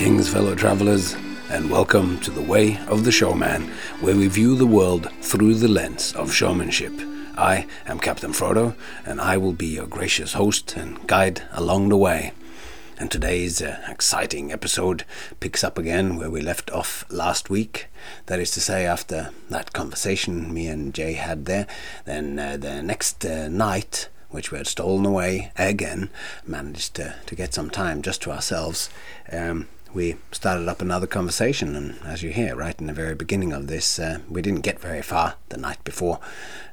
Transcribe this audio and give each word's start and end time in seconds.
Greetings, 0.00 0.32
fellow 0.32 0.54
travelers, 0.54 1.14
and 1.50 1.70
welcome 1.70 2.18
to 2.20 2.30
the 2.30 2.40
Way 2.40 2.78
of 2.86 3.04
the 3.04 3.12
Showman, 3.12 3.70
where 4.00 4.16
we 4.16 4.28
view 4.28 4.56
the 4.56 4.64
world 4.64 5.12
through 5.20 5.56
the 5.56 5.68
lens 5.68 6.14
of 6.14 6.32
showmanship. 6.32 6.94
I 7.36 7.66
am 7.84 8.00
Captain 8.00 8.32
Frodo, 8.32 8.74
and 9.04 9.20
I 9.20 9.36
will 9.36 9.52
be 9.52 9.66
your 9.66 9.86
gracious 9.86 10.32
host 10.32 10.74
and 10.74 11.06
guide 11.06 11.42
along 11.52 11.90
the 11.90 11.98
way. 11.98 12.32
And 12.98 13.10
today's 13.10 13.60
uh, 13.60 13.78
exciting 13.88 14.50
episode 14.50 15.04
picks 15.38 15.62
up 15.62 15.76
again 15.76 16.16
where 16.16 16.30
we 16.30 16.40
left 16.40 16.70
off 16.70 17.04
last 17.10 17.50
week. 17.50 17.88
That 18.24 18.40
is 18.40 18.52
to 18.52 18.60
say, 18.62 18.86
after 18.86 19.32
that 19.50 19.74
conversation 19.74 20.54
me 20.54 20.66
and 20.68 20.94
Jay 20.94 21.12
had 21.12 21.44
there, 21.44 21.66
then 22.06 22.38
uh, 22.38 22.56
the 22.56 22.82
next 22.82 23.22
uh, 23.26 23.48
night 23.48 24.08
which 24.30 24.50
we 24.50 24.58
had 24.58 24.66
stolen 24.66 25.04
away 25.04 25.52
again, 25.58 26.08
managed 26.46 26.94
to, 26.94 27.16
to 27.26 27.34
get 27.34 27.52
some 27.52 27.68
time 27.68 28.00
just 28.00 28.22
to 28.22 28.30
ourselves. 28.30 28.88
Um, 29.30 29.66
we 29.92 30.16
started 30.30 30.68
up 30.68 30.80
another 30.80 31.06
conversation, 31.06 31.74
and 31.74 31.98
as 32.04 32.22
you 32.22 32.30
hear 32.30 32.54
right 32.54 32.78
in 32.80 32.86
the 32.86 32.92
very 32.92 33.14
beginning 33.14 33.52
of 33.52 33.66
this, 33.66 33.98
uh, 33.98 34.20
we 34.28 34.42
didn't 34.42 34.60
get 34.60 34.80
very 34.80 35.02
far 35.02 35.34
the 35.48 35.56
night 35.56 35.82
before. 35.84 36.20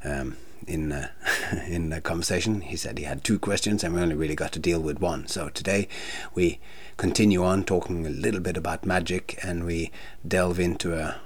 Um, 0.04 0.38
in 0.68 0.92
uh, 0.92 1.10
in 1.68 1.90
the 1.90 2.02
conversation, 2.02 2.62
he 2.62 2.76
said 2.76 2.98
he 2.98 3.06
had 3.06 3.24
two 3.24 3.40
questions, 3.40 3.84
and 3.84 3.96
we 3.96 4.02
only 4.02 4.16
really 4.16 4.36
got 4.36 4.52
to 4.52 4.60
deal 4.60 4.80
with 4.80 5.00
one. 5.00 5.28
So 5.28 5.50
today, 5.50 5.88
we 6.36 6.60
continue 6.98 7.44
on 7.44 7.64
talking 7.64 8.06
a 8.06 8.10
little 8.10 8.42
bit 8.42 8.58
about 8.58 8.86
magic, 8.86 9.40
and 9.42 9.66
we 9.66 9.92
delve 10.28 10.60
into 10.60 10.96
a 10.96 11.20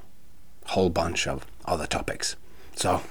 whole 0.67 0.89
bunch 0.89 1.27
of 1.27 1.45
other 1.65 1.87
topics. 1.87 2.35
So, 2.75 3.01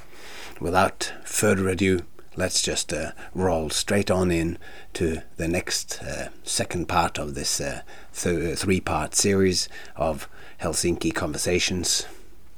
without 0.58 1.12
further 1.24 1.68
ado, 1.68 2.00
let's 2.36 2.62
just 2.62 2.92
uh, 2.92 3.12
roll 3.34 3.70
straight 3.70 4.10
on 4.10 4.30
in 4.30 4.58
to 4.94 5.22
the 5.36 5.48
next 5.48 6.02
uh, 6.02 6.28
second 6.44 6.86
part 6.86 7.18
of 7.18 7.34
this 7.34 7.60
uh, 7.60 7.82
th- 8.14 8.58
three 8.58 8.80
part 8.80 9.14
series 9.14 9.68
of 9.96 10.28
Helsinki 10.60 11.14
conversations. 11.14 12.06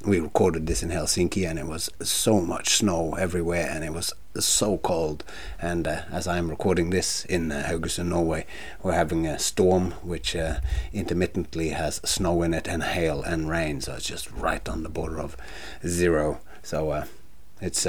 We 0.04 0.18
recorded 0.18 0.66
this 0.66 0.82
in 0.82 0.90
Helsinki 0.90 1.48
and 1.48 1.58
it 1.58 1.66
was 1.66 1.88
so 2.02 2.40
much 2.40 2.76
snow 2.76 3.14
everywhere 3.14 3.68
and 3.70 3.84
it 3.84 3.92
was 3.92 4.12
so 4.38 4.78
cold. 4.78 5.24
And 5.60 5.86
uh, 5.86 6.02
as 6.10 6.26
I'm 6.26 6.50
recording 6.50 6.90
this 6.90 7.24
in 7.24 7.52
uh, 7.52 7.66
Haugesund, 7.68 8.06
Norway, 8.06 8.44
we're 8.82 8.94
having 8.94 9.26
a 9.26 9.38
storm 9.38 9.92
which 10.02 10.34
uh, 10.34 10.60
intermittently 10.92 11.70
has 11.70 11.96
snow 12.04 12.42
in 12.42 12.52
it 12.52 12.66
and 12.66 12.82
hail 12.82 13.22
and 13.22 13.48
rain. 13.48 13.80
So 13.80 13.94
it's 13.94 14.06
just 14.06 14.30
right 14.32 14.68
on 14.68 14.82
the 14.82 14.88
border 14.88 15.20
of 15.20 15.36
zero. 15.86 16.40
So 16.62 16.90
uh, 16.90 17.04
it's 17.60 17.86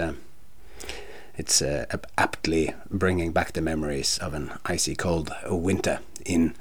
it's 1.35 1.61
uh, 1.61 1.85
aptly 2.17 2.73
bringing 2.89 3.31
back 3.31 3.53
the 3.53 3.61
memories 3.61 4.17
of 4.19 4.33
an 4.33 4.51
icy 4.65 4.95
cold 4.95 5.31
winter 5.49 5.99
in 6.25 6.55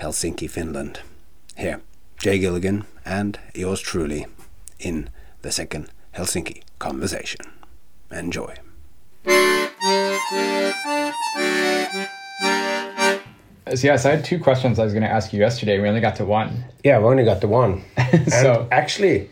Helsinki, 0.00 0.48
Finland. 0.48 1.00
Here, 1.56 1.80
Jay 2.18 2.38
Gilligan 2.38 2.84
and 3.04 3.38
yours 3.54 3.80
truly 3.80 4.26
in 4.78 5.10
the 5.42 5.52
second 5.52 5.90
Helsinki 6.14 6.62
conversation. 6.78 7.46
Enjoy. 8.10 8.54
So 13.74 13.88
yes, 13.88 14.06
I 14.06 14.12
had 14.12 14.24
two 14.24 14.38
questions 14.38 14.78
I 14.78 14.84
was 14.84 14.92
going 14.92 15.02
to 15.02 15.10
ask 15.10 15.32
you 15.32 15.40
yesterday. 15.40 15.80
We 15.80 15.88
only 15.88 16.00
got 16.00 16.16
to 16.16 16.24
one. 16.24 16.64
Yeah, 16.84 16.98
we 17.00 17.06
only 17.06 17.24
got 17.24 17.40
to 17.40 17.48
one. 17.48 17.84
so 18.28 18.60
and 18.62 18.72
actually, 18.72 19.28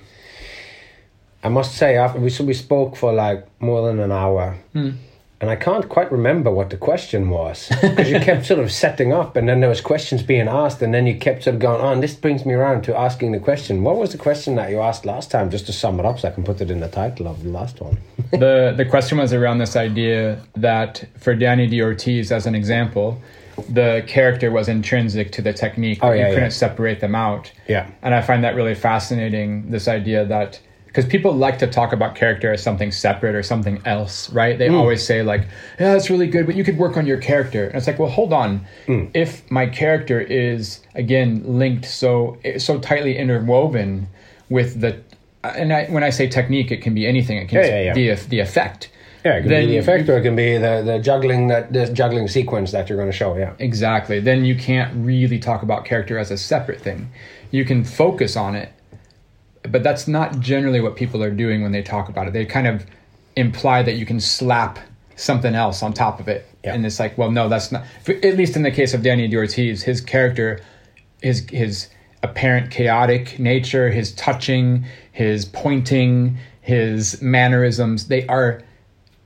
I 1.45 1.51
must 1.51 1.77
say, 1.77 1.99
after 1.99 2.19
we 2.19 2.31
so 2.31 2.43
we 2.43 2.55
spoke 2.55 2.97
for 2.97 3.13
like 3.13 3.47
more 3.61 3.87
than 3.87 4.01
an 4.01 4.11
hour, 4.11 4.57
mm. 4.75 4.97
and 5.43 5.51
I 5.51 5.57
can't 5.57 5.87
quite 5.91 6.11
remember 6.11 6.51
what 6.51 6.71
the 6.71 6.79
question 6.79 7.29
was 7.29 7.69
because 7.83 8.11
you 8.11 8.19
kept 8.19 8.47
sort 8.47 8.61
of 8.61 8.73
setting 8.73 9.13
up, 9.13 9.37
and 9.37 9.47
then 9.47 9.61
there 9.61 9.69
was 9.69 9.83
questions 9.83 10.23
being 10.23 10.49
asked, 10.49 10.81
and 10.81 10.95
then 10.95 11.07
you 11.07 11.19
kept 11.19 11.43
sort 11.43 11.57
of 11.57 11.61
going 11.61 11.83
on. 11.83 11.99
Oh, 11.99 12.01
this 12.01 12.15
brings 12.15 12.47
me 12.47 12.55
around 12.55 12.83
to 12.85 12.97
asking 12.99 13.33
the 13.33 13.39
question. 13.39 13.85
What 13.85 13.97
was 13.99 14.13
the 14.13 14.19
question 14.19 14.55
that 14.55 14.71
you 14.71 14.81
asked 14.81 15.05
last 15.05 15.31
time? 15.31 15.51
Just 15.51 15.67
to 15.67 15.73
sum 15.75 16.01
it 16.01 16.07
up, 16.07 16.19
so 16.19 16.29
I 16.29 16.31
can 16.31 16.45
put 16.45 16.63
it 16.63 16.71
in 16.71 16.81
the 16.81 16.89
title 16.89 17.29
of 17.29 17.43
the 17.43 17.51
last 17.51 17.79
one. 17.79 17.99
the 18.31 18.73
The 18.75 18.87
question 18.87 19.19
was 19.19 19.35
around 19.35 19.59
this 19.59 19.77
idea 19.77 20.41
that 20.57 21.05
for 21.19 21.37
Dani 21.37 21.71
DaOrtiz, 21.71 22.33
as 22.33 22.47
an 22.47 22.55
example. 22.55 23.21
The 23.69 24.03
character 24.09 24.51
was 24.51 24.69
intrinsic 24.69 25.31
to 25.31 25.41
the 25.41 25.53
technique. 25.53 26.01
Oh, 26.03 26.11
yeah, 26.11 26.27
you 26.27 26.35
couldn't 26.35 26.43
yeah. 26.43 26.49
separate 26.49 26.99
them 26.99 27.15
out. 27.15 27.53
Yeah. 27.69 27.89
And 28.03 28.13
I 28.13 28.21
find 28.21 28.43
that 28.43 28.57
really 28.57 28.75
fascinating. 28.75 29.71
This 29.71 29.87
idea 29.87 30.25
that 30.25 30.59
because 30.95 31.11
people 31.11 31.33
like 31.33 31.59
to 31.59 31.67
talk 31.67 31.93
about 31.93 32.15
character 32.15 32.53
as 32.53 32.63
something 32.63 32.93
separate 32.93 33.35
or 33.35 33.43
something 33.43 33.83
else, 33.85 34.31
right? 34.33 34.57
They 34.57 34.69
Mm. 34.69 34.79
always 34.79 35.05
say 35.05 35.25
like, 35.25 35.41
"Yeah, 35.81 35.93
that's 35.93 36.09
really 36.09 36.29
good, 36.29 36.47
but 36.47 36.55
you 36.55 36.63
could 36.63 36.79
work 36.79 36.97
on 36.97 37.05
your 37.05 37.17
character." 37.19 37.65
And 37.67 37.75
it's 37.75 37.89
like, 37.89 37.99
well, 37.99 38.09
hold 38.09 38.33
on. 38.33 38.61
Mm. 38.87 39.09
If 39.13 39.43
my 39.51 39.67
character 39.67 40.21
is 40.21 40.81
again 40.95 41.43
linked 41.45 41.85
so 41.85 42.37
so 42.59 42.79
tightly 42.79 43.17
interwoven 43.19 44.07
with 44.49 44.81
the, 44.81 44.99
and 45.43 45.73
I, 45.73 45.87
when 45.87 46.05
I 46.05 46.11
say 46.11 46.29
technique, 46.29 46.71
it 46.71 46.81
can 46.81 46.95
be 46.95 47.09
anything. 47.09 47.39
It 47.39 47.49
can 47.49 47.59
Yeah, 47.59 47.67
yeah, 47.67 47.81
yeah. 47.87 47.93
be 47.95 48.15
the 48.29 48.39
effect. 48.39 48.89
Yeah, 49.25 49.37
it 49.39 49.41
can 49.41 49.49
Then 49.51 49.63
be 49.67 49.73
the 49.73 49.79
effect, 49.79 50.09
or 50.09 50.19
it 50.19 50.23
can 50.23 50.37
be 50.37 50.59
the, 50.59 50.83
the 50.85 50.99
juggling 51.01 51.49
that 51.49 51.73
the 51.73 51.87
juggling 51.87 52.29
sequence 52.29 52.71
that 52.71 52.89
you're 52.89 52.99
going 52.99 53.11
to 53.11 53.17
show. 53.17 53.37
Yeah. 53.37 53.51
Exactly. 53.59 54.21
Then 54.21 54.45
you 54.45 54.55
can't 54.55 54.93
really 54.95 55.41
talk 55.41 55.63
about 55.65 55.85
character 55.87 56.19
as 56.19 56.31
a 56.31 56.37
separate 56.39 56.81
thing. 56.81 57.09
You 57.51 57.65
can 57.65 57.83
focus 57.83 58.37
on 58.37 58.55
it, 58.55 58.69
but 59.69 59.83
that's 59.83 60.07
not 60.07 60.41
generally 60.41 60.81
what 60.81 60.97
people 60.97 61.23
are 61.23 61.31
doing 61.31 61.63
when 61.63 61.73
they 61.73 61.83
talk 61.83 62.09
about 62.09 62.27
it. 62.27 62.33
They 62.33 62.45
kind 62.45 62.67
of 62.67 62.87
imply 63.37 63.83
that 63.83 63.95
you 63.95 64.07
can 64.07 64.21
slap 64.21 64.79
something 65.17 65.55
else 65.55 65.83
on 65.83 65.93
top 65.93 66.21
of 66.21 66.29
it. 66.29 66.47
Yeah. 66.65 66.75
And 66.75 66.85
it's 66.85 66.99
like, 66.99 67.17
well, 67.17 67.31
no, 67.31 67.49
that's 67.49 67.73
not. 67.73 67.85
For, 68.03 68.13
at 68.13 68.37
least 68.37 68.57
in 68.57 68.63
the 68.63 68.71
case 68.71 68.95
of 68.95 69.03
Dani 69.03 69.31
DaOrtiz, 69.31 69.83
his 69.83 70.01
character, 70.01 70.61
his 71.23 71.47
his 71.51 71.89
apparent 72.23 72.71
chaotic 72.71 73.39
nature, 73.39 73.91
his 73.91 74.13
touching, 74.15 74.85
his 75.13 75.45
pointing, 75.45 76.39
his 76.61 77.21
mannerisms, 77.21 78.09
they 78.09 78.27
are 78.27 78.63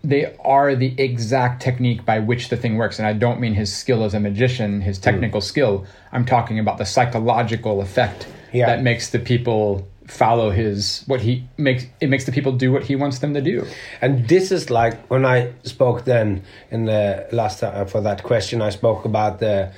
they 0.04 0.34
are 0.44 0.76
the 0.76 0.94
exact 1.00 1.60
technique 1.60 2.04
by 2.04 2.20
which 2.20 2.48
the 2.48 2.56
thing 2.56 2.76
works. 2.76 2.98
And 2.98 3.06
I 3.06 3.12
don't 3.12 3.40
mean 3.40 3.54
his 3.54 3.74
skill 3.74 4.04
as 4.04 4.14
a 4.14 4.20
magician, 4.20 4.80
his 4.80 4.98
hmm. 4.98 5.02
technical 5.02 5.40
skill. 5.40 5.86
I'm 6.12 6.24
talking 6.24 6.58
about 6.58 6.78
the 6.78 6.86
psychological 6.86 7.80
effect 7.80 8.28
Yeah. 8.52 8.66
that 8.66 8.82
makes 8.82 9.10
the 9.10 9.18
people 9.18 9.86
follow 10.08 10.50
his 10.50 11.04
what 11.06 11.20
he 11.20 11.44
makes 11.58 11.84
it 12.00 12.08
makes 12.08 12.24
the 12.24 12.32
people 12.32 12.52
do 12.52 12.72
what 12.72 12.82
he 12.84 12.96
wants 12.96 13.18
them 13.20 13.34
to 13.34 13.42
do. 13.42 13.66
And 14.00 14.26
this 14.26 14.50
is 14.50 14.70
like 14.70 15.06
when 15.08 15.24
I 15.24 15.52
spoke 15.62 16.04
then 16.04 16.42
in 16.70 16.86
the 16.86 17.28
last 17.30 17.60
time 17.60 17.86
for 17.86 18.00
that 18.00 18.22
question, 18.22 18.62
I 18.62 18.70
spoke 18.70 19.04
about 19.04 19.38
the 19.38 19.72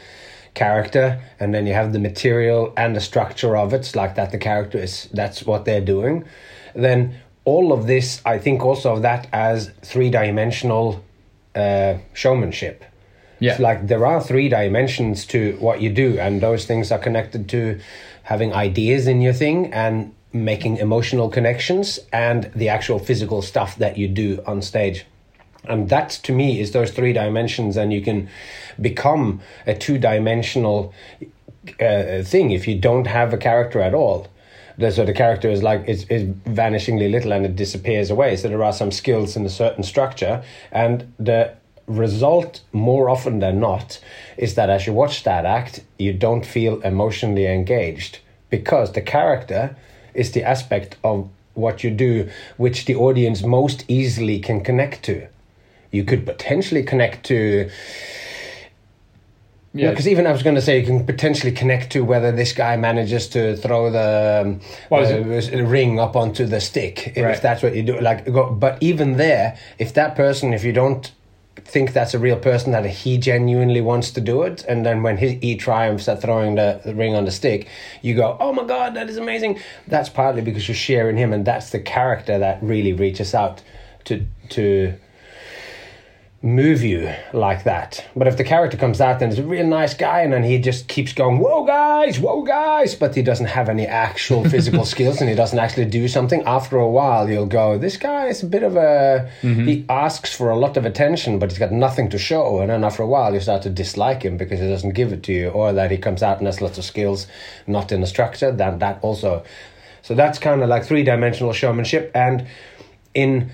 character, 0.55 1.21
and 1.39 1.55
then 1.55 1.67
you 1.67 1.75
have 1.75 1.93
the 1.93 1.99
material 1.99 2.73
and 2.77 2.97
the 2.97 3.01
structure 3.01 3.57
of 3.57 3.73
it. 3.73 3.79
It's 3.79 3.97
like 3.97 4.15
that 4.15 4.31
the 4.31 4.39
character 4.39 4.79
is 4.79 5.09
that's 5.13 5.45
what 5.45 5.65
they're 5.65 5.81
doing. 5.81 6.25
Then 6.75 7.17
all 7.45 7.73
of 7.73 7.87
this, 7.87 8.23
I 8.25 8.39
think 8.39 8.63
also 8.63 8.95
of 8.95 9.03
that 9.03 9.29
as 9.33 9.73
three 9.83 10.11
dimensional 10.11 11.05
uh, 11.55 11.95
showmanship. 12.13 12.85
Yeah. 13.41 13.53
It's 13.53 13.61
like 13.61 13.89
there 13.89 14.07
are 14.07 14.21
three 14.23 14.49
dimensions 14.49 15.27
to 15.27 15.57
what 15.61 15.81
you 15.81 15.91
do, 15.91 16.19
and 16.19 16.41
those 16.41 16.67
things 16.67 16.93
are 16.93 16.99
connected 16.99 17.49
to 17.51 17.81
having 18.23 18.53
ideas 18.53 19.07
in 19.07 19.21
your 19.21 19.33
thing 19.33 19.73
and 19.73 20.15
making 20.33 20.77
emotional 20.77 21.29
connections 21.29 21.99
and 22.13 22.51
the 22.55 22.69
actual 22.69 22.99
physical 22.99 23.43
stuff 23.43 23.77
that 23.77 23.97
you 23.97 24.09
do 24.09 24.43
on 24.47 24.63
stage. 24.63 25.05
And 25.65 25.89
that 25.89 26.11
to 26.23 26.33
me 26.33 26.61
is 26.61 26.73
those 26.73 26.91
three 26.91 27.13
dimensions, 27.13 27.77
and 27.77 27.93
you 27.93 28.01
can 28.01 28.29
become 28.81 29.41
a 29.67 29.75
two 29.75 29.99
dimensional 29.99 30.95
uh, 31.81 32.23
thing 32.23 32.51
if 32.51 32.67
you 32.67 32.79
don't 32.79 33.07
have 33.07 33.33
a 33.33 33.37
character 33.37 33.81
at 33.81 33.95
all. 33.95 34.29
So 34.79 35.05
the 35.05 35.13
character 35.13 35.51
is 35.51 35.63
like 35.63 35.87
is, 35.87 36.05
is 36.05 36.23
vanishingly 36.45 37.11
little 37.11 37.33
and 37.33 37.45
it 37.45 37.55
disappears 37.55 38.11
away. 38.11 38.37
So 38.37 38.49
there 38.49 38.65
are 38.65 38.73
some 38.73 38.91
skills 38.91 39.37
in 39.37 39.45
a 39.45 39.51
certain 39.51 39.83
structure, 39.83 40.43
and 40.73 41.13
the 41.19 41.55
result 41.87 42.63
more 42.73 43.11
often 43.11 43.41
than 43.41 43.61
not 43.61 44.01
is 44.39 44.55
that 44.55 44.71
as 44.71 44.87
you 44.87 44.95
watch 44.95 45.25
that 45.25 45.45
act, 45.45 45.83
you 45.99 46.15
don't 46.15 46.47
feel 46.47 46.81
emotionally 46.83 47.47
engaged 47.47 48.21
because 48.49 48.93
the 48.93 49.03
character 49.03 49.77
is 50.15 50.33
the 50.33 50.43
aspect 50.43 50.97
of 51.03 51.29
what 51.55 51.83
you 51.85 51.91
do 51.91 52.29
which 52.57 52.85
the 52.85 52.95
audience 52.95 53.43
most 53.43 53.85
easily 53.89 54.39
can 54.39 54.63
connect 54.63 55.03
to. 55.05 55.27
You 55.91 56.05
could 56.05 56.25
potentially 56.25 56.83
connect 56.83 57.27
to 57.27 57.71
yeah, 59.73 59.91
because 59.91 60.09
even 60.09 60.27
I 60.27 60.33
was 60.33 60.43
going 60.43 60.57
to 60.57 60.63
say 60.63 60.81
you 60.81 60.87
can 60.87 61.07
potentially 61.07 61.53
connect 61.53 61.93
to 61.93 62.01
whether 62.01 62.33
this 62.33 62.53
guy 62.53 62.77
manages 62.77 63.29
to 63.29 63.57
throw 63.57 63.89
the, 63.91 64.59
Well, 64.91 65.05
uh, 65.05 65.41
the 65.41 65.65
ring 65.65 66.01
up 66.01 66.17
onto 66.17 66.45
the 66.45 66.61
stick, 66.61 67.13
if 67.15 67.25
Right. 67.25 67.41
that's 67.41 67.63
what 67.63 67.77
you 67.77 67.85
do. 67.85 68.01
Like, 68.01 68.25
but 68.33 68.79
even 68.81 69.17
there, 69.17 69.57
if 69.79 69.95
that 69.95 70.17
person, 70.17 70.53
if 70.53 70.65
you 70.65 70.73
don't 70.73 71.13
think 71.65 71.93
that's 71.93 72.15
a 72.15 72.19
real 72.19 72.39
person 72.39 72.73
that 72.73 72.87
he 72.87 73.19
genuinely 73.19 73.81
wants 73.81 74.11
to 74.13 74.21
do 74.21 74.43
it, 74.43 74.65
and 74.69 74.85
then 74.85 75.03
when 75.03 75.17
he, 75.19 75.35
he 75.37 75.57
triumphs 75.57 76.09
at 76.09 76.23
throwing 76.23 76.55
the, 76.57 76.81
the 76.85 76.95
ring 76.95 77.15
on 77.15 77.25
the 77.25 77.31
stick, 77.31 77.69
you 78.03 78.15
go, 78.15 78.37
"Oh 78.41 78.53
my 78.53 78.65
god, 78.65 78.95
that 78.95 79.09
is 79.09 79.17
amazing!" 79.17 79.59
That's 79.87 80.09
partly 80.09 80.43
because 80.43 80.69
you're 80.69 80.75
sharing 80.75 81.17
him, 81.17 81.33
and 81.33 81.45
that's 81.45 81.71
the 81.71 81.81
character 81.81 82.39
that 82.39 82.63
really 82.63 82.93
reaches 82.93 83.35
out 83.35 83.63
to 84.05 84.27
to 84.51 84.95
move 86.43 86.83
you 86.83 87.13
like 87.35 87.65
that. 87.65 88.09
But 88.17 88.27
if 88.27 88.39
the 88.39 88.45
character 88.45 88.79
comes 88.79 88.99
out 88.99 89.21
and 89.21 89.31
is 89.31 89.39
a 89.39 89.43
real 89.43 89.67
nice 89.67 89.93
guy 89.93 90.21
and 90.21 90.33
then 90.33 90.43
he 90.43 90.59
just 90.59 90.89
keeps 90.89 91.13
going, 91.13 91.39
whoa 91.39 91.67
guys, 91.67 92.19
whoa 92.19 92.43
guys, 92.43 92.95
but 92.95 93.15
he 93.15 93.21
doesn't 93.21 93.47
have 93.47 93.69
any 93.69 93.87
actual 93.87 94.49
physical 94.49 94.85
skills 94.87 95.21
and 95.21 95.29
he 95.29 95.37
doesn't 95.37 95.59
actually 95.59 95.85
do 95.85 96.09
something, 96.09 96.43
after 96.45 96.79
a 96.79 96.89
while 96.89 97.29
you'll 97.29 97.45
go, 97.45 97.77
this 97.77 97.99
guy 97.99 98.27
is 98.29 98.43
a 98.43 98.47
bit 98.47 98.63
of 98.63 98.75
a, 98.77 99.31
mm-hmm. 99.43 99.67
he 99.67 99.85
asks 99.91 100.35
for 100.35 100.49
a 100.49 100.57
lot 100.57 100.79
of 100.79 100.87
attention, 100.87 101.39
but 101.39 101.51
he's 101.51 101.59
got 101.59 101.73
nothing 101.73 102.09
to 102.09 102.17
show. 102.17 102.61
And 102.61 102.71
then 102.71 102.85
after 102.85 103.03
a 103.03 103.07
while 103.07 103.35
you 103.35 103.41
start 103.41 103.61
to 103.63 103.71
dislike 103.71 104.23
him 104.23 104.39
because 104.39 104.61
he 104.61 104.67
doesn't 104.67 104.95
give 104.95 105.13
it 105.13 105.23
to 105.25 105.33
you 105.35 105.49
or 105.51 105.75
that 105.75 105.91
he 105.91 105.99
comes 105.99 106.23
out 106.23 106.39
and 106.39 106.47
has 106.47 106.63
lots 106.63 106.79
of 106.79 106.85
skills, 106.85 107.27
not 107.67 107.93
in 107.93 108.01
the 108.01 108.07
structure, 108.07 108.51
then 108.51 108.79
that 108.79 108.99
also. 109.03 109.45
So 110.01 110.15
that's 110.15 110.39
kind 110.39 110.63
of 110.63 110.71
like 110.71 110.87
three 110.87 111.03
dimensional 111.03 111.53
showmanship. 111.53 112.11
And 112.15 112.47
in 113.13 113.51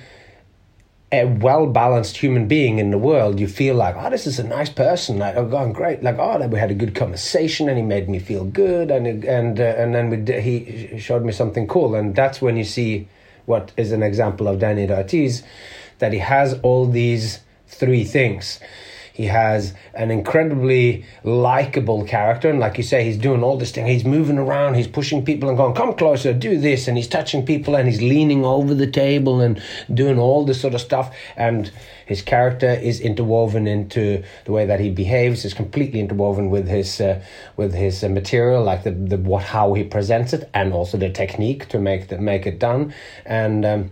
a 1.20 1.26
well 1.26 1.66
balanced 1.66 2.16
human 2.16 2.46
being 2.48 2.78
in 2.78 2.90
the 2.90 2.98
world, 2.98 3.40
you 3.40 3.48
feel 3.48 3.74
like, 3.74 3.96
oh, 3.96 4.10
this 4.10 4.26
is 4.26 4.38
a 4.38 4.44
nice 4.44 4.70
person. 4.70 5.18
Like, 5.18 5.36
oh, 5.36 5.46
going 5.46 5.72
great. 5.72 6.02
Like, 6.02 6.18
oh, 6.18 6.46
we 6.46 6.58
had 6.58 6.70
a 6.70 6.74
good 6.74 6.94
conversation, 6.94 7.68
and 7.68 7.76
he 7.76 7.84
made 7.84 8.08
me 8.08 8.18
feel 8.18 8.44
good, 8.44 8.90
and 8.90 9.06
and 9.24 9.60
uh, 9.60 9.64
and 9.64 9.94
then 9.94 10.10
we 10.10 10.40
he 10.40 10.98
showed 10.98 11.24
me 11.24 11.32
something 11.32 11.66
cool, 11.66 11.94
and 11.94 12.14
that's 12.14 12.40
when 12.40 12.56
you 12.56 12.64
see 12.64 13.08
what 13.46 13.72
is 13.76 13.92
an 13.92 14.02
example 14.02 14.48
of 14.48 14.58
Dani 14.58 14.90
Ortiz, 14.90 15.42
that 15.98 16.12
he 16.12 16.18
has 16.18 16.58
all 16.62 16.86
these 16.86 17.40
three 17.68 18.04
things. 18.04 18.60
He 19.16 19.24
has 19.28 19.72
an 19.94 20.10
incredibly 20.10 21.06
likable 21.24 22.04
character, 22.04 22.50
and 22.50 22.60
like 22.60 22.76
you 22.76 22.84
say, 22.84 23.02
he's 23.02 23.16
doing 23.16 23.42
all 23.42 23.56
this 23.56 23.70
thing. 23.70 23.86
He's 23.86 24.04
moving 24.04 24.36
around, 24.36 24.74
he's 24.74 24.86
pushing 24.86 25.24
people 25.24 25.48
and 25.48 25.56
going, 25.56 25.74
"Come 25.74 25.94
closer, 25.94 26.34
do 26.34 26.58
this," 26.58 26.86
and 26.86 26.98
he's 26.98 27.08
touching 27.08 27.46
people, 27.46 27.76
and 27.76 27.88
he's 27.88 28.02
leaning 28.02 28.44
over 28.44 28.74
the 28.74 28.86
table 28.86 29.40
and 29.40 29.58
doing 29.94 30.18
all 30.18 30.44
this 30.44 30.60
sort 30.60 30.74
of 30.74 30.82
stuff. 30.82 31.16
And 31.34 31.70
his 32.04 32.20
character 32.20 32.68
is 32.68 33.00
interwoven 33.00 33.66
into 33.66 34.22
the 34.44 34.52
way 34.52 34.66
that 34.66 34.80
he 34.80 34.90
behaves. 34.90 35.46
is 35.46 35.54
completely 35.54 35.98
interwoven 35.98 36.50
with 36.50 36.68
his 36.68 37.00
uh, 37.00 37.22
with 37.56 37.72
his 37.72 38.04
uh, 38.04 38.10
material, 38.10 38.62
like 38.62 38.82
the 38.82 38.90
the 38.90 39.16
what 39.16 39.44
how 39.44 39.72
he 39.72 39.82
presents 39.82 40.34
it, 40.34 40.50
and 40.52 40.74
also 40.74 40.98
the 40.98 41.08
technique 41.08 41.68
to 41.68 41.78
make 41.78 42.08
the, 42.08 42.18
make 42.18 42.46
it 42.46 42.58
done. 42.58 42.92
And 43.24 43.64
um, 43.64 43.90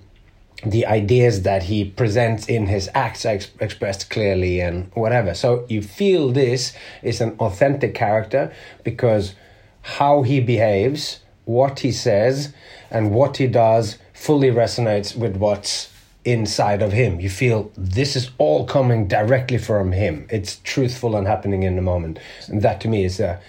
the 0.65 0.87
ideas 0.87 1.43
that 1.43 1.65
he 1.65 1.85
presents 1.85 2.47
in 2.47 2.67
his 2.67 2.89
acts 2.95 3.27
are 3.27 3.35
ex- 3.35 3.51
expressed 3.61 4.11
clearly 4.11 4.61
and 4.61 4.91
whatever. 4.95 5.35
So 5.35 5.67
you 5.69 5.83
feel 5.83 6.31
this 6.31 6.73
is 7.03 7.21
an 7.21 7.37
authentic 7.39 7.95
character 7.95 8.53
because 8.83 9.35
how 9.83 10.23
he 10.23 10.41
behaves, 10.41 11.21
what 11.45 11.81
he 11.81 11.93
says, 11.93 12.55
and 12.91 13.13
what 13.13 13.37
he 13.37 13.47
does 13.47 13.99
fully 14.13 14.51
resonates 14.51 15.15
with 15.15 15.37
what's 15.37 15.91
inside 16.25 16.81
of 16.81 16.93
him. 16.93 17.21
You 17.21 17.29
feel 17.29 17.71
this 17.77 18.17
is 18.17 18.31
all 18.39 18.65
coming 18.67 19.07
directly 19.07 19.59
from 19.59 19.93
him. 19.93 20.27
It's 20.31 20.57
truthful 20.65 21.17
and 21.17 21.27
happening 21.27 21.65
in 21.65 21.77
the 21.77 21.83
moment. 21.83 22.19
And 22.49 22.63
that 22.63 22.81
to 22.83 22.89
me 22.89 23.05
is 23.05 23.21
a 23.21 23.41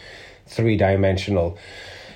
three 0.48 0.76
dimensional 0.76 1.58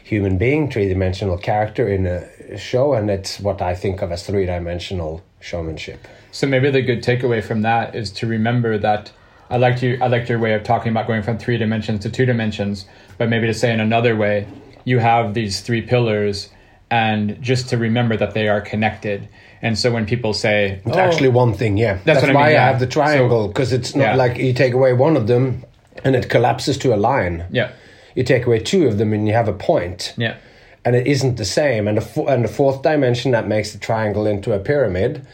human 0.03 0.37
being, 0.37 0.69
three 0.69 0.89
dimensional 0.89 1.37
character 1.37 1.87
in 1.87 2.05
a 2.05 2.27
show, 2.57 2.93
and 2.93 3.09
it's 3.09 3.39
what 3.39 3.61
I 3.61 3.75
think 3.75 4.01
of 4.01 4.11
as 4.11 4.25
three 4.25 4.45
dimensional 4.45 5.23
showmanship. 5.39 6.07
So 6.31 6.47
maybe 6.47 6.69
the 6.69 6.81
good 6.81 7.03
takeaway 7.03 7.43
from 7.43 7.61
that 7.63 7.95
is 7.95 8.11
to 8.13 8.27
remember 8.27 8.77
that 8.77 9.11
I 9.49 9.57
liked 9.57 9.81
you 9.81 9.97
I 10.01 10.07
liked 10.07 10.29
your 10.29 10.39
way 10.39 10.53
of 10.53 10.63
talking 10.63 10.91
about 10.91 11.07
going 11.07 11.23
from 11.23 11.37
three 11.37 11.57
dimensions 11.57 12.01
to 12.03 12.09
two 12.09 12.25
dimensions, 12.25 12.85
but 13.17 13.29
maybe 13.29 13.47
to 13.47 13.53
say 13.53 13.73
in 13.73 13.79
another 13.79 14.15
way, 14.15 14.47
you 14.85 14.99
have 14.99 15.33
these 15.33 15.61
three 15.61 15.81
pillars 15.81 16.49
and 16.91 17.41
just 17.41 17.69
to 17.69 17.77
remember 17.77 18.17
that 18.17 18.33
they 18.33 18.47
are 18.47 18.61
connected. 18.61 19.27
And 19.61 19.77
so 19.77 19.91
when 19.91 20.05
people 20.05 20.33
say 20.33 20.81
It's 20.85 20.95
"Oh," 20.95 20.99
actually 20.99 21.29
one 21.29 21.53
thing, 21.53 21.77
yeah. 21.77 21.99
That's, 22.05 22.21
what 22.21 22.31
I 22.31 22.33
why 22.33 22.47
mean, 22.49 22.57
I 22.57 22.61
have 22.61 22.79
the 22.79 22.87
triangle 22.87 23.47
because 23.47 23.73
it's 23.73 23.95
not 23.95 24.03
yeah. 24.03 24.15
like 24.15 24.37
you 24.37 24.53
take 24.53 24.73
away 24.73 24.93
one 24.93 25.17
of 25.17 25.27
them 25.27 25.65
and 26.03 26.15
it 26.15 26.29
collapses 26.29 26.77
to 26.79 26.93
a 26.93 26.97
line. 26.97 27.45
Yeah. 27.51 27.71
You 28.15 28.23
take 28.23 28.45
away 28.45 28.59
two 28.59 28.87
of 28.87 28.97
them 28.97 29.13
and 29.13 29.27
you 29.27 29.33
have 29.33 29.47
a 29.47 29.53
point. 29.53 30.13
Yeah. 30.17 30.37
And 30.85 30.95
it 30.95 31.07
isn't 31.07 31.35
the 31.37 31.45
same. 31.45 31.87
And 31.87 31.97
the 31.97 32.23
and 32.23 32.43
the 32.43 32.47
fourth 32.49 32.81
dimension 32.81 33.31
that 33.31 33.47
makes 33.47 33.71
the 33.71 33.77
triangle 33.79 34.25
into 34.25 34.53
a 34.53 34.59
pyramid 34.59 35.25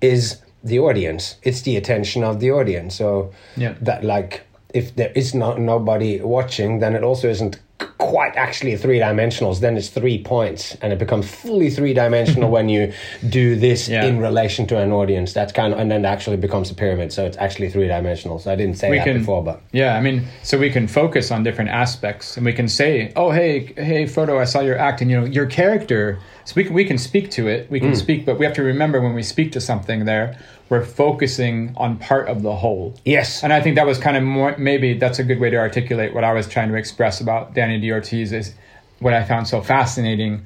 is 0.00 0.38
the 0.64 0.78
audience. 0.78 1.36
It's 1.42 1.62
the 1.62 1.76
attention 1.76 2.24
of 2.24 2.40
the 2.40 2.50
audience. 2.50 2.94
So 2.96 3.30
Yeah. 3.56 3.74
that 3.80 4.04
like 4.04 4.42
if 4.74 4.94
there 4.96 5.12
is 5.14 5.34
not 5.34 5.58
nobody 5.60 6.20
watching, 6.20 6.80
then 6.80 6.94
it 6.94 7.02
also 7.02 7.28
isn't 7.28 7.58
quite 7.98 8.34
actually 8.36 8.76
three 8.76 8.98
dimensionals. 8.98 9.60
Then 9.60 9.76
it's 9.76 9.88
three 9.88 10.22
points, 10.22 10.74
and 10.82 10.92
it 10.92 10.98
becomes 10.98 11.30
fully 11.30 11.70
three 11.70 11.94
dimensional 11.94 12.50
when 12.56 12.68
you 12.68 12.92
do 13.28 13.54
this 13.56 13.88
Yeah. 13.88 14.04
in 14.04 14.18
relation 14.18 14.66
to 14.68 14.78
an 14.78 14.92
audience. 14.92 15.32
That's 15.32 15.52
kind 15.52 15.72
of 15.72 15.78
and 15.78 15.90
then 15.90 16.04
it 16.04 16.08
actually 16.08 16.36
becomes 16.38 16.70
a 16.70 16.74
pyramid. 16.74 17.12
So 17.12 17.24
it's 17.24 17.36
actually 17.36 17.70
three 17.70 17.86
dimensional. 17.88 18.38
So 18.38 18.52
I 18.52 18.56
didn't 18.56 18.76
say 18.78 18.90
we 18.90 18.98
that 18.98 19.04
can 19.04 19.18
before, 19.18 19.42
but 19.44 19.60
yeah 19.72 19.96
i 19.96 20.00
mean 20.00 20.26
so 20.42 20.58
we 20.58 20.70
can 20.70 20.86
focus 20.88 21.30
on 21.30 21.42
different 21.42 21.70
aspects 21.70 22.36
and 22.36 22.44
we 22.46 22.52
can 22.52 22.68
say 22.68 23.12
oh 23.16 23.30
hey 23.30 23.72
hey 23.76 24.04
Frodo 24.04 24.38
i 24.40 24.44
saw 24.44 24.60
your 24.60 24.78
act 24.78 25.00
and 25.02 25.10
you 25.10 25.20
know 25.20 25.26
your 25.26 25.46
character 25.46 26.18
so 26.44 26.54
we 26.56 26.64
can, 26.64 26.72
we 26.74 26.84
can 26.84 26.98
speak 26.98 27.30
to 27.32 27.46
it 27.48 27.66
Mm. 27.66 27.70
we 27.70 27.80
can 27.80 27.94
speak 27.94 28.24
but 28.24 28.38
we 28.38 28.44
have 28.46 28.54
to 28.54 28.62
remember 28.62 29.00
when 29.00 29.14
we 29.14 29.22
speak 29.22 29.52
to 29.52 29.60
something 29.60 30.04
there 30.04 30.38
we're 30.68 30.84
focusing 30.84 31.72
on 31.76 31.96
part 31.96 32.28
of 32.28 32.42
the 32.42 32.54
whole. 32.54 32.94
Yes, 33.04 33.42
and 33.42 33.52
i 33.52 33.60
think 33.60 33.76
that 33.76 33.86
was 33.86 33.98
kind 33.98 34.16
of 34.16 34.22
more 34.22 34.56
maybe 34.58 34.94
that's 34.94 35.18
a 35.18 35.24
good 35.24 35.40
way 35.40 35.50
to 35.50 35.56
articulate 35.56 36.14
what 36.14 36.24
i 36.24 36.32
was 36.32 36.46
trying 36.48 36.68
to 36.68 36.74
express 36.74 37.20
about 37.20 37.54
Dani 37.54 37.82
DaOrtiz 37.82 38.32
is 38.32 38.54
what 39.00 39.14
i 39.14 39.24
found 39.24 39.48
so 39.48 39.60
fascinating 39.60 40.44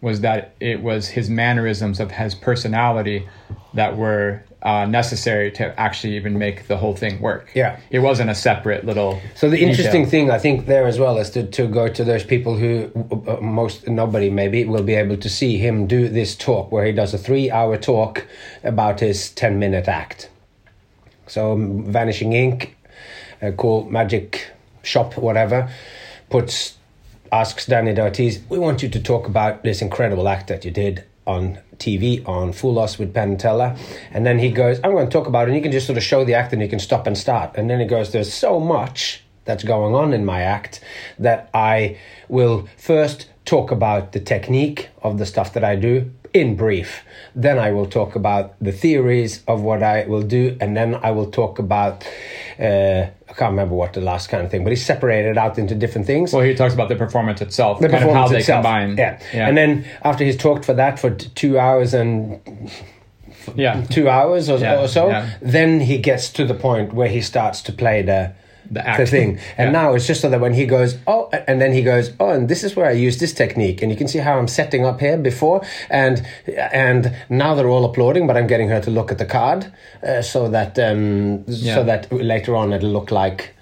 was 0.00 0.20
that 0.20 0.54
it 0.60 0.82
was 0.82 1.08
his 1.08 1.30
mannerisms 1.30 2.00
of 2.00 2.10
his 2.10 2.34
personality 2.34 3.28
that 3.72 3.96
were 3.96 4.44
uh, 4.62 4.86
necessary 4.86 5.50
to 5.50 5.78
actually 5.78 6.16
even 6.16 6.38
make 6.38 6.68
the 6.68 6.76
whole 6.76 6.94
thing 6.94 7.20
work. 7.20 7.50
Yeah. 7.54 7.80
it 7.90 7.98
wasn't 7.98 8.30
a 8.30 8.34
separate 8.34 8.84
little. 8.84 9.20
So 9.34 9.50
the 9.50 9.60
interesting 9.60 10.04
detail. 10.04 10.10
thing 10.10 10.30
I 10.30 10.38
think 10.38 10.66
there 10.66 10.86
as 10.86 10.98
well 10.98 11.18
is 11.18 11.30
to, 11.30 11.44
to 11.44 11.66
go 11.66 11.88
to 11.88 12.04
those 12.04 12.24
people 12.24 12.56
who 12.56 12.90
uh, 13.26 13.40
most 13.40 13.88
nobody 13.88 14.30
maybe 14.30 14.64
will 14.64 14.84
be 14.84 14.94
able 14.94 15.16
to 15.16 15.28
see 15.28 15.58
him 15.58 15.86
do 15.86 16.08
this 16.08 16.36
talk 16.36 16.70
where 16.70 16.84
he 16.84 16.92
does 16.92 17.12
a 17.12 17.18
three 17.18 17.50
hour 17.50 17.76
talk 17.76 18.26
about 18.62 19.00
his 19.00 19.30
ten 19.30 19.58
minute 19.58 19.88
act. 19.88 20.30
So 21.26 21.52
um, 21.52 21.84
Vanishing 21.84 22.30
Inc., 22.30 22.70
a 23.40 23.52
cool 23.52 23.90
magic 23.90 24.50
shop, 24.82 25.16
whatever, 25.16 25.72
puts 26.30 26.76
asks 27.32 27.66
Dani 27.66 27.98
Ortiz, 27.98 28.40
we 28.48 28.58
want 28.58 28.82
you 28.82 28.88
to 28.90 29.00
talk 29.00 29.26
about 29.26 29.62
this 29.62 29.80
incredible 29.80 30.28
act 30.28 30.48
that 30.48 30.64
you 30.64 30.70
did 30.70 31.04
on 31.26 31.58
TV 31.76 32.26
on 32.26 32.52
Fool 32.52 32.78
Us 32.78 32.98
with 32.98 33.14
Teller. 33.14 33.76
And 34.10 34.26
then 34.26 34.38
he 34.38 34.50
goes, 34.50 34.78
I'm 34.82 34.92
going 34.92 35.06
to 35.06 35.12
talk 35.12 35.26
about 35.26 35.48
it. 35.48 35.50
And 35.50 35.56
you 35.56 35.62
can 35.62 35.72
just 35.72 35.86
sort 35.86 35.98
of 35.98 36.04
show 36.04 36.24
the 36.24 36.34
act 36.34 36.52
and 36.52 36.62
you 36.62 36.68
can 36.68 36.78
stop 36.78 37.06
and 37.06 37.16
start. 37.16 37.56
And 37.56 37.68
then 37.68 37.80
he 37.80 37.86
goes, 37.86 38.12
There's 38.12 38.32
so 38.32 38.60
much 38.60 39.22
that's 39.44 39.64
going 39.64 39.94
on 39.94 40.12
in 40.12 40.24
my 40.24 40.42
act 40.42 40.80
that 41.18 41.50
I 41.52 41.98
will 42.28 42.68
first 42.76 43.28
talk 43.44 43.70
about 43.70 44.12
the 44.12 44.20
technique 44.20 44.88
of 45.02 45.18
the 45.18 45.26
stuff 45.26 45.52
that 45.54 45.64
I 45.64 45.76
do 45.76 46.10
in 46.32 46.56
brief. 46.56 47.02
Then 47.34 47.58
I 47.58 47.72
will 47.72 47.86
talk 47.86 48.14
about 48.14 48.54
the 48.60 48.72
theories 48.72 49.42
of 49.46 49.62
what 49.62 49.82
I 49.82 50.06
will 50.06 50.22
do. 50.22 50.56
And 50.60 50.76
then 50.76 50.94
I 50.94 51.10
will 51.10 51.30
talk 51.30 51.58
about, 51.58 52.06
uh, 52.58 53.06
I 53.32 53.34
can't 53.34 53.50
remember 53.52 53.74
what 53.74 53.94
the 53.94 54.02
last 54.02 54.28
kind 54.28 54.44
of 54.44 54.50
thing, 54.50 54.62
but 54.62 54.70
he 54.70 54.76
separated 54.76 55.38
out 55.38 55.58
into 55.58 55.74
different 55.74 56.06
things 56.06 56.34
Well, 56.34 56.42
he 56.42 56.54
talks 56.54 56.74
about 56.74 56.90
the 56.90 56.96
performance 56.96 57.40
itself, 57.40 57.80
the 57.80 57.88
kind 57.88 58.04
of 58.04 58.10
how 58.10 58.24
performance 58.24 58.46
they 58.46 58.52
combine. 58.52 58.96
Yeah. 58.98 59.18
yeah, 59.32 59.48
and 59.48 59.56
then 59.56 59.86
after 60.04 60.22
he's 60.22 60.36
talked 60.36 60.66
for 60.66 60.74
that 60.74 60.98
for 60.98 61.10
t- 61.14 61.30
two 61.34 61.58
hours 61.58 61.94
and 61.94 62.40
yeah, 63.56 63.82
two 63.88 64.08
hours 64.10 64.50
or, 64.50 64.58
Yeah, 64.58 64.80
or 64.82 64.86
so, 64.88 65.08
yeah. 65.08 65.30
then 65.40 65.80
he 65.80 65.96
gets 65.98 66.30
to 66.32 66.44
the 66.44 66.54
point 66.54 66.92
where 66.92 67.08
he 67.08 67.22
starts 67.22 67.62
to 67.62 67.72
play 67.72 68.02
the 68.02 68.34
The 68.70 68.86
act. 68.86 69.08
thing. 69.08 69.38
And 69.58 69.68
Yeah. 69.72 69.82
now 69.82 69.94
it's 69.94 70.06
just 70.06 70.20
so 70.20 70.28
that 70.30 70.40
when 70.40 70.54
he 70.54 70.66
goes, 70.66 70.96
oh, 71.06 71.28
and 71.48 71.60
then 71.60 71.72
he 71.72 71.82
goes, 71.82 72.12
oh, 72.20 72.30
and 72.30 72.48
this 72.48 72.62
is 72.64 72.74
where 72.76 72.86
I 72.86 72.92
use 72.92 73.18
this 73.18 73.32
technique, 73.32 73.82
and 73.82 73.90
you 73.90 73.96
can 73.96 74.08
see 74.08 74.18
how 74.18 74.38
I'm 74.38 74.48
setting 74.48 74.84
up 74.86 75.00
here 75.00 75.16
before, 75.18 75.62
and 75.90 76.22
and 76.72 77.14
now 77.28 77.54
they're 77.54 77.68
all 77.68 77.84
applauding, 77.84 78.26
but 78.26 78.36
I'm 78.36 78.46
getting 78.46 78.68
her 78.68 78.80
to 78.80 78.90
look 78.90 79.10
at 79.12 79.18
the 79.18 79.26
card, 79.26 79.66
uh, 80.06 80.22
so 80.22 80.48
that 80.48 80.78
um, 80.78 81.44
Yeah. 81.46 81.74
so 81.74 81.84
that 81.84 82.12
later 82.12 82.54
on 82.56 82.72
it'll 82.72 82.90
look 82.90 83.10
like. 83.10 83.54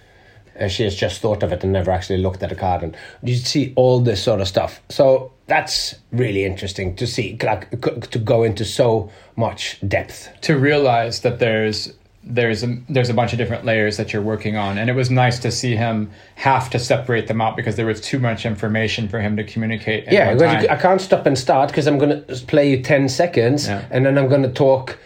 Uh, 0.61 0.69
she 0.69 0.83
has 0.85 0.95
just 0.95 1.23
thought 1.23 1.43
of 1.43 1.53
it 1.53 1.65
and 1.65 1.73
never 1.73 1.91
actually 1.91 2.19
looked 2.19 2.43
at 2.43 2.51
the 2.51 2.55
card, 2.55 2.83
and 2.83 2.95
you 3.23 3.35
see 3.37 3.73
all 3.77 3.99
this 4.01 4.23
sort 4.23 4.41
of 4.43 4.49
stuff. 4.49 4.83
So 4.91 5.33
that's 5.47 5.95
really 6.13 6.45
interesting 6.45 6.95
to 6.97 7.07
see, 7.07 7.39
like 7.43 7.71
to 8.11 8.19
go 8.19 8.43
into 8.43 8.65
so 8.65 9.11
much 9.37 9.79
depth. 9.89 10.29
to 10.43 10.59
realize 10.59 11.21
that 11.21 11.39
there's 11.39 11.95
there's 12.23 12.63
a 12.63 12.77
there's 12.89 13.09
a 13.09 13.15
bunch 13.15 13.33
of 13.33 13.39
different 13.39 13.65
layers 13.65 13.97
that 13.97 14.13
you're 14.13 14.21
working 14.23 14.57
on, 14.57 14.77
and 14.79 14.91
it 14.91 14.93
was 14.95 15.11
nice 15.11 15.39
to 15.41 15.51
see 15.51 15.75
him 15.75 16.11
have 16.35 16.69
to 16.71 16.79
separate 16.79 17.27
them 17.29 17.41
out 17.41 17.57
because 17.57 17.77
there 17.77 17.87
was 17.87 18.01
too 18.01 18.19
much 18.19 18.45
information 18.45 19.09
for 19.09 19.21
him 19.21 19.37
to 19.37 19.45
communicate. 19.45 20.05
Yeah, 20.11 20.35
time. 20.35 20.63
you- 20.63 20.69
I 20.69 20.77
can't 20.77 21.01
stop 21.01 21.25
and 21.27 21.39
start 21.39 21.69
because 21.71 21.87
I'm 21.87 21.99
going 21.99 22.25
to 22.27 22.35
play 22.47 22.71
you 22.71 22.83
10 22.83 23.09
seconds 23.09 23.67
Yeah. 23.67 23.85
and 23.91 24.05
then 24.05 24.19
I'm 24.19 24.29
going 24.29 24.43
to 24.43 24.53
talk 24.53 24.99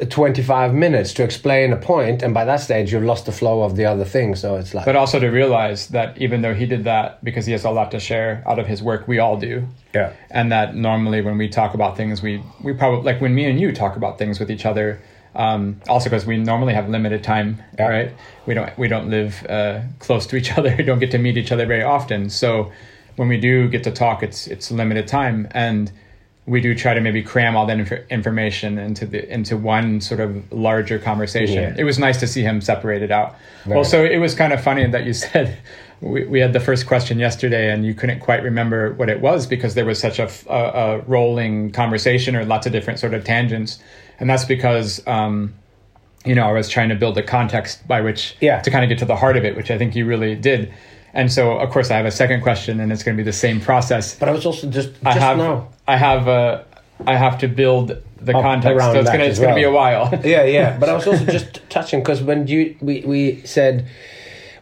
uh, 0.00 0.04
25 0.06 0.72
minutes 0.74 1.12
to 1.14 1.22
explain 1.22 1.72
a 1.72 1.76
point, 1.76 2.22
and 2.22 2.32
by 2.32 2.46
that 2.46 2.60
stage, 2.60 2.92
you've 2.94 3.04
lost 3.04 3.26
the 3.26 3.32
flow 3.32 3.62
of 3.62 3.76
the 3.76 3.84
other 3.84 4.04
thing. 4.06 4.34
So 4.34 4.56
it's 4.56 4.72
like, 4.72 4.86
but 4.86 4.96
also 4.96 5.20
to 5.20 5.28
realize 5.28 5.88
that 5.88 6.16
even 6.16 6.40
though 6.40 6.54
he 6.54 6.64
did 6.64 6.84
that 6.84 7.22
because 7.22 7.44
he 7.44 7.52
has 7.52 7.64
a 7.64 7.70
lot 7.70 7.90
to 7.90 8.00
share 8.00 8.42
out 8.46 8.58
of 8.58 8.66
his 8.66 8.82
work, 8.82 9.06
we 9.06 9.18
all 9.18 9.36
do. 9.36 9.66
yeah. 9.94 10.12
and 10.30 10.50
that 10.52 10.74
normally 10.74 11.20
when 11.20 11.36
we 11.36 11.48
talk 11.48 11.74
about 11.74 11.96
things 11.96 12.22
we 12.22 12.42
we 12.62 12.72
probably 12.72 13.02
like 13.12 13.20
when 13.20 13.34
me 13.34 13.44
and 13.50 13.60
you 13.60 13.72
talk 13.72 13.96
about 13.96 14.16
things 14.18 14.38
with 14.40 14.50
each 14.50 14.64
other 14.66 14.98
Um, 15.38 15.80
also, 15.88 16.10
because 16.10 16.26
we 16.26 16.36
normally 16.36 16.74
have 16.74 16.88
limited 16.88 17.22
time, 17.22 17.62
Yeah. 17.78 17.88
right? 17.88 18.10
We 18.46 18.54
don't 18.54 18.76
we 18.76 18.88
don't 18.88 19.08
live 19.08 19.46
uh, 19.48 19.80
close 20.00 20.26
to 20.26 20.36
each 20.36 20.50
other. 20.58 20.74
We 20.76 20.84
don't 20.84 20.98
get 20.98 21.12
to 21.12 21.18
meet 21.18 21.36
each 21.36 21.52
other 21.52 21.64
very 21.64 21.82
often. 21.84 22.28
So 22.28 22.72
when 23.16 23.28
we 23.28 23.38
do 23.38 23.68
get 23.68 23.84
to 23.84 23.92
talk, 23.92 24.22
it's 24.22 24.46
it's 24.48 24.70
limited 24.70 25.06
time, 25.08 25.46
and 25.52 25.90
we 26.46 26.60
do 26.60 26.74
try 26.74 26.94
to 26.94 27.00
maybe 27.00 27.22
cram 27.22 27.54
all 27.56 27.66
that 27.66 27.78
inf- 27.78 28.10
information 28.10 28.78
into 28.78 29.06
the 29.06 29.32
into 29.32 29.56
one 29.56 30.00
sort 30.00 30.18
of 30.20 30.50
larger 30.52 30.98
conversation. 30.98 31.62
Yeah. 31.62 31.74
It 31.78 31.84
was 31.84 31.98
nice 31.98 32.18
to 32.20 32.26
see 32.26 32.42
him 32.42 32.60
separated 32.60 33.10
out. 33.12 33.36
Right. 33.66 33.76
Well, 33.76 33.84
so 33.84 34.04
it 34.04 34.18
was 34.18 34.34
kind 34.34 34.52
of 34.52 34.60
funny 34.60 34.86
that 34.90 35.04
you 35.04 35.12
said 35.24 35.56
we, 36.00 36.24
we 36.24 36.40
had 36.40 36.52
the 36.52 36.60
first 36.60 36.86
question 36.86 37.18
yesterday 37.18 37.70
and 37.72 37.84
you 37.84 37.92
couldn't 37.94 38.20
quite 38.20 38.42
remember 38.42 38.92
what 38.94 39.08
it 39.08 39.20
was 39.20 39.46
because 39.46 39.74
there 39.74 39.84
was 39.84 39.98
such 40.00 40.18
a 40.18 40.28
a 40.52 41.00
rolling 41.06 41.70
conversation 41.70 42.34
or 42.34 42.44
lots 42.44 42.66
of 42.66 42.72
different 42.72 42.98
sort 42.98 43.14
of 43.14 43.24
tangents, 43.24 43.78
and 44.18 44.28
that's 44.28 44.44
because. 44.44 45.06
Um, 45.06 45.54
you 46.24 46.34
know, 46.34 46.42
I 46.46 46.52
was 46.52 46.68
trying 46.68 46.88
to 46.90 46.96
build 46.96 47.16
a 47.16 47.22
context 47.22 47.86
by 47.86 48.00
which 48.00 48.36
Yeah. 48.40 48.60
to 48.60 48.70
kind 48.70 48.84
of 48.84 48.88
get 48.88 48.98
to 48.98 49.04
the 49.04 49.14
heart 49.16 49.36
of 49.36 49.44
it, 49.44 49.56
which 49.56 49.70
I 49.70 49.78
think 49.78 49.94
you 49.94 50.04
really 50.04 50.34
did. 50.34 50.72
And 51.14 51.32
so, 51.32 51.52
of 51.58 51.70
course, 51.70 51.90
I 51.92 51.96
have 51.96 52.06
a 52.06 52.10
second 52.10 52.42
question, 52.42 52.80
and 52.80 52.92
it's 52.92 53.02
going 53.04 53.16
to 53.16 53.22
be 53.22 53.24
the 53.24 53.32
same 53.32 53.60
process. 53.60 54.16
But 54.18 54.28
I 54.28 54.32
was 54.32 54.44
also 54.44 54.68
just 54.68 54.90
just 54.94 55.06
I 55.06 55.12
have 55.12 55.38
now. 55.38 55.68
I 55.86 55.96
have 55.96 56.28
uh, 56.28 56.62
I 57.06 57.16
have 57.16 57.38
to 57.38 57.48
build 57.48 57.88
the 58.20 58.36
Up 58.36 58.42
context, 58.42 58.76
around 58.76 58.94
so 58.94 59.00
it's 59.00 59.08
as 59.10 59.28
it's 59.28 59.38
gonna 59.38 59.54
be 59.54 59.62
a 59.62 59.70
while. 59.70 60.10
yeah, 60.24 60.42
yeah. 60.42 60.76
But 60.76 60.88
I 60.88 60.94
was 60.94 61.06
also 61.06 61.24
just 61.24 61.60
touching 61.70 62.00
because 62.00 62.20
when 62.20 62.46
you 62.48 62.76
we 62.80 63.04
we 63.06 63.40
said 63.46 63.86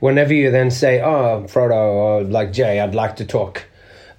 whenever 0.01 0.35
you 0.35 0.51
then 0.51 0.71
say, 0.71 1.01
"Oh, 1.01 1.47
Frodo," 1.49 1.73
or 1.73 2.23
like 2.23 2.53
Jay, 2.53 2.81
I'd 2.81 2.95
like 2.95 3.17
to 3.17 3.25
talk 3.25 3.65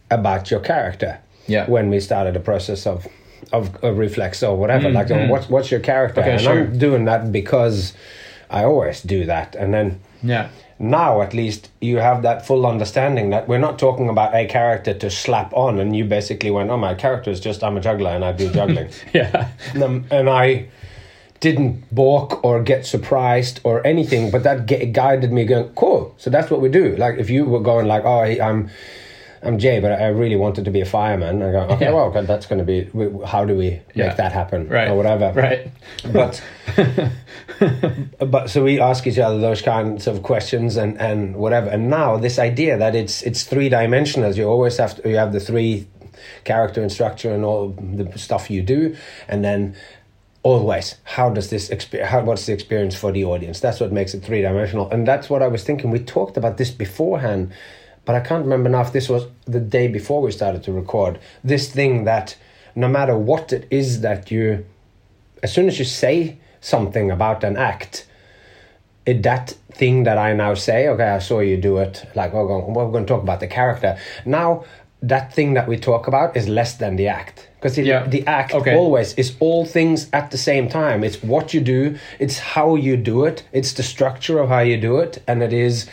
about 0.10 0.50
your 0.52 0.60
character. 0.60 1.20
Yeah. 1.46 1.70
When 1.70 1.90
we 1.90 2.00
started 2.02 2.34
the 2.34 2.40
process 2.42 2.86
of 2.86 3.08
of, 3.54 3.78
a 3.84 3.94
reflex 3.94 4.44
or 4.44 4.56
whatever, 4.58 4.90
like, 4.90 5.10
oh, 5.12 5.28
what's 5.28 5.50
what's 5.50 5.72
your 5.72 5.80
character? 5.80 6.22
Mm, 6.22 6.24
Okay, 6.24 6.32
and 6.34 6.42
sure. 6.42 6.60
I'm 6.60 6.78
doing 6.78 7.06
that 7.06 7.32
because 7.32 7.94
I 8.50 8.64
always 8.64 9.02
do 9.02 9.26
that, 9.26 9.56
and 9.56 9.74
then 9.74 10.00
yeah, 10.24 10.50
now 10.80 11.22
at 11.22 11.34
least 11.34 11.70
you 11.82 11.98
have 11.98 12.22
that 12.24 12.46
full 12.46 12.66
understanding 12.66 13.30
that 13.32 13.48
we're 13.48 13.58
not 13.60 13.80
talking 13.80 14.10
about 14.10 14.36
a 14.36 14.46
character 14.46 14.94
to 14.94 15.10
slap 15.10 15.54
on 15.54 15.80
and 15.80 15.96
you 15.96 16.06
basically 16.06 16.52
went 16.52 16.70
oh 16.70 16.78
my 16.78 16.94
character 16.94 17.32
is 17.32 17.40
just 17.40 17.64
i'm 17.64 17.78
a 17.78 17.82
juggler 17.82 18.12
and 18.12 18.24
i 18.24 18.32
do 18.32 18.52
juggling. 18.52 18.90
Yeah, 19.14 19.50
and, 19.74 20.06
and 20.12 20.30
i 20.30 20.68
didn't 21.40 21.84
balk 21.94 22.44
or 22.44 22.62
get 22.64 22.86
surprised 22.86 23.60
or 23.64 23.86
anything 23.86 24.32
but 24.32 24.44
that 24.44 24.66
guided 24.94 25.32
me 25.32 25.46
going 25.46 25.70
cool. 25.76 26.14
So 26.18 26.30
that's 26.30 26.50
what 26.50 26.62
we 26.62 26.70
do. 26.70 26.96
Like 26.96 27.20
if 27.20 27.30
you 27.30 27.46
were 27.46 27.60
going 27.60 27.88
like 27.88 28.04
oh 28.06 28.22
i'm 28.24 28.70
i'm 29.48 29.58
jay 29.58 29.80
but 29.80 29.92
i 29.94 30.08
really 30.08 30.36
wanted 30.36 30.66
to 30.66 30.72
be 30.72 30.82
a 30.82 30.86
fireman. 30.86 31.42
I 31.42 31.52
go 31.52 31.60
okay 31.76 31.86
Yeah. 31.86 31.94
well 31.94 32.12
that's 32.32 32.46
going 32.46 32.60
to 32.60 32.66
be 32.66 32.78
how 33.26 33.46
do 33.46 33.56
we 33.56 33.80
Yeah. 33.96 34.08
make 34.08 34.18
that 34.18 34.32
happen? 34.32 34.68
Right, 34.70 34.90
or 34.90 34.96
whatever. 34.96 35.32
Right, 35.34 35.72
but 36.14 36.34
but 38.20 38.50
so 38.50 38.64
we 38.64 38.80
ask 38.80 39.08
each 39.08 39.18
other 39.20 39.40
those 39.40 39.62
kinds 39.62 40.08
of 40.08 40.22
questions 40.24 40.78
and 40.78 41.00
and 41.00 41.36
whatever. 41.36 41.70
And 41.70 41.90
now 41.90 42.18
this 42.18 42.38
idea 42.40 42.78
that 42.78 42.94
it's 42.96 43.22
it's 43.24 43.44
three 43.44 43.70
dimensional 43.70 44.34
you 44.36 44.46
always 44.48 44.78
have 44.78 44.96
to 45.02 45.10
you 45.10 45.18
have 45.18 45.32
the 45.34 45.40
three 45.40 45.88
character 46.44 46.82
and 46.82 46.92
structure 46.92 47.32
and 47.34 47.44
all 47.46 47.70
the 47.70 48.18
stuff 48.18 48.50
you 48.50 48.62
do 48.62 48.96
and 49.28 49.44
then 49.44 49.76
always 50.44 50.96
how 51.04 51.30
does 51.30 51.50
this 51.50 51.70
experience 51.70 52.12
how 52.12 52.22
what's 52.24 52.46
the 52.46 52.54
experience 52.54 52.96
for 52.96 53.12
the 53.12 53.24
audience? 53.24 53.60
That's 53.60 53.80
what 53.80 53.92
makes 53.92 54.14
it 54.14 54.24
three 54.24 54.42
dimensional 54.42 54.90
and 54.92 55.08
that's 55.08 55.30
what 55.30 55.42
i 55.42 55.48
was 55.48 55.64
thinking. 55.64 55.92
We 55.92 56.00
talked 56.00 56.38
about 56.38 56.58
this 56.58 56.72
beforehand 56.72 57.52
but 58.08 58.16
i 58.16 58.20
can't 58.20 58.44
remember 58.44 58.70
now 58.70 58.82
if 58.82 58.92
this 58.92 59.08
was 59.08 59.28
the 59.46 59.60
day 59.60 59.88
before 59.88 60.20
we 60.26 60.32
started 60.32 60.64
to 60.64 60.72
record 60.72 61.20
this 61.44 61.70
thing 61.72 62.06
that 62.06 62.36
no 62.76 62.88
matter 62.88 63.16
what 63.16 63.54
it 63.54 63.68
is 63.70 64.02
that 64.02 64.32
you 64.32 64.66
as 65.44 65.54
soon 65.54 65.68
as 65.68 65.78
you 65.80 65.86
say 65.86 66.38
something 66.62 67.12
about 67.12 67.44
an 67.44 67.58
act, 67.58 68.06
it, 69.06 69.24
that 69.24 69.52
thing 69.72 70.04
that 70.04 70.18
I 70.18 70.34
now 70.34 70.54
say, 70.56 70.88
okay, 70.88 71.10
I 71.10 71.20
saw 71.20 71.40
you 71.40 71.58
do 71.58 71.78
it, 71.78 72.06
like 72.16 72.34
we're 72.34 72.48
going, 72.48 72.74
we're 72.74 72.92
going 72.92 73.06
to 73.06 73.14
talk 73.14 73.24
about 73.24 73.40
the 73.40 73.48
character. 73.48 73.98
Now, 74.26 74.66
that 75.02 75.34
thing 75.34 75.54
that 75.54 75.68
we 75.68 75.78
talk 75.78 76.08
about 76.08 76.36
is 76.36 76.50
less 76.50 76.76
than 76.76 76.96
the 76.96 77.08
act. 77.08 77.48
Because 77.56 77.78
Yeah. 77.78 78.08
the 78.08 78.26
act 78.26 78.54
Okay. 78.54 78.76
always 78.76 79.14
is 79.14 79.36
all 79.40 79.64
things 79.66 80.10
at 80.12 80.32
the 80.32 80.38
same 80.38 80.68
time. 80.68 81.04
It's 81.04 81.22
what 81.24 81.54
you 81.54 81.62
do, 81.62 81.98
it's 82.20 82.40
how 82.40 82.76
you 82.76 82.98
do 82.98 83.26
it, 83.26 83.44
it's 83.52 83.74
the 83.74 83.84
structure 83.84 84.40
of 84.40 84.50
how 84.50 84.60
you 84.62 84.78
do 84.78 84.98
it, 84.98 85.22
and 85.28 85.44
it 85.44 85.54
is 85.54 85.88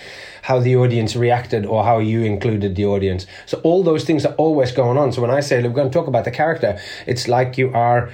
how 0.45 0.61
the 0.61 0.77
audience 0.77 1.17
reacted 1.17 1.65
or 1.65 1.85
how 1.85 1.99
you 1.99 2.23
included 2.23 2.77
the 2.77 2.85
audience. 2.85 3.27
So 3.47 3.59
all 3.65 3.83
those 3.83 4.05
things 4.05 4.27
are 4.27 4.35
always 4.35 4.73
going 4.73 4.99
on. 4.99 5.11
So 5.11 5.23
when 5.23 5.31
I 5.31 5.41
say 5.41 5.63
we're 5.63 5.71
going 5.71 5.91
to 5.91 5.99
talk 5.99 6.07
about 6.07 6.27
the 6.27 6.31
character, 6.31 6.79
it's 7.07 7.29
like 7.29 7.57
you 7.57 7.73
are 7.73 8.11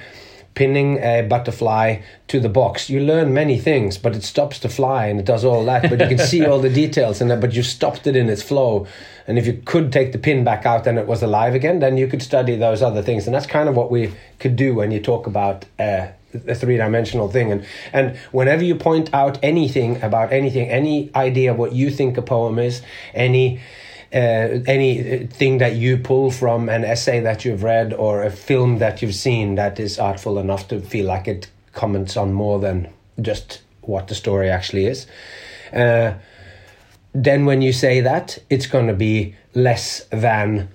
pinning 0.53 0.97
a 0.99 1.23
butterfly 1.23 2.01
to 2.29 2.39
the 2.39 2.47
box. 2.47 2.89
You 2.89 3.01
learn 3.01 3.33
many 3.33 3.59
things, 3.59 3.97
but 3.97 4.15
it 4.15 4.23
stops 4.23 4.59
to 4.59 4.69
fly 4.69 5.07
and 5.07 5.19
it 5.19 5.25
does 5.25 5.43
all 5.43 5.65
that. 5.65 5.89
But 5.89 5.99
you 5.99 6.07
can 6.07 6.25
see 6.25 6.45
all 6.45 6.59
the 6.59 6.69
details 6.83 7.21
it, 7.21 7.41
but 7.41 7.53
you 7.53 7.63
stopped 7.63 8.07
it 8.07 8.15
in 8.15 8.29
its 8.29 8.41
flow. 8.41 8.87
And 9.27 9.37
if 9.37 9.45
you 9.45 9.61
could 9.65 9.91
take 9.91 10.13
the 10.13 10.17
pin 10.17 10.45
back 10.45 10.65
out 10.65 10.87
and 10.87 10.97
it 10.97 11.07
was 11.07 11.21
alive 11.21 11.53
again, 11.53 11.79
then 11.79 11.97
you 11.97 12.07
could 12.07 12.21
study 12.21 12.55
those 12.55 12.81
other 12.81 13.01
things. 13.01 13.25
And 13.25 13.35
that's 13.35 13.45
kind 13.45 13.67
of 13.67 13.75
what 13.75 13.91
we 13.91 14.13
could 14.39 14.55
do 14.55 14.73
when 14.73 14.91
you 14.91 15.01
talk 15.01 15.27
about 15.27 15.65
uh, 15.77 16.07
a 16.47 16.55
three 16.55 16.77
dimensional 16.77 17.29
thing. 17.29 17.51
And, 17.51 17.65
and 17.93 18.17
whenever 18.31 18.63
you 18.63 18.75
point 18.75 19.13
out 19.13 19.39
anything 19.43 20.01
about 20.01 20.31
anything, 20.31 20.69
any 20.69 21.09
idea 21.15 21.53
what 21.53 21.73
you 21.73 21.89
think 21.89 22.17
a 22.17 22.21
poem 22.21 22.59
is, 22.59 22.81
any 23.13 23.59
uh, 24.13 24.59
any 24.67 25.25
thing 25.27 25.59
that 25.59 25.75
you 25.75 25.97
pull 25.97 26.31
from 26.31 26.67
an 26.67 26.83
essay 26.83 27.21
that 27.21 27.45
you've 27.45 27.63
read 27.63 27.93
or 27.93 28.23
a 28.23 28.29
film 28.29 28.79
that 28.79 29.01
you've 29.01 29.15
seen 29.15 29.55
that 29.55 29.79
is 29.79 29.97
artful 29.97 30.37
enough 30.37 30.67
to 30.67 30.81
feel 30.81 31.05
like 31.05 31.29
it 31.29 31.47
comments 31.71 32.17
on 32.17 32.33
more 32.33 32.59
than 32.59 32.89
just 33.21 33.61
what 33.81 34.09
the 34.09 34.15
story 34.15 34.49
actually 34.49 34.85
is. 34.85 35.07
Uh, 35.71 36.13
then 37.13 37.45
when 37.45 37.61
you 37.61 37.71
say 37.71 38.01
that, 38.01 38.37
it's 38.49 38.67
going 38.67 38.87
to 38.87 38.93
be 38.93 39.33
less 39.53 40.05
than 40.09 40.67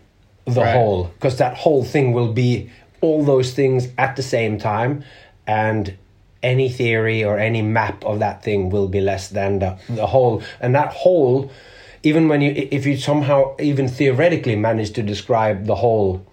the 0.46 0.62
Right. 0.62 0.75
whole 0.75 1.04
because 1.04 1.36
that 1.38 1.56
whole 1.56 1.84
thing 1.84 2.12
will 2.12 2.32
be 2.32 2.70
all 3.00 3.25
those 3.25 3.52
things 3.52 3.88
at 3.98 4.16
the 4.16 4.22
same 4.22 4.58
time 4.58 5.04
and 5.47 5.97
any 6.43 6.69
theory 6.69 7.25
or 7.25 7.38
any 7.38 7.62
map 7.62 8.05
of 8.05 8.19
that 8.19 8.43
thing 8.43 8.71
will 8.71 8.88
be 8.88 9.00
less 9.00 9.29
than 9.29 9.59
the, 9.59 9.79
the 9.88 10.07
whole. 10.07 10.43
And 10.61 10.75
that 10.75 10.93
whole 10.93 11.50
even 12.03 12.29
when 12.29 12.41
you 12.41 12.69
if 12.71 12.87
you 12.87 12.97
somehow 12.97 13.57
even 13.59 13.88
theoretically 13.88 14.55
manage 14.55 14.93
to 14.93 15.03
describe 15.03 15.67
the 15.67 15.75
whole 15.75 16.25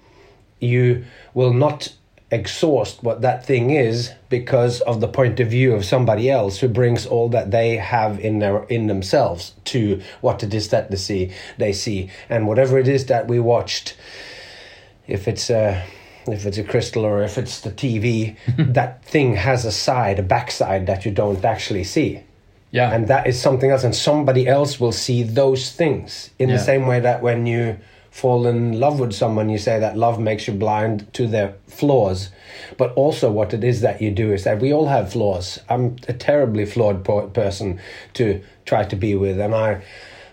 you 0.59 1.03
will 1.33 1.53
not 1.53 1.93
exhaust 2.29 3.03
what 3.03 3.21
that 3.21 3.45
thing 3.45 3.69
is 3.69 4.11
because 4.29 4.81
of 4.81 5.01
the 5.01 5.07
point 5.07 5.39
of 5.39 5.47
view 5.47 5.73
of 5.73 5.85
somebody 5.85 6.29
else 6.29 6.59
who 6.59 6.67
brings 6.67 7.05
all 7.05 7.29
that 7.29 7.51
they 7.51 7.77
have 7.77 8.19
in 8.19 8.39
their 8.39 8.63
in 8.65 8.87
themselves 8.87 9.53
to 9.63 10.01
what 10.21 10.43
it 10.43 10.53
is 10.53 10.69
that 10.69 10.89
they 10.91 10.97
see 10.97 11.31
they 11.57 11.73
see. 11.73 12.09
And 12.29 12.47
whatever 12.47 12.77
it 12.77 12.87
is 12.87 13.07
that 13.07 13.27
we 13.27 13.39
watched 13.39 13.95
if 15.07 15.27
it's 15.27 15.49
a 15.49 15.83
if 16.27 16.45
it's 16.45 16.57
a 16.57 16.63
crystal 16.63 17.05
or 17.05 17.21
if 17.23 17.37
it's 17.37 17.61
the 17.61 17.71
TV 17.71 18.35
that 18.73 19.03
thing 19.05 19.35
has 19.35 19.65
a 19.65 19.71
side 19.71 20.19
a 20.19 20.23
backside 20.23 20.87
that 20.87 21.05
you 21.05 21.11
don't 21.11 21.43
actually 21.43 21.83
see. 21.83 22.21
Yeah, 22.71 22.91
and 22.91 23.07
that 23.07 23.27
is 23.27 23.39
something 23.39 23.69
else 23.69 23.83
and 23.83 23.93
somebody 23.95 24.47
else 24.47 24.79
will 24.79 24.91
see 24.91 25.21
those 25.23 25.71
things 25.71 26.31
in 26.39 26.49
Yeah. 26.49 26.57
the 26.57 26.63
same 26.63 26.87
way 26.87 26.99
that 27.01 27.21
when 27.21 27.45
you 27.45 27.77
fall 28.09 28.45
in 28.47 28.79
love 28.79 28.99
with 28.99 29.13
someone 29.13 29.49
you 29.49 29.57
say 29.57 29.79
that 29.79 29.97
love 29.97 30.19
makes 30.19 30.47
you 30.47 30.53
blind 30.53 31.11
to 31.13 31.27
their 31.27 31.53
flaws. 31.67 32.29
But 32.77 32.93
also 32.93 33.31
what 33.31 33.53
it 33.53 33.63
is 33.63 33.81
that 33.81 34.01
you 34.01 34.11
do 34.11 34.31
is 34.33 34.43
that 34.43 34.59
we 34.59 34.71
all 34.73 34.87
have 34.87 35.11
flaws. 35.13 35.59
I'm 35.69 35.95
a 36.07 36.13
terribly 36.13 36.65
flawed 36.65 37.03
po- 37.03 37.27
person 37.27 37.79
to 38.13 38.41
try 38.65 38.83
to 38.85 38.95
be 38.95 39.13
with 39.15 39.39
and 39.39 39.53
i 39.53 39.81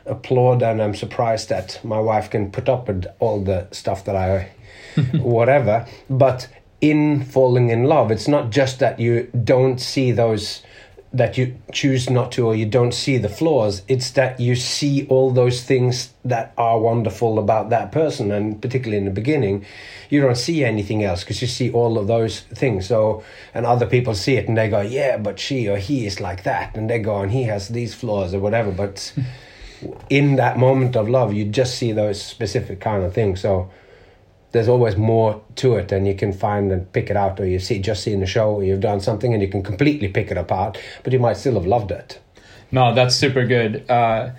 applaud 0.07 0.63
and 0.63 0.81
i'm 0.81 0.95
surprised 0.95 1.49
that 1.49 1.79
my 1.85 1.99
wife 2.01 2.31
can 2.31 2.51
put 2.51 2.69
up 2.69 2.89
with 2.89 3.05
all 3.19 3.41
the 3.43 3.67
stuff 3.73 4.05
that 4.05 4.17
i 4.17 4.49
whatever 5.15 5.87
but 6.09 6.49
in 6.81 7.25
falling 7.25 7.71
in 7.71 7.85
love 7.85 8.11
it's 8.11 8.29
not 8.29 8.51
just 8.51 8.79
that 8.79 8.99
you 8.99 9.31
don't 9.45 9.81
see 9.81 10.11
those 10.13 10.63
that 11.13 11.37
you 11.37 11.57
choose 11.73 12.09
not 12.09 12.31
to 12.31 12.47
or 12.47 12.55
you 12.55 12.65
don't 12.65 12.95
see 12.95 13.19
the 13.19 13.29
flaws 13.29 13.83
it's 13.89 14.13
that 14.13 14.39
you 14.39 14.55
see 14.55 15.07
all 15.09 15.33
those 15.33 15.65
things 15.65 16.15
that 16.25 16.53
are 16.57 16.79
wonderful 16.79 17.39
about 17.39 17.69
that 17.71 17.91
person 17.91 18.31
and 18.31 18.63
particularly 18.63 18.97
in 18.97 19.05
the 19.05 19.11
beginning 19.11 19.65
you 20.09 20.21
don't 20.21 20.37
see 20.37 20.65
anything 20.65 21.03
else 21.03 21.25
because 21.25 21.41
you 21.41 21.49
see 21.49 21.71
all 21.71 21.97
of 21.97 22.09
those 22.09 22.41
things. 22.41 22.87
So 22.87 23.23
and 23.55 23.65
other 23.65 23.87
people 23.87 24.15
see 24.15 24.37
it 24.37 24.49
and 24.49 24.57
they 24.57 24.69
go 24.69 24.81
yeah 24.81 25.17
but 25.17 25.39
she 25.41 25.69
or 25.69 25.79
he 25.79 26.07
is 26.07 26.21
like 26.21 26.45
that 26.45 26.77
and 26.77 26.89
they 26.89 26.99
go 26.99 27.21
and 27.23 27.33
he 27.33 27.45
has 27.45 27.69
these 27.69 27.95
flaws 27.95 28.33
or 28.33 28.41
whatever 28.41 28.71
but 28.71 29.13
in 30.11 30.37
that 30.37 30.59
moment 30.59 30.97
of 30.97 31.09
love 31.09 31.33
you 31.33 31.45
just 31.45 31.77
see 31.77 31.93
those 31.93 32.23
specific 32.23 32.81
kind 32.81 33.03
of 33.03 33.15
things. 33.15 33.41
So 33.41 33.71
there's 34.53 34.69
always 34.69 34.97
more 34.97 35.41
to 35.57 35.77
it 35.77 35.93
and 35.93 36.07
you 36.07 36.15
can 36.15 36.33
find 36.33 36.73
and 36.73 36.93
pick 36.93 37.11
it 37.11 37.17
out 37.17 37.39
or 37.39 37.47
you 37.47 37.59
see 37.59 37.79
just 37.79 38.03
see 38.03 38.13
in 38.13 38.21
the 38.21 38.27
show 38.27 38.51
or 38.55 38.65
you've 38.65 38.81
done 38.81 39.01
something 39.01 39.33
and 39.33 39.43
you 39.43 39.49
can 39.49 39.63
completely 39.63 40.09
pick 40.09 40.31
it 40.31 40.37
apart 40.37 40.79
but 41.05 41.13
you 41.13 41.19
might 41.19 41.37
still 41.37 41.55
have 41.55 41.67
loved 41.67 41.91
it 41.91 42.21
No, 42.73 42.95
that's 42.95 43.17
super 43.17 43.45
good. 43.47 43.89
Uh, 43.91 44.31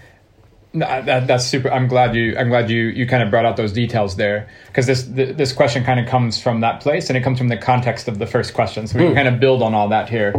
that, 0.74 1.28
that's 1.28 1.46
super. 1.46 1.70
I'm 1.70 1.88
glad 1.90 2.16
you. 2.16 2.38
I'm 2.38 2.48
glad 2.48 2.70
you. 2.70 2.84
You 2.84 3.06
kind 3.06 3.22
of 3.24 3.30
brought 3.30 3.46
out 3.46 3.58
those 3.58 3.74
details 3.74 4.16
there 4.16 4.48
because 4.68 4.86
this 4.86 5.06
th- 5.06 5.36
this 5.36 5.52
question 5.52 5.84
kind 5.84 6.00
of 6.00 6.08
comes 6.08 6.42
from 6.42 6.62
that 6.62 6.80
place 6.80 7.10
and 7.10 7.18
it 7.18 7.24
comes 7.24 7.38
from 7.40 7.50
the 7.50 7.58
context 7.58 8.08
of 8.08 8.20
the 8.20 8.26
first 8.26 8.54
question. 8.54 8.88
So 8.88 8.98
we 8.98 9.06
can 9.06 9.16
kind 9.16 9.28
of 9.28 9.42
build 9.42 9.62
on 9.62 9.74
all 9.74 9.90
that 9.90 10.08
here. 10.08 10.34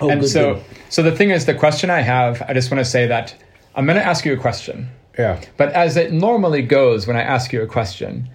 Oh, 0.00 0.08
and 0.08 0.24
so 0.24 0.62
so 0.88 1.02
the 1.02 1.10
thing 1.10 1.30
is, 1.30 1.46
the 1.46 1.54
question 1.54 1.90
I 1.90 2.00
have, 2.00 2.42
I 2.42 2.52
just 2.54 2.70
want 2.70 2.78
to 2.78 2.84
say 2.84 3.08
that 3.08 3.34
I'm 3.74 3.86
going 3.86 3.98
to 3.98 4.06
ask 4.06 4.24
you 4.24 4.32
a 4.34 4.36
question. 4.36 4.88
Yeah. 5.18 5.40
But 5.56 5.72
as 5.72 5.96
it 5.96 6.12
normally 6.12 6.62
goes 6.62 7.08
when 7.08 7.16
I 7.16 7.22
ask 7.22 7.52
you 7.52 7.60
a 7.62 7.66
question, 7.66 8.28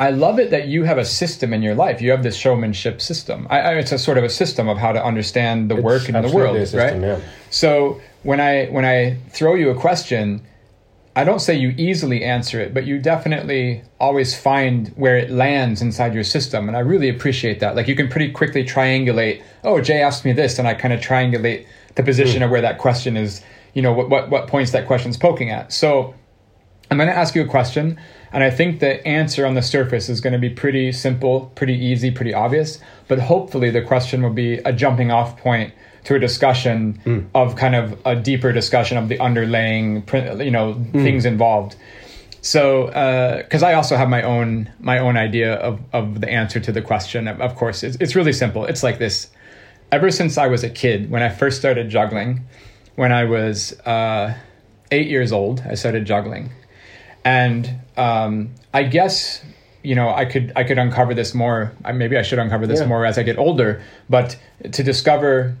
I 0.00 0.10
love 0.10 0.38
it 0.38 0.50
that 0.50 0.68
you 0.68 0.84
have 0.84 0.98
a 0.98 1.04
system 1.04 1.52
in 1.52 1.60
your 1.60 1.74
life. 1.74 2.00
You 2.00 2.12
have 2.12 2.22
this 2.22 2.36
showmanship 2.36 3.00
system. 3.00 3.48
I, 3.50 3.60
I, 3.60 3.74
it's 3.74 3.90
a 3.90 3.98
sort 3.98 4.16
of 4.16 4.24
a 4.24 4.28
system 4.28 4.68
of 4.68 4.78
how 4.78 4.92
to 4.92 5.04
understand 5.04 5.70
the 5.70 5.76
work 5.76 6.08
in 6.08 6.14
the 6.14 6.30
world, 6.30 6.56
system, 6.56 6.78
right? 6.78 7.00
yeah. 7.00 7.20
So 7.50 8.00
when 8.22 8.40
I 8.40 8.66
when 8.66 8.84
I 8.84 9.18
throw 9.30 9.54
you 9.54 9.70
a 9.70 9.74
question, 9.74 10.46
I 11.16 11.24
don't 11.24 11.40
say 11.40 11.56
you 11.56 11.74
easily 11.76 12.22
answer 12.22 12.60
it, 12.60 12.72
but 12.72 12.86
you 12.86 13.00
definitely 13.00 13.82
always 13.98 14.38
find 14.38 14.88
where 14.90 15.16
it 15.16 15.30
lands 15.30 15.82
inside 15.82 16.14
your 16.14 16.24
system, 16.24 16.68
and 16.68 16.76
I 16.76 16.80
really 16.80 17.08
appreciate 17.08 17.58
that. 17.58 17.74
Like 17.74 17.88
you 17.88 17.96
can 17.96 18.08
pretty 18.08 18.30
quickly 18.30 18.64
triangulate. 18.64 19.42
Oh, 19.64 19.80
Jay 19.80 20.00
asked 20.00 20.24
me 20.24 20.32
this, 20.32 20.60
and 20.60 20.68
I 20.68 20.74
kind 20.74 20.94
of 20.94 21.00
triangulate 21.00 21.66
the 21.96 22.04
position 22.04 22.44
of 22.44 22.50
where 22.52 22.60
that 22.60 22.78
question 22.78 23.16
is. 23.16 23.42
You 23.74 23.82
know 23.82 23.92
what 23.92 24.10
what 24.10 24.30
what 24.30 24.46
points 24.46 24.70
that 24.72 24.86
question's 24.86 25.16
poking 25.16 25.50
at. 25.50 25.72
So 25.72 26.14
I'm 26.90 26.96
going 26.96 27.08
to 27.08 27.16
ask 27.16 27.34
you 27.34 27.42
a 27.42 27.46
question, 27.46 28.00
and 28.32 28.44
I 28.44 28.50
think 28.50 28.80
the 28.80 29.06
answer 29.06 29.46
on 29.46 29.54
the 29.54 29.62
surface 29.62 30.08
is 30.08 30.20
going 30.20 30.32
to 30.32 30.38
be 30.38 30.50
pretty 30.50 30.92
simple, 30.92 31.52
pretty 31.54 31.74
easy, 31.74 32.10
pretty 32.10 32.34
obvious. 32.34 32.78
But 33.06 33.18
hopefully, 33.18 33.70
the 33.70 33.82
question 33.82 34.22
will 34.22 34.32
be 34.32 34.54
a 34.58 34.72
jumping 34.72 35.10
off 35.10 35.38
point 35.38 35.72
to 36.04 36.14
a 36.14 36.18
discussion 36.18 36.94
hmm. 37.04 37.20
of 37.34 37.56
kind 37.56 37.74
of 37.74 37.98
a 38.04 38.16
deeper 38.16 38.52
discussion 38.52 38.98
of 38.98 39.08
the 39.08 39.18
underlying, 39.18 40.06
you 40.38 40.50
know, 40.50 40.74
hmm. 40.74 41.02
things 41.02 41.24
involved. 41.24 41.76
So, 42.40 42.86
uh, 42.88 43.38
because 43.38 43.62
I 43.62 43.74
also 43.74 43.96
have 43.96 44.08
my 44.08 44.22
own 44.22 44.70
my 44.78 44.98
own 44.98 45.16
idea 45.16 45.54
of 45.54 45.80
of 45.92 46.20
the 46.20 46.28
answer 46.28 46.60
to 46.60 46.72
the 46.72 46.82
question. 46.82 47.28
Of 47.28 47.40
of 47.40 47.56
course, 47.56 47.82
it's 47.82 47.96
it's 47.98 48.14
really 48.14 48.32
simple. 48.32 48.66
It's 48.66 48.82
like 48.82 48.98
this. 48.98 49.28
Ever 49.90 50.10
since 50.10 50.36
I 50.36 50.48
was 50.48 50.62
a 50.64 50.68
kid, 50.68 51.10
when 51.10 51.22
I 51.22 51.30
first 51.30 51.58
started 51.58 51.88
juggling, 51.88 52.42
when 52.96 53.10
I 53.10 53.24
was 53.24 53.72
uh, 53.86 54.34
eight 54.90 55.06
years 55.06 55.32
old, 55.32 55.62
I 55.66 55.74
started 55.76 56.04
juggling 56.04 56.50
and 57.28 57.78
um, 57.98 58.50
I 58.72 58.84
guess 58.84 59.44
you 59.82 59.94
know 59.94 60.08
I 60.10 60.24
could 60.24 60.52
I 60.56 60.64
could 60.64 60.78
uncover 60.78 61.14
this 61.14 61.34
more. 61.34 61.72
Maybe 61.92 62.16
I 62.16 62.22
should 62.22 62.38
uncover 62.38 62.66
this 62.66 62.80
Yeah. 62.80 62.86
more 62.86 63.04
as 63.04 63.18
I 63.18 63.22
get 63.22 63.38
older. 63.38 63.82
But 64.08 64.36
to 64.72 64.82
discover, 64.82 65.56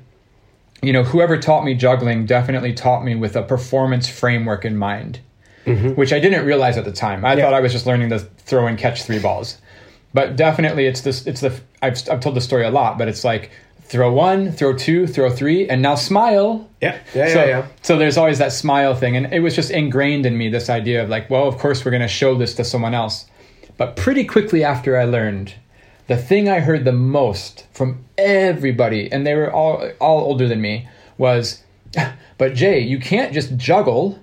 you 0.82 0.92
know, 0.92 1.02
whoever 1.04 1.36
taught 1.38 1.64
me 1.64 1.74
juggling 1.74 2.26
definitely 2.26 2.72
taught 2.72 3.04
me 3.04 3.14
with 3.14 3.36
a 3.36 3.42
performance 3.42 4.08
framework 4.08 4.64
in 4.64 4.76
mind, 4.76 5.20
which 5.66 6.12
I 6.12 6.20
didn't 6.20 6.46
realize 6.46 6.76
at 6.78 6.84
the 6.84 6.92
time. 6.92 7.24
I 7.24 7.34
Yeah. 7.34 7.42
thought 7.44 7.54
I 7.54 7.60
was 7.60 7.72
just 7.72 7.86
learning 7.86 8.10
to 8.10 8.18
throw 8.20 8.66
and 8.66 8.78
catch 8.78 9.02
three 9.02 9.18
balls. 9.18 9.58
But 10.14 10.36
definitely, 10.36 10.86
it's 10.86 11.02
this. 11.02 11.26
It's 11.26 11.40
the. 11.42 11.52
I've 11.82 12.00
I've 12.10 12.20
told 12.20 12.34
the 12.34 12.40
story 12.40 12.64
a 12.64 12.70
lot, 12.70 12.96
but 12.98 13.08
it's 13.08 13.24
like 13.24 13.50
throw 13.88 14.12
one, 14.12 14.52
throw 14.52 14.74
two, 14.74 15.06
throw 15.06 15.30
three, 15.30 15.68
and 15.68 15.80
now 15.80 15.94
smile 15.94 16.68
Yeah. 16.80 16.98
Yeah. 17.14 17.28
so, 17.28 17.44
yeah. 17.44 17.46
Yeah. 17.46 17.66
so 17.82 17.96
there's 17.96 18.16
always 18.16 18.38
that 18.38 18.52
smile 18.52 18.94
thing, 18.94 19.16
and 19.16 19.32
it 19.32 19.40
was 19.40 19.54
just 19.54 19.70
ingrained 19.70 20.26
in 20.26 20.36
me 20.36 20.48
this 20.48 20.68
idea 20.68 21.02
of 21.02 21.08
like, 21.08 21.30
well, 21.30 21.48
of 21.48 21.58
course 21.58 21.84
we're 21.84 21.90
going 21.90 22.02
to 22.02 22.08
show 22.08 22.36
this 22.36 22.54
to 22.54 22.64
someone 22.64 22.94
else. 22.94 23.26
But 23.76 23.96
pretty 23.96 24.24
quickly 24.24 24.62
after 24.62 24.98
I 24.98 25.04
learned, 25.04 25.54
the 26.06 26.16
thing 26.16 26.48
I 26.48 26.60
heard 26.60 26.84
the 26.84 26.92
most 26.92 27.66
from 27.72 28.04
everybody, 28.16 29.10
and 29.10 29.26
they 29.26 29.34
were 29.34 29.52
all 29.52 29.90
all 30.00 30.20
older 30.20 30.48
than 30.48 30.60
me, 30.60 30.88
was, 31.16 31.62
"But 32.38 32.54
Jay, 32.54 32.80
you 32.80 32.98
can't 32.98 33.32
just 33.32 33.56
juggle." 33.56 34.18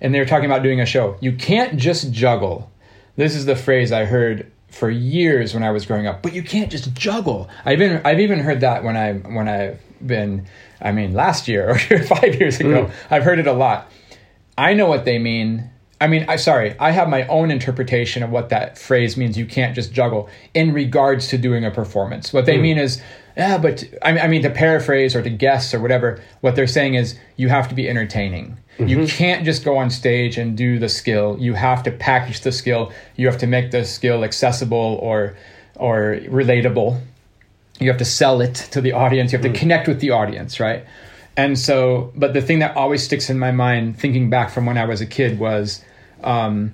And 0.00 0.14
they 0.14 0.18
were 0.18 0.26
talking 0.26 0.46
about 0.46 0.62
doing 0.62 0.80
a 0.80 0.86
show. 0.86 1.16
You 1.20 1.32
can't 1.32 1.76
just 1.78 2.12
juggle. 2.12 2.70
This 3.16 3.34
is 3.34 3.46
the 3.46 3.56
phrase 3.56 3.90
I 3.92 4.04
heard 4.04 4.50
for 4.74 4.90
years 4.90 5.54
when 5.54 5.62
I 5.62 5.70
was 5.70 5.86
growing 5.86 6.06
up. 6.06 6.22
But 6.22 6.34
you 6.34 6.42
can't 6.42 6.70
just 6.70 6.92
juggle. 6.94 7.48
I've 7.64 7.80
even 7.80 8.02
I've 8.04 8.20
even 8.20 8.40
heard 8.40 8.60
that 8.60 8.82
when 8.84 8.96
I 8.96 9.12
when 9.14 9.48
I've 9.48 9.80
been 10.04 10.46
I 10.80 10.92
mean 10.92 11.14
last 11.14 11.48
year 11.48 11.70
or 11.90 12.02
five 12.02 12.34
years 12.34 12.60
ago. 12.60 12.86
Mm. 12.86 12.92
I've 13.10 13.22
heard 13.22 13.38
it 13.38 13.46
a 13.46 13.52
lot. 13.52 13.90
I 14.58 14.74
know 14.74 14.86
what 14.86 15.04
they 15.04 15.18
mean. 15.18 15.70
I 16.00 16.08
mean, 16.08 16.26
I 16.28 16.36
sorry, 16.36 16.76
I 16.78 16.90
have 16.90 17.08
my 17.08 17.26
own 17.28 17.50
interpretation 17.50 18.22
of 18.22 18.30
what 18.30 18.48
that 18.50 18.76
phrase 18.76 19.16
means. 19.16 19.38
You 19.38 19.46
can't 19.46 19.74
just 19.74 19.92
juggle 19.92 20.28
in 20.52 20.72
regards 20.72 21.28
to 21.28 21.38
doing 21.38 21.64
a 21.64 21.70
performance. 21.70 22.32
What 22.32 22.46
they 22.46 22.58
mm. 22.58 22.62
mean 22.62 22.78
is, 22.78 23.00
yeah, 23.36 23.58
but 23.58 23.84
I 24.02 24.12
mean, 24.12 24.22
I 24.22 24.28
mean 24.28 24.42
to 24.42 24.50
paraphrase 24.50 25.16
or 25.16 25.22
to 25.22 25.30
guess 25.30 25.74
or 25.74 25.80
whatever. 25.80 26.22
What 26.40 26.56
they're 26.56 26.66
saying 26.66 26.94
is 26.94 27.18
you 27.36 27.48
have 27.48 27.68
to 27.68 27.74
be 27.74 27.88
entertaining. 27.88 28.58
You 28.78 29.06
can't 29.06 29.44
just 29.44 29.64
go 29.64 29.76
on 29.76 29.88
stage 29.88 30.36
and 30.36 30.56
do 30.56 30.80
the 30.80 30.88
skill. 30.88 31.36
You 31.38 31.54
have 31.54 31.84
to 31.84 31.92
package 31.92 32.40
the 32.40 32.50
skill. 32.50 32.92
You 33.14 33.28
have 33.28 33.38
to 33.38 33.46
make 33.46 33.70
the 33.70 33.84
skill 33.84 34.24
accessible 34.24 34.98
or 35.00 35.36
or 35.76 36.18
relatable 36.26 37.00
you 37.80 37.88
have 37.88 37.98
to 37.98 38.04
sell 38.04 38.40
it 38.40 38.54
to 38.54 38.80
the 38.80 38.92
audience 38.92 39.32
you 39.32 39.38
have 39.38 39.52
to 39.52 39.58
connect 39.58 39.88
with 39.88 40.00
the 40.00 40.10
audience 40.10 40.60
right 40.60 40.84
and 41.36 41.58
so 41.58 42.12
but 42.14 42.32
the 42.32 42.42
thing 42.42 42.60
that 42.60 42.76
always 42.76 43.02
sticks 43.02 43.28
in 43.28 43.38
my 43.38 43.50
mind 43.50 43.98
thinking 43.98 44.30
back 44.30 44.50
from 44.50 44.66
when 44.66 44.78
i 44.78 44.84
was 44.84 45.00
a 45.00 45.06
kid 45.06 45.38
was 45.38 45.84
um, 46.22 46.72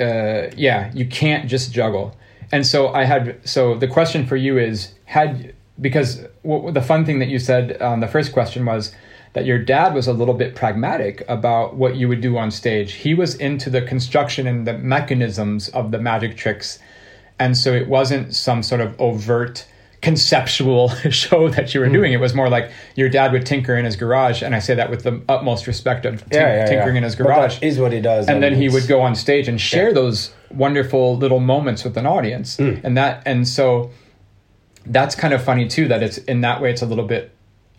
uh, 0.00 0.46
yeah 0.56 0.90
you 0.94 1.06
can't 1.06 1.48
just 1.48 1.72
juggle 1.72 2.16
and 2.52 2.66
so 2.66 2.88
i 2.88 3.04
had 3.04 3.40
so 3.44 3.74
the 3.76 3.88
question 3.88 4.26
for 4.26 4.36
you 4.36 4.58
is 4.58 4.94
had 5.04 5.54
because 5.80 6.24
what, 6.42 6.74
the 6.74 6.82
fun 6.82 7.04
thing 7.04 7.18
that 7.20 7.28
you 7.28 7.38
said 7.38 7.80
on 7.82 8.00
the 8.00 8.08
first 8.08 8.32
question 8.32 8.64
was 8.64 8.94
that 9.32 9.46
your 9.46 9.58
dad 9.58 9.94
was 9.94 10.06
a 10.06 10.12
little 10.12 10.34
bit 10.34 10.54
pragmatic 10.54 11.22
about 11.28 11.74
what 11.76 11.96
you 11.96 12.06
would 12.08 12.20
do 12.20 12.36
on 12.36 12.50
stage. 12.50 12.92
He 12.92 13.14
was 13.14 13.34
into 13.36 13.70
the 13.70 13.80
construction 13.82 14.46
and 14.46 14.66
the 14.66 14.76
mechanisms 14.76 15.68
of 15.70 15.90
the 15.90 15.98
magic 15.98 16.36
tricks. 16.36 16.78
And 17.38 17.56
so 17.56 17.72
it 17.72 17.88
wasn't 17.88 18.34
some 18.34 18.62
sort 18.62 18.80
of 18.82 18.94
overt 19.00 19.66
conceptual 20.02 20.88
show 21.10 21.48
that 21.48 21.72
you 21.72 21.80
were 21.80 21.88
doing. 21.88 22.12
It 22.12 22.18
was 22.20 22.34
more 22.34 22.50
like 22.50 22.70
your 22.96 23.08
dad 23.08 23.32
would 23.32 23.46
tinker 23.46 23.76
in 23.76 23.84
his 23.84 23.94
garage 23.96 24.42
and 24.42 24.54
i 24.54 24.58
say 24.58 24.74
that 24.74 24.90
with 24.90 25.04
the 25.04 25.22
utmost 25.28 25.66
respect 25.68 26.04
of 26.04 26.24
tink- 26.28 26.34
Yeah, 26.34 26.56
yeah, 26.56 26.66
tinkering 26.66 26.94
yeah. 26.96 26.98
in 26.98 27.04
his 27.04 27.14
But 27.16 27.24
garage. 27.24 27.60
that 27.60 27.66
is 27.66 27.78
what 27.78 27.92
he 27.92 28.00
does, 28.00 28.28
and 28.28 28.42
then 28.42 28.54
he 28.54 28.68
would 28.68 28.86
go 28.88 29.00
on 29.00 29.14
stage 29.14 29.46
and 29.48 29.60
share 29.60 29.94
those 29.94 30.34
wonderful 30.50 31.16
little 31.16 31.38
moments 31.40 31.84
with 31.84 31.96
an 31.96 32.04
audience. 32.04 32.56
Mm. 32.56 32.80
and 32.84 32.96
that 32.96 33.22
and 33.24 33.46
so 33.48 33.90
that's 34.86 35.14
kind 35.14 35.32
of 35.34 35.42
funny 35.42 35.68
too 35.68 35.88
that 35.88 36.02
it's 36.02 36.18
in 36.18 36.40
that 36.42 36.60
way 36.60 36.70
it's 36.70 36.82
a 36.82 36.86
little 36.86 37.06
bit 37.06 37.30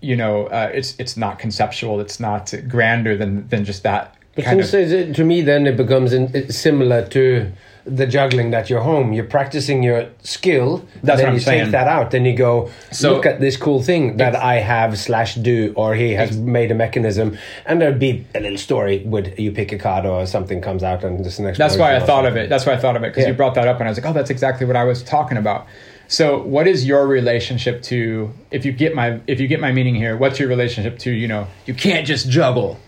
you 0.01 0.15
know 0.15 0.47
uh, 0.47 0.69
it's 0.73 0.95
it's 0.99 1.15
not 1.17 1.39
conceptual 1.39 1.99
it's 1.99 2.19
not 2.19 2.53
grander 2.67 3.15
than 3.17 3.47
than 3.49 3.63
just 3.65 3.83
that 3.83 4.15
But 4.35 4.45
kind 4.45 4.65
since 4.65 4.91
of 4.91 4.99
it, 4.99 5.15
to 5.15 5.23
me, 5.23 5.41
then 5.41 5.67
it 5.67 5.77
becomes 5.77 6.11
in, 6.13 6.51
similar 6.51 7.05
to 7.09 7.51
the 7.85 8.07
juggling 8.07 8.49
that 8.51 8.69
you're 8.69 8.81
home. 8.81 9.11
You're 9.13 9.25
practicing 9.37 9.83
your 9.83 10.07
skill. 10.23 10.85
That's 11.03 11.17
then 11.19 11.25
what 11.25 11.27
I'm 11.27 11.33
you 11.35 11.39
saying. 11.41 11.63
take 11.65 11.71
that 11.73 11.87
out. 11.87 12.11
Then 12.11 12.23
you 12.25 12.33
go 12.35 12.69
So- 12.91 13.13
look 13.13 13.25
at 13.25 13.39
this 13.41 13.57
cool 13.57 13.81
thing 13.83 14.17
that 14.17 14.35
I 14.35 14.55
have 14.55 14.97
slash 14.97 15.35
do, 15.35 15.73
or 15.75 15.93
he 15.93 16.13
has 16.13 16.37
made 16.37 16.71
a 16.71 16.75
mechanism, 16.75 17.37
and 17.67 17.79
there'd 17.81 17.99
be 17.99 18.25
a 18.33 18.39
little 18.39 18.57
story. 18.57 19.03
Would 19.05 19.35
you 19.37 19.51
pick 19.51 19.71
a 19.73 19.77
card 19.77 20.05
or 20.05 20.25
something 20.25 20.61
comes 20.61 20.81
out 20.83 21.03
and 21.03 21.23
this 21.25 21.37
next? 21.39 21.57
That's 21.59 21.77
why 21.77 21.95
I 21.95 21.99
thought 21.99 22.25
of 22.25 22.35
it. 22.37 22.49
That's 22.49 22.65
why 22.65 22.73
I 22.73 22.77
thought 22.77 22.95
of 22.95 23.03
it 23.03 23.11
because 23.13 23.27
you 23.27 23.33
brought 23.33 23.53
that 23.55 23.67
up, 23.67 23.77
and 23.79 23.87
I 23.87 23.91
was 23.91 23.97
like, 23.99 24.07
"Oh, 24.09 24.13
that's 24.13 24.29
exactly 24.31 24.65
what 24.65 24.77
I 24.77 24.85
was 24.85 25.03
talking 25.03 25.37
about." 25.37 25.67
So, 26.13 26.43
what 26.43 26.67
is 26.67 26.85
your 26.85 27.07
relationship 27.07 27.81
to? 27.83 28.31
If 28.51 28.65
you 28.65 28.71
get 28.71 28.93
my, 28.93 29.19
if 29.25 29.39
you 29.39 29.47
get 29.47 29.59
my 29.59 29.71
meaning 29.71 29.95
here, 29.95 30.15
what's 30.15 30.37
your 30.37 30.47
relationship 30.47 30.99
to? 30.99 31.11
You 31.11 31.27
know, 31.27 31.47
you 31.65 31.73
can't 31.73 32.05
just 32.05 32.29
juggle. 32.29 32.79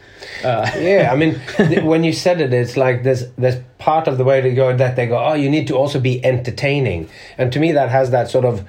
Uh, 0.43 0.69
yeah, 0.77 1.09
I 1.11 1.15
mean, 1.15 1.33
when 1.85 2.03
you 2.03 2.13
said 2.13 2.39
it, 2.39 2.53
it's 2.53 2.77
like 2.77 3.01
there's 3.01 3.31
there's 3.31 3.55
part 3.79 4.07
of 4.07 4.19
the 4.19 4.23
way 4.23 4.41
to 4.41 4.51
go 4.51 4.77
that 4.77 4.95
they 4.95 5.07
go, 5.07 5.17
oh, 5.17 5.33
you 5.33 5.49
need 5.49 5.65
to 5.69 5.75
also 5.75 5.99
be 5.99 6.23
entertaining, 6.23 7.09
and 7.35 7.51
to 7.51 7.59
me 7.59 7.71
that 7.71 7.89
has 7.89 8.11
that 8.11 8.29
sort 8.29 8.45
of 8.45 8.63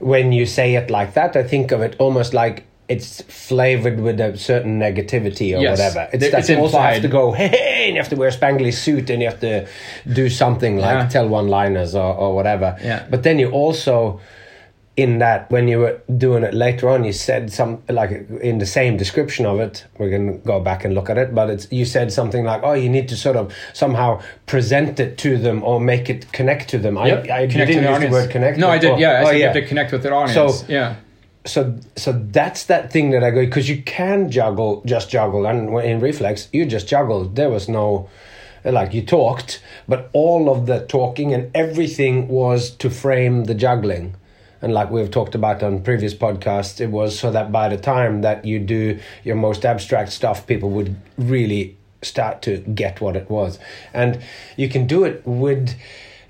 when 0.00 0.32
you 0.32 0.44
say 0.44 0.74
it 0.74 0.90
like 0.90 1.14
that, 1.14 1.36
I 1.36 1.44
think 1.44 1.70
of 1.70 1.80
it 1.80 1.94
almost 2.00 2.34
like 2.34 2.64
it's 2.88 3.22
flavored 3.22 3.98
with 4.00 4.20
a 4.20 4.36
certain 4.36 4.78
negativity 4.78 5.56
or 5.56 5.60
Yes. 5.62 5.78
whatever. 5.78 6.08
It's 6.12 6.24
it's 6.24 6.48
you 6.50 6.56
also 6.58 6.78
have 6.78 7.00
to 7.02 7.08
go, 7.08 7.32
hey, 7.38 7.48
hey, 7.48 7.84
and 7.86 7.94
you 7.96 8.00
have 8.02 8.10
to 8.10 8.16
wear 8.16 8.28
a 8.28 8.32
spangly 8.32 8.72
suit 8.72 9.08
and 9.10 9.22
you 9.22 9.28
have 9.28 9.40
to 9.40 9.66
do 10.12 10.28
something 10.28 10.76
like 10.76 10.98
Yeah. 10.98 11.08
tell 11.08 11.28
one-liners 11.28 11.94
or, 11.94 12.14
or 12.14 12.34
whatever. 12.34 12.76
Yeah. 12.82 13.06
But 13.10 13.22
then 13.22 13.38
you 13.38 13.50
also 13.50 14.20
in 14.96 15.18
that 15.18 15.50
when 15.50 15.66
you 15.66 15.80
were 15.80 16.00
doing 16.18 16.44
it 16.44 16.54
later 16.54 16.88
on 16.88 17.02
you 17.02 17.12
said 17.12 17.52
some 17.52 17.82
like 17.88 18.10
in 18.40 18.58
the 18.58 18.66
same 18.66 18.96
description 18.96 19.44
of 19.44 19.58
it 19.58 19.84
we're 19.98 20.08
going 20.08 20.24
to 20.32 20.38
go 20.46 20.60
back 20.60 20.84
and 20.84 20.94
look 20.94 21.10
at 21.10 21.18
it 21.18 21.34
but 21.34 21.50
it's 21.50 21.66
you 21.72 21.84
said 21.84 22.12
something 22.12 22.44
like 22.44 22.60
oh 22.62 22.74
you 22.74 22.88
need 22.88 23.08
to 23.08 23.16
sort 23.16 23.34
of 23.34 23.52
somehow 23.72 24.20
present 24.46 25.00
it 25.00 25.18
to 25.18 25.36
them 25.36 25.64
or 25.64 25.80
make 25.80 26.08
it 26.08 26.30
connect 26.30 26.68
to 26.68 26.78
them 26.78 26.94
Yep. 26.96 27.02
I, 27.28 27.42
I 27.42 27.46
Connect 27.48 27.52
didn't 27.52 27.68
the 27.68 27.74
use 27.74 27.86
audience. 27.88 28.04
the 28.14 28.20
word 28.22 28.30
connect 28.30 28.56
No, 28.58 28.68
I 28.68 28.78
did. 28.78 28.90
Oh, 28.92 28.96
yeah, 28.98 29.10
I 29.10 29.22
oh, 29.22 29.24
said 29.24 29.32
you 29.32 29.38
yeah. 29.40 29.44
have 29.46 29.54
to 29.54 29.66
connect 29.66 29.90
with 29.90 30.02
their 30.04 30.14
audience. 30.14 30.58
So- 30.60 30.64
yeah. 30.68 30.94
So 31.44 31.78
so 31.96 32.12
that's 32.12 32.64
that 32.64 32.92
thing 32.92 33.10
that 33.10 33.22
I 33.22 33.30
go 33.30 33.44
because 33.44 33.68
you 33.68 33.82
can 33.82 34.30
juggle 34.30 34.82
just 34.86 35.10
juggle. 35.10 35.46
And 35.46 35.68
in 35.84 36.00
reflex 36.00 36.48
you 36.52 36.64
just 36.64 36.88
juggled 36.88 37.36
there 37.36 37.50
was 37.50 37.68
no 37.68 38.08
like 38.64 38.94
you 38.94 39.02
talked 39.02 39.62
but 39.86 40.08
all 40.14 40.48
of 40.48 40.66
the 40.66 40.86
talking 40.86 41.34
and 41.34 41.50
everything 41.54 42.28
was 42.28 42.70
to 42.70 42.90
frame 42.90 43.44
the 43.44 43.54
juggling. 43.54 44.16
And 44.62 44.72
like 44.72 44.90
we've 44.90 45.10
talked 45.10 45.34
about 45.34 45.62
on 45.62 45.82
previous 45.82 46.14
podcasts 46.14 46.80
it 46.80 46.90
was 46.90 47.18
so 47.18 47.30
that 47.30 47.52
by 47.52 47.68
the 47.68 47.76
time 47.76 48.22
that 48.22 48.44
you 48.44 48.58
do 48.58 48.98
your 49.22 49.36
most 49.36 49.66
abstract 49.66 50.12
stuff 50.12 50.46
people 50.46 50.70
would 50.70 50.96
really 51.18 51.76
start 52.00 52.42
to 52.42 52.58
get 52.58 53.00
what 53.00 53.16
it 53.16 53.28
was. 53.30 53.58
And 53.92 54.22
you 54.56 54.68
can 54.68 54.86
do 54.86 55.04
it 55.04 55.22
with 55.26 55.74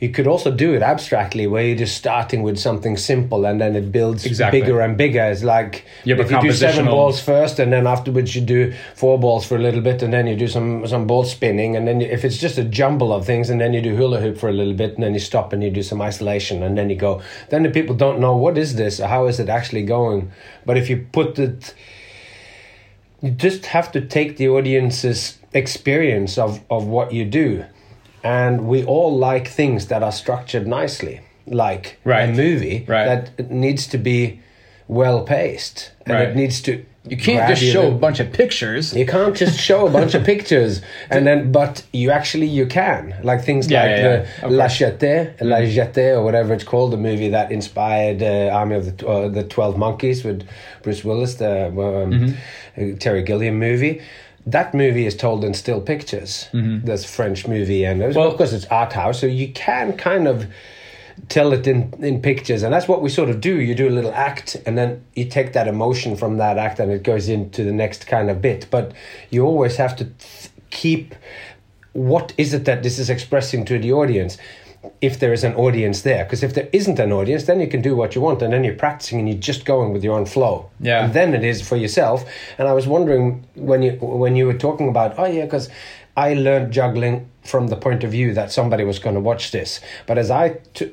you 0.00 0.10
could 0.10 0.26
also 0.26 0.50
do 0.50 0.74
it 0.74 0.82
abstractly 0.82 1.46
where 1.46 1.64
you're 1.64 1.76
just 1.76 1.96
starting 1.96 2.42
with 2.42 2.58
something 2.58 2.96
simple 2.96 3.44
and 3.44 3.60
then 3.60 3.76
it 3.76 3.92
builds 3.92 4.26
Exactly. 4.26 4.60
bigger 4.60 4.80
and 4.80 4.96
bigger. 4.96 5.24
It's 5.24 5.42
like 5.42 5.84
You 6.04 6.14
have 6.16 6.24
if 6.24 6.30
you 6.30 6.40
do 6.40 6.52
seven 6.52 6.86
balls 6.86 7.20
first 7.20 7.58
and 7.58 7.72
then 7.72 7.86
afterwards 7.86 8.34
you 8.34 8.42
do 8.42 8.74
four 8.94 9.18
balls 9.18 9.46
for 9.46 9.56
a 9.56 9.60
little 9.60 9.80
bit 9.80 10.02
and 10.02 10.12
then 10.12 10.26
you 10.26 10.36
do 10.36 10.48
some 10.48 10.86
some 10.86 11.06
ball 11.06 11.24
spinning 11.24 11.76
and 11.76 11.86
then 11.86 12.00
you, 12.00 12.08
if 12.08 12.24
it's 12.24 12.38
just 12.38 12.58
a 12.58 12.64
jumble 12.64 13.12
of 13.12 13.24
things 13.24 13.50
and 13.50 13.60
then 13.60 13.72
you 13.72 13.80
do 13.80 13.96
hula 13.96 14.20
hoop 14.20 14.36
for 14.38 14.48
a 14.48 14.52
little 14.52 14.74
bit 14.74 14.94
and 14.94 15.02
then 15.02 15.14
you 15.14 15.20
stop 15.20 15.52
and 15.52 15.62
you 15.62 15.70
do 15.70 15.82
some 15.82 16.02
isolation 16.02 16.62
and 16.62 16.76
then 16.76 16.90
you 16.90 16.96
go 16.96 17.22
then 17.50 17.62
the 17.62 17.70
people 17.70 17.94
don't 17.94 18.18
know 18.18 18.36
what 18.36 18.58
is 18.58 18.74
this 18.74 18.98
how 18.98 19.26
is 19.26 19.38
it 19.40 19.48
actually 19.48 19.82
going 19.82 20.30
but 20.66 20.76
if 20.76 20.90
you 20.90 21.06
put 21.12 21.38
it 21.38 21.74
you 23.24 23.30
just 23.30 23.66
have 23.66 23.90
to 23.92 24.02
take 24.02 24.36
the 24.36 24.48
audience's 24.48 25.38
experience 25.54 26.36
of, 26.36 26.62
of 26.68 26.86
what 26.86 27.10
you 27.10 27.24
do. 27.24 27.64
And 28.24 28.66
we 28.66 28.84
all 28.84 29.14
like 29.16 29.46
things 29.48 29.86
that 29.88 30.02
are 30.02 30.12
structured 30.12 30.66
nicely, 30.66 31.20
like 31.46 31.98
a 32.06 32.32
movie 32.32 32.84
Right. 32.88 33.06
that 33.36 33.50
needs 33.50 33.86
to 33.88 33.98
be 33.98 34.40
well 34.88 35.22
paced 35.24 35.92
and 36.06 36.14
Right. 36.14 36.28
it 36.28 36.36
needs 36.36 36.60
to. 36.62 36.84
You 37.06 37.18
can't 37.18 37.46
just 37.50 37.62
show 37.62 37.88
a 37.88 37.98
bunch 38.06 38.18
of 38.18 38.32
pictures. 38.32 38.94
you 38.94 39.04
can't 39.04 39.36
just 39.36 39.58
show 39.60 39.86
a 39.86 39.90
bunch 39.90 40.14
of 40.14 40.24
pictures 40.32 40.80
and 41.10 41.26
then, 41.26 41.52
but 41.52 41.82
you 41.92 42.10
actually 42.10 42.46
you 42.46 42.64
can 42.66 43.14
like 43.22 43.44
things 43.44 43.70
Yeah, 43.70 43.82
like 43.82 43.90
yeah, 43.90 44.02
the 44.08 44.26
yeah. 44.40 44.48
La. 44.48 44.66
Jetée, 44.68 45.32
La 45.42 45.58
Jetée, 45.58 46.16
or 46.16 46.22
whatever 46.24 46.54
it's 46.54 46.64
called, 46.64 46.92
the 46.92 46.96
movie 46.96 47.28
that 47.28 47.52
inspired 47.52 48.22
uh, 48.22 48.48
Army 48.58 48.76
of 48.76 48.84
the 48.96 49.06
uh, 49.06 49.28
the 49.28 49.44
Twelve 49.44 49.76
Monkeys 49.76 50.24
with 50.24 50.46
Bruce 50.82 51.04
Willis, 51.04 51.34
the 51.34 51.66
um, 51.66 51.76
Mm-hmm. 51.76 52.94
uh, 52.94 52.96
Terry 52.98 53.22
Gilliam 53.22 53.58
movie. 53.58 54.00
That 54.46 54.74
movie 54.74 55.06
is 55.06 55.16
told 55.16 55.44
in 55.44 55.54
still 55.54 55.80
pictures. 55.80 56.48
This 56.52 57.04
French 57.04 57.46
movie, 57.48 57.84
and 57.84 58.00
Mm-hmm. 58.02 58.18
Well- 58.18 58.28
of 58.30 58.36
course 58.36 58.52
it's 58.52 58.66
art 58.66 58.92
house, 58.92 59.20
so 59.20 59.26
you 59.26 59.48
can 59.52 59.96
kind 59.96 60.28
of 60.28 60.46
tell 61.28 61.52
it 61.52 61.66
in, 61.68 61.94
in 62.00 62.20
pictures 62.20 62.64
and 62.64 62.74
that's 62.74 62.88
what 62.88 63.00
we 63.00 63.08
sort 63.08 63.30
of 63.30 63.40
do 63.40 63.60
you 63.60 63.72
do 63.72 63.88
a 63.88 63.94
little 63.98 64.10
act 64.12 64.56
and 64.66 64.76
then 64.76 65.00
you 65.14 65.24
take 65.24 65.52
that 65.52 65.68
emotion 65.68 66.16
from 66.16 66.38
that 66.38 66.58
act 66.58 66.80
and 66.80 66.90
it 66.90 67.04
goes 67.04 67.28
into 67.28 67.62
the 67.62 67.70
next 67.70 68.08
kind 68.08 68.28
of 68.28 68.42
bit 68.42 68.66
but 68.68 68.90
you 69.30 69.44
always 69.46 69.76
have 69.76 69.94
to 69.94 70.06
th- 70.06 70.50
keep 70.70 71.14
what 71.92 72.34
is 72.36 72.52
it 72.52 72.64
that 72.64 72.82
this 72.82 72.98
is 72.98 73.08
expressing 73.08 73.64
to 73.64 73.78
the 73.78 73.92
audience 73.92 74.36
if 75.00 75.18
there 75.18 75.32
is 75.32 75.44
an 75.44 75.54
audience 75.54 76.02
there 76.02 76.24
because 76.24 76.42
if 76.42 76.52
there 76.54 76.68
isn't 76.72 76.98
an 76.98 77.12
audience 77.12 77.44
then 77.44 77.60
you 77.60 77.66
can 77.66 77.80
do 77.82 77.94
what 77.96 78.14
you 78.14 78.20
want 78.20 78.42
and 78.42 78.52
then 78.52 78.64
you're 78.64 78.74
practicing 78.74 79.18
and 79.18 79.28
you're 79.28 79.38
just 79.38 79.64
going 79.64 79.92
with 79.92 80.02
your 80.04 80.14
own 80.18 80.26
flow 80.26 80.68
Yeah. 80.80 81.04
and 81.04 81.12
then 81.14 81.34
it 81.34 81.42
is 81.44 81.66
for 81.66 81.76
yourself 81.76 82.24
and 82.58 82.68
i 82.68 82.72
was 82.72 82.86
wondering 82.86 83.46
when 83.54 83.82
you 83.82 83.92
when 84.00 84.36
you 84.36 84.46
were 84.46 84.58
talking 84.58 84.88
about 84.88 85.18
oh 85.18 85.26
yeah 85.26 85.44
because 85.44 85.68
i 86.16 86.34
learned 86.34 86.72
juggling 86.72 87.28
from 87.42 87.68
the 87.68 87.76
point 87.76 88.04
of 88.04 88.10
view 88.10 88.34
that 88.34 88.52
somebody 88.52 88.84
was 88.84 88.98
going 88.98 89.14
to 89.14 89.20
watch 89.20 89.50
this 89.52 89.80
but 90.06 90.18
as 90.18 90.30
i 90.30 90.50
t- 90.74 90.92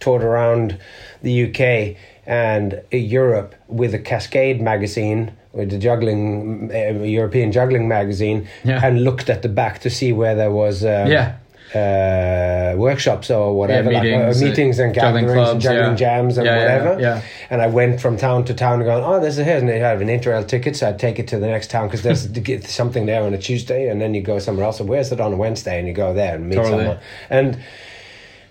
toured 0.00 0.22
around 0.22 0.78
the 1.22 1.34
uk 1.48 1.96
and 2.26 2.80
europe 2.92 3.54
with 3.68 3.94
a 3.94 3.98
Kaskade 3.98 4.60
magazine 4.60 5.32
with 5.52 5.70
the 5.70 5.78
juggling 5.78 6.70
uh, 6.72 7.02
european 7.02 7.50
juggling 7.52 7.88
magazine 7.88 8.46
Yeah. 8.64 8.84
and 8.84 9.04
looked 9.04 9.30
at 9.30 9.42
the 9.42 9.48
back 9.48 9.80
to 9.80 9.90
see 9.90 10.12
where 10.12 10.34
there 10.34 10.50
was 10.50 10.84
um, 10.84 11.06
Yeah. 11.10 11.36
Uh, 11.74 12.74
workshops 12.76 13.30
or 13.30 13.54
whatever, 13.56 13.90
Yeah, 13.90 13.98
like, 14.00 14.12
uh, 14.12 14.16
meetings, 14.26 14.42
meetings 14.42 14.78
and 14.78 14.94
gatherings 14.94 15.30
and 15.32 15.60
juggling 15.60 15.90
yeah. 15.90 15.94
jams 15.94 16.38
and 16.38 16.46
Yeah, 16.46 16.58
whatever. 16.58 17.00
yeah. 17.00 17.22
And 17.50 17.60
I 17.60 17.66
went 17.66 18.00
from 18.00 18.16
town 18.16 18.44
to 18.44 18.54
town 18.54 18.82
going, 18.84 19.02
oh, 19.04 19.20
there's 19.20 19.38
a 19.38 19.44
here, 19.44 19.56
and 19.56 19.68
they 19.68 19.78
have 19.78 20.00
an 20.00 20.08
interrail 20.08 20.46
ticket, 20.46 20.76
so 20.76 20.88
I'd 20.88 20.98
take 20.98 21.18
it 21.18 21.28
to 21.28 21.38
the 21.38 21.46
next 21.46 21.70
town 21.70 21.88
because 21.88 22.02
there's 22.02 22.68
something 22.70 23.06
there 23.06 23.22
on 23.22 23.34
a 23.34 23.38
Tuesday, 23.38 23.88
and 23.88 24.00
then 24.00 24.14
you 24.14 24.22
go 24.22 24.38
somewhere 24.38 24.64
else. 24.64 24.80
And 24.80 24.88
where's 24.88 25.10
it 25.12 25.20
on 25.20 25.32
a 25.32 25.36
Wednesday? 25.36 25.78
And 25.78 25.88
you 25.88 25.94
go 25.94 26.14
there 26.14 26.36
and 26.36 26.48
meet 26.48 26.56
Totally. 26.56 26.84
someone. 26.84 26.98
And 27.30 27.58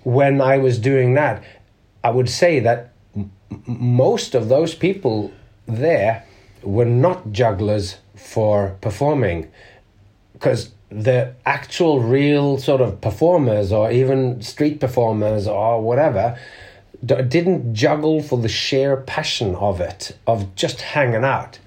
when 0.04 0.42
I 0.42 0.58
was 0.58 0.78
doing 0.78 1.14
that, 1.16 1.44
I 2.04 2.10
would 2.12 2.30
say 2.30 2.60
that 2.60 2.92
m- 3.16 3.32
most 3.66 4.36
of 4.36 4.50
those 4.50 4.76
people 4.76 5.32
there 5.68 6.24
were 6.62 6.86
not 6.86 7.32
jugglers 7.32 7.98
for 8.16 8.76
performing 8.82 9.48
because 10.34 10.72
the 11.04 11.34
actual 11.46 12.00
real 12.00 12.58
sort 12.58 12.82
of 12.82 13.02
performers 13.02 13.72
or 13.72 13.92
even 13.92 14.42
street 14.42 14.80
performers 14.80 15.46
or 15.48 15.82
whatever 15.82 16.38
d- 17.04 17.22
didn't 17.24 17.74
juggle 17.74 18.22
for 18.22 18.38
the 18.40 18.48
sheer 18.48 18.98
passion 18.98 19.56
of 19.56 19.82
it 19.82 20.18
of 20.26 20.56
just 20.56 20.82
hanging 20.82 21.26
out 21.26 21.60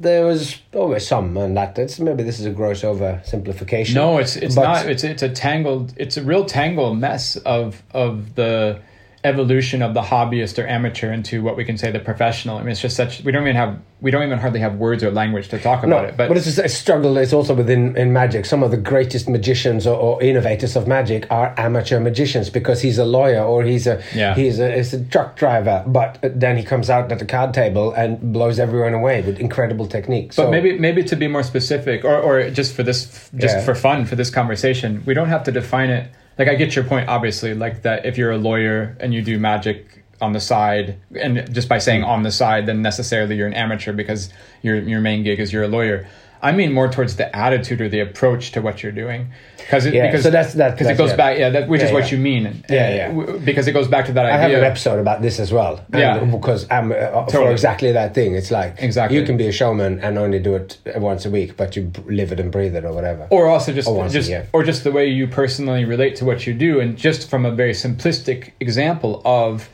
there 0.00 0.24
was 0.24 0.60
always 0.74 1.06
some 1.06 1.36
and 1.36 1.56
that 1.56 1.76
it's 1.78 1.98
maybe 1.98 2.22
this 2.22 2.38
is 2.38 2.46
a 2.46 2.50
gross 2.50 2.82
oversimplification 2.82 3.94
No, 3.94 4.18
it's 4.18 4.36
it's 4.36 4.54
not. 4.54 4.86
It's 4.86 5.02
it's 5.02 5.22
a 5.22 5.28
tangled. 5.28 5.92
It's 5.96 6.16
a 6.16 6.22
real 6.22 6.44
tangled 6.44 6.98
mess 6.98 7.36
of 7.38 7.82
of 7.92 8.36
the 8.36 8.80
evolution 9.24 9.82
of 9.82 9.94
the 9.94 10.02
hobbyist 10.02 10.62
or 10.62 10.66
amateur 10.66 11.12
into 11.12 11.42
what 11.42 11.56
we 11.56 11.64
can 11.64 11.76
say 11.76 11.90
the 11.90 11.98
professional. 11.98 12.56
I 12.56 12.60
mean, 12.60 12.70
it's 12.70 12.80
just 12.80 12.96
such. 12.96 13.22
We 13.24 13.32
don't 13.32 13.42
even 13.42 13.56
have. 13.56 13.78
We 14.00 14.12
don't 14.12 14.22
even 14.22 14.38
hardly 14.38 14.60
have 14.60 14.76
words 14.76 15.02
or 15.02 15.10
language 15.10 15.48
to 15.48 15.58
talk 15.58 15.82
about 15.82 16.02
No, 16.02 16.08
it. 16.08 16.16
But, 16.16 16.28
but, 16.28 16.36
it's 16.36 16.56
a 16.56 16.68
struggle. 16.68 17.16
It's 17.16 17.32
also 17.32 17.52
within 17.52 17.96
in 17.96 18.12
magic. 18.12 18.46
Some 18.46 18.62
of 18.62 18.70
the 18.70 18.76
greatest 18.76 19.28
magicians 19.28 19.88
or, 19.88 19.96
or 19.98 20.22
innovators 20.22 20.76
of 20.76 20.86
magic 20.86 21.26
are 21.32 21.52
amateur 21.58 21.98
magicians 21.98 22.48
because 22.48 22.80
he's 22.80 22.98
a 22.98 23.04
lawyer 23.04 23.42
or 23.42 23.64
he's 23.64 23.88
a 23.88 24.00
Yeah. 24.14 24.36
he's 24.36 24.60
a, 24.60 24.70
he's 24.76 24.94
a 24.94 25.04
truck 25.04 25.36
driver. 25.36 25.82
But 25.84 26.18
then 26.22 26.56
he 26.56 26.62
comes 26.62 26.88
out 26.90 27.10
at 27.10 27.18
the 27.18 27.24
card 27.26 27.52
table 27.54 27.92
and 27.92 28.32
blows 28.32 28.60
everyone 28.60 28.94
away 28.94 29.20
with 29.22 29.40
incredible 29.40 29.88
technique. 29.88 30.28
But 30.28 30.34
so, 30.44 30.50
maybe 30.50 30.78
maybe 30.78 31.02
to 31.02 31.16
be 31.16 31.26
more 31.26 31.42
specific, 31.42 32.04
or, 32.04 32.16
or 32.20 32.50
just 32.50 32.74
for 32.74 32.84
this, 32.84 33.28
just 33.36 33.56
Yeah. 33.56 33.64
for 33.64 33.74
fun, 33.74 34.04
for 34.06 34.14
this 34.14 34.30
conversation, 34.30 35.02
we 35.06 35.14
don't 35.14 35.28
have 35.28 35.42
to 35.44 35.50
define 35.50 35.90
it. 35.90 36.08
Like 36.38 36.48
I 36.48 36.54
get 36.54 36.76
your 36.76 36.84
point, 36.84 37.08
obviously. 37.08 37.54
Like 37.54 37.82
that, 37.82 38.06
if 38.06 38.16
you're 38.16 38.30
a 38.30 38.38
lawyer 38.38 38.96
and 39.00 39.12
you 39.12 39.22
do 39.22 39.38
magic 39.38 40.04
on 40.20 40.32
the 40.32 40.40
side, 40.40 40.98
and 41.20 41.52
just 41.52 41.68
by 41.68 41.78
saying 41.78 42.04
on 42.04 42.22
the 42.22 42.30
side, 42.30 42.66
then 42.66 42.82
necessarily 42.82 43.36
you're 43.36 43.46
an 43.46 43.54
amateur 43.54 43.92
because 43.92 44.30
your 44.62 44.78
your 44.78 45.00
main 45.00 45.24
gig 45.24 45.40
is 45.40 45.52
you're 45.52 45.64
a 45.64 45.68
lawyer. 45.68 46.06
I 46.42 46.52
mean 46.52 46.72
more 46.72 46.88
towards 46.88 47.16
the 47.16 47.34
attitude 47.36 47.80
or 47.80 47.88
the 47.88 48.00
approach 48.00 48.52
to 48.52 48.60
what 48.62 48.82
you're 48.82 48.92
doing, 48.92 49.28
because 49.56 49.86
it, 49.86 49.94
Yeah, 49.94 50.06
because 50.06 50.22
so 50.22 50.30
that's- 50.30 50.54
that- 50.54 50.72
because 50.72 50.88
it 50.88 50.96
goes 50.96 51.10
yeah. 51.10 51.16
back, 51.16 51.38
yeah, 51.38 51.50
that, 51.50 51.68
which 51.68 51.82
is 51.82 51.90
what 51.92 52.04
yeah. 52.04 52.16
you 52.16 52.18
mean, 52.22 52.64
Yeah, 52.70 52.94
yeah. 52.94 53.08
w- 53.08 53.38
because 53.40 53.66
it 53.68 53.72
goes 53.72 53.88
back 53.88 54.06
to 54.06 54.12
that 54.12 54.26
I 54.26 54.36
have 54.36 54.50
an 54.52 54.64
episode 54.64 54.98
about 55.00 55.20
this 55.22 55.40
as 55.40 55.52
well. 55.52 55.80
Yeah. 55.92 56.18
because 56.24 56.66
I'm 56.70 56.92
uh, 56.92 57.26
for 57.26 57.50
exactly 57.50 57.92
that 57.92 58.14
thing. 58.14 58.34
It's 58.34 58.50
like 58.50 58.76
Exactly. 58.78 59.16
you 59.18 59.24
can 59.24 59.36
be 59.36 59.46
a 59.48 59.52
showman 59.52 60.00
and 60.00 60.16
only 60.18 60.38
do 60.38 60.54
it 60.54 60.78
once 60.96 61.26
a 61.26 61.30
week, 61.30 61.56
but 61.56 61.76
you 61.76 61.90
live 62.06 62.30
it 62.32 62.40
and 62.40 62.50
breathe 62.52 62.74
it 62.76 62.84
or 62.84 62.92
whatever. 62.92 63.26
or 63.30 63.46
also 63.48 63.72
just 63.72 63.88
Or 63.88 64.08
just 64.08 64.30
or 64.52 64.62
just 64.62 64.84
the 64.84 64.92
way 64.92 65.06
you 65.08 65.26
personally 65.26 65.84
relate 65.84 66.16
to 66.16 66.24
what 66.24 66.46
you 66.46 66.54
do 66.54 66.80
and 66.80 66.96
just 66.96 67.28
from 67.30 67.44
a 67.44 67.50
very 67.50 67.72
simplistic 67.72 68.52
example 68.60 69.20
of 69.24 69.68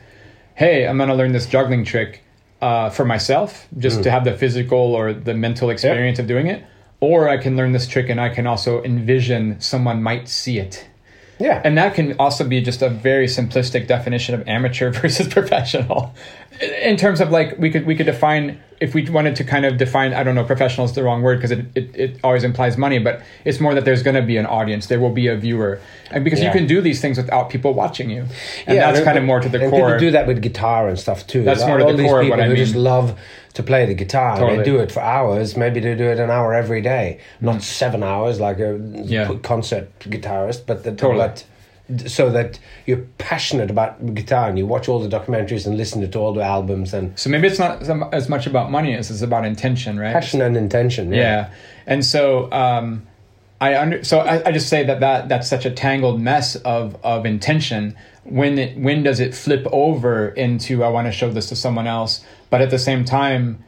hey 0.55 0.87
i'm 0.87 0.97
going 0.97 1.09
to 1.09 1.15
learn 1.15 1.31
this 1.33 1.45
juggling 1.45 1.83
trick 1.83 2.21
uh, 2.67 2.89
for 2.97 3.05
myself 3.13 3.49
just 3.85 3.97
Mm. 3.99 4.03
to 4.05 4.09
have 4.15 4.23
the 4.29 4.35
physical 4.43 4.83
or 4.99 5.05
the 5.29 5.35
mental 5.47 5.67
experience 5.75 6.17
of 6.21 6.27
doing 6.33 6.47
it 6.53 6.59
or 7.09 7.17
i 7.35 7.37
can 7.43 7.53
learn 7.59 7.71
this 7.77 7.87
trick 7.93 8.07
and 8.13 8.19
i 8.27 8.29
can 8.37 8.45
also 8.51 8.71
envision 8.93 9.41
someone 9.71 9.97
might 10.09 10.25
see 10.41 10.55
it 10.65 10.75
yeah, 11.39 11.61
and 11.63 11.77
that 11.77 11.93
can 11.95 12.13
also 12.19 12.43
be 12.47 12.61
just 12.61 12.81
a 12.81 12.89
very 12.89 13.27
simplistic 13.27 13.87
definition 13.87 14.35
of 14.35 14.47
amateur 14.47 14.91
versus 15.01 15.27
professional. 15.27 16.13
In 16.81 16.95
terms 16.95 17.19
of 17.19 17.31
like 17.31 17.57
we 17.59 17.69
could 17.69 17.85
we 17.85 17.95
could 17.95 18.05
define 18.05 18.61
if 18.79 18.93
we 18.93 19.09
wanted 19.09 19.35
to 19.37 19.43
kind 19.43 19.65
of 19.65 19.77
define 19.77 20.13
I 20.13 20.23
don't 20.23 20.35
know 20.35 20.43
professional 20.45 20.85
is 20.85 20.93
the 20.93 21.03
wrong 21.03 21.21
word 21.21 21.37
because 21.37 21.51
it, 21.51 21.65
it, 21.75 21.95
it 21.95 22.19
always 22.23 22.43
implies 22.45 22.77
money 22.77 22.97
but 22.99 23.21
it's 23.45 23.59
more 23.59 23.73
that 23.73 23.83
there's 23.85 24.03
going 24.03 24.15
to 24.15 24.21
be 24.21 24.35
an 24.37 24.45
audience 24.45 24.87
there 24.87 24.99
will 24.99 25.11
be 25.11 25.27
a 25.27 25.35
viewer 25.37 25.79
and 26.11 26.23
because 26.25 26.41
you 26.41 26.51
can 26.51 26.65
do 26.67 26.79
these 26.81 26.99
things 27.01 27.17
without 27.17 27.49
people 27.49 27.73
watching 27.73 28.09
you 28.09 28.25
and 28.67 28.77
that's 28.77 28.97
and- 28.99 29.05
kind 29.05 29.17
of 29.17 29.23
more 29.25 29.39
to 29.41 29.47
the 29.49 29.61
and 29.61 29.69
core 29.69 29.79
People 29.87 29.99
do 29.99 30.11
that 30.11 30.27
with 30.27 30.41
guitar 30.41 30.87
and 30.89 30.97
stuff 30.99 31.25
too. 31.27 31.43
That's 31.43 31.61
Like, 31.61 31.69
more 31.69 31.77
to 31.79 31.85
the 31.85 31.93
these 31.93 32.09
core 32.09 32.19
of 32.21 32.25
people 32.25 32.37
what 32.37 32.45
I 32.45 32.49
who 32.49 32.55
just 32.55 32.73
mean. 32.75 32.83
love 32.83 33.19
to 33.55 33.63
play 33.63 33.85
the 33.85 33.93
guitar. 33.95 34.37
Totally. 34.37 34.57
They 34.59 34.63
do 34.63 34.77
it 34.79 34.91
for 34.91 34.99
hours. 35.01 35.57
Maybe 35.57 35.79
they 35.79 35.95
do 35.95 36.05
it 36.05 36.19
an 36.19 36.29
hour 36.29 36.53
every 36.53 36.81
day, 36.81 37.19
not 37.41 37.61
seven 37.63 38.03
hours 38.03 38.39
like 38.39 38.59
a 38.59 38.73
Mm. 38.77 39.03
Yeah. 39.09 39.33
concert 39.41 39.87
guitarist, 39.99 40.61
but 40.67 40.83
the, 40.83 40.91
Totally. 40.91 41.17
but 41.27 41.43
so 42.09 42.29
that 42.31 42.57
you're 42.87 43.03
passionate 43.19 43.69
about 43.69 43.91
guitar 44.15 44.49
and 44.49 44.57
you 44.57 44.65
watch 44.65 44.89
all 44.89 44.99
the 44.99 45.07
documentaries 45.17 45.67
and 45.67 45.77
listen 45.77 46.09
to 46.09 46.19
all 46.19 46.33
the 46.33 46.41
albums 46.41 46.95
and 46.95 47.05
so 47.17 47.29
maybe 47.29 47.47
it's 47.47 47.59
not 47.59 47.83
as 48.11 48.27
much 48.27 48.47
about 48.47 48.71
money 48.71 48.95
as 48.95 49.11
it's 49.11 49.21
about 49.21 49.45
intention 49.45 49.99
right 49.99 50.11
passion 50.11 50.41
and 50.41 50.57
intention. 50.57 51.13
Yeah. 51.13 51.19
yeah 51.21 51.49
and 51.85 52.03
so 52.03 52.51
um 52.51 53.05
i 53.61 53.77
under 53.77 54.03
so 54.03 54.19
I, 54.19 54.47
I 54.47 54.51
just 54.51 54.69
say 54.69 54.83
that 54.83 54.99
that 54.99 55.29
that's 55.29 55.49
such 55.49 55.65
a 55.65 55.71
tangled 55.71 56.21
mess 56.21 56.55
of 56.57 56.97
of 57.03 57.25
intention. 57.25 57.95
When 58.23 58.57
it 58.57 58.77
when 58.77 59.03
does 59.03 59.19
it 59.19 59.35
flip 59.35 59.65
over 59.71 60.29
into 60.29 60.83
i 60.83 60.89
want 60.89 61.07
to 61.07 61.11
show 61.11 61.31
this 61.31 61.49
to 61.49 61.55
someone 61.55 61.87
else? 61.87 62.23
But 62.49 62.61
at 62.61 62.69
the 62.69 62.79
same 62.79 63.05
time 63.05 63.63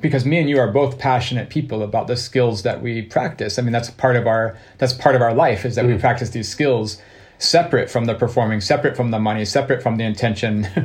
because 0.00 0.24
me 0.24 0.38
and 0.38 0.48
you 0.48 0.58
are 0.58 0.70
both 0.70 0.98
passionate 0.98 1.50
people 1.50 1.82
about 1.82 2.06
the 2.06 2.16
skills 2.16 2.62
that 2.62 2.80
we 2.80 3.02
practice. 3.02 3.58
I 3.58 3.62
mean 3.62 3.72
that's 3.72 3.90
part 3.90 4.16
of 4.16 4.26
our 4.26 4.56
that's 4.78 4.92
part 4.92 5.14
of 5.14 5.22
our 5.22 5.34
life 5.34 5.64
is 5.64 5.74
that 5.74 5.84
we 5.84 5.94
mm. 5.94 6.00
practice 6.00 6.30
these 6.30 6.48
skills 6.48 7.00
separate 7.38 7.90
from 7.90 8.04
the 8.04 8.14
performing 8.14 8.60
separate 8.60 8.96
from 8.96 9.10
the 9.10 9.18
money 9.18 9.44
separate 9.44 9.82
from 9.82 9.96
the 9.96 10.04
intention. 10.04 10.66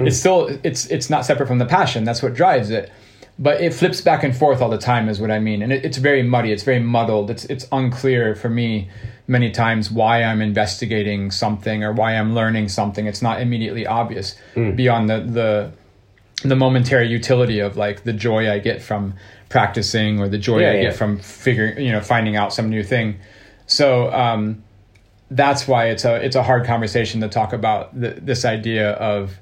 It's 0.00 0.16
mm. 0.16 0.20
still 0.20 0.58
it's 0.64 0.86
it's 0.86 1.08
not 1.08 1.24
separate 1.24 1.46
from 1.46 1.58
the 1.58 1.66
passion. 1.66 2.04
That's 2.04 2.22
what 2.22 2.34
drives 2.34 2.70
it 2.70 2.90
but 3.42 3.60
it 3.62 3.72
flips 3.72 4.00
back 4.02 4.22
and 4.22 4.36
forth 4.36 4.60
all 4.62 4.68
the 4.68 4.78
time 4.92 5.08
is 5.08 5.18
what 5.20 5.30
i 5.30 5.38
mean. 5.38 5.62
And 5.62 5.72
it, 5.72 5.84
it's 5.84 5.96
very 5.98 6.22
muddy. 6.22 6.52
It's 6.52 6.62
very 6.62 6.78
muddled. 6.78 7.30
It's 7.30 7.44
it's 7.46 7.66
unclear 7.72 8.34
for 8.36 8.50
me 8.50 8.88
many 9.26 9.50
times 9.50 9.90
why 9.90 10.22
i'm 10.22 10.42
investigating 10.42 11.30
something 11.30 11.82
or 11.84 11.92
why 11.92 12.16
i'm 12.18 12.34
learning 12.34 12.68
something. 12.68 13.06
It's 13.06 13.22
not 13.22 13.40
immediately 13.40 13.86
obvious 13.86 14.36
beyond 14.54 15.08
the 15.08 15.20
the 15.38 15.72
the 16.48 16.56
momentary 16.56 17.08
utility 17.08 17.58
of 17.60 17.76
like 17.76 18.04
the 18.04 18.12
joy 18.14 18.50
i 18.50 18.58
get 18.58 18.80
from 18.82 19.14
practicing 19.50 20.20
or 20.20 20.28
the 20.28 20.38
joy 20.38 20.60
Yeah, 20.60 20.70
i 20.70 20.74
yeah. 20.74 20.82
get 20.82 20.96
from 20.96 21.18
figuring 21.18 21.84
you 21.84 21.92
know 21.92 22.00
finding 22.00 22.36
out 22.36 22.52
some 22.52 22.68
new 22.70 22.82
thing. 22.84 23.18
So 23.66 24.12
um 24.12 24.62
that's 25.30 25.68
why 25.68 25.86
it's 25.92 26.04
a 26.04 26.14
it's 26.26 26.36
a 26.36 26.42
hard 26.42 26.66
conversation 26.66 27.20
to 27.20 27.28
talk 27.28 27.52
about 27.52 27.82
th- 28.00 28.16
this 28.20 28.44
idea 28.44 28.92
of 28.94 29.38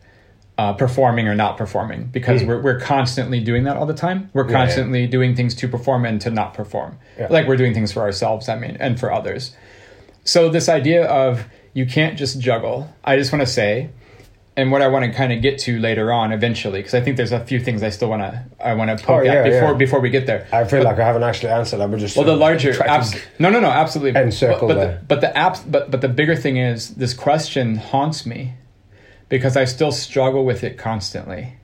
uh, 0.59 0.73
performing 0.73 1.29
or 1.29 1.35
not 1.37 1.57
performing 1.57 2.05
because 2.07 2.43
we're 2.43 2.61
we're 2.61 2.81
constantly 2.81 3.39
doing 3.41 3.63
that 3.65 3.77
all 3.77 3.87
the 3.87 3.95
time. 3.95 4.29
We're 4.35 4.43
Hmm. 4.45 4.51
yeah. 4.51 4.57
constantly 4.59 5.07
doing 5.07 5.37
things 5.37 5.55
to 5.55 5.69
perform 5.69 6.05
and 6.05 6.21
to 6.23 6.31
not 6.31 6.53
perform. 6.55 6.99
Yeah. 7.19 7.29
Like 7.31 7.47
we're 7.47 7.57
doing 7.57 7.75
things 7.75 7.93
for 7.93 8.01
ourselves, 8.01 8.49
I 8.49 8.59
mean, 8.59 8.77
and 8.81 8.99
for 8.99 9.13
others. 9.13 9.55
So 10.25 10.49
this 10.49 10.69
idea 10.69 11.07
of 11.07 11.45
you 11.75 11.87
can't 11.87 12.19
just 12.19 12.41
juggle. 12.41 12.93
I 13.05 13.17
just 13.17 13.33
want 13.33 13.43
to 13.43 13.47
say, 13.53 13.91
and 14.57 14.73
what 14.73 14.83
I 14.83 14.89
want 14.89 15.05
to 15.05 15.13
kind 15.13 15.33
of 15.33 15.41
get 15.43 15.59
to 15.61 15.79
later 15.79 16.11
on, 16.13 16.33
eventually, 16.33 16.81
because 16.81 16.95
I 16.95 17.01
think 17.03 17.17
there's 17.17 17.31
a 17.31 17.39
few 17.39 17.61
things 17.61 17.85
I 17.85 17.91
still 17.91 18.09
want 18.11 18.23
to 18.23 18.43
I 18.61 18.75
want 18.75 18.91
to 18.99 19.07
poke 19.07 19.25
Oh, 19.25 19.29
at 19.29 19.45
before 19.45 19.75
before 19.77 20.01
we 20.01 20.11
get 20.11 20.27
there. 20.27 20.49
I 20.53 20.65
feel 20.65 20.83
like 20.83 20.99
I 20.99 21.05
haven't 21.07 21.23
actually 21.23 21.51
answered. 21.53 21.81
I 21.81 21.87
would 21.87 22.01
just 22.01 22.17
Well, 22.17 22.27
the 22.27 22.35
larger 22.37 22.73
abs- 22.83 23.15
no, 23.39 23.49
no, 23.49 23.61
no, 23.61 23.69
absolutely. 23.71 24.21
Encircle 24.21 24.67
but, 24.67 24.75
but 24.75 24.81
the- 24.81 24.87
the 24.87 25.01
but 25.07 25.21
the 25.21 25.29
apps, 25.39 25.71
but 25.71 25.91
but 25.93 26.01
the 26.01 26.09
bigger 26.09 26.35
thing 26.35 26.57
is 26.57 26.95
this 26.97 27.15
question 27.15 27.77
haunts 27.77 28.27
me 28.27 28.55
because 29.29 29.57
I 29.57 29.65
still 29.65 29.93
struggle 29.93 30.45
with 30.45 30.65
it 30.65 30.79
constantly. 30.79 31.55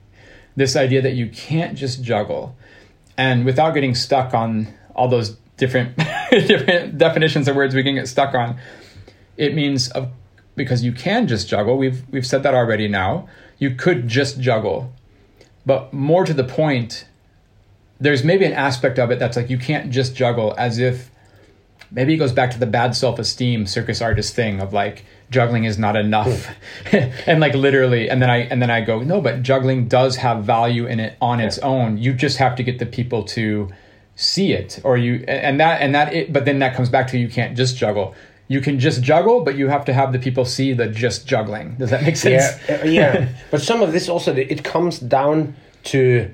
This 0.55 0.75
idea 0.75 1.01
that 1.01 1.13
you 1.13 1.27
can't 1.27 1.77
just 1.77 2.03
juggle, 2.03 2.55
and 3.17 3.45
without 3.45 3.73
getting 3.73 3.95
stuck 3.95 4.33
on 4.33 4.73
all 4.95 5.07
those 5.07 5.37
different 5.57 5.97
different 6.29 6.97
definitions 6.97 7.47
of 7.47 7.55
words 7.55 7.75
we 7.75 7.83
can 7.83 7.95
get 7.95 8.07
stuck 8.07 8.33
on, 8.33 8.57
it 9.37 9.53
means 9.53 9.89
of 9.91 10.11
because 10.55 10.83
you 10.83 10.93
can 10.93 11.27
just 11.27 11.47
juggle. 11.49 11.77
We've 11.77 12.03
we've 12.09 12.25
said 12.25 12.43
that 12.43 12.53
already. 12.53 12.87
Now 12.87 13.27
you 13.57 13.75
could 13.75 14.07
just 14.07 14.39
juggle, 14.39 14.93
but 15.65 15.93
more 15.93 16.25
to 16.25 16.33
the 16.33 16.43
point, 16.43 17.05
there's 17.99 18.23
maybe 18.23 18.45
an 18.45 18.53
aspect 18.53 18.99
of 18.99 19.11
it 19.11 19.19
that's 19.19 19.37
like 19.37 19.49
you 19.49 19.57
can't 19.57 19.91
just 19.91 20.15
juggle 20.15 20.53
as 20.57 20.77
if 20.77 21.09
maybe 21.91 22.13
it 22.13 22.17
goes 22.17 22.33
back 22.33 22.51
to 22.51 22.59
the 22.59 22.65
bad 22.65 22.95
self-esteem 22.95 23.65
circus 23.65 24.01
artist 24.01 24.35
thing 24.35 24.59
of 24.59 24.73
like 24.73 25.05
juggling 25.35 25.65
is 25.65 25.77
not 25.77 25.95
enough 25.97 26.47
and 27.27 27.39
like 27.41 27.53
literally 27.53 28.09
and 28.09 28.21
then 28.21 28.29
i 28.29 28.37
and 28.51 28.61
then 28.61 28.71
i 28.71 28.79
go 28.79 29.01
no 29.01 29.19
but 29.19 29.43
juggling 29.43 29.87
does 29.87 30.15
have 30.15 30.43
value 30.45 30.85
in 30.87 30.97
it 30.99 31.17
on 31.21 31.41
its 31.41 31.57
own 31.59 31.97
you 31.97 32.13
just 32.13 32.37
have 32.37 32.55
to 32.55 32.63
get 32.63 32.79
the 32.79 32.85
people 32.85 33.21
to 33.21 33.69
see 34.15 34.53
it 34.53 34.79
or 34.85 34.95
you 34.95 35.25
and 35.27 35.59
that 35.59 35.81
and 35.81 35.93
that 35.93 36.13
it 36.13 36.31
but 36.31 36.45
then 36.45 36.59
that 36.59 36.73
comes 36.73 36.89
back 36.89 37.05
to 37.05 37.17
you 37.17 37.27
can't 37.27 37.57
just 37.57 37.75
juggle 37.75 38.15
you 38.47 38.61
can 38.61 38.79
just 38.79 39.03
juggle 39.03 39.43
but 39.43 39.57
you 39.57 39.67
have 39.67 39.83
to 39.83 39.93
have 39.93 40.13
the 40.13 40.19
people 40.19 40.45
see 40.45 40.71
the 40.71 40.87
just 40.87 41.27
juggling 41.27 41.75
does 41.75 41.89
that 41.89 42.01
make 42.03 42.15
sense 42.15 42.43
yeah, 42.69 42.75
uh, 42.75 42.85
yeah. 42.85 43.29
But 43.51 43.61
some 43.61 43.81
of 43.81 43.91
this 43.91 44.07
also 44.07 44.33
it 44.33 44.63
comes 44.63 44.99
down 44.99 45.55
to 45.91 46.31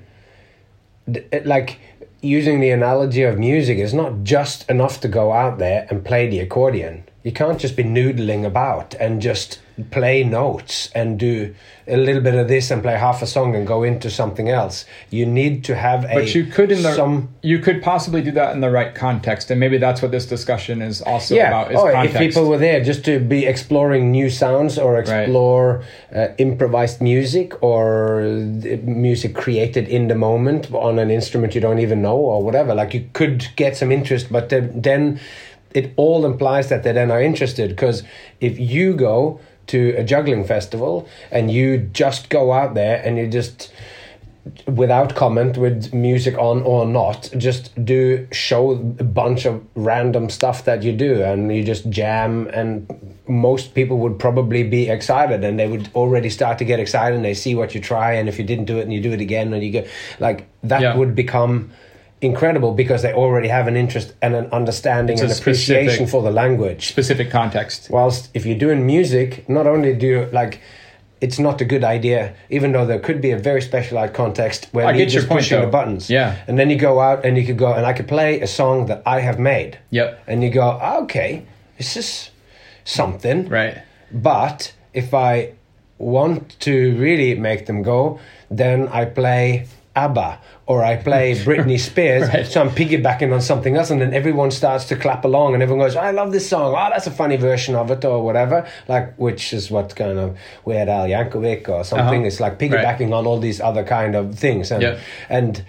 like 1.43 1.79
using 2.21 2.59
the 2.59 2.69
analogy 2.69 3.23
of 3.23 3.37
music. 3.37 3.77
It's 3.77 3.93
not 3.93 4.23
just 4.23 4.69
enough 4.69 4.99
to 5.01 5.07
go 5.07 5.33
out 5.33 5.57
there 5.57 5.87
and 5.89 6.05
play 6.05 6.29
the 6.29 6.39
accordion. 6.39 7.03
You 7.23 7.31
can't 7.31 7.59
just 7.59 7.75
be 7.75 7.83
noodling 7.83 8.45
about 8.45 8.95
and 8.95 9.21
just 9.21 9.59
play 9.89 10.23
notes 10.23 10.89
and 10.93 11.17
do 11.17 11.55
a 11.87 11.97
little 11.97 12.21
bit 12.21 12.35
of 12.35 12.47
this 12.47 12.69
and 12.71 12.81
play 12.81 12.97
half 12.97 13.21
a 13.21 13.27
song 13.27 13.55
and 13.55 13.65
go 13.65 13.83
into 13.83 14.09
something 14.09 14.49
else. 14.49 14.85
You 15.09 15.25
need 15.25 15.63
to 15.65 15.75
have 15.75 16.03
a 16.05 16.13
but 16.13 16.35
you 16.35 16.45
could 16.45 16.71
in 16.71 16.83
the 16.83 16.93
some 16.93 17.29
you 17.41 17.59
could 17.59 17.81
possibly 17.81 18.21
do 18.21 18.31
that 18.31 18.53
in 18.53 18.61
the 18.61 18.69
right 18.69 18.93
context 18.93 19.49
and 19.49 19.59
maybe 19.59 19.77
that's 19.77 20.01
what 20.01 20.11
this 20.11 20.25
discussion 20.25 20.81
is 20.81 21.01
also 21.01 21.35
yeah. 21.35 21.47
about 21.47 21.71
is 21.71 21.79
oh, 21.79 21.91
context 21.91 22.15
if 22.15 22.19
people 22.19 22.47
were 22.47 22.57
there 22.57 22.83
just 22.83 23.03
to 23.05 23.19
be 23.19 23.45
exploring 23.45 24.11
new 24.11 24.29
sounds 24.29 24.77
or 24.77 24.99
explore 24.99 25.83
uh, 26.15 26.27
improvised 26.37 27.01
music 27.01 27.61
or 27.63 28.21
uh, 28.21 28.77
music 28.83 29.35
created 29.35 29.87
in 29.87 30.07
the 30.07 30.15
moment 30.15 30.71
on 30.73 30.99
an 30.99 31.09
instrument 31.09 31.55
you 31.55 31.61
don't 31.61 31.79
even 31.79 32.01
know 32.01 32.17
or 32.17 32.43
whatever, 32.43 32.73
like 32.73 32.93
you 32.93 33.07
could 33.13 33.47
get 33.55 33.75
some 33.77 33.91
interest, 33.91 34.31
but 34.31 34.49
then 34.49 35.19
it 35.73 35.93
all 35.95 36.25
implies 36.25 36.69
that 36.69 36.83
they 36.83 36.91
then 36.91 37.11
are 37.11 37.21
interested 37.21 37.69
because 37.69 38.03
if 38.39 38.59
you 38.59 38.93
go 38.95 39.39
to 39.67 39.93
a 39.97 40.03
juggling 40.03 40.43
festival 40.43 41.07
and 41.31 41.49
you 41.51 41.77
just 41.77 42.29
go 42.29 42.51
out 42.51 42.73
there 42.73 43.01
and 43.05 43.17
you 43.17 43.27
just 43.27 43.71
without 44.65 45.15
comment 45.15 45.55
with 45.55 45.93
music 45.93 46.35
on 46.39 46.63
or 46.63 46.85
not 46.85 47.29
just 47.37 47.73
do 47.85 48.27
show 48.31 48.71
a 48.71 49.03
bunch 49.03 49.45
of 49.45 49.63
random 49.75 50.29
stuff 50.31 50.65
that 50.65 50.81
you 50.81 50.91
do 50.91 51.21
and 51.23 51.55
you 51.55 51.63
just 51.63 51.87
jam 51.91 52.47
and 52.51 52.87
most 53.27 53.75
people 53.75 53.97
would 53.99 54.17
probably 54.17 54.63
be 54.63 54.89
excited 54.89 55.43
and 55.43 55.59
they 55.59 55.67
would 55.67 55.87
already 55.93 56.29
start 56.29 56.57
to 56.57 56.65
get 56.65 56.79
excited 56.79 57.15
and 57.15 57.23
they 57.23 57.35
see 57.35 57.53
what 57.53 57.75
you 57.75 57.79
try 57.79 58.13
and 58.13 58.27
if 58.27 58.39
you 58.39 58.43
didn't 58.43 58.65
do 58.65 58.79
it 58.79 58.81
and 58.81 58.91
you 58.91 58.99
do 58.99 59.11
it 59.11 59.21
again 59.21 59.53
and 59.53 59.63
you 59.63 59.71
go 59.71 59.85
like 60.19 60.47
that 60.63 60.81
Yeah. 60.81 60.97
would 60.97 61.13
become 61.15 61.71
incredible 62.21 62.73
because 62.73 63.01
they 63.01 63.13
already 63.13 63.47
have 63.47 63.67
an 63.67 63.75
interest 63.75 64.13
and 64.21 64.35
an 64.35 64.45
understanding 64.51 65.19
and 65.19 65.31
appreciation 65.31 65.89
specific- 65.89 66.09
for 66.09 66.21
the 66.21 66.31
language 66.31 66.87
specific 66.87 67.29
context 67.31 67.89
whilst 67.89 68.29
if 68.33 68.45
you're 68.45 68.57
doing 68.67 68.85
music 68.85 69.47
not 69.49 69.65
only 69.65 69.93
do 69.95 70.05
you 70.07 70.29
like 70.31 70.59
it's 71.19 71.39
not 71.39 71.61
a 71.61 71.65
good 71.65 71.83
idea 71.83 72.33
even 72.49 72.71
though 72.73 72.85
there 72.85 72.99
could 72.99 73.21
be 73.21 73.31
a 73.31 73.37
very 73.37 73.61
specialized 73.61 74.13
context 74.13 74.67
where 74.71 74.85
I 74.85 74.91
you're 74.91 74.99
your 75.01 75.07
just 75.09 75.29
pushing 75.29 75.59
though. 75.59 75.65
the 75.65 75.71
buttons 75.71 76.09
Yeah. 76.09 76.35
and 76.47 76.57
then 76.59 76.69
you 76.69 76.75
go 76.77 76.99
out 76.99 77.25
and 77.25 77.37
you 77.37 77.45
could 77.45 77.57
go 77.57 77.73
and 77.73 77.85
i 77.87 77.93
could 77.93 78.07
play 78.07 78.39
a 78.41 78.47
song 78.47 78.85
that 78.85 79.01
i 79.05 79.19
have 79.19 79.39
made 79.39 79.79
Yep. 79.89 80.23
and 80.27 80.43
you 80.43 80.49
go 80.51 80.77
ah, 80.81 80.99
okay 81.03 81.43
this 81.77 81.97
is 81.97 82.29
something 82.83 83.47
right 83.49 83.81
but 84.11 84.73
if 84.93 85.13
I 85.13 85.53
want 85.97 86.59
to 86.61 86.95
really 86.97 87.35
make 87.35 87.65
them 87.67 87.81
go, 87.83 88.19
then 88.49 88.87
I 88.89 89.05
play 89.05 89.67
ABBA 89.95 90.39
or 90.67 90.83
I 90.83 90.95
play 90.95 91.33
Britney 91.45 91.79
Spears. 91.79 92.29
Right. 92.29 92.45
So 92.45 92.61
I'm 92.61 92.69
piggybacking 92.69 93.33
on 93.33 93.41
something 93.41 93.75
else, 93.75 93.89
and 93.89 93.99
then 94.01 94.13
everyone 94.13 94.51
starts 94.51 94.85
to 94.85 94.95
clap 94.95 95.25
along, 95.25 95.53
and 95.53 95.61
everyone 95.61 95.85
goes, 95.85 95.95
"I 95.97 96.11
love 96.11 96.31
this 96.31 96.47
song. 96.49 96.73
Oh, 96.77 96.89
that's 96.91 97.07
a 97.07 97.11
funny 97.11 97.35
version 97.37 97.75
of 97.75 97.91
it, 97.91 98.05
or 98.05 98.23
whatever." 98.23 98.67
Like, 98.87 99.15
which 99.17 99.51
is 99.53 99.69
what 99.69 99.95
kind 99.95 100.17
of 100.17 100.37
Weird 100.65 100.87
Al 100.87 101.07
Yankovic 101.07 101.67
or 101.67 101.83
something. 101.83 102.19
Uh-huh. 102.19 102.27
It's 102.27 102.39
like 102.39 102.57
piggybacking 102.57 103.11
on 103.13 103.25
all 103.27 103.39
these 103.39 103.59
other 103.59 103.83
kind 103.83 104.15
of 104.15 104.37
things, 104.39 104.71
and 104.71 104.81
Yeah. 104.81 104.99
and 105.29 105.63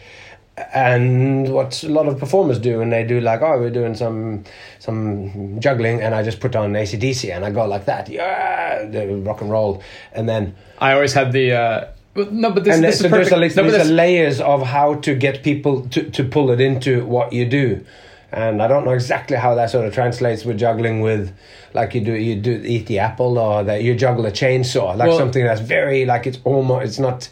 and 0.75 1.49
what 1.53 1.83
a 1.83 1.89
lot 1.89 2.07
of 2.07 2.19
performers 2.19 2.59
do 2.59 2.83
and 2.83 2.93
they 2.93 3.03
do 3.05 3.21
like 3.23 3.41
oh 3.41 3.59
we're 3.59 3.71
doing 3.71 3.95
some 3.95 4.45
some 4.79 5.59
juggling 5.59 6.03
and 6.03 6.15
i 6.15 6.23
just 6.23 6.41
put 6.41 6.55
on 6.55 6.75
acdc 6.75 7.35
and 7.35 7.43
i 7.43 7.51
go 7.51 7.65
like 7.65 7.87
that 7.87 8.07
yeah 8.11 8.85
the 8.85 9.07
rock 9.25 9.41
and 9.41 9.51
roll 9.51 9.83
and 10.13 10.29
then 10.29 10.55
i 10.79 10.93
always 10.93 11.15
had 11.15 11.33
the 11.33 11.53
uh 11.53 11.85
but- 12.15 12.33
no 12.33 12.51
but 12.51 12.65
this, 12.65 12.75
and 12.75 12.85
this 12.85 12.99
so 12.99 13.07
is 13.07 13.11
there's, 13.11 13.29
perfect. 13.31 13.55
a, 13.55 13.57
no, 13.57 13.63
but 13.65 13.71
there's 13.71 13.83
this- 13.85 13.91
a 13.91 13.95
layers 13.95 14.41
of 14.41 14.63
how 14.63 14.95
to 14.95 15.15
get 15.15 15.43
people 15.43 15.83
to, 15.89 16.11
to 16.11 16.25
pull 16.25 16.51
it 16.51 16.61
into 16.61 17.05
what 17.07 17.33
you 17.33 17.45
do. 17.47 17.85
And 18.35 18.63
i 18.63 18.67
don't 18.67 18.87
know 18.87 18.93
exactly 18.93 19.37
how 19.37 19.55
that 19.57 19.69
sort 19.69 19.87
of 19.87 19.93
translates 19.93 20.43
with 20.47 20.59
juggling 20.59 21.03
with 21.03 21.35
like 21.75 21.95
you 21.95 22.01
do 22.01 22.15
you 22.15 22.35
do 22.35 22.63
eat 22.65 22.87
the 22.87 22.99
apple 22.99 23.39
or 23.39 23.63
that 23.65 23.83
you 23.83 23.95
juggle 23.95 24.25
a 24.25 24.31
chainsaw. 24.33 24.97
Like 24.97 25.09
Well- 25.09 25.19
something 25.19 25.45
that's 25.45 25.61
very 25.61 26.07
like 26.07 26.27
it's 26.27 26.39
almost 26.45 26.85
it's 26.87 26.99
not 26.99 27.29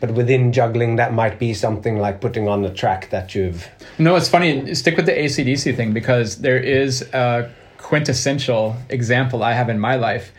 but 0.00 0.10
within 0.12 0.52
juggling 0.52 0.96
that 0.96 1.12
might 1.14 1.38
be 1.40 1.54
something 1.54 1.98
like 1.98 2.20
putting 2.20 2.46
on 2.46 2.64
a 2.64 2.72
track 2.72 3.10
that 3.10 3.34
you've 3.34 3.68
No, 3.98 4.14
it's 4.16 4.28
funny. 4.28 4.74
Stick 4.74 4.96
with 4.96 5.06
the 5.06 5.12
ACDC 5.12 5.74
thing 5.76 5.92
because 5.92 6.36
there 6.40 6.58
is 6.58 7.02
a 7.12 7.50
quintessential 7.78 8.76
example 8.90 9.42
I 9.42 9.52
have 9.54 9.68
in 9.68 9.78
my 9.78 9.96
life, 9.96 10.32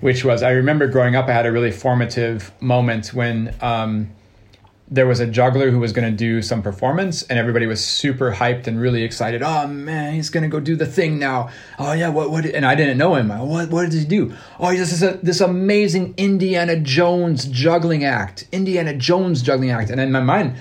which 0.00 0.24
was 0.24 0.42
I 0.42 0.50
remember 0.50 0.86
growing 0.86 1.16
up, 1.16 1.28
I 1.28 1.32
had 1.32 1.46
a 1.46 1.52
really 1.52 1.72
formative 1.72 2.52
moment 2.60 3.14
when 3.14 3.54
um, 3.60 4.10
there 4.88 5.06
was 5.06 5.18
a 5.20 5.26
juggler 5.26 5.70
who 5.70 5.80
was 5.80 5.92
going 5.92 6.08
to 6.10 6.16
do 6.16 6.42
some 6.42 6.62
performance, 6.62 7.22
and 7.24 7.38
everybody 7.38 7.66
was 7.66 7.84
super 7.84 8.32
hyped 8.32 8.66
and 8.66 8.80
really 8.80 9.02
excited. 9.02 9.42
Oh 9.42 9.66
man, 9.66 10.14
he's 10.14 10.30
going 10.30 10.42
to 10.42 10.48
go 10.48 10.60
do 10.60 10.76
the 10.76 10.86
thing 10.86 11.18
now. 11.18 11.50
Oh 11.78 11.92
yeah, 11.92 12.08
what 12.08 12.30
what? 12.30 12.46
And 12.46 12.64
I 12.64 12.74
didn't 12.74 12.98
know 12.98 13.14
him. 13.14 13.28
What 13.28 13.70
what 13.70 13.90
did 13.90 13.98
he 13.98 14.04
do? 14.04 14.34
Oh, 14.60 14.70
this 14.70 14.92
is 14.92 15.20
this 15.22 15.40
amazing 15.40 16.14
Indiana 16.16 16.78
Jones 16.78 17.46
juggling 17.46 18.04
act. 18.04 18.46
Indiana 18.52 18.94
Jones 18.94 19.42
juggling 19.42 19.70
act. 19.70 19.90
And 19.90 20.00
in 20.00 20.12
my 20.12 20.20
mind, 20.20 20.56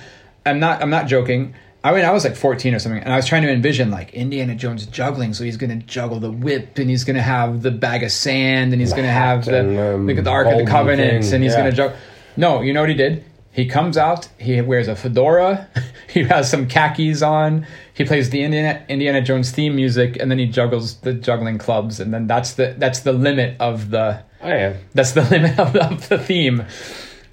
I'm 0.45 0.59
not 0.59 0.81
I'm 0.81 0.89
not 0.89 1.07
joking. 1.07 1.53
I 1.85 1.93
mean, 1.93 2.03
I 2.03 2.11
was 2.11 2.23
like 2.23 2.35
14 2.35 2.73
or 2.73 2.79
something, 2.79 2.99
and 2.99 3.13
I 3.13 3.15
was 3.15 3.27
trying 3.27 3.43
to 3.43 3.51
envision 3.51 3.91
like 3.91 4.11
Indiana 4.15 4.55
Jones 4.55 4.87
juggling. 4.87 5.35
So 5.35 5.43
he's 5.43 5.55
going 5.55 5.69
to 5.69 5.85
juggle 5.85 6.19
the 6.19 6.31
whip, 6.31 6.79
and 6.79 6.89
he's 6.89 7.03
going 7.03 7.15
to 7.15 7.21
have 7.21 7.61
the 7.61 7.69
bag 7.69 8.01
of 8.01 8.11
sand, 8.11 8.73
and 8.73 8.81
he's 8.81 8.89
going 8.89 9.05
to 9.05 9.11
have 9.11 9.45
the, 9.45 9.59
and, 9.59 9.79
um, 9.79 10.05
the, 10.07 10.19
the 10.19 10.29
Ark 10.29 10.47
of 10.47 10.57
the 10.57 10.65
Covenant, 10.65 11.31
and 11.31 11.43
he's 11.43 11.53
yeah. 11.53 11.59
going 11.59 11.69
to 11.69 11.77
juggle. 11.77 11.95
No, 12.37 12.61
you 12.61 12.73
know 12.73 12.79
what 12.79 12.89
he 12.89 12.95
did? 12.95 13.23
He 13.51 13.67
comes 13.67 13.97
out, 13.97 14.27
he 14.39 14.59
wears 14.61 14.87
a 14.87 14.95
fedora, 14.95 15.69
he 16.09 16.23
has 16.23 16.49
some 16.49 16.67
khakis 16.67 17.21
on, 17.21 17.67
he 17.93 18.03
plays 18.03 18.31
the 18.31 18.41
Indiana 18.41 18.83
Indiana 18.89 19.21
Jones 19.21 19.51
theme 19.51 19.75
music, 19.75 20.17
and 20.19 20.31
then 20.31 20.39
he 20.39 20.47
juggles 20.47 20.95
the 20.95 21.13
juggling 21.13 21.59
clubs, 21.59 21.99
and 21.99 22.11
then 22.11 22.25
that's 22.25 22.53
the 22.53 22.75
that's 22.79 23.01
the 23.01 23.13
limit 23.13 23.55
of 23.61 23.91
the 23.91 24.23
oh 24.41 24.49
yeah 24.49 24.75
that's 24.95 25.11
the 25.11 25.21
limit 25.31 25.57
of, 25.59 25.75
of 25.75 26.09
the 26.09 26.17
theme. 26.17 26.65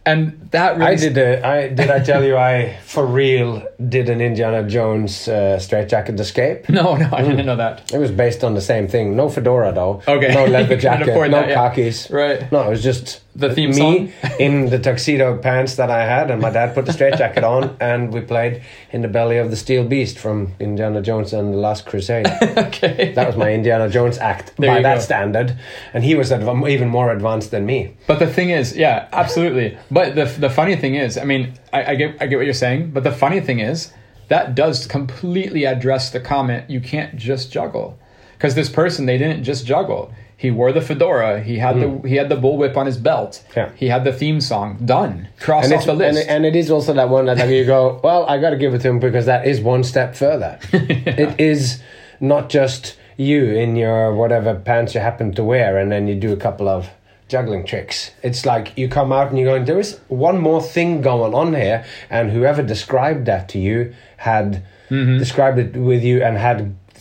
And 0.04 0.48
that 0.50 0.76
really 0.76 0.92
I 0.92 0.96
did. 0.96 1.18
A, 1.18 1.46
I 1.46 1.68
did. 1.68 1.90
I 1.90 2.00
tell 2.00 2.24
you, 2.24 2.36
I 2.36 2.76
for 2.84 3.06
real 3.06 3.66
did 3.88 4.08
an 4.08 4.20
Indiana 4.20 4.68
Jones 4.68 5.28
uh, 5.28 5.58
straitjacket 5.58 6.18
escape. 6.18 6.68
No, 6.68 6.96
no, 6.96 7.08
I 7.12 7.22
didn't 7.22 7.46
know 7.46 7.56
that. 7.56 7.92
It 7.92 7.98
was 7.98 8.10
based 8.10 8.42
on 8.44 8.54
the 8.54 8.60
same 8.60 8.88
thing. 8.88 9.16
No 9.16 9.28
fedora 9.28 9.72
though. 9.72 10.02
Okay. 10.06 10.34
No 10.34 10.44
leather 10.56 10.76
jacket. 10.76 11.06
No 11.06 11.28
that, 11.28 11.48
yeah. 11.48 11.54
khakis. 11.54 12.10
Right. 12.10 12.50
No, 12.50 12.66
it 12.66 12.70
was 12.70 12.82
just 12.82 13.22
The 13.34 13.54
theme 13.54 13.70
me 13.70 13.76
song? 13.76 14.12
in 14.40 14.70
the 14.70 14.78
tuxedo 14.78 15.38
pants 15.38 15.76
that 15.76 15.90
I 15.90 16.04
had, 16.04 16.30
and 16.30 16.40
my 16.40 16.50
dad 16.50 16.74
put 16.74 16.86
the 16.86 16.92
straitjacket 16.92 17.44
on, 17.44 17.76
and 17.80 18.12
we 18.12 18.20
played 18.20 18.62
in 18.90 19.02
the 19.02 19.08
belly 19.08 19.38
of 19.38 19.50
the 19.50 19.56
steel 19.56 19.84
beast 19.84 20.18
from 20.18 20.54
Indiana 20.60 21.00
Jones 21.00 21.32
and 21.32 21.52
the 21.54 21.58
Last 21.58 21.86
Crusade. 21.86 22.26
Okay. 22.26 23.12
that 23.14 23.26
was 23.26 23.36
my 23.36 23.52
Indiana 23.52 23.88
Jones 23.88 24.18
act 24.18 24.52
There 24.56 24.74
by 24.74 24.82
that 24.82 24.96
go. 24.96 25.00
standard, 25.00 25.56
and 25.94 26.04
he 26.04 26.14
was 26.14 26.32
even 26.32 26.88
more 26.88 27.10
advanced 27.12 27.50
than 27.52 27.64
me. 27.64 27.94
But 28.06 28.18
the 28.18 28.26
thing 28.26 28.50
is, 28.50 28.76
yeah, 28.76 29.08
absolutely. 29.12 29.78
But 29.92 30.14
the 30.14 30.24
the 30.24 30.48
funny 30.48 30.74
thing 30.74 30.94
is, 30.94 31.18
I 31.18 31.24
mean, 31.24 31.52
I, 31.72 31.92
I 31.92 31.94
get 31.96 32.16
I 32.18 32.26
get 32.26 32.36
what 32.36 32.46
you're 32.46 32.54
saying. 32.54 32.92
But 32.92 33.04
the 33.04 33.12
funny 33.12 33.40
thing 33.40 33.60
is, 33.60 33.92
that 34.28 34.54
does 34.54 34.86
completely 34.86 35.64
address 35.64 36.10
the 36.10 36.18
comment. 36.18 36.70
You 36.70 36.80
can't 36.80 37.14
just 37.16 37.52
juggle, 37.52 37.98
because 38.38 38.54
this 38.54 38.70
person 38.70 39.04
they 39.04 39.18
didn't 39.18 39.44
just 39.44 39.66
juggle. 39.66 40.10
He 40.34 40.50
wore 40.50 40.72
the 40.72 40.80
fedora. 40.80 41.42
He 41.42 41.58
had 41.58 41.76
the 41.78 42.08
he 42.08 42.16
had 42.16 42.30
the 42.30 42.36
bullwhip 42.36 42.74
on 42.76 42.86
his 42.86 42.96
belt. 42.96 43.44
Hmm. 43.52 43.58
Yeah. 43.58 43.70
He 43.76 43.88
had 43.88 44.04
the 44.04 44.12
theme 44.12 44.40
song 44.40 44.78
done. 44.84 45.28
Cross 45.38 45.66
and 45.66 45.74
off 45.74 45.84
the 45.84 45.94
list. 45.94 46.20
And, 46.20 46.28
and 46.30 46.46
it 46.46 46.56
is 46.56 46.70
also 46.70 46.94
that 46.94 47.10
one 47.10 47.26
that 47.26 47.36
like, 47.36 47.50
you 47.50 47.64
go, 47.66 48.00
well, 48.04 48.24
I 48.26 48.40
got 48.40 48.50
to 48.50 48.56
give 48.56 48.72
it 48.74 48.80
to 48.80 48.88
him 48.88 48.98
because 48.98 49.26
that 49.26 49.46
is 49.46 49.60
one 49.60 49.84
step 49.84 50.16
further. 50.16 50.58
It 50.72 51.38
is 51.38 51.80
not 52.18 52.48
just 52.48 52.96
you 53.16 53.44
in 53.44 53.76
your 53.76 54.14
whatever 54.14 54.54
pants 54.54 54.94
you 54.94 55.00
happen 55.00 55.32
to 55.34 55.44
wear, 55.44 55.78
and 55.78 55.92
then 55.92 56.08
you 56.08 56.14
do 56.14 56.32
a 56.32 56.36
couple 56.36 56.68
of 56.68 56.90
juggling 57.32 57.64
tricks. 57.72 57.96
It's 58.28 58.42
like 58.52 58.66
you 58.80 58.86
come 58.98 59.10
out 59.18 59.26
and 59.30 59.36
you're 59.38 59.50
going, 59.52 59.64
there 59.64 59.80
is 59.86 59.98
one 60.08 60.38
more 60.48 60.62
thing 60.74 60.90
going 61.10 61.34
on 61.42 61.48
here, 61.54 61.78
and 62.16 62.24
whoever 62.36 62.62
described 62.74 63.22
that 63.30 63.48
to 63.52 63.58
you 63.58 63.76
had 64.18 64.48
Mm-hmm. 64.90 65.16
described 65.26 65.58
it 65.64 65.72
with 65.90 66.02
you 66.04 66.16
and 66.26 66.36
had 66.36 66.58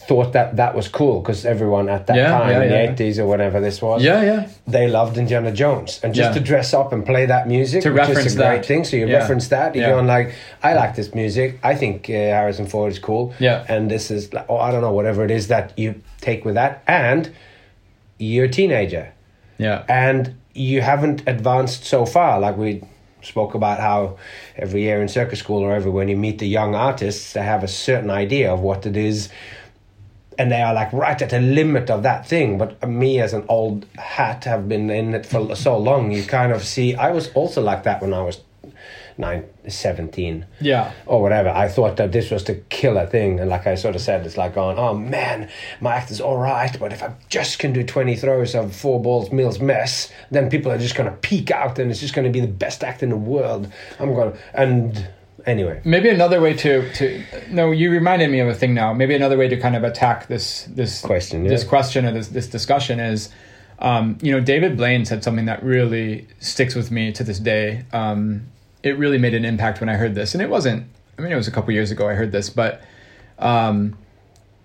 thought 0.07 0.31
that 0.37 0.55
that 0.61 0.73
was 0.79 0.87
cool 0.87 1.19
because 1.21 1.45
everyone 1.45 1.89
at 1.89 2.03
that 2.07 2.15
Yeah, 2.15 2.31
time 2.37 2.49
yeah, 2.49 2.63
in 2.63 2.71
yeah. 2.71 2.91
the 2.93 3.03
80s 3.03 3.17
or 3.21 3.25
whatever 3.31 3.57
this 3.67 3.77
was 3.81 3.97
yeah, 4.01 4.21
yeah. 4.31 4.41
they 4.75 4.85
loved 4.87 5.17
Indiana 5.23 5.51
Jones, 5.61 5.99
and 6.03 6.09
just 6.19 6.29
Yeah. 6.29 6.37
to 6.37 6.39
dress 6.51 6.73
up 6.73 6.93
and 6.93 7.01
play 7.11 7.25
that 7.33 7.43
music, 7.55 7.79
To 7.83 7.89
which 7.89 7.97
reference 8.03 8.25
is 8.27 8.35
a 8.35 8.37
great 8.37 8.61
that. 8.61 8.65
thing. 8.69 8.81
So 8.85 8.95
you 8.95 9.07
Yeah. 9.07 9.17
reference 9.21 9.45
that. 9.55 9.75
You're 9.75 9.87
Yeah. 9.87 9.95
going 9.95 10.07
like, 10.17 10.27
I 10.63 10.71
like 10.81 10.93
this 10.99 11.09
music. 11.13 11.49
I 11.71 11.73
think 11.81 11.95
uh, 12.09 12.13
Harrison 12.37 12.65
Ford 12.71 12.91
is 12.95 12.99
cool. 13.07 13.23
Yeah. 13.47 13.65
and 13.73 13.81
this 13.95 14.05
is, 14.17 14.21
like, 14.35 14.45
oh, 14.51 14.59
I 14.67 14.71
don't 14.71 14.83
know, 14.87 14.93
whatever 14.99 15.21
it 15.27 15.31
is 15.39 15.45
that 15.53 15.65
you 15.81 15.89
take 16.27 16.41
with 16.45 16.55
that, 16.61 16.73
and 16.87 17.21
you're 18.17 18.45
a 18.45 18.53
teenager, 18.59 19.05
Yeah. 19.61 19.83
and 19.87 20.35
you 20.53 20.81
haven't 20.81 21.23
advanced 21.27 21.85
so 21.85 22.05
far. 22.05 22.39
Like 22.39 22.57
we 22.57 22.83
spoke 23.21 23.53
about 23.53 23.79
how 23.79 24.17
every 24.57 24.81
year 24.81 25.01
in 25.01 25.07
circus 25.07 25.39
school 25.39 25.61
or 25.63 25.71
everywhere 25.73 25.99
when 25.99 26.09
you 26.09 26.17
meet 26.17 26.39
the 26.39 26.47
young 26.47 26.73
artists, 26.75 27.33
they 27.33 27.43
have 27.43 27.63
a 27.63 27.67
certain 27.67 28.09
idea 28.09 28.51
of 28.51 28.61
what 28.61 28.85
it 28.85 28.97
is 28.97 29.29
and 30.37 30.51
they 30.51 30.61
are 30.61 30.73
like 30.73 30.91
right 30.91 31.21
at 31.21 31.29
the 31.29 31.39
limit 31.39 31.89
of 31.89 32.03
that 32.03 32.27
thing. 32.27 32.57
But 32.57 32.87
me, 32.87 33.19
as 33.19 33.33
an 33.33 33.45
old 33.47 33.85
hat, 33.97 34.45
have 34.45 34.67
been 34.67 34.89
in 34.89 35.13
it 35.13 35.25
for 35.25 35.55
so 35.55 35.77
long. 35.77 36.11
You 36.11 36.23
kind 36.23 36.51
of 36.51 36.63
see. 36.63 36.95
I 36.95 37.11
was 37.11 37.31
also 37.33 37.61
like 37.61 37.83
that 37.83 38.01
when 38.01 38.13
I 38.13 38.23
was 38.23 38.39
nine, 39.17 39.45
17 39.67 40.45
Yeah. 40.59 40.91
or 41.05 41.21
whatever. 41.21 41.49
I 41.49 41.67
thought 41.67 41.97
that 41.97 42.11
this 42.11 42.31
was 42.31 42.43
the 42.43 42.55
killer 42.69 43.05
thing, 43.05 43.39
and 43.39 43.49
like 43.49 43.67
I 43.67 43.75
sort 43.75 43.95
of 43.95 44.01
said, 44.01 44.25
it's 44.25 44.37
like 44.37 44.55
going, 44.55 44.77
oh 44.77 44.93
man, 44.93 45.49
my 45.79 45.95
act 45.95 46.11
is 46.11 46.21
all 46.21 46.37
right, 46.37 46.75
but 46.79 46.91
if 46.93 47.01
I 47.03 47.13
just 47.29 47.59
can 47.59 47.73
do 47.73 47.83
twenty 47.83 48.15
throws 48.15 48.55
of 48.55 48.75
four 48.75 49.01
balls 49.01 49.31
Mills 49.31 49.59
mess, 49.59 50.11
then 50.31 50.49
people 50.49 50.71
are 50.71 50.77
just 50.77 50.95
gonna 50.95 51.11
peek 51.21 51.51
out, 51.51 51.79
and 51.79 51.89
it's 51.91 51.99
just 51.99 52.13
gonna 52.13 52.29
be 52.29 52.39
the 52.41 52.47
best 52.47 52.83
act 52.83 53.03
in 53.03 53.09
the 53.09 53.17
world. 53.17 53.71
I'm 53.99 54.13
gonna 54.13 54.33
and. 54.53 55.07
Anyway, 55.43 55.81
Maybe 55.83 56.07
another 56.09 56.39
way 56.39 56.53
to 56.53 56.93
to 56.93 57.23
no, 57.49 57.71
you 57.71 57.89
reminded 57.89 58.29
me 58.29 58.41
of 58.41 58.47
a 58.47 58.53
thing 58.53 58.75
now. 58.75 58.93
Maybe 58.93 59.15
another 59.15 59.37
way 59.39 59.47
to 59.47 59.57
kind 59.57 59.75
of 59.75 59.83
attack 59.83 60.27
this 60.27 60.65
this 60.65 61.01
Question, 61.01 61.45
this 61.47 61.63
question 61.63 62.05
or 62.05 62.11
this 62.11 62.27
this 62.27 62.45
discussion 62.45 62.99
is, 62.99 63.29
um, 63.79 64.19
you 64.21 64.31
know, 64.31 64.39
David 64.39 64.77
Blaine 64.77 65.03
said 65.03 65.23
something 65.23 65.45
that 65.45 65.63
really 65.63 66.27
sticks 66.39 66.75
with 66.75 66.91
me 66.91 67.11
to 67.13 67.23
this 67.23 67.39
day. 67.39 67.85
Um, 67.91 68.50
it 68.83 68.97
really 68.97 69.17
made 69.17 69.33
an 69.33 69.45
impact 69.45 69.79
when 69.79 69.89
I 69.89 69.95
heard 69.95 70.15
this, 70.15 70.33
and 70.33 70.41
it 70.41 70.49
wasn't. 70.49 70.87
I 71.17 71.21
mean, 71.21 71.31
it 71.31 71.35
was 71.35 71.47
a 71.47 71.51
couple 71.51 71.73
years 71.73 71.91
ago 71.91 72.07
I 72.07 72.13
heard 72.13 72.31
this, 72.31 72.49
but 72.49 72.81
um, 73.39 73.97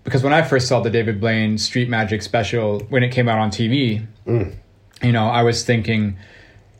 because 0.05 0.23
when 0.23 0.33
I 0.33 0.43
first 0.43 0.69
saw 0.69 0.81
the 0.81 0.91
David 0.91 1.21
Blaine 1.21 1.59
Street 1.59 1.89
Magic 1.89 2.23
special 2.23 2.81
when 2.89 3.03
it 3.03 3.11
came 3.11 3.29
out 3.29 3.39
on 3.39 3.51
TV, 3.51 4.07
you 5.03 5.13
know, 5.13 5.27
I 5.27 5.43
was 5.43 5.65
thinking, 5.65 6.17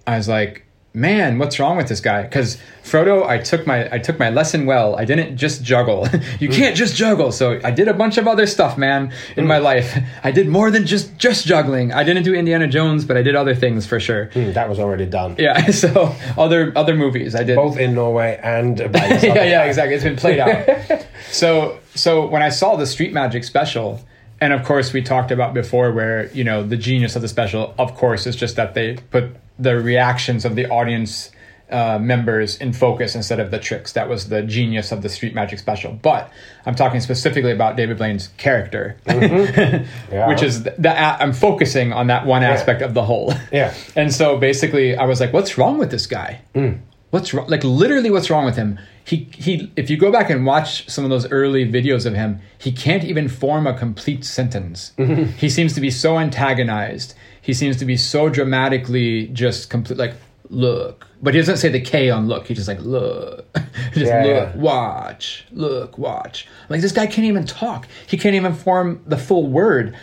I 0.07 0.17
was 0.17 0.29
like, 0.29 0.66
man, 0.97 1.39
what's 1.39 1.59
wrong 1.61 1.77
with 1.77 1.89
this 1.89 2.01
guy? 2.01 2.23
Because 2.23 2.57
Frodo, 2.83 3.27
I 3.27 3.39
took 3.39 3.67
my 3.67 3.93
I 3.93 3.99
took 3.99 4.19
my 4.19 4.31
lesson 4.31 4.65
well. 4.65 4.97
I 4.97 5.05
didn't 5.05 5.37
just 5.37 5.63
juggle. 5.63 6.09
you 6.41 6.49
can't 6.49 6.75
just 6.75 6.97
juggle. 6.97 7.31
So 7.31 7.61
I 7.63 7.71
did 7.71 7.87
a 7.87 7.95
bunch 7.95 8.17
of 8.17 8.27
other 8.27 8.47
stuff, 8.47 8.79
man, 8.79 9.13
in 9.37 9.47
my 9.47 9.59
life. 9.59 9.97
I 10.25 10.33
did 10.33 10.49
more 10.49 10.71
than 10.71 10.87
just 10.87 11.17
just 11.19 11.47
juggling. 11.47 11.93
I 11.93 12.03
didn't 12.03 12.23
do 12.23 12.35
Indiana 12.35 12.67
Jones, 12.67 13.05
but 13.05 13.17
I 13.17 13.23
did 13.23 13.37
other 13.37 13.55
things 13.55 13.87
for 13.87 14.01
sure. 14.01 14.27
Hmm, 14.33 14.53
that 14.53 14.69
was 14.69 14.79
already 14.81 15.07
done. 15.07 15.37
Yeah. 15.39 15.71
So 15.77 16.15
other 16.39 16.73
other 16.75 16.95
movies 16.95 17.35
I 17.35 17.45
did. 17.45 17.55
Both 17.57 17.77
in 17.77 17.95
Norway 17.95 18.41
and 18.43 18.79
by 18.93 19.07
yeah, 19.23 19.45
yeah, 19.45 19.65
exactly. 19.65 19.95
It's 19.95 20.05
been 20.05 20.17
played 20.17 20.39
out. 20.39 21.07
so, 21.31 21.79
so 21.95 22.27
when 22.27 22.43
I 22.43 22.49
saw 22.49 22.77
the 22.77 22.87
Street 22.87 23.13
Magic 23.13 23.45
special, 23.45 24.01
and 24.41 24.55
of 24.55 24.65
course 24.65 24.95
we 24.95 25.03
talked 25.03 25.31
about 25.31 25.53
before, 25.53 25.93
where 25.93 26.33
you 26.33 26.45
know 26.45 26.63
the 26.63 26.79
genius 26.79 27.15
of 27.15 27.21
the 27.21 27.29
special, 27.29 27.75
of 27.79 27.95
course, 27.95 28.27
is 28.27 28.37
just 28.37 28.57
that 28.57 28.73
they 28.73 28.97
put 29.11 29.37
the 29.59 29.79
reactions 29.81 30.45
of 30.45 30.55
the 30.55 30.69
audience 30.69 31.31
uh, 31.71 31.99
members 31.99 32.57
in 32.59 32.73
focus 32.73 33.15
instead 33.17 33.41
of 33.41 33.51
the 33.51 33.59
tricks. 33.59 33.93
That 33.95 34.09
was 34.09 34.29
the 34.29 34.43
genius 34.43 34.93
of 34.93 35.03
the 35.03 35.09
Street 35.09 35.35
Magic 35.35 35.59
special. 35.59 35.93
But 35.93 36.31
I'm 36.65 36.75
talking 36.77 37.01
specifically 37.01 37.51
about 37.51 37.77
David 37.77 37.97
Blaine's 37.99 38.29
character, 38.37 38.97
mm-hmm. 39.07 39.85
Yeah. 40.15 40.29
which 40.29 40.43
is 40.43 40.63
the, 40.63 40.97
I'm 40.97 41.33
focusing 41.33 41.93
on 41.93 42.07
that 42.07 42.25
one 42.25 42.43
aspect 42.45 42.83
of 42.83 42.95
the 42.95 43.03
whole. 43.05 43.35
Yeah. 43.51 43.75
And 43.97 44.13
so 44.15 44.37
basically, 44.37 44.97
I 44.97 45.07
was 45.07 45.21
like, 45.21 45.33
"What's 45.33 45.59
wrong 45.59 45.79
with 45.79 45.91
this 45.91 46.07
guy? 46.07 46.43
Mm. 46.55 46.81
What's 47.11 47.33
wrong? 47.33 47.49
Like 47.49 47.65
literally, 47.65 48.11
what's 48.11 48.31
wrong 48.31 48.45
with 48.45 48.57
him? 48.57 48.79
He 49.05 49.29
he. 49.33 49.73
If 49.75 49.89
you 49.91 49.97
go 49.97 50.13
back 50.13 50.29
and 50.31 50.45
watch 50.45 50.89
some 50.89 51.03
of 51.05 51.11
those 51.11 51.27
early 51.31 51.65
videos 51.65 52.05
of 52.05 52.15
him, 52.15 52.41
he 52.59 52.71
can't 52.73 53.05
even 53.05 53.29
form 53.29 53.67
a 53.67 53.77
complete 53.77 54.25
sentence. 54.25 54.93
Mm-hmm. 54.99 55.33
He 55.33 55.49
seems 55.49 55.73
to 55.75 55.81
be 55.81 55.91
so 55.91 56.19
antagonized. 56.19 57.15
He 57.47 57.55
seems 57.55 57.77
to 57.77 57.85
be 57.85 57.97
so 57.97 58.29
dramatically 58.29 59.29
just 59.29 59.71
complete. 59.71 59.99
Like 59.99 60.15
look, 60.51 61.07
but 61.23 61.33
he 61.33 61.39
doesn't 61.39 61.59
say 61.59 61.69
the 61.69 61.81
K 61.81 62.11
on 62.11 62.27
look. 62.27 62.49
He's 62.49 62.57
just 62.57 62.67
like 62.67 62.81
look, 62.81 63.47
just 63.93 64.07
Yeah, 64.07 64.25
look, 64.25 64.55
yeah. 64.55 64.57
watch, 64.57 65.47
look, 65.53 65.97
watch. 65.97 66.49
Like 66.69 66.81
this 66.81 66.91
guy 66.91 67.07
can't 67.07 67.25
even 67.27 67.47
talk. 67.47 67.87
He 68.09 68.17
can't 68.19 68.35
even 68.35 68.53
form 68.53 69.01
the 69.07 69.17
full 69.17 69.47
word, 69.47 69.97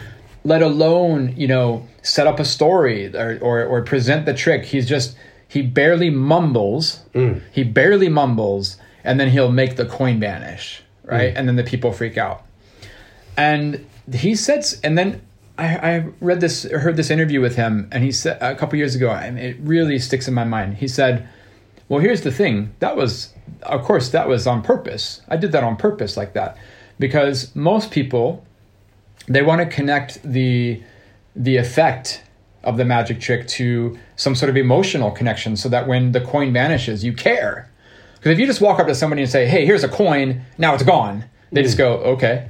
let 0.45 0.61
alone 0.61 1.33
you 1.35 1.47
know 1.49 1.85
set 2.01 2.27
up 2.27 2.39
a 2.39 2.45
story 2.45 3.13
or 3.13 3.37
or, 3.41 3.65
or 3.65 3.81
present 3.81 4.25
the 4.25 4.33
trick. 4.33 4.63
He's 4.63 4.87
just 4.87 5.17
he 5.49 5.61
barely 5.61 6.09
mumbles. 6.09 7.01
Mm. 7.13 7.41
He 7.51 7.65
barely 7.65 8.07
mumbles, 8.07 8.77
and 9.03 9.19
then 9.19 9.29
he'll 9.29 9.51
make 9.51 9.75
the 9.75 9.85
coin 9.85 10.17
vanish, 10.17 10.81
right? 11.03 11.33
Mm. 11.33 11.39
And 11.39 11.47
then 11.49 11.55
the 11.57 11.63
people 11.65 11.91
freak 11.91 12.17
out. 12.17 12.45
And 13.35 13.85
he 14.13 14.33
said, 14.35 14.63
and 14.81 14.97
then 14.97 15.21
I, 15.57 15.75
I 15.75 16.05
read 16.19 16.41
this, 16.41 16.65
or 16.65 16.79
heard 16.79 16.97
this 16.97 17.11
interview 17.11 17.39
with 17.39 17.55
him, 17.55 17.87
and 17.91 18.03
he 18.03 18.11
said 18.11 18.41
a 18.41 18.55
couple 18.55 18.77
years 18.77 18.95
ago, 18.95 19.11
and 19.11 19.37
it 19.37 19.57
really 19.59 19.99
sticks 19.99 20.27
in 20.27 20.33
my 20.33 20.43
mind. 20.43 20.77
He 20.77 20.87
said, 20.87 21.27
"Well, 21.89 21.99
here's 21.99 22.21
the 22.21 22.31
thing. 22.31 22.73
That 22.79 22.95
was, 22.95 23.33
of 23.63 23.83
course, 23.83 24.09
that 24.09 24.27
was 24.27 24.47
on 24.47 24.63
purpose. 24.63 25.21
I 25.27 25.37
did 25.37 25.51
that 25.51 25.63
on 25.63 25.75
purpose, 25.75 26.17
like 26.17 26.33
that, 26.33 26.57
because 26.97 27.55
most 27.55 27.91
people, 27.91 28.43
they 29.27 29.43
want 29.43 29.61
to 29.61 29.67
connect 29.67 30.21
the, 30.23 30.81
the 31.35 31.57
effect." 31.57 32.23
Of 32.65 32.77
the 32.77 32.85
magic 32.85 33.19
trick 33.19 33.45
to 33.59 33.99
some 34.15 34.35
sort 34.35 34.49
of 34.49 34.55
emotional 34.55 35.11
connection, 35.11 35.57
so 35.57 35.67
that 35.67 35.85
when 35.85 36.13
the 36.13 36.21
coin 36.21 36.53
vanishes, 36.53 37.03
you 37.03 37.11
care. 37.11 37.69
Because 38.15 38.31
if 38.31 38.39
you 38.39 38.45
just 38.45 38.61
walk 38.61 38.79
up 38.79 38.87
to 38.87 38.95
somebody 38.95 39.21
and 39.21 39.29
say, 39.29 39.45
"Hey, 39.45 39.65
here's 39.65 39.83
a 39.83 39.89
coin. 39.89 40.43
Now 40.57 40.73
it's 40.73 40.83
gone," 40.83 41.25
they 41.51 41.61
just 41.61 41.75
hmm. 41.75 41.79
go, 41.79 41.93
"Okay." 42.15 42.47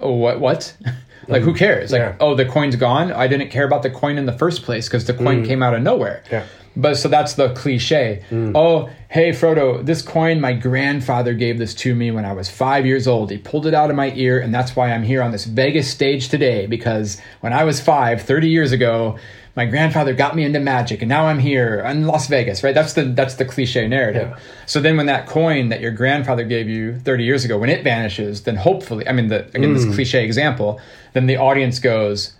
oh 0.00 0.12
what 0.12 0.40
what 0.40 0.76
like 1.28 1.42
who 1.42 1.50
mm-hmm. 1.50 1.58
cares? 1.58 1.92
Like 1.92 2.00
Yeah. 2.00 2.16
oh 2.20 2.34
the 2.34 2.46
coin's 2.46 2.76
gone? 2.76 3.12
I 3.12 3.28
didn't 3.28 3.50
care 3.50 3.64
about 3.64 3.82
the 3.82 3.90
coin 3.90 4.18
in 4.18 4.26
the 4.26 4.32
first 4.32 4.62
place 4.62 4.88
because 4.88 5.04
the 5.04 5.14
coin 5.14 5.42
mm. 5.42 5.46
came 5.46 5.62
out 5.62 5.74
of 5.74 5.82
nowhere. 5.82 6.22
Yeah. 6.30 6.44
but 6.76 6.94
so 6.96 7.08
that's 7.08 7.34
the 7.34 7.52
cliche. 7.54 8.22
Mm. 8.30 8.52
Oh 8.54 8.90
hey 9.08 9.30
frodo 9.30 9.84
this 9.84 10.02
coin 10.02 10.40
my 10.40 10.52
grandfather 10.52 11.34
gave 11.34 11.58
this 11.58 11.74
to 11.74 11.96
me 11.96 12.12
when 12.12 12.24
i 12.24 12.32
was 12.32 12.48
five 12.48 12.86
years 12.86 13.08
old. 13.08 13.30
He 13.30 13.38
pulled 13.38 13.66
it 13.66 13.74
out 13.74 13.90
of 13.90 13.96
my 13.96 14.12
ear 14.14 14.38
and 14.38 14.54
that's 14.54 14.76
why 14.76 14.92
i'm 14.92 15.02
here 15.02 15.20
on 15.20 15.32
this 15.32 15.44
vegas 15.44 15.90
stage 15.90 16.28
today 16.28 16.66
because 16.66 17.20
when 17.40 17.52
i 17.52 17.64
was 17.64 17.80
five 17.80 18.22
30 18.22 18.48
years 18.48 18.70
ago 18.70 19.18
my 19.56 19.66
grandfather 19.66 20.14
got 20.14 20.36
me 20.36 20.44
into 20.44 20.60
magic 20.60 21.02
and 21.02 21.08
now 21.08 21.26
i'm 21.26 21.38
here 21.38 21.80
in 21.80 22.06
las 22.06 22.28
vegas 22.28 22.62
right 22.62 22.74
that's 22.74 22.92
the 22.94 23.04
that's 23.04 23.34
the 23.34 23.44
cliche 23.44 23.88
narrative 23.88 24.28
Yeah. 24.30 24.38
so 24.66 24.80
then 24.80 24.96
when 24.96 25.06
that 25.06 25.26
coin 25.26 25.68
that 25.70 25.80
your 25.80 25.90
grandfather 25.90 26.44
gave 26.44 26.68
you 26.68 26.98
30 26.98 27.24
years 27.24 27.44
ago, 27.44 27.58
when 27.58 27.70
it 27.70 27.82
vanishes, 27.82 28.42
then 28.42 28.56
hopefully, 28.56 29.06
I 29.08 29.12
mean, 29.12 29.28
the, 29.28 29.46
again, 29.48 29.74
this 29.74 29.84
mm. 29.84 29.94
cliche 29.94 30.24
example, 30.24 30.80
then 31.12 31.26
the 31.26 31.36
audience 31.36 31.78
goes, 31.78 32.34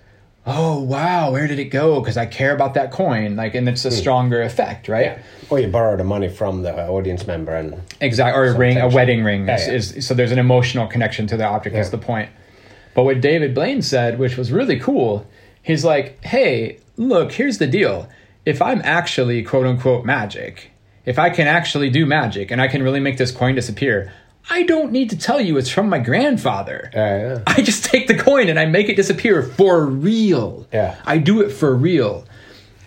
oh 0.46 0.80
wow, 0.80 1.30
where 1.30 1.46
did 1.46 1.58
it 1.58 1.66
go? 1.66 2.00
Because 2.00 2.16
I 2.16 2.26
care 2.26 2.54
about 2.54 2.74
that 2.74 2.90
coin. 2.90 3.36
Like, 3.36 3.54
and 3.54 3.68
it's 3.68 3.84
a 3.84 3.90
mm. 3.90 3.92
stronger 3.92 4.42
effect, 4.42 4.88
right? 4.88 5.18
Or 5.50 5.58
you 5.58 5.68
borrow 5.68 5.96
the 5.96 6.04
money 6.04 6.28
from 6.28 6.62
the 6.62 6.88
audience 6.88 7.26
member 7.26 7.54
and 7.54 7.80
Exactly, 8.00 8.40
or 8.40 8.46
a 8.46 8.56
ring, 8.56 8.78
a 8.78 8.88
wedding 8.88 9.22
ring. 9.22 9.46
Yeah, 9.46 9.56
is, 9.56 9.92
yeah. 9.92 9.98
is 9.98 10.06
so 10.06 10.14
there's 10.14 10.32
an 10.32 10.38
emotional 10.38 10.86
connection 10.86 11.26
to 11.28 11.36
the 11.36 11.44
object. 11.46 11.76
Yeah. 11.76 11.88
the 11.88 11.98
point. 11.98 12.30
But 12.94 13.04
what 13.04 13.20
David 13.20 13.54
Blaine 13.54 13.82
said, 13.82 14.18
which 14.18 14.36
was 14.36 14.50
really 14.50 14.78
cool, 14.80 15.26
he's 15.62 15.84
like, 15.84 16.24
"Hey, 16.24 16.78
look, 17.00 17.32
here's 17.32 17.58
the 17.58 17.66
deal. 17.66 18.08
If 18.46 18.62
I'm 18.62 18.80
actually 18.84 19.42
quote 19.42 19.66
unquote 19.66 20.04
magic, 20.04 20.70
if 21.04 21.18
I 21.18 21.30
can 21.30 21.48
actually 21.48 21.90
do 21.90 22.06
magic 22.06 22.50
and 22.50 22.60
I 22.60 22.68
can 22.68 22.82
really 22.82 23.00
make 23.00 23.16
this 23.16 23.32
coin 23.32 23.54
disappear, 23.54 24.12
I 24.48 24.62
don't 24.62 24.92
need 24.92 25.10
to 25.10 25.18
tell 25.18 25.40
you 25.40 25.56
it's 25.56 25.68
from 25.68 25.88
my 25.88 25.98
grandfather. 25.98 26.90
Yeah, 26.94 27.18
yeah. 27.18 27.42
I 27.46 27.62
just 27.62 27.84
take 27.84 28.06
the 28.06 28.16
coin 28.16 28.48
and 28.48 28.58
I 28.58 28.66
make 28.66 28.88
it 28.88 28.96
disappear 28.96 29.42
for 29.42 29.86
real. 29.86 30.66
Yeah. 30.72 31.00
I 31.04 31.18
do 31.18 31.40
it 31.40 31.50
for 31.50 31.74
real. 31.74 32.24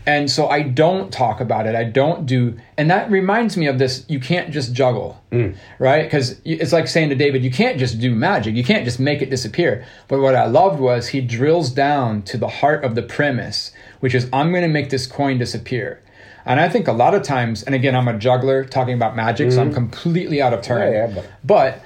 And 0.05 0.29
so 0.29 0.47
I 0.47 0.63
don't 0.63 1.13
talk 1.13 1.39
about 1.39 1.65
it. 1.65 1.75
I 1.75 1.85
don't 1.85 2.25
do, 2.25 2.59
and 2.77 2.89
that 2.91 3.09
reminds 3.09 3.55
me 3.55 3.67
of 3.67 3.79
this. 3.79 4.05
You 4.09 4.19
can't 4.19 4.51
just 4.51 4.73
juggle, 4.73 5.21
mm. 5.31 5.55
right? 5.79 6.03
Because 6.03 6.41
it's 6.43 6.73
like 6.73 6.87
saying 6.87 7.09
to 7.09 7.15
David, 7.15 7.43
you 7.43 7.51
can't 7.51 7.79
just 7.79 7.99
do 7.99 8.13
magic. 8.13 8.55
You 8.55 8.65
can't 8.65 8.83
just 8.83 8.99
make 8.99 9.21
it 9.21 9.29
disappear. 9.29 9.85
But 10.09 10.19
what 10.19 10.35
I 10.35 10.45
loved 10.45 10.79
was 10.79 11.09
he 11.09 11.21
drills 11.21 11.69
down 11.69 12.21
to 12.23 12.37
the 12.37 12.49
heart 12.49 12.83
of 12.83 12.95
the 12.95 13.01
premise, 13.01 13.71
which 14.01 14.13
is 14.13 14.27
I'm 14.33 14.51
going 14.51 14.63
to 14.63 14.67
make 14.67 14.89
this 14.89 15.07
coin 15.07 15.37
disappear. 15.37 16.01
And 16.45 16.59
I 16.59 16.67
think 16.67 16.89
a 16.89 16.93
lot 16.93 17.15
of 17.15 17.23
times, 17.23 17.63
and 17.63 17.73
again, 17.73 17.95
I'm 17.95 18.09
a 18.09 18.19
juggler 18.19 18.65
talking 18.65 18.95
about 18.95 19.15
magic, 19.15 19.53
so 19.53 19.61
I'm 19.61 19.67
mm-hmm. 19.67 19.75
completely 19.75 20.41
out 20.41 20.53
of 20.53 20.61
turn. 20.61 20.91
Yeah, 20.91 21.07
yeah, 21.07 21.13
but- 21.15 21.31
but 21.45 21.83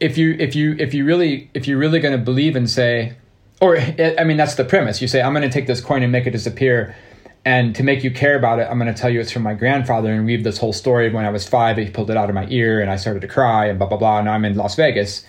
if 0.00 0.16
you 0.16 0.36
if 0.38 0.54
you 0.54 0.76
if 0.78 0.94
you 0.94 1.04
really 1.04 1.50
if 1.54 1.66
you're 1.66 1.78
really 1.78 2.00
going 2.00 2.16
to 2.16 2.24
believe 2.24 2.54
and 2.54 2.68
say 2.70 3.14
or 3.60 3.76
i 3.76 4.24
mean 4.24 4.36
that's 4.36 4.54
the 4.54 4.64
premise 4.64 5.02
you 5.02 5.08
say 5.08 5.20
i'm 5.20 5.32
going 5.32 5.42
to 5.42 5.52
take 5.52 5.66
this 5.66 5.80
coin 5.80 6.02
and 6.02 6.12
make 6.12 6.26
it 6.26 6.30
disappear 6.30 6.94
and 7.48 7.74
to 7.74 7.82
make 7.82 8.04
you 8.04 8.10
care 8.10 8.36
about 8.36 8.58
it 8.58 8.68
i'm 8.70 8.78
going 8.78 8.92
to 8.92 9.00
tell 9.00 9.10
you 9.10 9.20
it's 9.20 9.32
from 9.32 9.42
my 9.42 9.54
grandfather 9.54 10.12
and 10.12 10.26
weave 10.26 10.44
this 10.44 10.58
whole 10.58 10.72
story 10.72 11.06
of 11.06 11.14
when 11.14 11.24
i 11.24 11.30
was 11.30 11.48
five 11.48 11.76
he 11.78 11.88
pulled 11.88 12.10
it 12.10 12.16
out 12.16 12.28
of 12.28 12.34
my 12.34 12.46
ear 12.50 12.80
and 12.80 12.90
i 12.90 12.96
started 12.96 13.20
to 13.20 13.28
cry 13.28 13.66
and 13.66 13.78
blah 13.78 13.88
blah 13.88 13.96
blah 13.96 14.18
and 14.18 14.26
now 14.26 14.32
i'm 14.32 14.44
in 14.44 14.54
las 14.54 14.76
vegas 14.76 15.24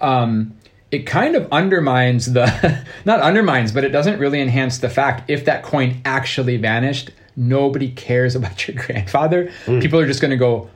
um, 0.00 0.54
it 0.90 1.06
kind 1.06 1.34
of 1.34 1.48
undermines 1.50 2.32
the 2.32 2.84
not 3.04 3.20
undermines 3.20 3.72
but 3.72 3.82
it 3.82 3.90
doesn't 3.90 4.18
really 4.18 4.40
enhance 4.40 4.78
the 4.78 4.88
fact 4.88 5.28
if 5.28 5.44
that 5.46 5.62
coin 5.62 6.00
actually 6.04 6.56
vanished 6.56 7.10
nobody 7.34 7.90
cares 7.90 8.34
about 8.36 8.68
your 8.68 8.76
grandfather 8.76 9.50
people 9.64 9.98
are 9.98 10.06
just 10.06 10.20
going 10.20 10.30
to 10.30 10.36
go 10.36 10.70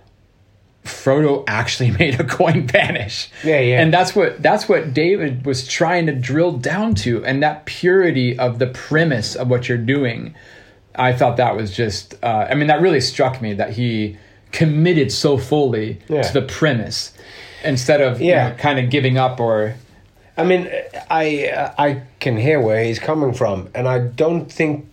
Frodo 0.85 1.45
actually 1.47 1.91
made 1.99 2.19
a 2.19 2.25
coin 2.25 2.67
vanish. 2.67 3.31
Yeah, 3.45 3.61
yeah. 3.61 3.83
And 3.83 3.93
that's 3.93 4.15
what 4.15 4.43
that's 4.43 4.69
what 4.69 4.95
David 4.95 5.45
was 5.45 5.69
trying 5.69 6.07
to 6.07 6.15
drill 6.15 6.53
down 6.53 6.95
to, 6.97 7.25
and 7.25 7.43
that 7.43 7.67
purity 7.67 8.39
of 8.39 8.59
the 8.59 8.67
premise 8.67 9.35
of 9.35 9.49
what 9.49 9.69
you're 9.69 9.79
doing. 9.79 10.35
I 10.95 11.13
thought 11.13 11.37
that 11.37 11.57
was 11.57 11.75
just. 11.75 12.15
Uh, 12.23 12.47
I 12.51 12.55
mean, 12.55 12.67
that 12.69 12.81
really 12.81 13.01
struck 13.01 13.41
me 13.41 13.55
that 13.55 13.71
he 13.75 14.17
committed 14.53 15.13
so 15.13 15.39
fully 15.39 15.99
Yeah. 16.09 16.23
to 16.23 16.33
the 16.33 16.43
premise 16.43 17.13
instead 17.65 18.01
of 18.01 18.21
Yeah. 18.21 18.49
you 18.49 18.51
know, 18.53 18.57
kind 18.59 18.79
of 18.79 18.91
giving 18.91 19.17
up 19.19 19.39
or. 19.41 19.75
I 20.37 20.45
mean, 20.45 20.69
I 21.11 21.71
I 21.79 22.03
can 22.19 22.37
hear 22.37 22.61
where 22.61 22.83
he's 22.83 22.99
coming 22.99 23.33
from, 23.35 23.69
and 23.75 23.87
I 23.87 23.99
don't 23.99 24.51
think 24.51 24.87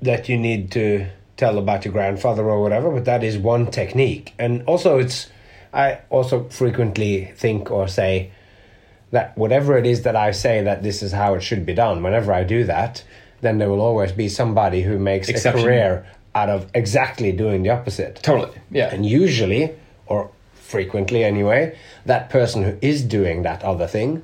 that 0.00 0.28
you 0.28 0.36
need 0.36 0.70
to 0.72 1.06
tell 1.36 1.58
about 1.58 1.84
your 1.84 1.92
grandfather 1.92 2.48
or 2.48 2.62
whatever, 2.62 2.90
but 2.90 3.04
that 3.04 3.24
is 3.24 3.36
one 3.36 3.66
technique. 3.66 4.32
And 4.38 4.62
also, 4.66 4.98
it's 4.98 5.28
I 5.74 5.98
also 6.10 6.44
frequently 6.50 7.32
think 7.36 7.70
or 7.70 7.88
say 7.88 8.30
that 9.10 9.36
whatever 9.36 9.76
it 9.76 9.86
is 9.86 10.02
that 10.02 10.14
I 10.16 10.30
say 10.30 10.62
that 10.62 10.82
this 10.82 11.02
is 11.02 11.12
how 11.12 11.34
it 11.34 11.42
should 11.42 11.66
be 11.66 11.74
done. 11.74 12.02
Whenever 12.02 12.32
I 12.32 12.44
do 12.44 12.64
that, 12.64 13.02
then 13.42 13.58
there 13.58 13.68
will 13.68 13.80
always 13.82 14.12
be 14.12 14.28
somebody 14.28 14.82
who 14.82 14.98
makes 14.98 15.28
Exception. 15.28 15.60
a 15.60 15.64
career 15.64 16.06
out 16.34 16.48
of 16.48 16.70
exactly 16.74 17.30
doing 17.32 17.62
the 17.62 17.70
opposite. 17.70 18.16
Totally. 18.22 18.56
Yeah. 18.70 18.92
And 18.94 19.04
usually, 19.04 19.74
or 20.06 20.30
frequently 20.54 21.22
anyway, 21.22 21.76
that 22.06 22.30
person 22.30 22.62
who 22.62 22.78
is 22.80 23.02
doing 23.02 23.42
that 23.42 23.62
other 23.62 23.86
thing, 23.86 24.22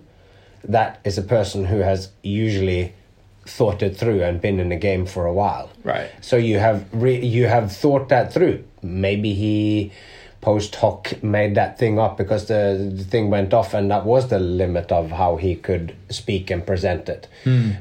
that 0.64 1.00
is 1.04 1.18
a 1.18 1.22
person 1.22 1.66
who 1.66 1.80
has 1.80 2.10
usually 2.22 2.94
thought 3.44 3.82
it 3.82 3.96
through 3.96 4.22
and 4.22 4.40
been 4.40 4.60
in 4.60 4.68
the 4.68 4.76
game 4.76 5.04
for 5.04 5.26
a 5.26 5.32
while. 5.32 5.70
Right. 5.84 6.10
So 6.20 6.36
you 6.36 6.58
have 6.58 6.86
re- 6.92 7.24
you 7.24 7.46
have 7.46 7.72
thought 7.72 8.08
that 8.08 8.32
through. 8.32 8.64
Maybe 8.82 9.34
he 9.34 9.92
post 10.40 10.76
hoc 10.76 11.22
made 11.22 11.54
that 11.56 11.78
thing 11.78 11.98
up 11.98 12.16
because 12.16 12.46
the, 12.46 12.92
the 12.94 13.04
thing 13.04 13.28
went 13.28 13.52
off 13.52 13.74
and 13.74 13.90
that 13.90 14.04
was 14.04 14.28
the 14.28 14.38
limit 14.38 14.92
of 14.92 15.10
how 15.10 15.36
he 15.36 15.56
could 15.56 15.94
speak 16.10 16.50
and 16.50 16.64
present 16.66 17.08
it. 17.08 17.26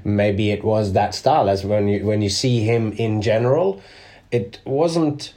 Maybe 0.03 0.49
it 0.51 0.64
was 0.64 0.93
that 0.93 1.14
style 1.14 1.49
as 1.49 1.64
when 1.64 1.88
you 1.88 2.05
when 2.05 2.22
you 2.22 2.30
see 2.30 2.62
him 2.62 2.93
in 2.93 3.22
general, 3.22 3.82
it 4.32 4.60
wasn't 4.66 5.34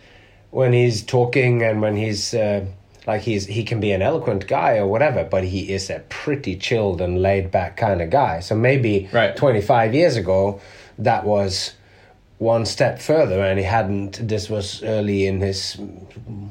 when 0.50 0.72
he's 0.72 1.02
talking 1.02 1.62
and 1.62 1.80
when 1.82 1.94
he's 1.96 2.32
uh, 2.34 2.64
like 3.06 3.22
he's 3.22 3.46
he 3.46 3.64
can 3.64 3.80
be 3.80 3.92
an 3.92 4.02
eloquent 4.02 4.46
guy 4.46 4.76
or 4.78 4.86
whatever, 4.86 5.22
but 5.24 5.44
he 5.44 5.72
is 5.72 5.90
a 5.90 6.00
pretty 6.08 6.56
chilled 6.56 7.00
and 7.00 7.20
laid 7.20 7.50
back 7.50 7.76
kind 7.76 8.00
of 8.00 8.10
guy. 8.10 8.40
So 8.40 8.54
maybe 8.56 9.08
Right. 9.12 9.36
25 9.36 9.94
years 9.94 10.16
ago 10.16 10.60
that 10.98 11.24
was 11.24 11.72
one 12.40 12.64
step 12.64 12.98
further 12.98 13.42
and 13.42 13.58
he 13.58 13.64
hadn't 13.66 14.26
this 14.26 14.48
was 14.48 14.82
early 14.82 15.26
in 15.26 15.40
his 15.42 15.76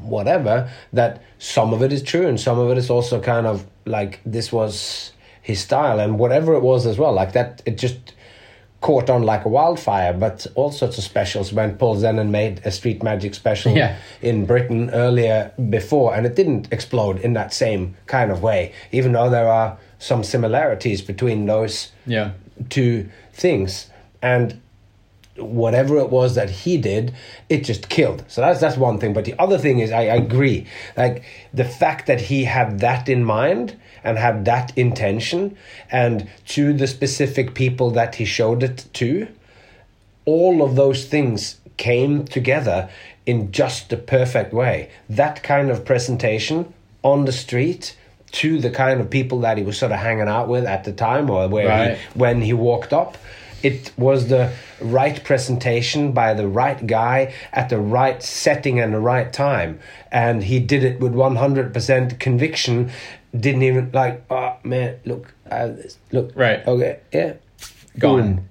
whatever 0.03 0.69
that 0.93 1.19
some 1.39 1.73
of 1.73 1.81
it 1.81 1.91
is 1.91 2.03
true 2.03 2.27
and 2.27 2.39
some 2.39 2.59
of 2.59 2.69
it 2.69 2.77
is 2.77 2.89
also 2.91 3.19
kind 3.19 3.47
of 3.47 3.65
like 3.85 4.19
this 4.23 4.51
was 4.51 5.11
his 5.41 5.59
style 5.59 5.99
and 5.99 6.19
whatever 6.19 6.53
it 6.53 6.61
was 6.61 6.85
as 6.85 6.97
well 6.99 7.11
like 7.11 7.33
that 7.33 7.61
it 7.65 7.75
just 7.77 8.13
caught 8.81 9.09
on 9.09 9.23
like 9.23 9.45
a 9.45 9.49
wildfire 9.49 10.13
but 10.13 10.45
all 10.53 10.71
sorts 10.71 10.97
of 10.99 11.03
specials 11.03 11.51
when 11.51 11.75
paul 11.75 11.95
zenon 11.97 12.29
made 12.29 12.61
a 12.65 12.71
street 12.71 13.01
magic 13.01 13.33
special 13.33 13.75
Yeah. 13.75 13.97
in 14.21 14.45
britain 14.45 14.91
earlier 14.91 15.51
before 15.69 16.13
and 16.15 16.23
it 16.25 16.35
didn't 16.35 16.71
explode 16.71 17.19
in 17.19 17.33
that 17.33 17.51
same 17.51 17.95
kind 18.05 18.31
of 18.31 18.43
way 18.43 18.73
even 18.91 19.13
though 19.13 19.29
there 19.31 19.49
are 19.49 19.75
some 19.97 20.23
similarities 20.23 21.01
between 21.01 21.47
those 21.47 21.91
Yeah. 22.05 22.31
two 22.69 23.09
things 23.33 23.89
and 24.21 24.61
whatever 25.39 25.97
it 25.97 26.09
was 26.09 26.35
that 26.35 26.49
he 26.49 26.77
did 26.77 27.13
it 27.49 27.63
just 27.63 27.89
killed 27.89 28.23
so 28.27 28.41
that's 28.41 28.59
that's 28.59 28.77
one 28.77 28.99
thing 28.99 29.13
but 29.13 29.25
the 29.25 29.35
other 29.39 29.57
thing 29.57 29.79
is 29.79 29.91
i, 29.91 30.01
I 30.01 30.15
agree 30.15 30.65
like 30.97 31.23
the 31.53 31.65
fact 31.65 32.07
that 32.07 32.21
he 32.21 32.43
had 32.45 32.79
that 32.79 33.07
in 33.09 33.23
mind 33.23 33.77
and 34.03 34.17
had 34.17 34.45
that 34.45 34.77
intention 34.77 35.57
and 35.91 36.29
to 36.47 36.73
the 36.73 36.87
specific 36.87 37.53
people 37.53 37.91
that 37.91 38.15
he 38.15 38.25
showed 38.25 38.63
it 38.63 38.85
to 38.93 39.27
all 40.25 40.61
of 40.61 40.75
those 40.75 41.05
things 41.05 41.59
came 41.77 42.25
together 42.25 42.89
in 43.25 43.51
just 43.51 43.89
the 43.89 43.97
perfect 43.97 44.53
way. 44.53 44.89
That 45.09 45.43
kind 45.43 45.69
of 45.71 45.85
presentation 45.85 46.73
on 47.03 47.25
the 47.25 47.31
street 47.31 47.95
to 48.33 48.59
the 48.59 48.69
kind 48.69 49.01
of 49.01 49.09
people 49.09 49.39
that 49.41 49.57
he 49.57 49.63
was 49.63 49.77
sort 49.77 49.91
of 49.91 49.99
hanging 49.99 50.27
out 50.27 50.47
with 50.47 50.65
at 50.65 50.83
the 50.83 50.91
time 50.91 51.29
or 51.29 51.47
where 51.47 51.67
Right. 51.67 51.97
he, 51.97 52.19
when 52.19 52.41
he 52.41 52.53
walked 52.53 52.93
up. 52.93 53.17
It 53.63 53.91
was 53.97 54.27
the 54.27 54.53
right 54.81 55.23
presentation 55.23 56.11
by 56.11 56.33
the 56.33 56.47
right 56.47 56.85
guy 56.85 57.33
at 57.51 57.69
the 57.69 57.79
right 57.79 58.21
setting 58.21 58.79
and 58.79 58.93
the 58.93 58.99
right 58.99 59.31
time. 59.31 59.79
And 60.11 60.43
he 60.43 60.59
did 60.59 60.83
it 60.83 60.99
with 60.99 61.13
100% 61.13 62.19
conviction. 62.19 62.91
Didn't 63.37 63.63
even 63.63 63.91
like, 63.91 64.23
oh 64.29 64.55
man, 64.63 64.99
look, 65.05 65.33
uh, 65.51 65.73
look. 66.11 66.31
Right. 66.35 66.65
Okay, 66.67 66.99
yeah. 67.13 67.33
Gone. 67.97 68.35
Boom. 68.35 68.49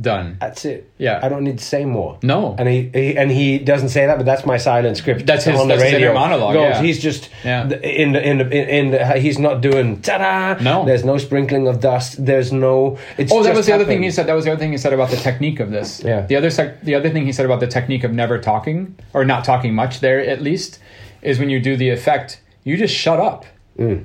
Done. 0.00 0.38
That's 0.40 0.64
it. 0.64 0.90
Yeah. 0.96 1.20
I 1.22 1.28
don't 1.28 1.44
need 1.44 1.58
to 1.58 1.64
say 1.64 1.84
more. 1.84 2.18
No. 2.22 2.56
And 2.58 2.66
he, 2.66 2.90
he 2.94 3.16
and 3.16 3.30
he 3.30 3.58
doesn't 3.58 3.90
say 3.90 4.06
that, 4.06 4.16
but 4.16 4.24
that's 4.24 4.46
my 4.46 4.56
silent 4.56 4.96
script. 4.96 5.26
That's 5.26 5.44
his- 5.44 5.60
on 5.60 5.68
the 5.68 5.74
that's 5.74 5.84
his 5.84 5.92
radio. 5.92 6.14
monologue, 6.14 6.54
Goes, 6.54 6.62
yeah. 6.76 6.82
He's 6.82 6.98
just 7.02 7.28
Yeah. 7.44 7.64
in 7.64 8.12
the 8.12 8.26
in 8.30 8.38
the 8.38 8.50
in, 8.78 8.90
the, 8.92 9.04
he's 9.18 9.38
not 9.38 9.60
doing 9.60 10.00
ta-da. 10.00 10.62
No. 10.62 10.86
There's 10.86 11.04
no 11.04 11.18
sprinkling 11.18 11.68
of 11.68 11.80
dust. 11.80 12.24
There's 12.24 12.52
no. 12.52 12.96
It's 13.18 13.30
Oh, 13.30 13.42
that 13.42 13.50
just 13.50 13.56
was 13.58 13.66
the 13.66 13.74
other 13.74 13.84
thing 13.84 14.02
he 14.02 14.10
said. 14.10 14.26
That 14.28 14.32
was 14.34 14.46
the 14.46 14.52
other 14.52 14.60
thing 14.60 14.72
he 14.72 14.78
said 14.78 14.94
about 14.94 15.10
the 15.10 15.16
technique 15.18 15.60
of 15.60 15.70
this. 15.70 16.02
Yeah. 16.02 16.22
The 16.24 16.36
other 16.36 16.48
sec- 16.48 16.80
the 16.82 16.94
other 16.94 17.10
thing 17.10 17.26
he 17.26 17.32
said 17.32 17.44
about 17.44 17.60
the 17.60 17.66
technique 17.66 18.02
of 18.02 18.12
never 18.12 18.38
talking 18.38 18.96
or 19.12 19.26
not 19.26 19.44
talking 19.44 19.74
much 19.74 20.00
there 20.00 20.20
at 20.20 20.40
least 20.40 20.78
is 21.20 21.38
when 21.38 21.50
you 21.50 21.60
do 21.60 21.76
the 21.76 21.90
effect, 21.90 22.40
you 22.64 22.78
just 22.78 22.94
shut 22.94 23.20
up. 23.20 23.44
Mm. 23.78 24.04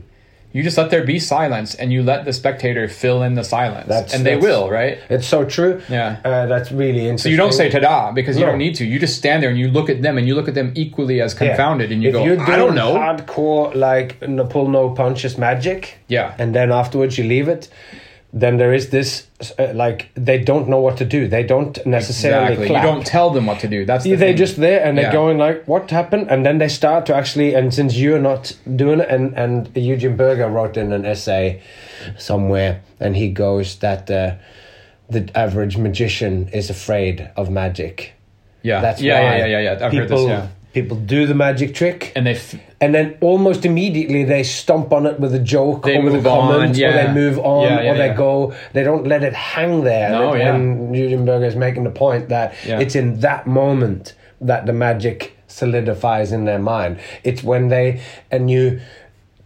You 0.54 0.64
just 0.64 0.78
let 0.78 0.90
there 0.90 1.04
be 1.04 1.20
silence, 1.20 1.76
and 1.76 1.92
you 1.92 2.02
let 2.02 2.26
the 2.26 2.34
spectator 2.34 2.88
fill 2.88 3.22
in 3.22 3.36
the 3.36 3.44
silence, 3.44 3.88
That's- 3.88 4.14
and 4.14 4.26
they 4.26 4.38
will, 4.38 4.70
right? 4.70 4.98
It's 5.10 5.28
so 5.28 5.44
true. 5.44 5.82
Yeah. 5.90 6.18
Uh, 6.24 6.46
that's 6.48 6.72
really 6.72 7.02
interesting 7.02 7.30
So 7.30 7.30
you 7.30 7.38
don't 7.38 7.54
say 7.54 7.70
"ta-da" 7.70 8.12
because 8.14 8.38
you 8.40 8.46
don't 8.46 8.58
need 8.58 8.76
to. 8.76 8.86
You 8.86 8.98
just 8.98 9.18
stand 9.18 9.44
there 9.44 9.50
and 9.50 9.60
you 9.60 9.68
look 9.68 9.90
at 9.90 10.02
them, 10.02 10.18
and 10.18 10.26
you 10.28 10.34
look 10.36 10.48
at 10.48 10.56
them 10.56 10.72
equally 10.76 11.22
as 11.22 11.34
Yeah. 11.34 11.50
confounded, 11.50 11.92
and 11.92 12.02
you 12.02 12.10
if 12.10 12.14
go, 12.16 12.24
you're 12.24 12.42
"I 12.42 12.56
don't 12.56 12.76
know." 12.76 12.96
Hardcore 12.96 13.76
like 13.76 14.28
no 14.28 14.46
pull 14.46 14.68
no 14.70 14.90
punches 14.92 15.38
magic. 15.38 16.00
Yeah. 16.08 16.34
And 16.40 16.56
then 16.56 16.72
afterwards 16.72 17.18
you 17.18 17.26
leave 17.26 17.48
it. 17.50 17.68
Then 18.34 18.58
there 18.58 18.74
is 18.74 18.90
this 18.90 19.28
uh, 19.58 19.72
like 19.74 20.10
they 20.16 20.38
don't 20.44 20.68
know 20.68 20.82
what 20.82 20.98
to 20.98 21.06
do. 21.06 21.28
They 21.28 21.44
don't 21.44 21.84
necessarily 21.86 22.54
Exactly. 22.54 22.76
You 22.76 22.82
don't 22.82 23.06
tell 23.06 23.30
them 23.30 23.46
what 23.46 23.60
to 23.62 23.68
do. 23.68 23.86
That's 23.86 24.04
the 24.04 24.16
they're 24.16 24.30
thing. 24.30 24.38
just 24.38 24.58
there 24.58 24.84
and 24.84 24.98
they're 24.98 25.06
Yeah. 25.06 25.14
going 25.14 25.38
like 25.38 25.66
what 25.66 25.90
happened 25.92 26.30
and 26.30 26.46
then 26.46 26.58
they 26.58 26.68
start 26.68 27.06
to 27.06 27.16
actually 27.16 27.56
and 27.56 27.74
since 27.74 27.96
you're 27.96 28.20
not 28.20 28.52
doing 28.76 29.00
it 29.00 29.10
and 29.10 29.34
and 29.36 29.70
eugene 29.76 30.18
burger 30.18 30.50
wrote 30.50 30.76
in 30.78 30.92
an 30.92 31.06
essay 31.06 31.62
somewhere 32.18 32.82
and 33.00 33.16
he 33.16 33.30
goes 33.30 33.78
that 33.78 34.12
uh, 34.12 34.34
the 35.10 35.30
average 35.36 35.78
magician 35.78 36.50
is 36.50 36.70
afraid 36.70 37.30
of 37.38 37.50
magic. 37.50 38.14
Yeah, 38.62 38.82
That's 38.82 39.02
yeah, 39.02 39.22
why 39.22 39.38
yeah, 39.38 39.46
yeah, 39.46 39.60
yeah, 39.60 39.86
I've 39.86 39.92
people, 39.92 40.00
heard 40.00 40.10
this. 40.10 40.28
Yeah, 40.28 40.48
People 40.82 40.98
do 40.98 41.26
the 41.26 41.34
magic 41.34 41.74
trick, 41.74 42.12
and 42.16 42.28
they 42.28 42.36
f- 42.36 42.56
and 42.80 42.94
then 42.94 43.18
almost 43.22 43.66
immediately 43.66 44.24
they 44.24 44.44
stomp 44.44 44.94
on 44.94 45.06
it 45.08 45.20
with 45.20 45.34
a 45.34 45.40
joke 45.40 45.84
They 45.86 45.98
or 45.98 46.04
with 46.04 46.16
a 46.16 46.22
comment, 46.22 46.78
on, 46.78 46.84
or 46.90 46.92
they 46.94 47.12
move 47.14 47.40
on, 47.40 47.64
Yeah, 47.64 47.82
yeah, 47.82 47.92
or 47.92 47.98
they 47.98 48.08
yeah. 48.08 48.14
go. 48.14 48.54
They 48.74 48.84
don't 48.84 49.08
let 49.08 49.24
it 49.24 49.34
hang 49.34 49.84
there. 49.84 50.12
No, 50.12 50.34
and, 50.34 50.40
yeah. 50.42 50.54
and 50.56 50.96
Eugene 50.96 51.26
Burger 51.26 51.46
is 51.46 51.56
making 51.56 51.84
the 51.86 51.90
point 51.90 52.30
that 52.30 52.54
Yeah. 52.66 52.80
it's 52.80 52.96
in 52.96 53.20
that 53.22 53.48
moment 53.48 54.14
that 54.42 54.66
the 54.68 54.74
magic 54.74 55.36
solidifies 55.48 56.32
in 56.32 56.46
their 56.46 56.60
mind. 56.60 57.00
It's 57.24 57.44
when 57.44 57.70
they 57.70 58.02
and 58.30 58.52
you 58.52 58.80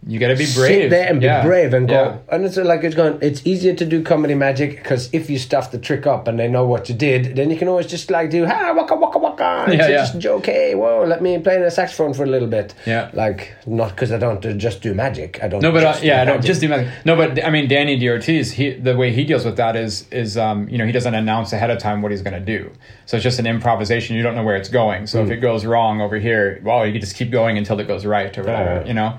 you 0.04 0.18
got 0.18 0.28
to 0.28 0.34
be 0.36 0.44
sit 0.46 0.58
brave. 0.60 0.90
there 0.90 1.06
and 1.08 1.20
be 1.20 1.26
Yeah. 1.26 1.44
brave 1.44 1.72
and 1.72 1.86
go. 1.88 1.94
Yeah. 1.94 2.16
And 2.34 2.44
it's 2.44 2.56
like 2.56 2.82
it's 2.82 2.96
going. 2.96 3.18
It's 3.22 3.40
easier 3.46 3.72
to 3.72 3.84
do 3.84 4.02
comedy 4.02 4.34
magic 4.34 4.70
because 4.82 5.08
if 5.12 5.30
you 5.30 5.38
stuff 5.38 5.70
the 5.70 5.78
trick 5.78 6.08
up 6.08 6.26
and 6.26 6.40
they 6.40 6.48
know 6.48 6.66
what 6.66 6.88
you 6.88 6.94
did, 6.96 7.36
then 7.36 7.50
you 7.50 7.56
can 7.56 7.68
always 7.68 7.86
just 7.86 8.10
like 8.10 8.28
do 8.28 8.44
ha 8.44 8.74
waka 8.76 8.96
waka 8.96 9.18
waka. 9.38 9.72
It's 9.72 9.76
Yeah, 9.82 9.88
yeah. 9.88 9.96
just 9.98 10.18
joke. 10.18 10.46
Hey, 10.46 10.74
whoa, 10.74 11.04
let 11.06 11.22
me 11.22 11.38
play 11.38 11.58
the 11.60 11.70
saxophone 11.70 12.14
for 12.14 12.24
a 12.24 12.26
little 12.26 12.48
bit. 12.48 12.74
Yeah. 12.86 13.10
Like 13.12 13.54
not 13.66 13.90
because 13.90 14.12
I 14.12 14.18
don't 14.18 14.44
uh, 14.44 14.52
just 14.52 14.82
do 14.82 14.94
magic. 14.94 15.42
I 15.42 15.48
don't. 15.48 15.60
No, 15.62 15.72
but 15.72 15.84
uh, 15.84 15.98
yeah, 16.02 16.22
I 16.22 16.24
do 16.24 16.30
don't 16.32 16.44
just 16.44 16.60
do 16.60 16.68
magic. 16.68 16.92
No, 17.04 17.16
but 17.16 17.44
I 17.44 17.50
mean, 17.50 17.68
Dani 17.68 18.00
DaOrtiz, 18.00 18.52
he 18.52 18.74
the 18.74 18.96
way 18.96 19.12
he 19.12 19.24
deals 19.24 19.44
with 19.44 19.56
that 19.56 19.76
is 19.76 20.06
is 20.10 20.36
um, 20.36 20.68
you 20.68 20.78
know 20.78 20.86
he 20.86 20.92
doesn't 20.92 21.14
announce 21.14 21.52
ahead 21.52 21.70
of 21.70 21.78
time 21.78 22.02
what 22.02 22.10
he's 22.12 22.22
going 22.22 22.34
to 22.34 22.40
do, 22.58 22.70
so 23.06 23.16
it's 23.16 23.24
just 23.24 23.38
an 23.38 23.46
improvisation. 23.46 24.16
You 24.16 24.22
don't 24.22 24.34
know 24.34 24.44
where 24.44 24.56
it's 24.56 24.68
going. 24.68 25.06
So 25.06 25.20
if 25.22 25.26
Hmm. 25.26 25.32
it 25.32 25.36
goes 25.36 25.64
wrong 25.64 26.00
over 26.00 26.18
here, 26.18 26.60
well, 26.64 26.86
you 26.86 26.92
can 26.92 27.00
just 27.00 27.16
keep 27.16 27.30
going 27.30 27.58
until 27.58 27.78
it 27.80 27.86
goes 27.88 28.04
right 28.06 28.36
or 28.36 28.42
whatever. 28.42 28.76
Right. 28.78 28.86
You 28.86 28.94
know. 28.94 29.18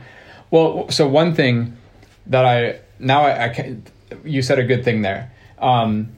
Well, 0.51 0.89
so 0.89 1.07
one 1.07 1.33
thing 1.33 1.77
that 2.27 2.45
I 2.45 2.79
now 2.99 3.23
I, 3.23 3.45
I 3.45 3.49
can, 3.49 3.83
you 4.23 4.41
said 4.41 4.59
a 4.59 4.63
good 4.63 4.83
thing 4.83 5.01
there. 5.01 5.31
Um, 5.59 6.09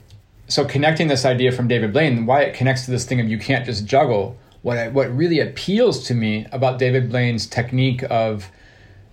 so 0.47 0.65
connecting 0.65 1.07
this 1.07 1.25
idea 1.25 1.51
from 1.51 1.67
David 1.67 1.93
Blaine, 1.93 2.25
why 2.25 2.41
it 2.41 2.53
connects 2.53 2.85
to 2.85 2.91
this 2.91 3.05
thing 3.05 3.19
of 3.19 3.27
you 3.27 3.37
can't 3.37 3.65
just 3.65 3.85
juggle. 3.85 4.37
What 4.61 4.77
I, 4.77 4.87
what 4.87 5.15
really 5.15 5.39
appeals 5.39 6.05
to 6.07 6.13
me 6.13 6.47
about 6.51 6.79
David 6.79 7.09
Blaine's 7.09 7.45
technique 7.47 8.03
of 8.09 8.49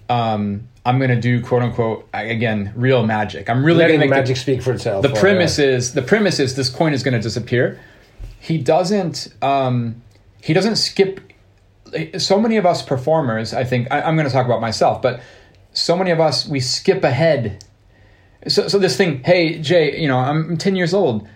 um, 0.09 0.69
I'm 0.85 0.99
going 0.99 1.11
to 1.11 1.21
do 1.21 1.43
quote 1.43 1.63
unquote 1.63 2.09
again 2.13 2.73
real 2.75 3.07
magic. 3.07 3.49
I'm 3.49 3.65
really 3.65 3.81
letting 3.81 3.99
going 3.99 4.09
to 4.09 4.15
make 4.15 4.21
magic 4.21 4.37
the, 4.37 4.41
speak 4.41 4.63
for 4.63 4.73
itself. 4.73 5.03
the 5.03 5.13
or, 5.13 5.17
premise 5.17 5.59
is 5.59 5.95
the 5.95 6.03
premise 6.03 6.39
is 6.41 6.57
this 6.57 6.69
coin 6.69 6.93
is 6.93 7.03
going 7.03 7.15
to 7.15 7.21
disappear. 7.21 7.81
He 8.41 8.59
doesn't 8.59 9.29
um, 9.43 10.03
he 10.43 10.53
doesn't 10.53 10.77
skip. 10.77 11.21
So 12.19 12.41
many 12.41 12.57
of 12.57 12.65
us 12.65 12.83
performers, 12.83 13.53
I 13.53 13.65
think 13.65 13.89
I, 13.91 14.03
I'm 14.03 14.17
going 14.17 14.27
to 14.27 14.33
talk 14.33 14.47
about 14.47 14.61
myself, 14.61 15.03
but 15.03 15.21
so 15.73 15.97
many 15.97 16.11
of 16.11 16.21
us 16.21 16.47
we 16.47 16.61
skip 16.61 17.05
ahead. 17.05 17.65
So 18.49 18.69
so 18.69 18.79
this 18.79 18.97
thing, 18.97 19.23
hey 19.25 19.59
Jay, 19.59 20.01
you 20.01 20.09
know 20.09 20.19
I'm 20.19 20.57
10 20.57 20.77
years 20.77 20.95
old. 20.95 21.29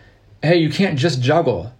Hey, 0.42 0.59
you 0.59 0.70
can't 0.70 0.98
just 0.98 1.20
juggle. 1.20 1.72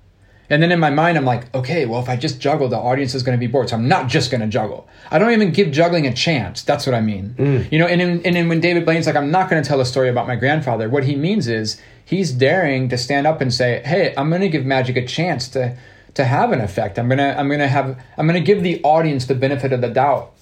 And 0.49 0.63
then 0.63 0.71
in 0.71 0.79
my 0.79 0.91
mind, 0.91 1.19
I'm 1.19 1.25
like, 1.25 1.53
okay, 1.55 1.87
well, 1.87 2.01
if 2.01 2.09
I 2.09 2.17
just 2.17 2.41
juggle, 2.41 2.69
the 2.69 2.79
audience 2.79 3.15
is 3.15 3.23
going 3.23 3.37
to 3.37 3.41
be 3.41 3.51
bored. 3.51 3.69
So 3.69 3.77
I'm 3.77 3.89
not 3.89 4.09
just 4.09 4.31
going 4.31 4.41
to 4.41 4.47
juggle. 4.47 4.89
I 5.11 5.19
don't 5.19 5.33
even 5.33 5.51
give 5.51 5.73
juggling 5.73 6.07
a 6.07 6.15
chance. 6.15 6.63
That's 6.63 6.87
what 6.87 6.95
I 6.95 7.01
mean. 7.01 7.35
Mm. 7.37 7.73
You 7.73 7.81
know, 7.81 7.87
and, 7.87 8.01
in, 8.01 8.25
and 8.25 8.37
then 8.37 8.49
when 8.49 8.61
David 8.61 8.85
Blaine's 8.85 9.07
like, 9.07 9.17
I'm 9.17 9.33
not 9.33 9.51
going 9.51 9.61
to 9.61 9.69
tell 9.69 9.81
a 9.81 9.85
story 9.85 10.09
about 10.09 10.29
my 10.29 10.37
grandfather, 10.37 10.89
what 10.89 11.05
he 11.05 11.17
means 11.17 11.49
is 11.49 11.81
he's 12.05 12.31
daring 12.31 12.89
to 12.91 12.99
stand 12.99 13.27
up 13.27 13.41
and 13.41 13.53
say, 13.53 13.83
hey, 13.85 14.15
I'm 14.17 14.29
going 14.29 14.43
to 14.43 14.49
give 14.49 14.65
magic 14.65 14.97
a 14.97 15.05
chance 15.05 15.49
to 15.49 15.77
to 16.17 16.25
have 16.25 16.51
an 16.51 16.63
effect. 16.63 16.99
I'm 16.99 17.11
gonna 17.11 17.35
I'm 17.37 17.49
gonna 17.51 17.69
have 17.69 17.99
I'm 18.17 18.27
gonna 18.27 18.41
give 18.41 18.63
the 18.63 18.83
audience 18.83 19.27
the 19.27 19.35
benefit 19.35 19.73
of 19.75 19.83
the 19.83 19.89
doubt 19.91 20.33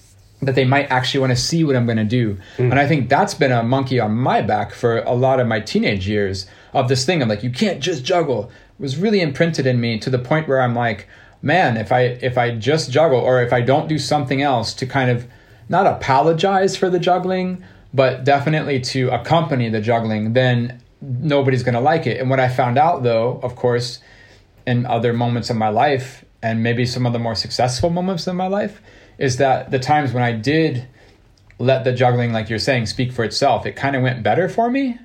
that 0.41 0.55
they 0.55 0.65
might 0.65 0.91
actually 0.91 1.21
want 1.21 1.31
to 1.31 1.37
see 1.37 1.63
what 1.63 1.75
I'm 1.75 1.85
going 1.85 1.97
to 1.97 2.03
do. 2.03 2.37
Hmm. 2.57 2.71
And 2.71 2.79
I 2.79 2.87
think 2.87 3.09
that's 3.09 3.33
been 3.33 3.51
a 3.51 3.63
monkey 3.63 3.99
on 3.99 4.11
my 4.11 4.41
back 4.41 4.73
for 4.73 4.99
a 4.99 5.13
lot 5.13 5.39
of 5.39 5.47
my 5.47 5.59
teenage 5.59 6.07
years 6.07 6.45
of 6.73 6.89
this 6.89 7.05
thing. 7.05 7.21
I'm 7.21 7.29
like, 7.29 7.43
you 7.43 7.49
can't 7.49 7.81
just 7.81 8.03
juggle. 8.03 8.51
It 8.77 8.81
was 8.81 8.97
really 8.97 9.21
imprinted 9.21 9.65
in 9.65 9.79
me 9.79 9.97
to 9.99 10.09
the 10.09 10.19
point 10.19 10.47
where 10.47 10.61
I'm 10.61 10.75
like, 10.75 11.07
man, 11.41 11.77
if 11.77 11.91
I 11.91 12.01
if 12.01 12.37
I 12.37 12.55
just 12.55 12.91
juggle 12.91 13.19
or 13.19 13.41
if 13.41 13.53
I 13.53 13.61
don't 13.61 13.87
do 13.87 13.97
something 13.97 14.41
else 14.41 14.73
to 14.75 14.85
kind 14.85 15.09
of 15.09 15.25
not 15.69 15.87
apologize 15.87 16.75
for 16.75 16.89
the 16.89 16.99
juggling, 16.99 17.63
but 17.93 18.23
definitely 18.23 18.81
to 18.81 19.09
accompany 19.09 19.69
the 19.69 19.81
juggling, 19.81 20.33
then 20.33 20.81
nobody's 21.01 21.63
going 21.63 21.75
to 21.75 21.79
like 21.79 22.05
it. 22.07 22.19
And 22.19 22.29
what 22.29 22.39
I 22.39 22.49
found 22.49 22.77
out 22.77 23.03
though, 23.03 23.39
of 23.41 23.55
course, 23.55 23.99
in 24.67 24.85
other 24.85 25.13
moments 25.13 25.49
of 25.49 25.55
my 25.55 25.69
life 25.69 26.25
and 26.41 26.61
maybe 26.61 26.85
some 26.85 27.05
of 27.05 27.13
the 27.13 27.19
more 27.19 27.35
successful 27.35 27.89
moments 27.89 28.27
in 28.27 28.35
my 28.35 28.47
life 28.47 28.81
is 29.17 29.37
that 29.37 29.71
the 29.71 29.79
times 29.79 30.11
when 30.13 30.23
I 30.23 30.31
did 30.31 30.87
let 31.59 31.83
the 31.83 31.93
juggling, 31.93 32.33
like 32.33 32.49
you're 32.49 32.59
saying, 32.59 32.85
speak 32.87 33.11
for 33.11 33.23
itself, 33.23 33.65
it 33.65 33.73
kind 33.75 33.95
of 33.95 34.01
went 34.01 34.23
better 34.23 34.49
for 34.49 34.69
me. 34.69 34.97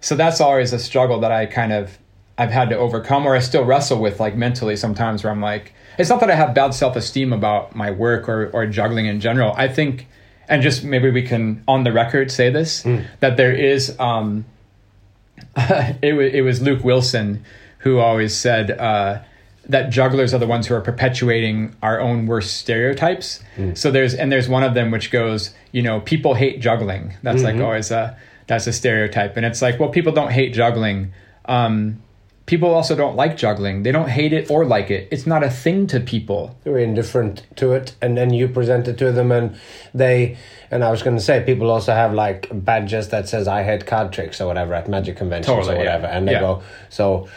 So 0.00 0.14
that's 0.14 0.40
always 0.40 0.72
a 0.72 0.78
struggle 0.78 1.20
that 1.20 1.32
I 1.32 1.46
kind 1.46 1.72
of 1.72 1.98
I've 2.36 2.50
had 2.50 2.68
to 2.70 2.76
overcome, 2.76 3.26
or 3.26 3.34
I 3.36 3.38
still 3.38 3.64
wrestle 3.64 4.00
with, 4.00 4.18
like 4.20 4.36
mentally 4.36 4.76
sometimes, 4.76 5.22
where 5.22 5.32
I'm 5.32 5.40
like, 5.40 5.72
it's 5.98 6.10
not 6.10 6.18
that 6.20 6.30
I 6.30 6.34
have 6.34 6.52
bad 6.54 6.74
self 6.74 6.96
esteem 6.96 7.32
about 7.32 7.74
my 7.74 7.90
work 7.90 8.28
or 8.28 8.50
or 8.52 8.66
juggling 8.66 9.06
in 9.06 9.20
general. 9.20 9.52
I 9.56 9.68
think, 9.68 10.06
and 10.48 10.60
just 10.62 10.82
maybe 10.84 11.10
we 11.10 11.22
can 11.22 11.62
on 11.68 11.84
the 11.84 11.92
record 11.92 12.30
say 12.32 12.50
this 12.50 12.82
that 13.20 13.36
there 13.36 13.52
is. 13.52 13.98
um 14.00 14.44
it, 15.56 16.14
wa- 16.14 16.20
it 16.38 16.42
was 16.42 16.60
Luke 16.62 16.84
Wilson 16.84 17.44
who 17.78 17.98
always 17.98 18.34
said 18.34 18.70
uh, 18.72 19.20
that 19.68 19.90
jugglers 19.90 20.34
are 20.34 20.38
the 20.38 20.46
ones 20.46 20.66
who 20.66 20.74
are 20.74 20.80
perpetuating 20.80 21.74
our 21.82 22.00
own 22.00 22.26
worst 22.26 22.56
stereotypes. 22.58 23.40
So 23.74 23.90
there's 23.90 24.14
and 24.14 24.30
there's 24.30 24.48
one 24.48 24.62
of 24.62 24.74
them 24.74 24.90
which 24.90 25.10
goes, 25.10 25.54
you 25.72 25.82
know, 25.82 26.00
people 26.00 26.34
hate 26.34 26.60
juggling. 26.60 27.14
That's 27.22 27.42
like 27.42 27.56
always 27.56 27.90
a 27.90 28.16
that's 28.46 28.66
a 28.66 28.72
stereotype, 28.72 29.36
and 29.36 29.46
it's 29.46 29.62
like, 29.62 29.80
well, 29.80 29.88
people 29.88 30.12
don't 30.12 30.30
hate 30.32 30.52
juggling. 30.52 31.12
Um, 31.46 32.02
people 32.46 32.74
also 32.74 32.94
don't 32.94 33.16
like 33.16 33.38
juggling. 33.38 33.84
They 33.84 33.92
don't 33.92 34.10
hate 34.10 34.34
it 34.34 34.50
or 34.50 34.66
like 34.66 34.90
it. 34.90 35.08
It's 35.10 35.26
not 35.26 35.42
a 35.42 35.48
thing 35.48 35.86
to 35.86 35.98
people. 36.00 36.54
They're 36.62 36.76
indifferent 36.78 37.46
to 37.56 37.72
it, 37.72 37.94
and 38.02 38.18
then 38.18 38.34
you 38.34 38.48
present 38.48 38.86
it 38.88 38.98
to 38.98 39.12
them, 39.12 39.32
and 39.32 39.56
they. 39.94 40.36
And 40.70 40.82
I 40.84 40.90
was 40.90 41.02
going 41.02 41.16
to 41.16 41.22
say, 41.22 41.42
people 41.44 41.70
also 41.70 41.92
have 41.92 42.12
like 42.12 42.48
badges 42.52 43.08
that 43.10 43.28
says 43.28 43.48
"I 43.48 43.62
hate 43.62 43.86
card 43.86 44.12
tricks" 44.12 44.40
or 44.40 44.46
whatever 44.46 44.74
at 44.74 44.88
magic 44.88 45.16
conventions 45.16 45.46
Totally, 45.54 45.76
or 45.76 45.84
yeah. 45.84 45.96
whatever, 45.96 46.06
and 46.06 46.28
they 46.28 46.32
Yeah. 46.32 46.40
go. 46.40 46.62
So 46.90 47.28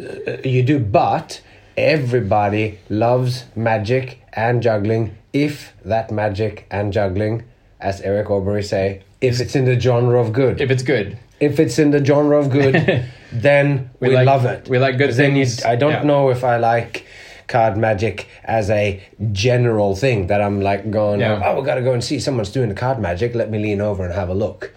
uh, 0.00 0.32
you 0.44 0.62
do, 0.62 0.78
but 0.78 1.40
everybody 1.78 2.78
loves 2.88 3.44
magic 3.54 4.20
and 4.32 4.62
juggling 4.62 5.16
if 5.32 5.72
that 5.84 6.10
magic 6.10 6.66
and 6.70 6.92
juggling, 6.92 7.44
as 7.80 8.00
Eric 8.00 8.30
Aubrey 8.30 8.62
say, 8.62 9.02
if 9.20 9.40
it's 9.40 9.54
in 9.54 9.64
the 9.64 9.78
genre 9.78 10.20
of 10.20 10.32
good. 10.32 10.60
If 10.60 10.70
it's 10.70 10.82
good, 10.82 11.18
if 11.40 11.60
it's 11.60 11.78
in 11.78 11.90
the 11.92 12.04
genre 12.04 12.36
of 12.38 12.50
good, 12.50 12.74
then 13.32 13.90
we, 14.00 14.08
We 14.08 14.14
like- 14.16 14.26
love 14.26 14.44
it. 14.44 14.68
we 14.68 14.78
like 14.78 14.98
good 14.98 15.12
then 15.12 15.36
you- 15.36 15.44
things. 15.46 15.64
I 15.64 15.76
don't 15.76 15.92
Yeah. 15.92 16.02
know 16.02 16.30
if 16.30 16.42
I 16.44 16.56
like 16.56 17.06
card 17.46 17.76
magic 17.76 18.26
as 18.44 18.68
a 18.70 19.00
general 19.32 19.94
thing 19.94 20.26
that 20.26 20.40
I'm 20.42 20.60
like 20.60 20.90
going, 20.90 21.20
Yeah. 21.20 21.40
oh, 21.44 21.60
we 21.60 21.64
got 21.66 21.76
to 21.76 21.82
go 21.82 21.92
and 21.92 22.02
see 22.02 22.18
someone's 22.18 22.50
doing 22.50 22.68
the 22.68 22.74
card 22.74 22.98
magic. 22.98 23.34
Let 23.34 23.50
me 23.50 23.58
lean 23.58 23.80
over 23.80 24.04
and 24.04 24.12
have 24.12 24.28
a 24.28 24.34
look. 24.34 24.74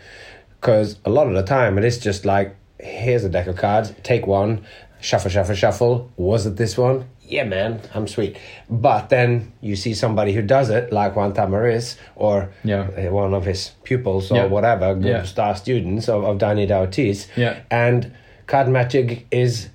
Because 0.59 0.97
a 1.03 1.09
lot 1.09 1.27
of 1.27 1.33
the 1.33 1.43
time 1.43 1.77
it 1.79 1.83
is 1.83 1.97
just 1.97 2.23
like, 2.25 2.55
here's 2.79 3.23
a 3.23 3.29
deck 3.29 3.47
of 3.47 3.55
cards, 3.57 3.93
take 4.03 4.25
one, 4.27 4.63
shuffle, 5.01 5.29
shuffle, 5.31 5.55
shuffle. 5.55 6.11
Was 6.17 6.45
it 6.45 6.55
this 6.55 6.77
one? 6.77 7.05
Yeah, 7.21 7.43
man, 7.45 7.79
I'm 7.93 8.07
sweet. 8.07 8.37
But 8.69 9.09
then 9.09 9.51
you 9.61 9.75
see 9.75 9.93
somebody 9.93 10.33
who 10.33 10.41
does 10.41 10.69
it, 10.69 10.91
like 10.91 11.15
Juan 11.15 11.33
Tamariz 11.33 11.95
or 12.15 12.49
Yeah. 12.63 12.87
uh, 12.97 13.11
one 13.11 13.33
of 13.33 13.45
his 13.45 13.71
pupils 13.83 14.31
or 14.31 14.35
Yeah. 14.35 14.45
whatever, 14.45 14.93
good 14.95 15.05
Yeah. 15.05 15.23
star 15.23 15.55
students 15.55 16.09
of, 16.09 16.23
of 16.23 16.37
Dani 16.37 16.67
DaOrtiz. 16.67 17.27
Yeah. 17.35 17.59
And 17.69 18.11
card 18.47 18.67
magic 18.67 19.25
is 19.31 19.69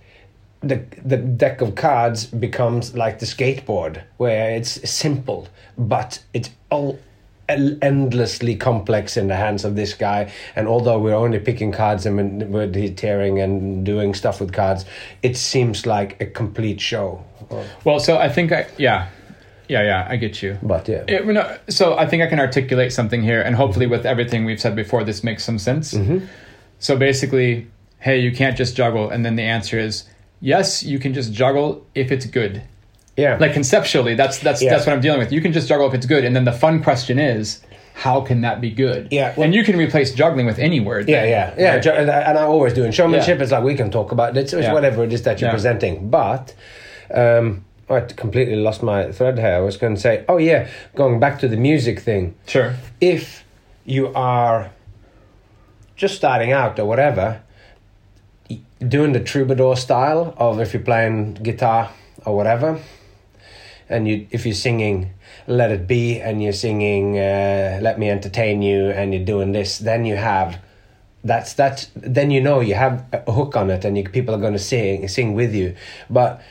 the 0.60 0.80
the 1.04 1.16
deck 1.18 1.60
of 1.60 1.74
cards 1.74 2.26
becomes 2.26 2.94
like 2.96 3.18
the 3.18 3.26
skateboard 3.26 4.00
where 4.16 4.50
it's 4.50 4.90
simple 4.90 5.48
but 5.76 6.18
it's 6.32 6.50
all 6.70 6.98
endlessly 7.48 8.56
complex 8.56 9.16
in 9.16 9.28
the 9.28 9.36
hands 9.36 9.64
of 9.64 9.76
this 9.76 9.94
guy 9.94 10.30
and 10.56 10.66
although 10.66 10.98
we're 10.98 11.14
only 11.14 11.38
picking 11.38 11.70
cards 11.70 12.04
and 12.04 12.52
we're 12.52 12.90
tearing 12.90 13.38
and 13.40 13.86
doing 13.86 14.14
stuff 14.14 14.40
with 14.40 14.52
cards 14.52 14.84
it 15.22 15.36
seems 15.36 15.86
like 15.86 16.20
a 16.20 16.26
complete 16.26 16.80
show 16.80 17.24
well, 17.84 18.00
so 18.00 18.18
I 18.18 18.28
think 18.28 18.52
I 18.52 18.66
yeah, 18.78 19.08
yeah, 19.68 19.82
yeah, 19.82 20.06
I 20.08 20.16
get 20.16 20.42
you. 20.42 20.58
but 20.62 20.88
yeah 20.88 21.04
It, 21.08 21.26
no, 21.26 21.58
so 21.68 21.96
I 21.96 22.06
think 22.06 22.22
I 22.22 22.26
can 22.26 22.40
articulate 22.40 22.92
something 22.92 23.22
here, 23.22 23.40
and 23.40 23.54
hopefully, 23.54 23.86
with 23.86 24.06
everything 24.06 24.44
we've 24.44 24.60
said 24.60 24.76
before, 24.76 25.04
this 25.04 25.22
makes 25.22 25.44
some 25.44 25.58
sense. 25.58 25.94
Mm-hmm. 25.94 26.26
So 26.78 26.96
basically, 26.96 27.68
hey, 28.00 28.18
you 28.18 28.32
can't 28.32 28.56
just 28.56 28.76
juggle, 28.76 29.10
and 29.10 29.24
then 29.24 29.36
the 29.36 29.42
answer 29.42 29.78
is 29.78 30.04
yes, 30.40 30.82
you 30.82 30.98
can 30.98 31.14
just 31.14 31.32
juggle 31.32 31.86
if 31.94 32.10
it's 32.12 32.26
good. 32.26 32.62
Yeah 33.16 33.36
Like 33.40 33.52
conceptually, 33.54 34.14
that's 34.14 34.38
that's 34.38 34.62
Yeah. 34.62 34.70
that's 34.70 34.86
what 34.86 34.92
I'm 34.94 35.00
dealing 35.00 35.18
with. 35.20 35.32
You 35.32 35.40
can 35.40 35.52
just 35.52 35.68
juggle 35.68 35.86
if 35.88 35.94
it's 35.94 36.06
good, 36.06 36.24
and 36.24 36.34
then 36.36 36.44
the 36.44 36.52
fun 36.52 36.82
question 36.82 37.18
is, 37.18 37.62
how 37.94 38.20
can 38.20 38.42
that 38.42 38.60
be 38.60 38.70
good? 38.70 39.08
Yeah, 39.10 39.32
well- 39.36 39.44
and 39.44 39.54
you 39.54 39.64
can 39.64 39.76
replace 39.76 40.12
juggling 40.12 40.46
with 40.46 40.58
any 40.58 40.80
word. 40.80 41.08
Yeah, 41.08 41.22
then, 41.22 41.30
yeah, 41.30 41.54
yeah. 41.58 41.74
right? 41.76 41.86
And 41.86 42.10
I 42.10 42.20
and 42.20 42.38
I 42.38 42.42
always 42.42 42.72
do. 42.74 42.84
In 42.84 42.92
showmanship, 42.92 43.38
Yeah. 43.38 43.42
it's 43.44 43.52
like 43.52 43.64
we 43.64 43.74
can 43.74 43.90
talk 43.90 44.12
about 44.12 44.36
it. 44.36 44.40
It's, 44.42 44.52
it's 44.52 44.64
Yeah. 44.64 44.72
whatever 44.74 45.02
it 45.04 45.12
is 45.12 45.22
that 45.22 45.40
you're 45.40 45.50
presenting. 45.50 46.10
But 46.10 46.54
um, 47.14 47.64
I 47.88 48.00
completely 48.00 48.56
lost 48.56 48.82
my 48.82 49.12
thread 49.12 49.38
here. 49.38 49.54
I 49.54 49.60
was 49.60 49.76
going 49.76 49.94
to 49.94 50.00
say, 50.00 50.24
oh 50.28 50.38
yeah, 50.38 50.66
going 50.94 51.20
back 51.20 51.38
to 51.40 51.48
the 51.48 51.56
music 51.56 52.00
thing. 52.00 52.34
Sure. 52.46 52.74
If 53.00 53.44
you 53.84 54.12
are 54.14 54.70
just 55.96 56.16
starting 56.16 56.52
out 56.52 56.78
or 56.78 56.84
whatever, 56.84 57.40
doing 58.86 59.12
the 59.12 59.20
troubadour 59.20 59.76
style 59.76 60.34
of 60.36 60.60
if 60.60 60.74
you're 60.74 60.82
playing 60.82 61.34
guitar 61.34 61.90
or 62.26 62.36
whatever, 62.36 62.78
and 63.88 64.08
you 64.08 64.26
if 64.30 64.44
you're 64.44 64.54
singing 64.54 65.10
"Let 65.46 65.70
It 65.70 65.86
Be" 65.86 66.20
and 66.20 66.42
you're 66.42 66.52
singing 66.52 67.18
uh, 67.18 67.78
"Let 67.82 67.98
Me 67.98 68.10
Entertain 68.10 68.62
You" 68.62 68.90
and 68.90 69.14
you're 69.14 69.24
doing 69.24 69.52
this, 69.52 69.78
then 69.78 70.04
you 70.04 70.16
have 70.16 70.58
that's 71.24 71.52
that's 71.54 71.90
then 71.94 72.30
you 72.30 72.40
know 72.40 72.60
you 72.60 72.74
have 72.74 73.04
a 73.12 73.32
hook 73.32 73.56
on 73.56 73.70
it 73.70 73.84
and 73.84 73.96
you, 73.96 74.04
people 74.08 74.34
are 74.34 74.40
going 74.40 74.52
to 74.52 74.58
sing 74.58 75.06
sing 75.08 75.34
with 75.34 75.54
you, 75.54 75.74
but 76.08 76.42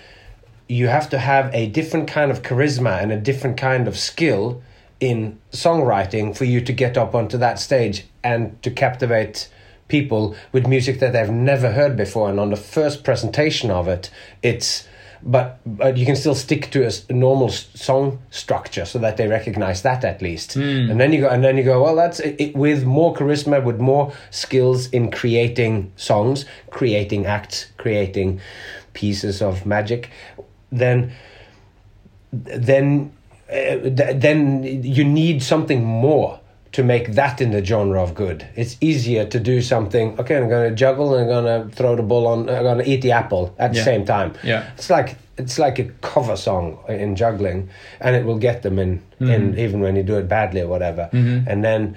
you 0.67 0.87
have 0.87 1.09
to 1.09 1.19
have 1.19 1.53
a 1.53 1.67
different 1.67 2.07
kind 2.07 2.31
of 2.31 2.41
charisma 2.41 3.01
and 3.01 3.11
a 3.11 3.19
different 3.19 3.57
kind 3.57 3.87
of 3.87 3.97
skill 3.97 4.61
in 4.99 5.39
songwriting 5.51 6.35
for 6.35 6.45
you 6.45 6.61
to 6.61 6.73
get 6.73 6.97
up 6.97 7.13
onto 7.13 7.37
that 7.37 7.59
stage 7.59 8.05
and 8.23 8.61
to 8.63 8.71
captivate 8.71 9.49
people 9.87 10.35
with 10.51 10.65
music 10.65 10.99
that 10.99 11.13
they've 11.13 11.29
never 11.29 11.73
heard 11.73 11.95
before. 11.95 12.29
And 12.29 12.39
on 12.39 12.49
the 12.49 12.55
first 12.55 13.03
presentation 13.03 13.69
of 13.69 13.87
it 13.87 14.09
it's 14.41 14.87
but 15.25 15.59
but 15.65 15.97
you 15.97 16.05
can 16.05 16.15
still 16.15 16.35
stick 16.35 16.69
to 16.71 16.87
a 16.87 16.91
normal 17.13 17.49
song 17.49 18.19
structure 18.29 18.85
so 18.85 18.99
that 18.99 19.17
they 19.17 19.27
recognize 19.27 19.81
that 19.81 20.03
at 20.05 20.21
least. 20.21 20.55
And 20.91 20.99
then 20.99 21.11
you 21.11 21.21
go 21.21 21.29
and 21.29 21.43
then 21.43 21.57
you 21.57 21.63
go 21.63 21.81
well 21.83 21.95
that's 21.95 22.19
it, 22.19 22.35
it, 22.39 22.55
with 22.55 22.85
more 22.85 23.13
charisma 23.13 23.63
with 23.63 23.79
more 23.79 24.13
skills 24.29 24.87
in 24.91 25.09
creating 25.11 25.91
songs 25.95 26.45
creating 26.69 27.25
acts 27.25 27.67
creating 27.77 28.39
pieces 28.93 29.41
of 29.41 29.65
magic 29.65 30.09
then 30.71 31.11
then 32.31 33.11
uh, 33.49 33.77
th- 33.97 34.15
then 34.21 34.63
you 34.83 35.03
need 35.03 35.41
something 35.41 35.83
more 35.83 36.39
to 36.75 36.83
make 36.83 37.13
that 37.13 37.39
in 37.39 37.51
the 37.51 37.63
genre 37.63 38.03
of 38.03 38.13
good. 38.13 38.45
It's 38.53 38.75
easier 38.81 39.25
to 39.25 39.39
do 39.39 39.61
something. 39.61 40.19
Okay, 40.19 40.35
I'm 40.35 40.49
going 40.49 40.69
to 40.69 40.75
juggle 40.75 41.15
and 41.15 41.31
I'm 41.31 41.45
going 41.45 41.69
to 41.69 41.73
throw 41.73 41.95
the 41.95 42.03
ball 42.03 42.27
on. 42.27 42.49
I'm 42.49 42.63
going 42.63 42.79
to 42.79 42.89
eat 42.89 43.01
the 43.01 43.13
apple 43.13 43.55
at 43.57 43.71
the 43.71 43.77
Yeah. 43.77 43.85
same 43.85 44.03
time. 44.03 44.33
Yeah. 44.43 44.65
it's 44.77 44.89
like 44.89 45.15
it's 45.37 45.57
like 45.57 45.79
a 45.79 45.85
cover 46.01 46.35
song 46.35 46.77
in 46.89 47.15
juggling, 47.15 47.69
and 48.01 48.13
it 48.13 48.25
will 48.25 48.37
get 48.37 48.61
them 48.61 48.77
in. 48.77 49.01
Hmm. 49.19 49.29
In 49.29 49.57
even 49.57 49.79
when 49.79 49.95
you 49.95 50.03
do 50.03 50.17
it 50.17 50.27
badly 50.27 50.61
or 50.61 50.67
whatever, 50.67 51.09
mm-hmm. 51.13 51.47
and 51.47 51.63
then 51.63 51.95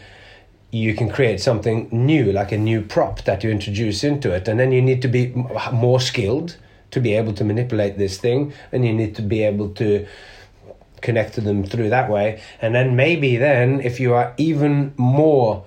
you 0.71 0.95
can 0.95 1.09
create 1.09 1.41
something 1.41 1.89
new, 1.91 2.31
like 2.31 2.53
a 2.53 2.59
new 2.59 2.81
prop 2.81 3.25
that 3.25 3.43
you 3.43 3.51
introduce 3.51 4.05
into 4.05 4.31
it, 4.31 4.47
and 4.47 4.61
then 4.61 4.71
you 4.71 4.81
need 4.81 5.03
to 5.03 5.09
be 5.09 5.35
more 5.73 5.99
skilled 6.01 6.57
to 6.93 7.01
be 7.01 7.15
able 7.17 7.33
to 7.33 7.43
manipulate 7.45 7.99
this 7.99 8.17
thing, 8.19 8.53
and 8.71 8.85
you 8.87 8.93
need 8.93 9.17
to 9.17 9.23
be 9.23 9.43
able 9.43 9.71
to 9.71 10.07
connect 11.01 11.35
to 11.35 11.41
them 11.41 11.65
through 11.65 11.91
that 11.91 12.11
way, 12.11 12.41
and 12.61 12.75
then 12.75 12.97
maybe 12.97 13.37
then 13.37 13.81
if 13.81 14.01
you 14.01 14.15
are 14.15 14.35
even 14.37 14.93
more 14.97 15.65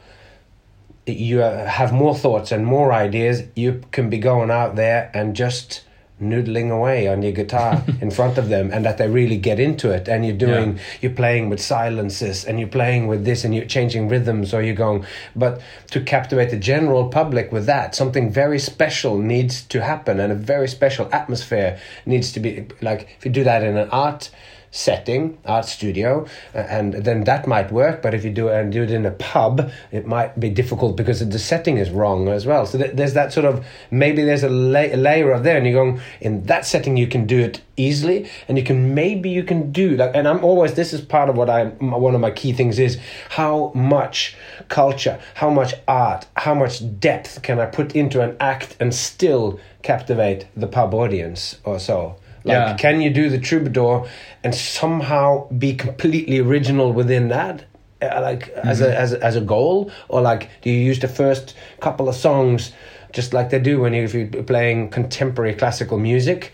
you 1.07 1.39
have 1.39 1.91
more 1.91 2.15
thoughts 2.15 2.51
and 2.51 2.65
more 2.65 2.93
ideas, 2.93 3.43
you 3.55 3.81
can 3.91 4.09
be 4.09 4.19
going 4.19 4.51
out 4.51 4.75
there 4.75 5.09
and 5.15 5.35
just 5.35 5.83
noodling 6.21 6.69
away 6.69 7.07
on 7.07 7.23
your 7.23 7.31
guitar 7.31 7.83
in 8.01 8.11
front 8.11 8.37
of 8.37 8.47
them 8.49 8.69
and 8.71 8.85
that 8.85 8.99
they 8.99 9.09
really 9.09 9.37
get 9.37 9.59
into 9.59 9.89
it 9.89 10.07
and 10.07 10.23
you're 10.23 10.37
doing 10.37 10.75
Yeah. 10.75 10.81
you're 11.01 11.13
playing 11.13 11.49
with 11.49 11.59
silences 11.59 12.45
and 12.45 12.59
you're 12.59 12.69
playing 12.69 13.07
with 13.07 13.25
this 13.25 13.43
and 13.43 13.55
you're 13.55 13.65
changing 13.65 14.07
rhythms 14.07 14.53
or 14.53 14.61
you're 14.61 14.75
going 14.75 15.03
but 15.35 15.59
to 15.89 15.99
captivate 15.99 16.51
the 16.51 16.57
general 16.57 17.09
public 17.09 17.51
with 17.51 17.65
that 17.65 17.95
something 17.95 18.31
very 18.31 18.59
special 18.59 19.17
needs 19.17 19.63
to 19.63 19.81
happen 19.81 20.19
and 20.19 20.31
a 20.31 20.35
very 20.35 20.67
special 20.67 21.09
atmosphere 21.11 21.79
needs 22.05 22.31
to 22.33 22.39
be 22.39 22.67
like 22.81 23.07
if 23.17 23.25
you 23.25 23.31
do 23.31 23.43
that 23.43 23.63
in 23.63 23.75
an 23.75 23.89
art 23.89 24.29
setting, 24.71 25.37
art 25.45 25.65
studio, 25.65 26.25
uh, 26.55 26.59
and 26.59 26.93
then 26.93 27.25
that 27.25 27.45
might 27.45 27.71
work. 27.71 28.01
But 28.01 28.13
if 28.13 28.23
you 28.23 28.31
do 28.31 28.47
it 28.47 28.59
and 28.59 28.71
do 28.71 28.83
it 28.83 28.91
in 28.91 29.05
a 29.05 29.11
pub, 29.11 29.69
it 29.91 30.07
might 30.07 30.39
be 30.39 30.49
difficult 30.49 30.95
because 30.95 31.27
the 31.27 31.39
setting 31.39 31.77
is 31.77 31.89
wrong 31.89 32.29
as 32.29 32.45
well. 32.45 32.65
So 32.65 32.77
there's 32.77 33.13
that 33.13 33.33
sort 33.33 33.45
of 33.45 33.65
maybe 33.91 34.23
there's 34.23 34.43
a, 34.43 34.49
la- 34.49 34.95
layer 34.95 35.31
of 35.31 35.43
there, 35.43 35.57
and 35.57 35.65
you're 35.67 35.83
going 35.83 36.01
in 36.21 36.45
that 36.45 36.65
setting 36.65 36.95
you 36.95 37.07
can 37.07 37.27
do 37.27 37.39
it 37.39 37.61
easily, 37.75 38.29
and 38.47 38.57
you 38.57 38.63
can 38.63 38.95
maybe 38.95 39.29
you 39.29 39.43
can 39.43 39.71
do 39.71 39.97
like. 39.97 40.11
And 40.15 40.27
I'm 40.27 40.43
always 40.43 40.73
this 40.73 40.93
is 40.93 41.01
part 41.01 41.29
of 41.29 41.35
what 41.35 41.49
I 41.49 41.65
one 41.65 42.15
of 42.15 42.21
my 42.21 42.31
key 42.31 42.53
things 42.53 42.79
is 42.79 42.97
how 43.29 43.73
much 43.75 44.35
culture, 44.69 45.19
how 45.35 45.49
much 45.49 45.73
art, 45.87 46.27
how 46.37 46.55
much 46.55 46.81
depth 46.99 47.41
can 47.41 47.59
I 47.59 47.65
put 47.65 47.93
into 47.95 48.21
an 48.21 48.37
act 48.39 48.77
and 48.79 48.95
still 48.95 49.59
captivate 49.83 50.47
the 50.55 50.67
pub 50.67 50.93
audience 50.93 51.57
or 51.65 51.79
so. 51.79 52.15
Like, 52.43 52.53
Yeah. 52.55 52.73
can 52.77 53.01
you 53.01 53.09
do 53.11 53.29
the 53.29 53.37
troubadour 53.39 54.07
and 54.43 54.53
somehow 54.55 55.47
be 55.51 55.73
completely 55.75 56.39
original 56.39 56.91
within 56.91 57.27
that? 57.29 57.65
Uh, 58.01 58.19
like 58.19 58.49
as 58.49 58.81
a 58.81 58.99
as 58.99 59.13
a, 59.13 59.23
as 59.23 59.35
a 59.35 59.41
goal, 59.41 59.91
or 60.09 60.21
like 60.21 60.49
do 60.63 60.71
you 60.71 60.79
use 60.79 60.99
the 60.99 61.07
first 61.07 61.55
couple 61.79 62.09
of 62.09 62.15
songs 62.15 62.71
just 63.13 63.31
like 63.31 63.51
they 63.51 63.59
do 63.59 63.79
when 63.79 63.93
you 63.93 64.03
if 64.03 64.13
you're 64.15 64.41
playing 64.43 64.89
contemporary 64.89 65.53
classical 65.53 65.99
music? 65.99 66.51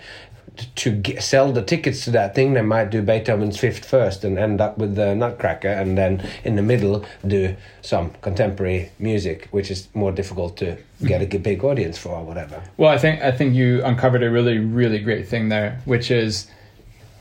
To 0.75 0.91
get, 0.91 1.21
sell 1.21 1.51
the 1.51 1.61
tickets 1.61 2.03
to 2.05 2.11
that 2.11 2.33
thing, 2.33 2.53
they 2.53 2.61
might 2.61 2.89
do 2.89 3.01
Beethoven's 3.01 3.59
Fifth 3.59 3.85
first 3.85 4.23
and 4.23 4.39
end 4.39 4.59
up 4.59 4.77
with 4.77 4.95
the 4.95 5.13
Nutcracker, 5.15 5.67
and 5.67 5.97
then 5.97 6.27
in 6.43 6.55
the 6.55 6.61
middle 6.61 7.05
do 7.25 7.55
some 7.81 8.11
contemporary 8.21 8.91
music, 8.99 9.47
which 9.51 9.69
is 9.69 9.87
more 9.93 10.11
difficult 10.11 10.57
to 10.57 10.77
get 11.05 11.21
a 11.21 11.37
big 11.37 11.63
audience 11.63 11.97
for 11.97 12.09
or 12.09 12.23
whatever. 12.23 12.63
Well, 12.77 12.89
I 12.89 12.97
think 12.97 13.21
I 13.21 13.31
think 13.31 13.55
you 13.55 13.83
uncovered 13.83 14.23
a 14.23 14.31
really 14.31 14.57
really 14.57 14.99
great 14.99 15.27
thing 15.27 15.49
there, 15.49 15.81
which 15.85 16.09
is 16.11 16.47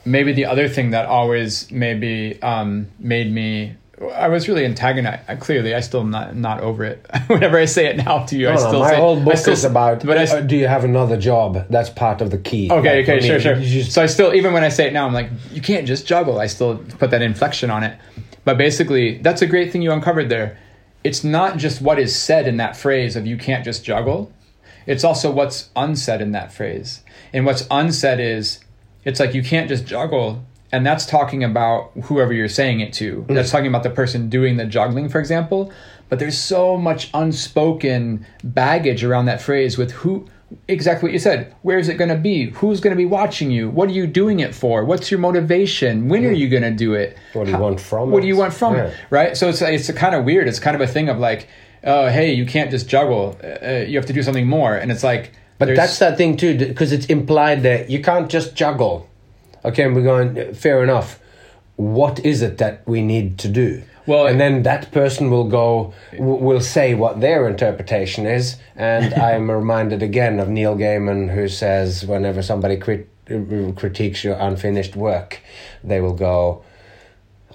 maybe 0.05 0.32
the 0.32 0.47
other 0.47 0.68
thing 0.68 0.91
that 0.91 1.07
always 1.07 1.70
maybe 1.70 2.41
um, 2.43 2.89
made 2.99 3.32
me. 3.32 3.74
I 4.14 4.28
was 4.28 4.47
really 4.47 4.66
antagonized. 4.66 5.22
I, 5.26 5.36
clearly, 5.36 5.74
I 5.74 5.80
still 5.80 6.05
not 6.05 6.36
not 6.36 6.61
over 6.61 6.84
it. 6.84 7.07
Whenever 7.28 7.59
I 7.59 7.64
say 7.64 7.86
it 7.86 7.97
now 7.97 8.24
to 8.26 8.36
you, 8.36 8.49
I 8.49 8.55
No, 8.55 8.61
no, 8.61 8.68
still 8.68 8.80
my 8.80 8.90
say, 8.90 8.97
whole 8.97 9.18
I 9.20 9.24
book 9.24 9.36
still, 9.38 9.53
is 9.55 9.64
about. 9.64 10.05
But 10.05 10.18
I, 10.18 10.24
uh, 10.24 10.40
do 10.42 10.55
you 10.57 10.68
have 10.68 10.84
another 10.84 11.16
job? 11.16 11.66
That's 11.70 11.88
part 11.88 12.20
of 12.20 12.30
the 12.30 12.36
key. 12.38 12.70
Okay, 12.70 12.99
Like, 12.99 13.09
okay, 13.09 13.16
for 13.18 13.22
me, 13.22 13.28
sure, 13.28 13.40
sure. 13.40 13.57
just- 13.57 13.92
so 13.92 14.03
I 14.03 14.07
still, 14.07 14.34
even 14.34 14.53
when 14.53 14.64
I 14.64 14.68
say 14.68 14.86
it 14.86 14.92
now, 14.92 15.07
I'm 15.07 15.14
like, 15.14 15.30
you 15.51 15.62
can't 15.62 15.86
just 15.86 16.07
juggle. 16.07 16.38
I 16.38 16.47
still 16.47 16.76
put 16.99 17.11
that 17.11 17.22
inflection 17.22 17.70
on 17.70 17.82
it. 17.84 17.99
But 18.44 18.59
basically, 18.59 19.18
that's 19.18 19.40
a 19.42 19.47
great 19.47 19.72
thing 19.72 19.80
you 19.82 19.92
uncovered 19.92 20.28
there. 20.28 20.59
It's 21.03 21.24
not 21.24 21.57
just 21.57 21.80
what 21.80 21.99
is 21.99 22.14
said 22.14 22.47
in 22.47 22.59
that 22.59 22.76
phrase 22.76 23.16
of 23.16 23.26
you 23.26 23.36
can't 23.38 23.64
just 23.64 23.84
juggle. 23.84 24.30
It's 24.86 25.05
also 25.05 25.30
what's 25.30 25.70
unsaid 25.74 26.20
in 26.20 26.32
that 26.32 26.53
phrase. 26.53 27.03
And 27.32 27.47
what's 27.47 27.66
unsaid 27.70 28.20
is, 28.20 28.61
it's 29.05 29.18
like 29.20 29.32
you 29.34 29.42
can't 29.42 29.68
just 29.68 29.86
juggle. 29.86 30.44
And 30.72 30.84
that's 30.84 31.06
talking 31.06 31.44
about 31.44 31.92
whoever 32.04 32.32
you're 32.32 32.48
saying 32.48 32.80
it 32.80 32.92
to. 32.94 33.24
Mm. 33.28 33.34
That's 33.34 33.50
talking 33.50 33.68
about 33.68 33.82
the 33.82 33.90
person 33.90 34.28
doing 34.28 34.56
the 34.56 34.66
juggling, 34.66 35.08
for 35.08 35.20
example. 35.20 35.72
But 36.08 36.18
there's 36.18 36.38
so 36.38 36.76
much 36.76 37.10
unspoken 37.14 38.26
baggage 38.44 39.04
around 39.04 39.26
that 39.26 39.40
phrase 39.40 39.76
with 39.78 39.92
who 39.92 40.28
exactly 40.68 41.08
what 41.08 41.12
you 41.12 41.18
said. 41.18 41.54
Where 41.62 41.78
is 41.78 41.88
it 41.88 41.94
going 41.94 42.10
to 42.10 42.16
be? 42.16 42.50
Who's 42.50 42.80
going 42.80 42.92
to 42.92 42.96
be 42.96 43.04
watching 43.04 43.50
you? 43.50 43.68
What 43.68 43.88
are 43.88 43.92
you 43.92 44.06
doing 44.06 44.40
it 44.40 44.54
for? 44.54 44.84
What's 44.84 45.10
your 45.10 45.18
motivation? 45.18 46.08
When 46.08 46.24
are 46.24 46.32
mm. 46.32 46.38
you 46.38 46.48
going 46.48 46.62
to 46.62 46.70
do 46.70 46.94
it? 46.94 47.16
What 47.32 47.44
do 47.44 47.50
you 47.50 47.56
How- 47.56 47.62
want 47.62 47.80
from 47.80 48.08
it? 48.08 48.12
What 48.12 48.18
it? 48.18 48.22
do 48.22 48.28
you 48.28 48.36
want 48.36 48.52
from 48.52 48.74
Yeah. 48.74 48.84
it? 48.84 48.96
Right. 49.10 49.36
So 49.36 49.48
it's 49.48 49.62
it's 49.62 49.90
kind 49.92 50.14
of 50.14 50.24
weird. 50.24 50.48
It's 50.48 50.60
kind 50.60 50.74
of 50.74 50.80
a 50.80 50.86
thing 50.86 51.08
of 51.08 51.18
like, 51.18 51.48
oh, 51.84 52.08
hey, 52.08 52.32
you 52.32 52.46
can't 52.46 52.70
just 52.70 52.88
juggle. 52.88 53.36
Uh, 53.42 53.46
uh 53.46 53.84
you 53.88 53.96
have 53.96 54.06
to 54.06 54.12
do 54.12 54.22
something 54.22 54.46
more. 54.46 54.76
And 54.76 54.90
it's 54.92 55.02
like, 55.02 55.32
But 55.58 55.74
that's 55.74 55.98
that 55.98 56.16
thing 56.16 56.36
too, 56.36 56.56
because 56.56 56.92
it's 56.92 57.06
implied 57.06 57.62
that 57.62 57.90
you 57.90 58.02
can't 58.02 58.28
just 58.30 58.54
juggle. 58.54 59.08
Okay, 59.66 59.82
and 59.82 59.94
we're 59.94 60.02
going. 60.02 60.54
Fair 60.54 60.82
enough. 60.82 61.18
What 61.74 62.24
is 62.24 62.40
it 62.40 62.58
that 62.58 62.86
we 62.86 63.02
need 63.02 63.38
to 63.40 63.48
do? 63.48 63.82
Well, 64.06 64.28
and 64.28 64.40
then 64.40 64.62
that 64.62 64.92
person 64.92 65.30
will 65.30 65.48
go, 65.48 65.92
will 66.16 66.60
say 66.60 66.94
what 66.94 67.20
their 67.20 67.48
interpretation 67.48 68.24
is, 68.24 68.56
and 68.76 69.12
I'm 69.28 69.50
reminded 69.50 70.02
again 70.02 70.38
of 70.38 70.48
Neil 70.48 70.76
Gaiman, 70.76 71.34
who 71.34 71.48
says 71.48 72.06
whenever 72.06 72.40
somebody 72.40 72.76
crit- 72.76 73.08
uh, 73.28 73.72
critiques 73.72 74.22
your 74.22 74.36
unfinished 74.36 74.94
work, 74.94 75.40
they 75.82 76.00
will 76.00 76.14
go, 76.14 76.64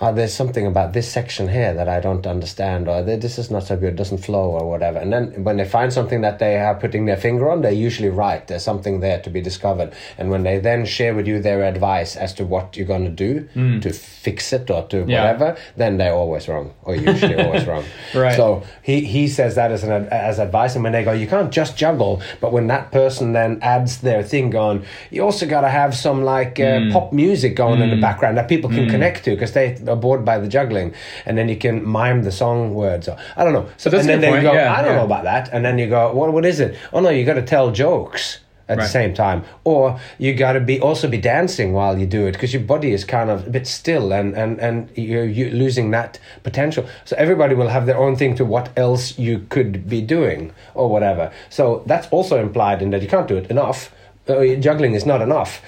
oh, 0.04 0.12
there's 0.14 0.34
something 0.34 0.66
about 0.66 0.94
this 0.94 1.08
section 1.08 1.48
here 1.48 1.74
that 1.76 1.88
I 1.88 2.00
don't 2.00 2.26
understand, 2.26 2.88
or 2.90 3.04
this 3.04 3.38
is 3.38 3.52
not 3.52 3.64
so 3.64 3.78
good, 3.78 3.96
doesn't 3.96 4.18
flow, 4.18 4.50
or 4.50 4.68
whatever. 4.68 4.98
And 4.98 5.14
then 5.14 5.44
when 5.44 5.58
they 5.58 5.66
find 5.66 5.94
something 5.94 6.22
that 6.22 6.40
they 6.40 6.58
are 6.58 6.74
putting 6.74 7.06
their 7.06 7.18
finger 7.18 7.50
on, 7.52 7.62
they're 7.62 7.72
usually 7.72 8.10
right. 8.10 8.46
There's 8.48 8.64
something 8.64 9.00
there 9.00 9.22
to 9.22 9.30
be 9.30 9.42
discovered. 9.42 9.94
And 10.18 10.32
when 10.32 10.42
they 10.44 10.58
then 10.58 10.86
share 10.86 11.14
with 11.14 11.28
you 11.28 11.40
their 11.40 11.64
advice 11.64 12.16
as 12.16 12.34
to 12.36 12.46
what 12.46 12.76
you're 12.76 12.88
going 12.88 13.06
to 13.06 13.12
do 13.12 13.48
to 13.82 13.94
fix 13.94 14.52
it 14.54 14.70
or 14.72 14.88
to 14.88 15.06
Yeah. 15.08 15.22
whatever, 15.22 15.58
then 15.78 15.98
they're 15.98 16.14
always 16.16 16.48
wrong, 16.48 16.74
or 16.84 16.96
usually 16.96 17.36
always 17.46 17.68
wrong. 17.68 17.84
Right. 18.16 18.36
So 18.36 18.64
he, 18.82 19.02
he 19.02 19.28
says 19.28 19.54
that 19.56 19.72
as 19.72 19.84
an 19.84 20.08
as 20.10 20.40
advice, 20.40 20.74
and 20.76 20.84
when 20.84 20.94
they 20.94 21.04
go, 21.04 21.12
you 21.12 21.28
can't 21.28 21.52
just 21.52 21.78
juggle. 21.78 22.22
But 22.40 22.52
when 22.52 22.68
that 22.68 22.92
person 22.92 23.34
then 23.34 23.60
adds 23.62 24.02
their 24.02 24.24
thing 24.24 24.50
going, 24.50 24.84
you 25.12 25.22
also 25.24 25.46
got 25.48 25.62
to 25.62 25.70
have 25.70 25.96
some 25.96 26.24
like 26.24 26.60
uh, 26.60 26.72
Mm. 26.72 26.92
pop 26.92 27.14
music 27.14 27.56
going 27.56 27.82
in 27.82 27.90
the 27.92 27.98
background 28.02 28.38
that 28.38 28.48
people 28.48 28.70
can 28.70 28.90
connect 28.90 29.26
to 29.26 29.32
because 29.32 29.52
they 29.54 29.76
are 29.92 30.00
bored 30.06 30.24
by 30.26 30.40
the 30.40 30.48
juggling, 30.48 30.94
and 31.26 31.38
then 31.38 31.48
you 31.50 31.58
can 31.66 31.86
mime 31.86 32.24
the 32.24 32.32
song 32.32 32.74
words. 32.74 33.08
Or, 33.08 33.18
I 33.38 33.44
don't 33.44 33.54
know. 33.54 33.68
So 33.78 33.90
that's 33.90 34.02
and 34.02 34.10
then 34.10 34.20
good 34.22 34.38
they 34.38 34.42
go, 34.42 34.54
yeah, 34.54 34.74
I 34.74 34.82
don't 34.82 34.92
yeah. 34.92 34.98
know 34.98 35.06
about 35.06 35.26
that, 35.26 35.50
and 35.54 35.66
then 35.66 35.78
you 35.78 35.88
go, 35.90 36.14
what 36.14 36.34
what 36.34 36.46
is 36.46 36.60
it? 36.60 36.78
Oh 36.94 37.00
no, 37.00 37.10
you 37.10 37.26
got 37.26 37.40
to 37.46 37.48
tell 37.56 37.72
jokes. 37.72 38.40
at 38.72 38.78
the 38.78 38.88
same 38.88 39.14
time, 39.14 39.44
or 39.64 40.00
you 40.18 40.34
got 40.34 40.54
to 40.54 40.60
be 40.60 40.80
also 40.80 41.08
be 41.08 41.18
dancing 41.18 41.74
while 41.74 41.98
you 41.98 42.06
do 42.06 42.26
it 42.28 42.32
because 42.34 42.54
your 42.54 42.64
body 42.64 42.92
is 42.92 43.04
kind 43.04 43.30
of 43.30 43.48
a 43.48 43.50
bit 43.50 43.68
still 43.68 44.14
and 44.14 44.34
and 44.36 44.60
and 44.60 44.90
you're, 44.96 45.26
you're 45.26 45.52
losing 45.52 45.92
that 45.92 46.20
potential. 46.44 46.86
So 47.06 47.16
everybody 47.18 47.54
will 47.56 47.68
have 47.68 47.86
their 47.86 47.98
own 47.98 48.16
thing 48.16 48.36
to 48.36 48.46
what 48.46 48.70
else 48.78 49.20
you 49.20 49.46
could 49.50 49.90
be 49.90 50.02
doing 50.02 50.54
or 50.74 50.90
whatever. 50.90 51.32
So 51.50 51.84
that's 51.86 52.08
also 52.12 52.40
implied 52.40 52.82
in 52.82 52.92
that 52.92 53.02
you 53.02 53.10
can't 53.10 53.28
do 53.28 53.38
it 53.38 53.50
enough. 53.52 53.94
Uh, 54.28 54.56
juggling 54.56 54.94
is 54.94 55.06
not 55.06 55.20
enough 55.22 55.62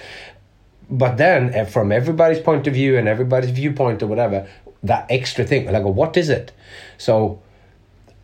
but 1.01 1.13
then 1.17 1.41
eh, 1.53 1.65
from 1.65 1.91
everybody's 1.91 2.39
point 2.49 2.67
of 2.67 2.73
view 2.73 2.97
and 2.97 3.07
everybody's 3.07 3.49
viewpoint 3.61 4.01
or 4.03 4.07
whatever 4.07 4.47
that 4.91 5.05
extra 5.09 5.43
thing 5.51 5.63
like 5.75 5.83
what 6.01 6.15
is 6.23 6.29
it 6.29 6.51
so 6.97 7.13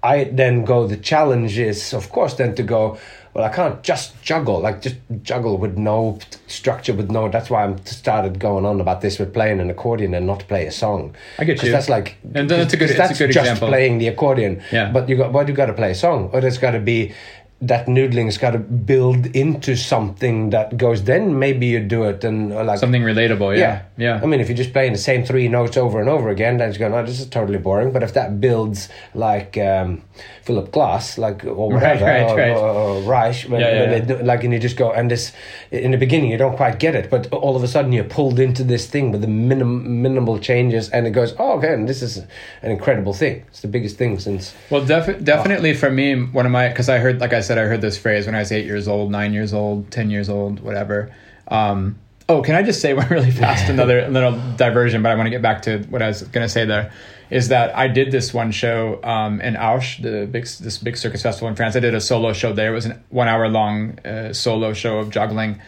i 0.03 0.15
then 0.41 0.63
go 0.65 0.77
the 0.87 0.97
challenge 1.11 1.57
is 1.57 1.93
of 1.93 2.09
course 2.15 2.33
then 2.35 2.53
to 2.59 2.63
go 2.63 2.97
well 3.33 3.43
i 3.43 3.49
can't 3.59 3.81
just 3.91 4.07
juggle 4.21 4.59
like 4.67 4.77
just 4.81 4.97
juggle 5.23 5.55
with 5.63 5.77
no 5.77 6.17
structure 6.47 6.93
with 6.93 7.09
no 7.17 7.27
that's 7.29 7.49
why 7.49 7.63
i'm 7.63 7.75
started 7.85 8.39
going 8.39 8.65
on 8.65 8.79
about 8.81 8.99
this 9.01 9.19
with 9.19 9.33
playing 9.33 9.59
an 9.59 9.69
accordion 9.69 10.13
and 10.13 10.25
not 10.27 10.39
play 10.47 10.65
a 10.67 10.71
song 10.71 11.13
I 11.37 11.43
get 11.45 11.61
you. 11.63 11.71
that's 11.71 11.89
like 11.89 12.17
And 12.35 12.49
that's 12.49 12.73
a 12.73 12.77
good- 12.77 12.89
it's 12.89 12.99
a 12.99 13.01
that's 13.01 13.19
good 13.19 13.31
just 13.31 13.45
example. 13.45 13.67
playing 13.69 13.97
the 13.99 14.07
accordion 14.07 14.61
Yeah. 14.71 14.91
but 14.91 15.09
you 15.09 15.15
got 15.17 15.31
but 15.33 15.47
you 15.47 15.53
got 15.53 15.67
to 15.67 15.77
play 15.81 15.91
a 15.91 15.95
song 16.05 16.29
or 16.33 16.41
there's 16.41 16.57
got 16.65 16.71
to 16.71 16.79
be 16.93 17.13
that 17.61 17.87
noodling's 17.87 18.37
got 18.37 18.51
to 18.51 18.57
build 18.57 19.25
into 19.35 19.75
something 19.75 20.49
that 20.51 20.77
goes 20.77 21.03
then 21.03 21.37
maybe 21.39 21.65
you 21.65 21.81
do 21.81 22.03
it 22.05 22.23
and 22.23 22.53
uh, 22.53 22.63
like 22.63 22.79
Something 22.79 23.01
relatable. 23.01 23.57
Yeah. 23.57 23.83
Yeah. 23.97 24.21
I 24.23 24.25
mean, 24.27 24.39
if 24.39 24.47
you're 24.47 24.55
just 24.55 24.71
playing 24.71 24.93
the 24.93 24.97
same 24.97 25.25
three 25.25 25.49
notes 25.49 25.75
over 25.75 25.99
and 25.99 26.07
over 26.07 26.29
again, 26.29 26.55
then 26.57 26.69
it's 26.69 26.77
going, 26.77 26.93
oh, 26.93 27.05
this 27.05 27.19
is 27.19 27.27
totally 27.27 27.57
boring. 27.57 27.91
But 27.91 28.01
if 28.01 28.13
that 28.13 28.39
builds 28.39 28.87
like 29.13 29.57
um, 29.57 30.03
Philip 30.43 30.71
Glass, 30.71 31.17
like 31.17 31.43
or 31.43 31.69
whatever, 31.69 32.05
right, 32.05 32.21
or, 32.31 32.37
right. 32.37 32.51
or, 32.51 32.69
or 32.69 33.01
Reich, 33.01 33.41
when, 33.49 33.59
Yeah, 33.59 33.71
yeah, 33.73 33.79
when 33.91 33.91
yeah. 34.09 34.17
do- 34.19 34.23
like, 34.23 34.45
and 34.45 34.53
you 34.53 34.59
just 34.59 34.77
go, 34.77 34.93
and 34.93 35.11
this 35.11 35.33
in 35.69 35.91
the 35.91 35.97
beginning 35.97 36.31
you 36.31 36.37
don't 36.37 36.55
quite 36.55 36.79
get 36.79 36.95
it, 36.95 37.09
but 37.09 37.27
all 37.33 37.57
of 37.57 37.63
a 37.63 37.67
sudden 37.67 37.91
you're 37.91 38.05
pulled 38.05 38.39
into 38.39 38.63
this 38.63 38.87
thing 38.87 39.11
with 39.11 39.19
the 39.19 39.27
minim, 39.27 40.01
minimal 40.01 40.39
changes, 40.39 40.89
and 40.91 41.05
it 41.05 41.11
goes, 41.11 41.35
oh, 41.37 41.57
okay, 41.57 41.73
and 41.73 41.89
this 41.89 42.01
is 42.01 42.19
an 42.61 42.71
incredible 42.71 43.13
thing. 43.13 43.43
It's 43.49 43.59
the 43.61 43.67
biggest 43.67 43.97
thing 43.97 44.17
since. 44.17 44.53
Well, 44.69 44.85
defi- 44.85 45.19
definitely 45.25 45.73
for 45.73 45.91
me, 45.91 46.15
one 46.23 46.45
of 46.45 46.53
my 46.53 46.69
because 46.69 46.87
I 46.87 46.99
heard, 46.99 47.19
like 47.19 47.33
I 47.33 47.41
said, 47.49 47.57
I 47.57 47.63
heard 47.63 47.81
this 47.81 47.97
phrase 47.97 48.27
when 48.27 48.35
I 48.35 48.39
was 48.39 48.51
eight 48.51 48.67
years 48.67 48.87
old, 48.87 49.09
nine 49.09 49.33
years 49.33 49.55
old, 49.55 49.89
ten 49.89 50.11
years 50.11 50.29
old, 50.29 50.59
whatever. 50.59 51.11
Um, 51.47 51.97
oh, 52.29 52.43
can 52.43 52.53
I 52.53 52.61
just 52.61 52.79
say 52.79 52.93
one 53.01 53.09
really 53.09 53.31
fast? 53.31 53.69
Another 53.69 54.07
little 54.07 54.39
diversion, 54.55 55.01
but 55.01 55.11
I 55.11 55.15
want 55.15 55.25
to 55.25 55.31
get 55.31 55.41
back 55.41 55.63
to 55.63 55.79
what 55.89 56.03
I 56.03 56.07
was 56.09 56.21
going 56.21 56.45
to 56.45 56.49
say. 56.49 56.65
There 56.65 56.93
is 57.31 57.47
that 57.47 57.75
I 57.75 57.87
did 57.87 58.11
this 58.11 58.35
one 58.35 58.51
show 58.51 58.99
um, 59.03 59.41
in 59.41 59.57
Auch, 59.57 59.99
the 59.99 60.27
big 60.27 60.45
this 60.45 60.77
big 60.77 60.95
circus 60.95 61.23
festival 61.23 61.47
in 61.47 61.55
France. 61.55 61.75
I 61.75 61.79
did 61.79 61.95
a 61.95 62.01
solo 62.01 62.33
show 62.33 62.53
there. 62.53 62.71
It 62.71 62.75
was 62.75 62.85
a 62.85 63.01
one 63.09 63.27
hour 63.27 63.49
long 63.49 63.97
uh, 64.05 64.31
solo 64.31 64.73
show 64.73 64.99
of 64.99 65.09
juggling, 65.09 65.59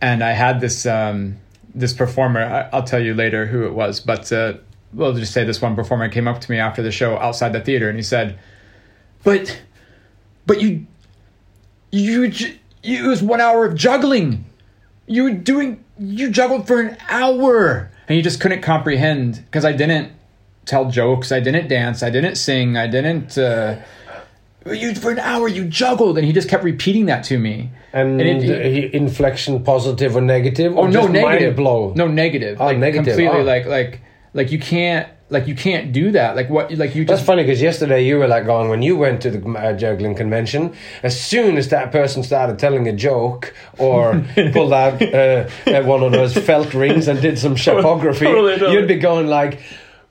and 0.00 0.24
I 0.24 0.32
had 0.32 0.60
this 0.60 0.84
um, 0.84 1.36
this 1.76 1.92
performer. 1.92 2.42
I, 2.42 2.76
I'll 2.76 2.82
tell 2.82 3.00
you 3.00 3.14
later 3.14 3.46
who 3.46 3.64
it 3.66 3.72
was, 3.72 4.00
but. 4.00 4.30
Uh, 4.32 4.54
We'll 4.92 5.14
just 5.14 5.32
say 5.32 5.44
this 5.44 5.62
one 5.62 5.76
performer 5.76 6.08
came 6.08 6.26
up 6.26 6.40
to 6.40 6.50
me 6.50 6.58
after 6.58 6.82
the 6.82 6.90
show 6.90 7.16
outside 7.16 7.52
the 7.52 7.60
theater 7.60 7.88
and 7.88 7.96
he 7.96 8.02
said, 8.02 8.40
but 9.22 9.62
but 10.46 10.60
you 10.60 10.88
you 11.90 12.30
it 12.82 13.02
was 13.06 13.22
one 13.22 13.40
hour 13.40 13.64
of 13.66 13.74
juggling 13.74 14.44
you 15.06 15.24
were 15.24 15.30
doing 15.32 15.84
you 15.98 16.30
juggled 16.30 16.66
for 16.66 16.80
an 16.80 16.96
hour 17.08 17.90
and 18.08 18.16
he 18.16 18.22
just 18.22 18.40
couldn't 18.40 18.62
comprehend 18.62 19.42
because 19.46 19.64
i 19.64 19.72
didn't 19.72 20.12
tell 20.66 20.90
jokes 20.90 21.32
i 21.32 21.40
didn't 21.40 21.68
dance 21.68 22.02
i 22.02 22.10
didn't 22.10 22.36
sing 22.36 22.76
i 22.76 22.86
didn't 22.86 23.36
uh 23.36 23.76
you 24.72 24.94
for 24.94 25.10
an 25.10 25.18
hour 25.18 25.48
you 25.48 25.64
juggled 25.64 26.16
and 26.18 26.26
he 26.26 26.32
just 26.32 26.48
kept 26.48 26.62
repeating 26.62 27.06
that 27.06 27.24
to 27.24 27.38
me 27.38 27.70
And, 27.92 28.20
it- 28.20 28.94
uh, 28.94 28.96
inflection, 28.96 29.64
positive 29.64 30.14
or 30.16 30.20
negative? 30.20 30.74
oh 30.76 30.82
Or 30.82 30.88
no 30.88 31.00
just 31.02 31.12
negative 31.12 31.56
blow? 31.56 31.92
no 31.96 32.06
negative 32.06 32.60
Oh, 32.60 32.66
like 32.66 32.78
negative. 32.78 33.06
completely 33.06 33.40
Oh. 33.40 33.42
like 33.42 33.66
like 33.66 34.00
like 34.34 34.52
you 34.52 34.58
can't 34.60 35.08
like 35.30 35.46
you 35.46 35.54
can't 35.54 35.92
do 35.92 36.10
that 36.10 36.36
like 36.36 36.50
what 36.50 36.72
like 36.74 36.94
you 36.94 37.04
just 37.04 37.18
that's 37.18 37.26
funny 37.26 37.44
because 37.44 37.62
yesterday 37.62 38.04
you 38.04 38.18
were 38.18 38.26
like 38.26 38.44
going 38.44 38.68
when 38.68 38.82
you 38.82 38.96
went 38.96 39.22
to 39.22 39.30
the 39.30 39.48
uh, 39.52 39.72
juggling 39.72 40.14
convention. 40.14 40.74
As 41.02 41.18
soon 41.18 41.56
as 41.56 41.68
that 41.68 41.92
person 41.92 42.22
started 42.22 42.58
telling 42.58 42.86
a 42.88 42.92
joke 42.92 43.54
or 43.78 44.24
pulled 44.52 44.72
out 44.72 45.00
uh, 45.00 45.48
uh, 45.66 45.82
one 45.84 46.02
of 46.02 46.12
those 46.12 46.36
felt 46.36 46.74
rings 46.74 47.08
and 47.08 47.20
did 47.22 47.38
some 47.38 47.54
shapography, 47.54 48.20
Totally, 48.30 48.52
totally. 48.58 48.72
you'd 48.74 48.88
be 48.88 48.96
going 48.96 49.28
like 49.28 49.60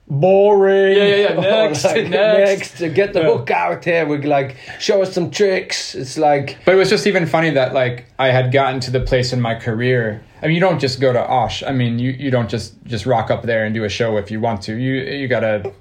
boring. 0.10 0.98
Yeah, 0.98 1.04
yeah, 1.04 1.16
yeah. 1.16 1.40
Next, 1.68 1.84
like, 1.86 2.08
next. 2.10 2.80
next, 2.82 2.94
get 2.96 3.14
the 3.14 3.20
Yeah. 3.22 3.26
hook 3.28 3.52
out 3.52 3.84
here. 3.86 4.06
We 4.06 4.18
like 4.18 4.56
show 4.80 5.02
us 5.02 5.14
some 5.14 5.30
tricks. 5.32 5.96
It's 5.96 6.18
like 6.18 6.58
But 6.66 6.74
it 6.74 6.78
was 6.78 6.90
just 6.90 7.08
even 7.08 7.26
funny 7.26 7.52
that 7.52 7.74
like 7.74 8.06
I 8.18 8.28
had 8.30 8.52
gotten 8.52 8.80
to 8.82 8.92
the 8.92 9.00
place 9.02 9.34
in 9.34 9.42
my 9.42 9.56
career. 9.56 10.22
I 10.42 10.48
mean, 10.48 10.56
you 10.56 10.62
don't 10.62 10.80
just 10.80 11.00
go 11.02 11.12
to 11.14 11.20
Auch. 11.22 11.64
I 11.68 11.72
mean, 11.72 12.00
you, 12.00 12.12
you 12.12 12.32
don't 12.32 12.50
just 12.50 12.74
just 12.86 13.06
rock 13.06 13.30
up 13.30 13.44
there 13.44 13.66
and 13.66 13.74
do 13.76 13.84
a 13.84 13.90
show 13.90 14.18
if 14.18 14.32
you 14.32 14.40
want 14.40 14.62
to. 14.64 14.74
You 14.76 14.94
you 14.94 15.28
gotta 15.28 15.72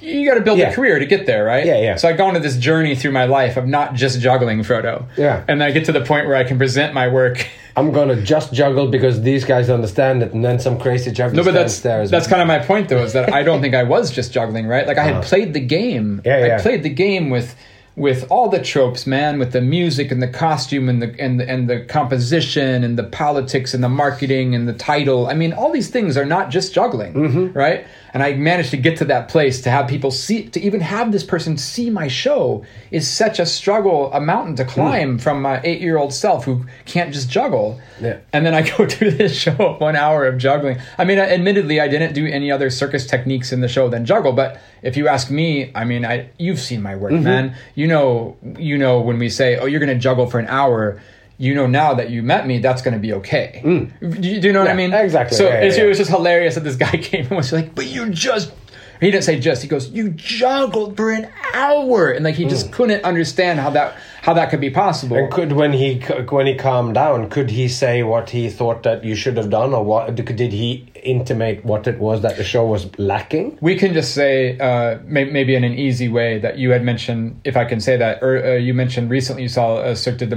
you 0.00 0.26
gotta 0.26 0.40
build 0.40 0.58
Yeah. 0.58 0.70
a 0.70 0.74
career 0.74 0.98
to 0.98 1.06
get 1.06 1.26
there, 1.26 1.44
right? 1.44 1.66
Yeah, 1.66 1.78
yeah. 1.80 1.96
So 1.96 2.08
I 2.08 2.12
go 2.12 2.26
on 2.26 2.40
this 2.40 2.56
journey 2.56 2.94
through 2.96 3.10
my 3.12 3.24
life 3.26 3.56
of 3.56 3.66
not 3.66 3.94
just 3.94 4.20
juggling, 4.20 4.60
Frodo. 4.60 5.04
Yeah. 5.16 5.44
And 5.48 5.62
I 5.62 5.70
get 5.72 5.84
to 5.86 5.92
the 5.92 6.00
point 6.04 6.26
where 6.26 6.36
I 6.36 6.44
can 6.44 6.56
present 6.58 6.94
my 6.94 7.08
work. 7.08 7.46
I'm 7.78 7.92
gonna 7.92 8.20
just 8.22 8.52
juggle 8.52 8.88
because 8.88 9.22
these 9.22 9.44
guys 9.44 9.70
understand 9.70 10.22
it, 10.22 10.32
and 10.34 10.44
then 10.44 10.58
some 10.58 10.78
crazy 10.78 11.10
juggler 11.12 11.36
No, 11.38 11.44
but 11.44 11.54
that's 11.54 11.80
there. 11.80 12.06
that's 12.08 12.26
kind 12.26 12.42
of 12.42 12.48
my 12.48 12.58
point, 12.58 12.88
though, 12.88 13.02
is 13.02 13.12
that 13.12 13.32
I 13.32 13.42
don't 13.42 13.60
think 13.60 13.74
I 13.74 13.84
was 13.84 14.10
just 14.10 14.32
juggling, 14.32 14.66
right? 14.66 14.86
Like 14.86 14.98
I 14.98 15.04
had 15.04 15.22
played 15.24 15.54
the 15.54 15.60
game. 15.60 16.20
Uh-huh. 16.24 16.28
Yeah, 16.38 16.46
yeah. 16.46 16.56
I 16.56 16.60
played 16.60 16.82
the 16.82 16.90
game 16.90 17.30
with 17.30 17.54
with 17.96 18.30
all 18.30 18.48
the 18.48 18.62
tropes, 18.62 19.08
man, 19.08 19.40
with 19.40 19.50
the 19.52 19.60
music 19.60 20.12
and 20.12 20.22
the 20.22 20.28
costume 20.28 20.88
and 20.88 21.02
the 21.02 21.14
and 21.18 21.40
the, 21.40 21.48
and 21.50 21.68
the 21.68 21.80
composition 21.80 22.84
and 22.84 22.96
the 22.98 23.02
politics 23.04 23.74
and 23.74 23.82
the 23.82 23.88
marketing 23.88 24.54
and 24.54 24.68
the 24.68 24.72
title. 24.72 25.26
I 25.26 25.34
mean, 25.34 25.52
all 25.52 25.72
these 25.72 25.90
things 25.90 26.16
are 26.16 26.24
not 26.24 26.50
just 26.50 26.72
juggling, 26.72 27.12
Mm-hmm. 27.14 27.58
right? 27.58 27.84
And 28.18 28.24
I 28.24 28.32
managed 28.34 28.70
to 28.70 28.76
get 28.76 28.96
to 28.98 29.04
that 29.04 29.28
place 29.28 29.60
to 29.60 29.70
have 29.70 29.86
people 29.86 30.10
see, 30.10 30.48
to 30.48 30.60
even 30.60 30.80
have 30.80 31.12
this 31.12 31.22
person 31.22 31.56
see 31.56 31.88
my 31.88 32.08
show 32.08 32.64
is 32.90 33.08
such 33.08 33.38
a 33.38 33.46
struggle, 33.46 34.12
a 34.12 34.20
mountain 34.20 34.56
to 34.56 34.64
climb 34.64 35.18
from 35.20 35.40
my 35.40 35.60
eight 35.62 35.80
year 35.80 35.96
old 35.96 36.12
self 36.12 36.44
who 36.44 36.64
can't 36.84 37.14
just 37.14 37.30
juggle. 37.30 37.80
Yeah. 38.00 38.18
And 38.32 38.44
then 38.44 38.54
I 38.54 38.62
go 38.68 38.86
do 39.00 39.12
this 39.12 39.36
show 39.36 39.76
one 39.78 39.94
hour 39.94 40.26
of 40.26 40.36
juggling. 40.36 40.78
I 40.98 41.04
mean, 41.04 41.20
admittedly, 41.20 41.80
I 41.80 41.86
didn't 41.86 42.12
do 42.12 42.26
any 42.26 42.50
other 42.50 42.70
circus 42.70 43.06
techniques 43.06 43.52
in 43.52 43.60
the 43.60 43.68
show 43.68 43.88
than 43.88 44.04
juggle. 44.04 44.32
But 44.32 44.58
if 44.82 44.96
you 44.96 45.06
ask 45.06 45.30
me, 45.30 45.70
I 45.76 45.84
mean, 45.84 46.04
I 46.04 46.30
you've 46.38 46.58
seen 46.58 46.82
my 46.82 46.94
Mm-hmm. 46.94 47.02
work, 47.14 47.22
man. 47.22 47.54
You 47.76 47.86
know, 47.86 48.36
you 48.58 48.76
know 48.78 49.00
when 49.00 49.20
we 49.20 49.28
say, 49.28 49.56
"Oh, 49.58 49.66
you're 49.66 49.78
going 49.78 49.94
to 49.96 50.02
juggle 50.02 50.26
for 50.26 50.40
an 50.40 50.48
hour." 50.48 51.00
You 51.40 51.54
know 51.54 51.66
now 51.68 51.94
that 51.94 52.10
you 52.10 52.22
met 52.22 52.46
me, 52.48 52.58
that's 52.58 52.82
going 52.82 52.94
to 52.94 53.00
be 53.00 53.12
okay. 53.14 53.60
Do, 53.62 53.88
you, 54.02 54.40
do 54.40 54.48
you 54.48 54.52
know 54.52 54.60
what 54.60 54.68
I 54.68 54.74
Mm. 54.74 54.76
Mean? 54.76 54.92
exactly. 54.92 55.36
So 55.36 55.44
Yeah, 55.44 55.62
yeah, 55.62 55.72
yeah. 55.72 55.82
it 55.84 55.86
was 55.88 55.98
just 55.98 56.10
hilarious 56.10 56.56
that 56.56 56.64
this 56.64 56.74
guy 56.76 56.90
came 57.10 57.26
and 57.26 57.36
was 57.36 57.52
like, 57.52 57.74
"But 57.74 57.86
you 57.86 58.10
just." 58.10 58.52
He 59.00 59.12
didn't 59.12 59.22
say 59.22 59.38
just. 59.38 59.62
He 59.62 59.68
goes, 59.68 59.88
"You 59.90 60.08
juggled 60.10 60.96
for 60.96 61.12
an 61.12 61.28
hour," 61.54 62.10
and 62.10 62.24
like 62.24 62.34
he 62.34 62.44
Mm. 62.46 62.50
just 62.50 62.72
couldn't 62.72 63.04
understand 63.04 63.60
how 63.60 63.70
that 63.70 63.94
how 64.22 64.34
that 64.34 64.50
could 64.50 64.60
be 64.60 64.70
possible. 64.70 65.16
And 65.16 65.30
could 65.30 65.52
when 65.52 65.72
he 65.72 66.00
when 66.28 66.48
he 66.48 66.56
calmed 66.56 66.94
down, 66.94 67.30
could 67.30 67.50
he 67.50 67.68
say 67.68 68.02
what 68.02 68.30
he 68.30 68.50
thought 68.50 68.82
that 68.82 69.04
you 69.04 69.14
should 69.14 69.36
have 69.36 69.48
done, 69.50 69.72
or 69.72 69.84
what 69.84 70.16
did 70.16 70.52
he 70.52 70.88
intimate 71.04 71.64
what 71.64 71.86
it 71.86 72.00
was 72.00 72.22
that 72.22 72.36
the 72.36 72.42
show 72.42 72.66
was 72.66 72.88
lacking? 72.98 73.56
We 73.60 73.76
can 73.76 73.94
just 73.94 74.12
say, 74.12 74.58
uh, 74.58 74.98
may, 75.04 75.24
maybe 75.24 75.54
in 75.54 75.62
an 75.62 75.74
easy 75.74 76.08
way, 76.08 76.40
that 76.40 76.58
you 76.58 76.72
had 76.72 76.82
mentioned, 76.82 77.40
if 77.44 77.56
I 77.56 77.64
can 77.64 77.78
say 77.80 77.96
that, 77.96 78.20
or 78.24 78.44
uh, 78.44 78.54
you 78.56 78.74
mentioned 78.74 79.08
recently 79.10 79.42
you 79.44 79.48
saw 79.48 79.80
a 79.80 79.94
Cirque 79.94 80.18
de 80.18 80.34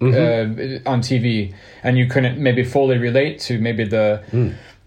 Mans 0.00 0.80
uh, 0.86 0.90
on 0.90 1.00
TV, 1.00 1.52
and 1.82 1.98
you 1.98 2.06
couldn't 2.06 2.38
maybe 2.38 2.64
fully 2.64 2.98
relate 2.98 3.40
to 3.40 3.58
maybe 3.58 3.84
the 3.84 4.22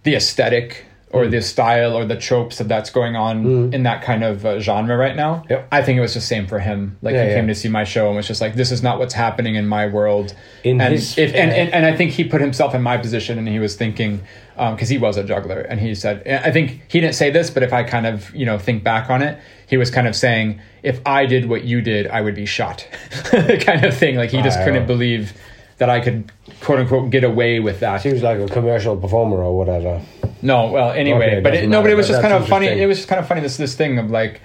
the 0.03 0.15
aesthetic 0.15 0.85
or 1.13 1.25
hmm. 1.25 1.31
the 1.31 1.41
style 1.41 1.95
or 1.95 2.05
the 2.05 2.15
tropes 2.15 2.57
that 2.57 2.67
that's 2.67 2.89
going 2.89 3.15
on 3.15 3.43
hmm. 3.43 3.73
in 3.73 3.83
that 3.83 4.01
kind 4.01 4.23
of 4.23 4.45
uh, 4.45 4.59
genre 4.59 4.97
right 4.97 5.15
now. 5.15 5.43
Yep. 5.49 5.67
I 5.71 5.81
think 5.81 5.97
it 5.97 6.01
was 6.01 6.13
the 6.13 6.21
same 6.21 6.47
for 6.47 6.59
him. 6.59 6.97
Like 7.01 7.13
Yeah, 7.13 7.23
he 7.23 7.29
yeah. 7.29 7.35
came 7.35 7.47
to 7.47 7.55
see 7.55 7.69
my 7.69 7.83
show 7.83 8.07
and 8.07 8.15
was 8.15 8.27
just 8.27 8.41
like, 8.41 8.55
"This 8.55 8.71
is 8.71 8.81
not 8.81 8.99
what's 8.99 9.13
happening 9.13 9.55
in 9.55 9.67
my 9.67 9.87
world." 9.87 10.33
In 10.63 10.79
and, 10.79 10.93
his- 10.93 11.17
if, 11.17 11.33
and, 11.33 11.51
and 11.51 11.73
and 11.73 11.85
I 11.85 11.95
think 11.95 12.11
he 12.11 12.23
put 12.23 12.41
himself 12.41 12.73
in 12.73 12.81
my 12.81 12.97
position 12.97 13.37
and 13.37 13.47
he 13.47 13.59
was 13.59 13.75
thinking 13.75 14.21
um, 14.57 14.75
because 14.75 14.89
he 14.89 14.97
was 14.97 15.17
a 15.17 15.23
juggler 15.23 15.61
and 15.61 15.79
he 15.79 15.95
said 15.95 16.27
I 16.27 16.51
think 16.51 16.81
he 16.87 17.01
didn't 17.01 17.15
say 17.15 17.31
this 17.31 17.49
but 17.49 17.63
if 17.63 17.73
I 17.73 17.83
kind 17.83 18.05
of 18.05 18.33
you 18.35 18.45
know 18.45 18.57
think 18.59 18.83
back 18.83 19.09
on 19.09 19.21
it 19.21 19.39
he 19.67 19.77
was 19.77 19.89
kind 19.89 20.07
of 20.07 20.15
saying 20.15 20.61
if 20.83 21.01
I 21.05 21.25
did 21.25 21.49
what 21.49 21.63
you 21.63 21.81
did 21.81 22.07
I 22.07 22.21
would 22.21 22.35
be 22.35 22.45
shot 22.45 22.87
kind 23.23 23.85
of 23.85 23.97
thing 23.97 24.17
like 24.17 24.29
he 24.29 24.41
just 24.41 24.59
Wow. 24.59 24.65
couldn't 24.65 24.87
believe 24.87 25.33
that 25.77 25.89
I 25.89 25.99
could 25.99 26.31
quote 26.61 26.79
unquote 26.79 27.09
get 27.09 27.23
away 27.23 27.59
with 27.59 27.79
that 27.79 28.03
He 28.03 28.13
was 28.13 28.21
like 28.21 28.39
a 28.39 28.47
commercial 28.47 28.95
performer 28.95 29.37
or 29.37 29.57
whatever. 29.57 30.01
No 30.41 30.71
well 30.71 30.91
anyway 30.91 31.31
Okay, 31.31 31.39
but 31.41 31.53
it, 31.53 31.69
no 31.69 31.81
but 31.81 31.91
it 31.91 31.95
was 31.95 32.07
just 32.07 32.21
kind 32.21 32.33
of 32.33 32.47
funny 32.47 32.67
it 32.67 32.87
was 32.87 32.97
just 32.97 33.09
kind 33.09 33.19
of 33.19 33.27
funny 33.27 33.41
this 33.41 33.57
this 33.57 33.75
thing 33.75 33.97
of 33.97 34.09
like 34.09 34.41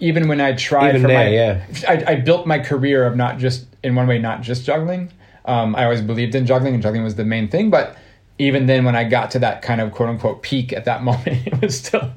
even 0.00 0.28
when 0.28 0.40
I 0.40 0.54
tried 0.54 0.90
Even 0.90 1.02
for 1.02 1.08
my 1.08 1.28
yeah. 1.28 1.64
I, 1.88 2.04
I 2.08 2.14
built 2.16 2.46
my 2.46 2.58
career 2.58 3.06
of 3.06 3.16
not 3.16 3.38
just 3.38 3.66
in 3.84 3.94
one 3.94 4.06
way 4.06 4.18
not 4.18 4.40
just 4.40 4.64
juggling. 4.64 5.12
Um, 5.44 5.76
I 5.76 5.84
always 5.84 6.00
believed 6.00 6.34
in 6.34 6.46
juggling 6.46 6.74
and 6.74 6.82
juggling 6.82 7.04
was 7.04 7.14
the 7.14 7.24
main 7.24 7.48
thing 7.48 7.70
but 7.70 7.96
even 8.38 8.64
then 8.66 8.84
when 8.84 8.96
I 8.96 9.04
got 9.04 9.30
to 9.32 9.38
that 9.40 9.60
kind 9.60 9.80
of 9.80 9.92
quote 9.92 10.08
unquote 10.08 10.42
peak 10.42 10.72
at 10.72 10.86
that 10.86 11.02
moment 11.10 11.46
it 11.46 11.60
was 11.60 11.78
still 11.78 12.10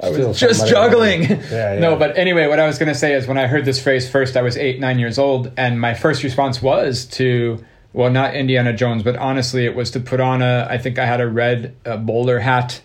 I 0.00 0.12
Still 0.12 0.28
was 0.28 0.38
just 0.38 0.68
juggling. 0.68 1.22
Yeah, 1.22 1.38
yeah. 1.74 1.78
no 1.80 1.96
but 1.96 2.16
anyway 2.16 2.46
what 2.46 2.60
I 2.60 2.66
was 2.66 2.78
going 2.78 2.88
to 2.88 2.98
say 2.98 3.14
is 3.14 3.26
when 3.26 3.38
I 3.38 3.46
heard 3.46 3.64
this 3.64 3.82
phrase 3.82 4.08
first 4.08 4.36
I 4.36 4.42
was 4.42 4.56
eight 4.56 4.80
nine 4.80 4.98
years 4.98 5.18
old 5.18 5.52
and 5.56 5.80
my 5.80 5.94
first 5.94 6.22
response 6.22 6.62
was 6.62 7.06
to 7.06 7.64
well, 7.96 8.10
not 8.10 8.34
Indiana 8.34 8.74
Jones, 8.74 9.02
but 9.02 9.16
honestly, 9.16 9.64
it 9.64 9.74
was 9.74 9.90
to 9.92 10.00
put 10.00 10.20
on 10.20 10.42
a. 10.42 10.66
I 10.68 10.76
think 10.76 10.98
I 10.98 11.06
had 11.06 11.22
a 11.22 11.26
red 11.26 11.74
bowler 12.04 12.38
hat. 12.38 12.82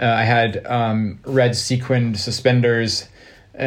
Uh, 0.00 0.06
I 0.06 0.24
had 0.24 0.66
um, 0.66 1.20
red 1.24 1.54
sequined 1.54 2.18
suspenders 2.18 3.08
uh, 3.54 3.62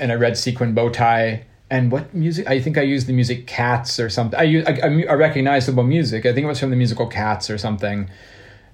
and 0.00 0.10
a 0.10 0.16
red 0.16 0.38
sequin 0.38 0.72
bow 0.72 0.88
tie. 0.88 1.44
And 1.68 1.92
what 1.92 2.14
music? 2.14 2.48
I 2.48 2.62
think 2.62 2.78
I 2.78 2.82
used 2.82 3.08
the 3.08 3.12
music 3.12 3.46
Cats 3.46 4.00
or 4.00 4.08
something. 4.08 4.40
I 4.40 4.44
use 4.44 4.66
a, 4.66 5.04
a 5.06 5.16
recognizable 5.18 5.82
music. 5.82 6.24
I 6.24 6.32
think 6.32 6.44
it 6.44 6.48
was 6.48 6.60
from 6.60 6.70
the 6.70 6.76
musical 6.76 7.06
Cats 7.06 7.50
or 7.50 7.58
something. 7.58 8.08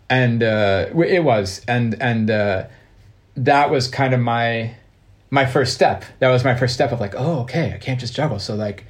And 0.08 0.44
uh, 0.44 0.86
it 1.08 1.24
was, 1.24 1.62
and 1.66 2.00
and 2.00 2.30
uh, 2.30 2.66
that 3.36 3.68
was 3.68 3.88
kind 3.88 4.14
of 4.14 4.20
my 4.20 4.76
my 5.28 5.44
first 5.44 5.74
step. 5.74 6.04
That 6.20 6.28
was 6.30 6.44
my 6.44 6.54
first 6.54 6.74
step 6.74 6.92
of 6.92 7.00
like, 7.00 7.14
oh, 7.16 7.40
okay, 7.40 7.72
I 7.74 7.78
can't 7.78 7.98
just 7.98 8.14
juggle. 8.14 8.38
So 8.38 8.54
like, 8.54 8.84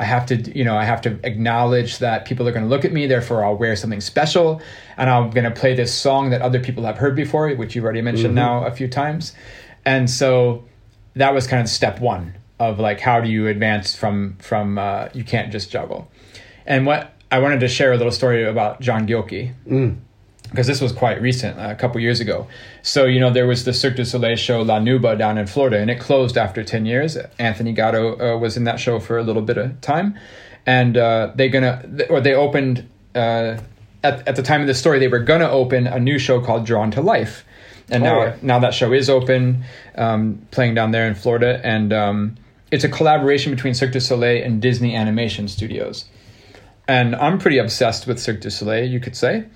I 0.00 0.04
have 0.04 0.24
to, 0.26 0.36
you 0.58 0.64
know, 0.64 0.76
I 0.76 0.84
have 0.84 1.02
to 1.02 1.20
acknowledge 1.24 1.98
that 1.98 2.24
people 2.24 2.48
are 2.48 2.52
going 2.52 2.64
to 2.64 2.68
look 2.70 2.86
at 2.86 2.92
me. 2.92 3.06
Therefore, 3.06 3.44
I'll 3.44 3.56
wear 3.56 3.76
something 3.76 4.00
special, 4.00 4.62
and 4.96 5.10
I'm 5.10 5.30
going 5.30 5.44
to 5.44 5.50
play 5.50 5.74
this 5.74 5.92
song 5.92 6.30
that 6.30 6.40
other 6.40 6.58
people 6.58 6.84
have 6.84 6.96
heard 6.96 7.14
before, 7.14 7.50
which 7.54 7.76
you've 7.76 7.84
already 7.84 8.00
mentioned 8.00 8.28
mm-hmm. 8.28 8.62
now 8.62 8.64
a 8.64 8.72
few 8.72 8.88
times. 8.88 9.34
And 9.84 10.08
so 10.08 10.64
that 11.14 11.34
was 11.34 11.46
kind 11.46 11.60
of 11.60 11.68
step 11.68 12.00
one 12.00 12.34
of 12.58 12.78
like, 12.78 12.98
how 12.98 13.20
do 13.20 13.28
you 13.28 13.46
advance 13.46 13.94
from 13.94 14.36
from 14.38 14.78
uh, 14.78 15.08
you 15.12 15.22
can't 15.22 15.52
just 15.52 15.70
juggle. 15.70 16.10
And 16.66 16.86
what 16.86 17.14
I 17.30 17.38
wanted 17.38 17.60
to 17.60 17.68
share 17.68 17.92
a 17.92 17.96
little 17.96 18.12
story 18.12 18.44
about 18.44 18.80
John 18.80 19.06
Gilkey. 19.06 19.54
Mm 19.68 19.98
because 20.50 20.66
this 20.66 20.80
was 20.80 20.92
quite 20.92 21.20
recent, 21.22 21.58
a 21.58 21.74
couple 21.76 22.00
years 22.00 22.20
ago. 22.20 22.46
So, 22.82 23.06
you 23.06 23.20
know, 23.20 23.30
there 23.30 23.46
was 23.46 23.64
the 23.64 23.72
Cirque 23.72 23.96
du 23.96 24.04
Soleil 24.04 24.36
show 24.36 24.62
La 24.62 24.80
Nouba 24.80 25.16
down 25.16 25.38
in 25.38 25.46
Florida, 25.46 25.78
and 25.78 25.90
it 25.90 26.00
closed 26.00 26.36
after 26.36 26.64
10 26.64 26.86
years. 26.86 27.16
Anthony 27.38 27.72
Gatto 27.72 28.18
uh, 28.18 28.38
was 28.38 28.56
in 28.56 28.64
that 28.64 28.80
show 28.80 28.98
for 28.98 29.16
a 29.16 29.22
little 29.22 29.42
bit 29.42 29.58
of 29.58 29.80
time. 29.80 30.18
And 30.66 30.96
uh, 30.96 31.32
they 31.34 31.48
gonna, 31.48 31.88
or 32.10 32.20
they 32.20 32.34
opened, 32.34 32.88
uh, 33.14 33.58
at, 34.02 34.26
at 34.26 34.36
the 34.36 34.42
time 34.42 34.60
of 34.60 34.66
the 34.66 34.74
story, 34.74 34.98
they 34.98 35.08
were 35.08 35.20
gonna 35.20 35.48
open 35.48 35.86
a 35.86 36.00
new 36.00 36.18
show 36.18 36.40
called 36.40 36.66
Drawn 36.66 36.90
to 36.92 37.00
Life. 37.00 37.44
And 37.88 38.04
oh, 38.04 38.06
now, 38.06 38.36
now 38.42 38.58
that 38.58 38.74
show 38.74 38.92
is 38.92 39.08
open, 39.08 39.64
um, 39.96 40.46
playing 40.50 40.74
down 40.74 40.90
there 40.90 41.06
in 41.06 41.14
Florida. 41.14 41.60
And 41.64 41.92
um, 41.92 42.36
it's 42.70 42.84
a 42.84 42.88
collaboration 42.88 43.54
between 43.54 43.74
Cirque 43.74 43.92
du 43.92 44.00
Soleil 44.00 44.44
and 44.44 44.60
Disney 44.60 44.96
Animation 44.96 45.48
Studios. 45.48 46.06
And 46.88 47.14
I'm 47.16 47.38
pretty 47.38 47.58
obsessed 47.58 48.06
with 48.06 48.18
Cirque 48.18 48.40
du 48.40 48.50
Soleil, 48.50 48.88
you 48.88 49.00
could 49.00 49.16
say. 49.16 49.46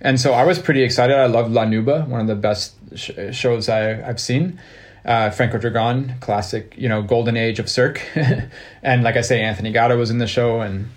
And 0.00 0.20
so 0.20 0.32
I 0.32 0.44
was 0.44 0.58
pretty 0.58 0.82
excited. 0.82 1.16
I 1.16 1.26
love 1.26 1.50
La 1.50 1.64
Nouba, 1.64 2.06
one 2.06 2.20
of 2.20 2.26
the 2.26 2.34
best 2.34 2.74
sh- 2.94 3.10
shows 3.32 3.68
I, 3.68 3.94
have 3.94 4.20
seen. 4.20 4.60
Uh, 5.04 5.30
Franco 5.30 5.58
Dragone, 5.58 6.20
classic, 6.20 6.74
you 6.76 6.88
know, 6.88 7.02
golden 7.02 7.36
age 7.36 7.58
of 7.58 7.68
Cirque. 7.68 8.02
and 8.82 9.02
like 9.02 9.16
I 9.16 9.22
say, 9.22 9.42
Anthony 9.42 9.72
Gatto 9.72 9.96
was 9.96 10.10
in 10.10 10.18
the 10.18 10.26
show. 10.26 10.60
And 10.60 10.88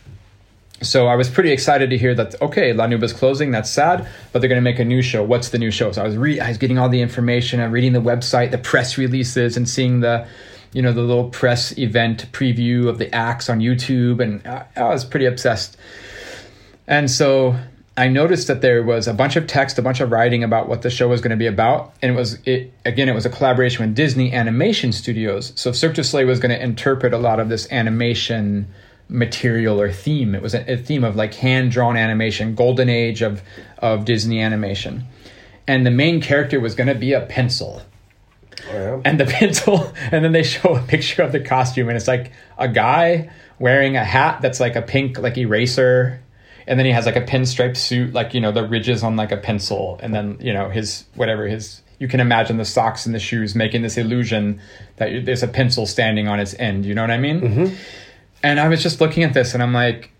so 0.81 1.07
I 1.07 1.15
was 1.15 1.29
pretty 1.29 1.51
excited 1.51 1.89
to 1.89 1.97
hear 1.97 2.13
that, 2.15 2.39
okay, 2.41 2.73
La 2.73 2.87
Nouba's 2.87 3.13
closing. 3.13 3.51
That's 3.51 3.69
sad, 3.69 4.07
but 4.31 4.39
they're 4.39 4.49
going 4.49 4.61
to 4.61 4.69
make 4.69 4.79
a 4.79 4.85
new 4.85 5.01
show. 5.01 5.23
What's 5.23 5.49
the 5.49 5.57
new 5.57 5.71
show? 5.71 5.91
So 5.91 6.01
I 6.03 6.05
was, 6.05 6.17
re- 6.17 6.39
I 6.39 6.49
was 6.49 6.57
getting 6.57 6.77
all 6.77 6.89
the 6.89 7.01
information 7.01 7.59
and 7.59 7.73
reading 7.73 7.93
the 7.93 8.01
website, 8.01 8.51
the 8.51 8.57
press 8.57 8.97
releases, 8.97 9.57
and 9.57 9.67
seeing 9.67 10.01
the, 10.01 10.27
you 10.73 10.81
know, 10.81 10.93
the 10.93 11.01
little 11.01 11.29
press 11.29 11.77
event 11.77 12.31
preview 12.31 12.87
of 12.87 12.97
the 12.97 13.13
acts 13.13 13.49
on 13.49 13.59
YouTube. 13.59 14.21
And 14.21 14.45
I, 14.47 14.65
I 14.75 14.83
was 14.89 15.05
pretty 15.05 15.25
obsessed. 15.25 15.77
And 16.87 17.09
so 17.09 17.57
I 17.97 18.07
noticed 18.07 18.47
that 18.47 18.61
there 18.61 18.81
was 18.81 19.07
a 19.07 19.13
bunch 19.13 19.35
of 19.35 19.47
text, 19.47 19.77
a 19.77 19.81
bunch 19.81 19.99
of 19.99 20.11
writing 20.11 20.43
about 20.43 20.69
what 20.69 20.81
the 20.81 20.89
show 20.89 21.09
was 21.09 21.19
going 21.19 21.31
to 21.31 21.37
be 21.37 21.47
about, 21.47 21.93
and 22.01 22.11
it 22.11 22.15
was 22.15 22.39
it 22.45 22.73
again. 22.85 23.09
It 23.09 23.13
was 23.13 23.25
a 23.25 23.29
collaboration 23.29 23.85
with 23.85 23.95
Disney 23.95 24.31
Animation 24.31 24.93
Studios. 24.93 25.51
So 25.55 25.73
Cirque 25.73 25.95
du 25.95 26.03
Soleil 26.03 26.27
was 26.27 26.39
going 26.39 26.57
to 26.57 26.63
interpret 26.63 27.13
a 27.13 27.17
lot 27.17 27.39
of 27.41 27.49
this 27.49 27.69
animation 27.71 28.67
material 29.09 29.79
or 29.79 29.91
theme. 29.91 30.33
It 30.33 30.41
was 30.41 30.55
a, 30.55 30.71
a 30.71 30.77
theme 30.77 31.03
of 31.03 31.17
like 31.17 31.33
hand 31.33 31.71
drawn 31.71 31.97
animation, 31.97 32.55
golden 32.55 32.87
age 32.87 33.21
of 33.21 33.41
of 33.79 34.05
Disney 34.05 34.41
animation, 34.41 35.05
and 35.67 35.85
the 35.85 35.91
main 35.91 36.21
character 36.21 36.61
was 36.61 36.75
going 36.75 36.87
to 36.87 36.95
be 36.95 37.11
a 37.11 37.21
pencil. 37.21 37.81
Oh, 38.69 38.73
yeah. 38.73 39.01
And 39.05 39.19
the 39.19 39.25
pencil, 39.39 39.93
and 40.11 40.23
then 40.23 40.31
they 40.31 40.43
show 40.43 40.75
a 40.75 40.81
picture 40.81 41.23
of 41.23 41.31
the 41.31 41.39
costume, 41.39 41.87
and 41.87 41.97
it's 41.97 42.07
like 42.07 42.31
a 42.57 42.67
guy 42.67 43.29
wearing 43.59 43.95
a 43.95 44.03
hat 44.03 44.41
that's 44.41 44.59
like 44.59 44.75
a 44.75 44.81
pink 44.81 45.19
like 45.19 45.37
eraser 45.37 46.21
and 46.67 46.79
then 46.79 46.85
he 46.85 46.91
has 46.91 47.05
like 47.05 47.15
a 47.15 47.21
pinstripe 47.21 47.75
suit, 47.75 48.13
like 48.13 48.33
you 48.33 48.41
know 48.41 48.51
the 48.51 48.67
ridges 48.67 49.03
on 49.03 49.15
like 49.15 49.31
a 49.31 49.37
pencil, 49.37 49.99
and 50.01 50.13
then 50.13 50.37
you 50.39 50.53
know 50.53 50.69
his 50.69 51.05
whatever 51.15 51.47
his. 51.47 51.81
You 51.99 52.07
can 52.07 52.19
imagine 52.19 52.57
the 52.57 52.65
socks 52.65 53.05
and 53.05 53.13
the 53.13 53.19
shoes 53.19 53.53
making 53.53 53.83
this 53.83 53.95
illusion 53.95 54.59
that 54.95 55.25
there's 55.25 55.43
a 55.43 55.47
pencil 55.47 55.85
standing 55.85 56.27
on 56.27 56.39
its 56.39 56.55
end. 56.55 56.83
You 56.83 56.95
know 56.95 57.01
what 57.01 57.11
I 57.11 57.19
mean? 57.19 57.41
Mm-hmm. 57.41 57.75
And 58.41 58.59
I 58.59 58.69
was 58.69 58.81
just 58.81 59.01
looking 59.01 59.23
at 59.23 59.33
this, 59.33 59.53
and 59.53 59.61
I'm 59.61 59.73
like, 59.73 60.11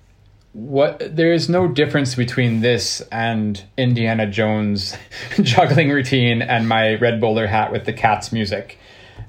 what? 0.54 1.16
There 1.16 1.34
is 1.34 1.50
no 1.50 1.68
difference 1.68 2.16
between 2.16 2.62
this 2.62 3.02
and 3.12 3.64
Indiana 3.78 4.28
Jones 4.28 4.96
juggling 5.42 5.90
routine 5.90 6.42
and 6.42 6.68
my 6.68 6.96
red 6.96 7.22
bowler 7.22 7.48
hat 7.48 7.72
with 7.72 7.86
the 7.86 7.94
Cats 7.94 8.32
music, 8.32 8.78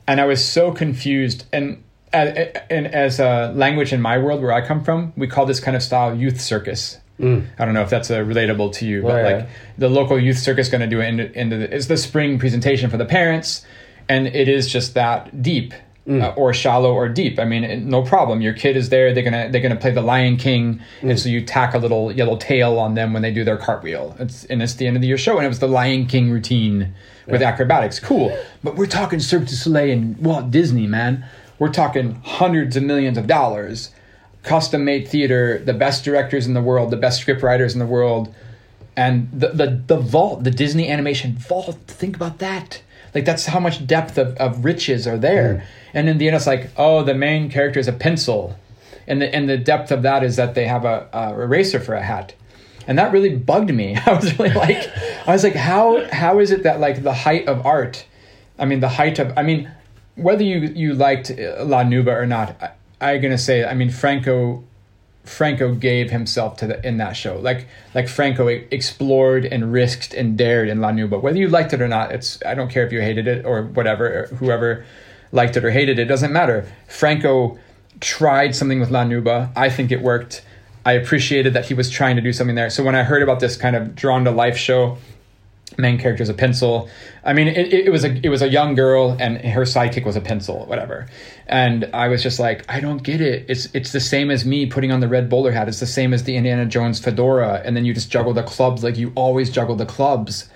and 0.07 0.21
I 0.21 0.27
was 0.27 0.45
so 0.45 0.73
confused 0.73 1.45
and 1.53 1.83
and 2.13 2.87
as 2.89 3.21
a 3.21 3.53
language 3.55 3.93
in 3.93 4.01
my 4.01 4.19
world 4.19 4.43
where 4.43 4.53
I 4.53 4.67
come 4.67 4.85
from, 4.85 5.13
we 5.17 5.27
call 5.27 5.47
this 5.47 5.61
kind 5.61 5.77
of 5.77 5.83
style 5.83 6.15
youth 6.15 6.41
circus. 6.41 6.99
Mm. 7.19 7.47
I 7.59 7.65
don't 7.65 7.75
know 7.75 7.83
if 7.83 7.91
that's 7.91 8.11
uh, 8.11 8.19
relatable 8.19 8.73
to 8.75 8.87
you, 8.87 9.03
but 9.03 9.17
yeah. 9.17 9.37
like 9.37 9.49
the 9.79 9.89
local 9.89 10.19
youth 10.19 10.39
circus 10.39 10.69
going 10.69 10.81
to 10.81 10.87
do 10.87 11.01
it 11.01 11.09
into, 11.09 11.33
into 11.39 11.57
the, 11.57 11.75
it's 11.75 11.87
the 11.87 11.97
spring 11.97 12.39
presentation 12.39 12.91
for 12.91 12.97
the 12.97 13.05
parents, 13.05 13.65
and 14.09 14.27
it 14.27 14.49
is 14.49 14.71
just 14.71 14.95
that 14.95 15.43
deep. 15.43 15.73
Mm. 16.05 16.21
Uh, 16.21 16.35
or 16.35 16.53
shallow 16.53 16.93
or 16.93 17.09
deep. 17.09 17.39
I 17.39 17.45
mean, 17.45 17.89
no 17.89 18.03
problem. 18.03 18.41
Your 18.41 18.55
kid 18.55 18.77
is 18.77 18.89
there. 18.89 19.15
They're 19.15 19.23
gonna 19.23 19.51
they're 19.53 19.61
gonna 19.61 19.77
play 19.77 19.93
the 19.93 20.03
Lion 20.03 20.37
King, 20.37 20.81
mm. 21.01 21.11
and 21.11 21.17
so 21.17 21.29
you 21.29 21.45
tack 21.45 21.75
a 21.75 21.79
little 21.79 22.11
yellow 22.11 22.37
tail 22.37 22.77
on 22.77 22.95
them 22.95 23.13
when 23.13 23.23
they 23.23 23.31
do 23.33 23.45
their 23.45 23.57
cartwheel. 23.57 24.17
It's 24.19 24.45
and 24.47 24.61
it's 24.61 24.75
the 24.75 24.89
end 24.89 24.97
of 24.97 25.01
the 25.01 25.07
year 25.07 25.17
show, 25.17 25.37
and 25.37 25.45
it 25.45 25.49
was 25.49 25.61
the 25.61 25.69
Lion 25.69 26.07
King 26.07 26.33
routine 26.33 26.93
with 27.29 27.41
yeah. 27.41 27.49
acrobatics. 27.49 28.01
Cool, 28.01 28.37
but 28.65 28.75
we're 28.75 28.87
talking 28.87 29.21
Cirque 29.21 29.47
du 29.47 29.55
Soleil 29.55 29.93
and 29.93 30.19
Walt 30.19 30.51
Disney, 30.51 30.89
man. 30.89 31.25
We're 31.61 31.73
talking 31.73 32.21
hundreds 32.25 32.77
of 32.77 32.83
millions 32.83 33.17
of 33.17 33.29
dollars 33.29 33.93
custom 34.43 34.85
made 34.85 35.09
theater, 35.09 35.59
the 35.59 35.75
best 35.75 36.05
directors 36.05 36.47
in 36.47 36.55
the 36.55 36.63
world, 36.63 36.91
the 36.91 36.97
best 36.97 37.21
script 37.21 37.43
writers 37.43 37.75
in 37.75 37.79
the 37.79 37.87
world, 37.87 38.35
and 38.97 39.29
the 39.33 39.49
the, 39.49 39.83
the 39.87 39.97
vault, 39.97 40.45
the 40.45 40.51
Disney 40.51 40.91
animation 40.91 41.35
vault. 41.35 41.79
Think 41.87 42.17
about 42.17 42.39
that. 42.39 42.83
Like 43.15 43.25
that's 43.25 43.47
how 43.47 43.61
much 43.61 43.87
depth 43.87 44.19
of, 44.19 44.37
of 44.37 44.65
riches 44.65 45.07
are 45.07 45.19
there. 45.19 45.55
Mm. 45.55 45.65
And 45.95 46.09
in 46.09 46.19
the 46.19 46.27
end, 46.27 46.37
it's 46.37 46.47
like, 46.47 46.71
oh, 46.77 47.03
the 47.03 47.15
main 47.15 47.51
character 47.51 47.79
is 47.79 47.89
a 47.89 47.93
pencil, 47.93 48.57
and 49.07 49.21
the 49.21 49.35
and 49.35 49.49
the 49.49 49.59
depth 49.59 49.91
of 49.91 50.03
that 50.03 50.23
is 50.23 50.37
that 50.37 50.55
they 50.55 50.67
have 50.67 50.85
a, 50.85 51.09
a 51.13 51.33
eraser 51.33 51.81
for 51.81 51.95
a 51.95 52.03
hat. 52.03 52.35
And 52.87 52.99
that 52.99 53.13
really 53.13 53.37
bugged 53.37 53.73
me. 53.73 53.97
I 54.07 54.13
was 54.15 54.39
really 54.39 54.55
like, 54.55 54.91
I 55.27 55.33
was 55.33 55.45
like, 55.45 55.55
how 55.55 56.09
how 56.13 56.39
is 56.39 56.51
it 56.51 56.63
that 56.63 56.81
like 56.81 57.03
the 57.03 57.13
height 57.13 57.47
of 57.47 57.65
art? 57.67 58.07
I 58.59 58.65
mean, 58.65 58.81
the 58.81 58.89
height 58.89 59.19
of 59.19 59.37
I 59.37 59.43
mean, 59.43 59.71
whether 60.17 60.43
you 60.43 60.61
you 60.75 60.95
liked 60.95 61.31
La 61.31 61.85
Nouba 61.85 62.15
or 62.15 62.27
not, 62.27 62.77
I'm 63.01 63.21
gonna 63.21 63.39
say, 63.39 63.65
I 63.65 63.75
mean, 63.75 63.91
Franco, 63.91 64.65
Franco 65.25 65.75
gave 65.75 66.11
himself 66.11 66.57
to 66.59 66.67
the 66.67 66.87
in 66.87 66.97
that 66.99 67.13
show. 67.13 67.39
Like 67.39 67.69
like 67.95 68.09
Franco 68.09 68.49
explored 68.49 69.45
and 69.45 69.73
risked 69.73 70.15
and 70.15 70.37
dared 70.37 70.69
in 70.69 70.81
La 70.81 70.91
Nouba. 70.91 71.21
Whether 71.21 71.39
you 71.39 71.49
liked 71.49 71.73
it 71.73 71.81
or 71.81 71.89
not, 71.89 72.13
it's 72.13 72.43
I 72.45 72.55
don't 72.55 72.71
care 72.71 72.85
if 72.85 72.93
you 72.93 73.01
hated 73.01 73.27
it 73.27 73.45
or 73.45 73.63
whatever. 73.63 74.07
Or 74.07 74.27
whoever 74.37 74.85
liked 75.31 75.57
it 75.57 75.65
or 75.65 75.71
hated 75.71 75.99
it, 75.99 76.03
it 76.03 76.07
doesn't 76.07 76.33
matter. 76.33 76.67
Franco 76.89 77.59
tried 78.01 78.55
something 78.55 78.81
with 78.81 78.91
La 78.91 79.05
Nouba. 79.05 79.51
I 79.57 79.71
think 79.71 79.93
it 79.93 80.03
worked. 80.03 80.45
I 80.85 80.93
appreciated 80.93 81.55
that 81.55 81.67
he 81.67 81.75
was 81.75 81.89
trying 81.89 82.17
to 82.17 82.23
do 82.23 82.33
something 82.33 82.57
there. 82.57 82.69
So 82.69 82.83
when 82.83 82.97
I 82.97 83.05
heard 83.05 83.23
about 83.23 83.39
this 83.39 83.57
kind 83.57 83.77
of 83.77 83.95
drawn 83.95 84.25
to 84.25 84.33
life 84.33 84.57
show 84.57 84.99
main 85.79 85.99
character 85.99 86.23
is 86.23 86.29
a 86.29 86.35
pencil. 86.35 86.89
I 87.25 87.33
mean, 87.33 87.49
it, 87.49 87.73
it, 87.73 87.91
was 87.91 88.05
a 88.05 88.15
it 88.25 88.29
was 88.29 88.43
a 88.43 88.49
young 88.49 88.75
girl, 88.75 89.17
and 89.19 89.39
her 89.39 89.63
sidekick 89.63 90.05
was 90.05 90.17
a 90.17 90.21
pencil, 90.21 90.67
whatever. 90.67 91.07
And 91.47 91.89
I 91.93 92.09
was 92.09 92.23
just 92.23 92.39
like, 92.39 92.65
I 92.69 92.81
don't 92.81 93.03
get 93.03 93.21
it. 93.21 93.47
It's 93.49 93.69
it's 93.75 93.93
the 93.93 94.01
same 94.01 94.31
as 94.31 94.45
me 94.45 94.67
putting 94.67 94.93
on 94.93 95.01
the 95.01 95.09
red 95.09 95.29
bowler 95.29 95.53
hat. 95.53 95.69
It's 95.69 95.81
the 95.81 95.87
same 95.87 96.13
as 96.13 96.25
the 96.25 96.37
Indiana 96.37 96.67
Jones 96.67 96.99
fedora, 96.99 97.63
and 97.65 97.77
then 97.77 97.85
you 97.85 97.95
just 97.95 98.11
juggle 98.11 98.33
the 98.33 98.43
clubs 98.43 98.83
like 98.83 98.97
you 98.97 99.13
always 99.15 99.51
juggle 99.51 99.77
the 99.77 99.87
clubs. 99.87 100.49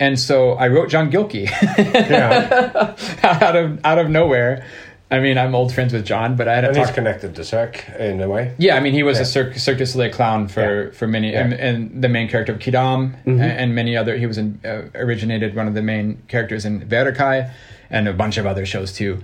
And 0.00 0.18
so 0.18 0.52
I 0.52 0.68
wrote 0.68 0.88
John 0.88 1.10
Gilkey 1.10 1.50
out 3.24 3.56
of 3.56 3.84
out 3.84 3.98
of 3.98 4.08
nowhere 4.08 4.64
I 5.10 5.20
mean, 5.20 5.38
I'm 5.38 5.54
old 5.54 5.72
friends 5.72 5.94
with 5.94 6.04
John, 6.04 6.36
but 6.36 6.48
I 6.48 6.54
had 6.54 6.60
to 6.62 6.66
and 6.68 6.76
talk. 6.76 6.86
he's 6.86 6.94
connected 6.94 7.34
to 7.34 7.44
Cirque 7.44 7.88
in 7.98 8.20
a 8.20 8.28
way. 8.28 8.54
Yeah, 8.58 8.76
I 8.76 8.80
mean, 8.80 8.92
he 8.92 9.02
was 9.02 9.16
yeah. 9.16 9.22
a 9.22 9.24
Cirque, 9.24 9.56
Cirque 9.56 9.78
du 9.78 9.86
Soleil 9.86 10.12
clown 10.12 10.48
for 10.48 10.86
yeah. 10.86 10.90
for 10.90 11.06
many, 11.06 11.32
yeah. 11.32 11.44
and, 11.44 11.52
and, 11.54 12.02
the 12.02 12.10
main 12.10 12.28
character 12.28 12.52
of 12.52 12.58
Quidam 12.58 13.14
mm-hmm. 13.24 13.40
and, 13.40 13.74
many 13.74 13.96
other. 13.96 14.18
He 14.18 14.26
was 14.26 14.36
in, 14.36 14.60
uh, 14.64 14.82
originated 14.94 15.56
one 15.56 15.66
of 15.66 15.72
the 15.72 15.80
main 15.80 16.22
characters 16.28 16.66
in 16.66 16.86
Varekai, 16.86 17.50
and 17.88 18.06
a 18.06 18.12
bunch 18.12 18.36
of 18.36 18.44
other 18.44 18.66
shows 18.66 18.92
too. 18.92 19.22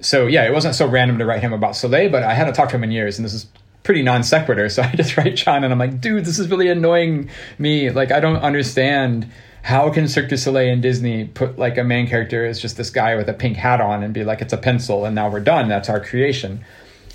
So 0.00 0.26
yeah, 0.26 0.46
it 0.46 0.52
wasn't 0.52 0.74
so 0.74 0.86
random 0.88 1.18
to 1.18 1.26
write 1.26 1.42
him 1.42 1.52
about 1.52 1.76
Soleil, 1.76 2.10
but 2.10 2.24
I 2.24 2.34
hadn't 2.34 2.54
talked 2.54 2.70
to 2.70 2.76
him 2.76 2.84
in 2.84 2.90
years, 2.90 3.16
and 3.16 3.24
this 3.24 3.34
is 3.34 3.46
pretty 3.84 4.02
non 4.02 4.24
sequitur. 4.24 4.68
So 4.68 4.82
I 4.82 4.92
just 4.96 5.16
write 5.16 5.36
John, 5.36 5.62
and 5.62 5.72
I'm 5.72 5.78
like, 5.78 6.00
dude, 6.00 6.24
this 6.24 6.40
is 6.40 6.48
really 6.48 6.68
annoying 6.68 7.30
me. 7.56 7.90
Like, 7.90 8.10
I 8.10 8.18
don't 8.18 8.36
understand 8.36 9.30
how 9.62 9.90
can 9.90 10.08
Cirque 10.08 10.28
du 10.28 10.36
Soleil 10.36 10.72
and 10.72 10.82
Disney 10.82 11.26
put 11.26 11.58
like 11.58 11.76
a 11.76 11.84
main 11.84 12.06
character 12.06 12.46
as 12.46 12.60
just 12.60 12.76
this 12.76 12.90
guy 12.90 13.14
with 13.14 13.28
a 13.28 13.34
pink 13.34 13.56
hat 13.56 13.80
on 13.80 14.02
and 14.02 14.14
be 14.14 14.24
like, 14.24 14.40
it's 14.40 14.52
a 14.52 14.58
pencil 14.58 15.04
and 15.04 15.14
now 15.14 15.28
we're 15.28 15.40
done. 15.40 15.68
That's 15.68 15.88
our 15.88 16.00
creation. 16.00 16.64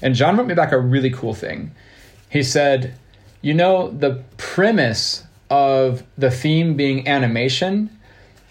And 0.01 0.15
John 0.15 0.37
wrote 0.37 0.47
me 0.47 0.53
back 0.53 0.71
a 0.71 0.79
really 0.79 1.09
cool 1.09 1.33
thing. 1.33 1.71
He 2.29 2.43
said, 2.43 2.95
you 3.41 3.53
know, 3.53 3.89
the 3.89 4.23
premise 4.37 5.23
of 5.49 6.03
the 6.17 6.31
theme 6.31 6.75
being 6.75 7.07
animation 7.07 7.89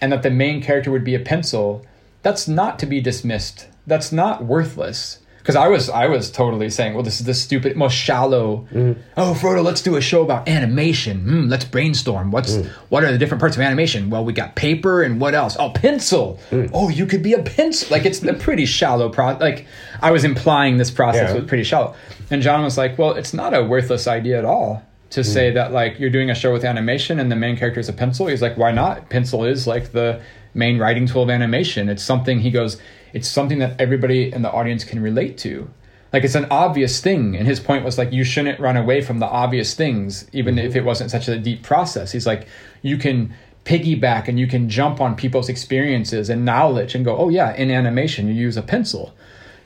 and 0.01 0.11
that 0.11 0.23
the 0.23 0.29
main 0.29 0.61
character 0.61 0.91
would 0.91 1.03
be 1.03 1.15
a 1.15 1.19
pencil, 1.19 1.85
that's 2.21 2.47
not 2.47 2.79
to 2.79 2.85
be 2.85 2.99
dismissed. 3.01 3.67
That's 3.87 4.11
not 4.11 4.43
worthless. 4.43 5.19
Because 5.45 5.57
I 5.57 5.67
was 5.67 5.91
I 5.91 6.07
was 6.07 6.31
totally 6.31 6.71
saying, 6.71 6.95
well, 6.95 7.03
this 7.03 7.19
is 7.19 7.27
the 7.27 7.35
stupid, 7.35 7.77
most 7.77 7.93
shallow. 7.93 8.67
Mm. 8.73 8.97
Oh, 9.15 9.37
Frodo, 9.39 9.63
let's 9.63 9.83
do 9.83 9.95
a 9.95 10.01
show 10.01 10.23
about 10.23 10.49
animation. 10.49 11.21
Hmm, 11.21 11.49
let's 11.49 11.65
brainstorm. 11.65 12.31
What's 12.31 12.53
mm. 12.53 12.65
what 12.89 13.03
are 13.03 13.11
the 13.11 13.19
different 13.19 13.41
parts 13.41 13.55
of 13.55 13.61
animation? 13.61 14.09
Well, 14.09 14.25
we 14.25 14.33
got 14.33 14.55
paper 14.55 15.03
and 15.03 15.21
what 15.21 15.35
else? 15.35 15.55
Oh, 15.59 15.69
pencil. 15.69 16.39
Mm. 16.49 16.71
Oh, 16.73 16.89
you 16.89 17.05
could 17.05 17.21
be 17.21 17.33
a 17.33 17.43
pencil. 17.43 17.89
Like 17.91 18.07
it's 18.07 18.23
a 18.23 18.33
pretty 18.33 18.65
shallow 18.65 19.07
pro. 19.09 19.37
Like 19.37 19.67
I 20.01 20.09
was 20.09 20.23
implying 20.23 20.77
this 20.77 20.89
process 20.89 21.29
Yeah. 21.29 21.35
was 21.35 21.45
pretty 21.45 21.63
shallow. 21.63 21.93
And 22.31 22.41
John 22.41 22.63
was 22.63 22.75
like, 22.75 22.97
well, 22.97 23.11
it's 23.11 23.31
not 23.31 23.53
a 23.53 23.63
worthless 23.63 24.07
idea 24.07 24.39
at 24.39 24.45
all 24.45 24.83
to 25.11 25.23
say 25.23 25.51
that 25.51 25.71
like 25.71 25.99
you're 25.99 26.09
doing 26.09 26.31
a 26.31 26.35
show 26.35 26.51
with 26.51 26.65
animation 26.65 27.19
and 27.19 27.31
the 27.31 27.35
main 27.35 27.55
character 27.55 27.79
is 27.79 27.87
a 27.87 27.93
pencil. 27.93 28.25
He's 28.25 28.41
like, 28.41 28.57
why 28.57 28.71
not? 28.71 29.11
Pencil 29.11 29.45
is 29.45 29.67
like 29.67 29.91
the 29.91 30.23
main 30.55 30.79
writing 30.79 31.05
tool 31.05 31.21
of 31.21 31.29
animation. 31.29 31.87
It's 31.87 32.03
something 32.03 32.39
he 32.39 32.49
goes, 32.49 32.81
it's 33.15 33.29
something 33.29 33.59
that 33.59 33.79
everybody 33.79 34.29
in 34.33 34.41
the 34.41 34.51
audience 34.51 34.83
can 34.83 35.01
relate 35.01 35.37
to. 35.37 35.69
Like 36.11 36.25
it's 36.25 36.35
an 36.35 36.47
obvious 36.51 36.99
thing. 36.99 37.37
And 37.37 37.47
his 37.47 37.61
point 37.61 37.85
was 37.85 37.97
like, 37.97 38.11
you 38.11 38.25
shouldn't 38.25 38.59
run 38.59 38.75
away 38.75 38.99
from 38.99 39.19
the 39.19 39.25
obvious 39.25 39.73
things, 39.73 40.27
even 40.33 40.59
if 40.59 40.75
it 40.75 40.83
wasn't 40.83 41.11
such 41.11 41.29
a 41.29 41.39
deep 41.39 41.63
process. 41.63 42.11
He's 42.11 42.27
like, 42.27 42.45
you 42.81 42.97
can 42.97 43.33
piggyback 43.63 44.27
and 44.27 44.37
you 44.37 44.47
can 44.47 44.69
jump 44.69 44.99
on 44.99 45.15
people's 45.15 45.47
experiences 45.47 46.29
and 46.29 46.43
knowledge 46.43 46.93
and 46.93 47.05
go, 47.05 47.15
oh 47.15 47.29
yeah, 47.29 47.55
in 47.55 47.71
animation 47.71 48.27
you 48.27 48.33
use 48.33 48.57
a 48.57 48.61
pencil. 48.61 49.15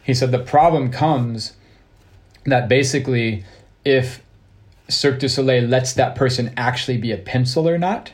He 0.04 0.14
said 0.14 0.30
the 0.30 0.38
problem 0.38 0.92
comes 0.92 1.54
that 2.46 2.70
basically 2.70 3.46
if 3.84 4.22
Cirque 4.90 5.20
du 5.20 5.28
Soleil 5.28 5.64
lets 5.64 5.94
that 5.94 6.16
person 6.16 6.54
actually 6.56 6.98
be 6.98 7.12
a 7.12 7.18
pencil 7.18 7.68
or 7.68 7.80
not. 7.80 8.12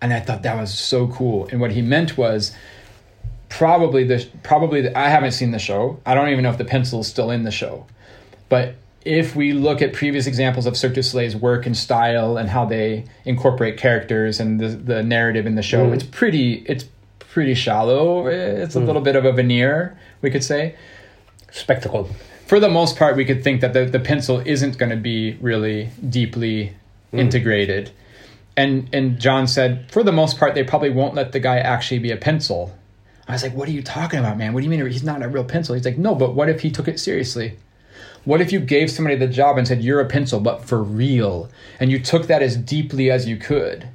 And 0.00 0.12
I 0.12 0.20
thought 0.20 0.44
that 0.44 0.56
was 0.56 0.72
so 0.72 1.08
cool. 1.08 1.48
And 1.50 1.60
what 1.60 1.72
he 1.72 1.82
meant 1.82 2.16
was 2.16 2.54
probably 3.48 4.04
the 4.04 4.26
probably 4.42 4.82
the, 4.82 4.98
I 4.98 5.08
haven't 5.08 5.32
seen 5.32 5.50
the 5.50 5.58
show. 5.58 6.00
I 6.04 6.14
don't 6.14 6.28
even 6.28 6.42
know 6.44 6.50
if 6.50 6.58
the 6.58 6.64
pencil 6.64 7.00
is 7.00 7.06
still 7.06 7.30
in 7.30 7.44
the 7.44 7.50
show. 7.50 7.86
But 8.48 8.74
if 9.04 9.36
we 9.36 9.52
look 9.52 9.80
at 9.80 9.92
previous 9.92 10.26
examples 10.26 10.66
of 10.66 10.76
Cirque 10.76 10.94
du 10.94 11.02
Soleil's 11.02 11.36
work 11.36 11.66
and 11.66 11.76
style 11.76 12.36
and 12.36 12.48
how 12.48 12.64
they 12.64 13.04
incorporate 13.24 13.76
characters 13.76 14.40
and 14.40 14.60
the 14.60 14.68
the 14.68 15.02
narrative 15.02 15.46
in 15.46 15.54
the 15.54 15.62
show, 15.62 15.84
mm-hmm. 15.84 15.94
it's 15.94 16.04
pretty 16.04 16.64
it's 16.66 16.84
pretty 17.18 17.54
shallow. 17.54 18.26
It's 18.26 18.74
a 18.74 18.80
mm. 18.80 18.86
little 18.86 19.02
bit 19.02 19.14
of 19.14 19.24
a 19.24 19.32
veneer, 19.32 19.98
we 20.22 20.30
could 20.30 20.42
say 20.42 20.74
Spectacle. 21.50 22.08
for 22.46 22.58
the 22.58 22.68
most 22.68 22.96
part, 22.96 23.16
we 23.16 23.24
could 23.24 23.44
think 23.44 23.60
that 23.60 23.72
the, 23.72 23.84
the 23.84 24.00
pencil 24.00 24.42
isn't 24.44 24.78
going 24.78 24.90
to 24.90 24.96
be 24.96 25.34
really 25.40 25.90
deeply 26.08 26.72
mm. 27.12 27.18
integrated. 27.18 27.90
And 28.56 28.88
and 28.92 29.20
John 29.20 29.46
said, 29.46 29.90
for 29.90 30.02
the 30.02 30.12
most 30.12 30.38
part, 30.38 30.54
they 30.54 30.64
probably 30.64 30.90
won't 30.90 31.14
let 31.14 31.32
the 31.32 31.40
guy 31.40 31.58
actually 31.58 32.00
be 32.00 32.10
a 32.10 32.16
pencil. 32.16 32.76
I 33.28 33.32
was 33.32 33.42
like, 33.42 33.54
what 33.54 33.68
are 33.68 33.72
you 33.72 33.82
talking 33.82 34.18
about, 34.18 34.38
man? 34.38 34.54
What 34.54 34.60
do 34.60 34.64
you 34.64 34.70
mean 34.70 34.84
he's 34.90 35.04
not 35.04 35.22
a 35.22 35.28
real 35.28 35.44
pencil? 35.44 35.74
He's 35.74 35.84
like, 35.84 35.98
no, 35.98 36.14
but 36.14 36.34
what 36.34 36.48
if 36.48 36.62
he 36.62 36.70
took 36.70 36.88
it 36.88 36.98
seriously? 36.98 37.58
What 38.24 38.40
if 38.40 38.52
you 38.52 38.60
gave 38.60 38.90
somebody 38.90 39.16
the 39.16 39.28
job 39.28 39.58
and 39.58 39.68
said, 39.68 39.82
you're 39.82 40.00
a 40.00 40.06
pencil, 40.06 40.40
but 40.40 40.64
for 40.64 40.82
real? 40.82 41.50
And 41.78 41.90
you 41.90 42.00
took 42.00 42.26
that 42.26 42.42
as 42.42 42.56
deeply 42.56 43.10
as 43.10 43.28
you 43.28 43.36
could. 43.36 43.88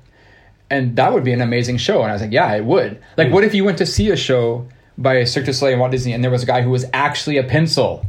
And 0.70 0.96
that 0.96 1.14
would 1.14 1.24
be 1.24 1.34
an 1.34 1.42
amazing 1.42 1.78
show. 1.78 2.02
And 2.02 2.12
I 2.12 2.14
was 2.14 2.22
like, 2.22 2.32
yeah, 2.32 2.54
it 2.54 2.64
would. 2.66 3.02
Like, 3.18 3.32
what 3.32 3.44
if 3.44 3.54
you 3.54 3.64
went 3.64 3.78
to 3.80 3.86
see 3.86 4.10
a 4.12 4.16
show 4.16 4.68
by 4.98 5.24
Cirque 5.24 5.46
du 5.46 5.54
Soleil 5.54 5.74
and 5.74 5.80
Walt 5.80 5.92
Disney 5.92 6.14
and 6.14 6.24
there 6.24 6.32
was 6.32 6.44
a 6.44 6.48
guy 6.48 6.62
who 6.62 6.70
was 6.70 6.86
actually 6.94 7.38
a 7.38 7.44
pencil? 7.44 8.06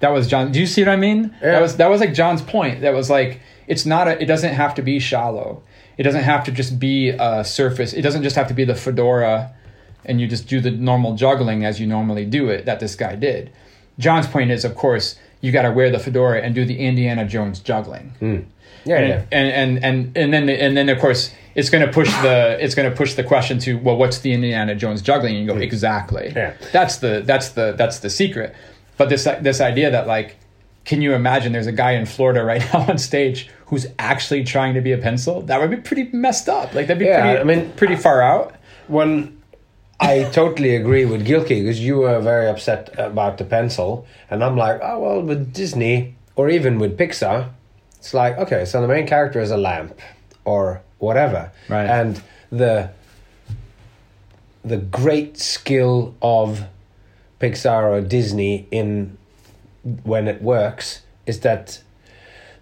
That 0.00 0.10
was 0.10 0.28
John. 0.28 0.52
Do 0.52 0.60
you 0.60 0.66
see 0.66 0.82
what 0.82 0.90
I 0.90 0.96
mean? 0.96 1.34
Yeah. 1.42 1.52
That 1.52 1.62
was 1.62 1.76
that 1.76 1.90
was 1.90 2.00
like 2.00 2.14
John's 2.14 2.42
point. 2.42 2.82
That 2.82 2.94
was 2.94 3.10
like 3.10 3.40
it's 3.66 3.84
not 3.84 4.06
a. 4.06 4.20
It 4.22 4.26
doesn't 4.26 4.54
have 4.54 4.74
to 4.76 4.82
be 4.82 5.00
shallow. 5.00 5.62
It 5.96 6.04
doesn't 6.04 6.22
have 6.22 6.44
to 6.44 6.52
just 6.52 6.78
be 6.78 7.08
a 7.10 7.44
surface. 7.44 7.92
It 7.92 8.02
doesn't 8.02 8.22
just 8.22 8.36
have 8.36 8.46
to 8.48 8.54
be 8.54 8.64
the 8.64 8.76
fedora, 8.76 9.52
and 10.04 10.20
you 10.20 10.26
just 10.26 10.46
do 10.48 10.60
the 10.60 10.70
normal 10.70 11.14
juggling 11.14 11.64
as 11.64 11.80
you 11.80 11.86
normally 11.86 12.24
do 12.24 12.48
it. 12.48 12.64
That 12.64 12.80
this 12.80 12.94
guy 12.94 13.14
did. 13.16 13.50
John's 13.98 14.26
point 14.26 14.50
is, 14.50 14.64
of 14.64 14.74
course, 14.76 15.16
you 15.40 15.50
got 15.52 15.62
to 15.62 15.70
wear 15.72 15.90
the 15.90 15.98
fedora 15.98 16.40
and 16.40 16.54
do 16.54 16.64
the 16.64 16.78
Indiana 16.78 17.26
Jones 17.26 17.60
juggling 17.60 18.10
hmm. 18.18 18.38
Yeah, 18.84 18.96
and, 18.98 19.08
yeah. 19.08 19.24
and 19.32 19.48
and 19.82 19.84
and 19.84 20.16
and 20.16 20.32
then 20.32 20.48
and 20.48 20.76
then 20.76 20.88
of 20.88 20.98
course 20.98 21.32
it's 21.54 21.68
going 21.70 21.84
to 21.86 21.92
push 21.92 22.10
the 22.22 22.56
it's 22.60 22.74
going 22.74 22.88
to 22.90 22.96
push 22.96 23.14
the 23.14 23.22
question 23.24 23.58
to 23.60 23.76
well 23.78 23.96
what's 23.96 24.18
the 24.20 24.32
Indiana 24.32 24.74
Jones 24.74 25.02
juggling 25.02 25.34
and 25.36 25.42
you 25.44 25.48
go 25.48 25.54
hmm. 25.56 25.62
exactly 25.62 26.32
Yeah. 26.34 26.54
that's 26.72 26.96
the 26.98 27.22
that's 27.24 27.50
the 27.50 27.74
that's 27.76 27.98
the 28.00 28.10
secret 28.10 28.54
but 28.96 29.08
this 29.10 29.24
this 29.40 29.60
idea 29.60 29.90
that 29.90 30.06
like 30.06 30.36
can 30.84 31.02
you 31.02 31.12
imagine 31.14 31.52
there's 31.52 31.66
a 31.66 31.72
guy 31.72 31.92
in 31.92 32.06
Florida 32.06 32.42
right 32.44 32.62
now 32.72 32.80
on 32.88 32.98
stage 32.98 33.48
who's 33.66 33.86
actually 33.98 34.42
trying 34.44 34.74
to 34.74 34.80
be 34.80 34.92
a 34.92 34.98
pencil 34.98 35.42
that 35.42 35.60
would 35.60 35.70
be 35.70 35.76
pretty 35.76 36.04
messed 36.12 36.48
up 36.48 36.72
like 36.74 36.86
that'd 36.86 36.98
be 36.98 37.04
Yeah, 37.06 37.22
pretty 37.22 37.40
I 37.40 37.44
mean- 37.44 37.72
pretty 37.72 37.96
far 37.96 38.22
out 38.22 38.54
When 38.88 39.37
I 40.00 40.24
totally 40.32 40.76
agree 40.76 41.04
with 41.04 41.26
Gilkey 41.26 41.62
because 41.62 41.80
you 41.80 41.98
were 41.98 42.20
very 42.20 42.48
upset 42.48 42.90
about 42.98 43.38
the 43.38 43.44
pencil, 43.44 44.06
and 44.30 44.44
I'm 44.44 44.56
like, 44.56 44.80
oh 44.82 44.98
well, 45.00 45.22
with 45.22 45.52
Disney 45.52 46.14
or 46.36 46.48
even 46.48 46.78
with 46.78 46.96
Pixar, 46.96 47.48
it's 47.98 48.14
like 48.14 48.38
okay, 48.38 48.64
so 48.64 48.80
the 48.80 48.88
main 48.88 49.06
character 49.06 49.40
is 49.40 49.50
a 49.50 49.56
lamp 49.56 49.98
or 50.44 50.82
whatever, 50.98 51.50
Right. 51.68 51.86
and 51.86 52.22
the 52.50 52.90
the 54.64 54.76
great 54.76 55.38
skill 55.38 56.14
of 56.22 56.64
Pixar 57.40 57.84
or 57.90 58.00
Disney 58.00 58.66
in 58.70 59.16
when 60.04 60.28
it 60.28 60.42
works 60.42 61.02
is 61.26 61.40
that 61.40 61.82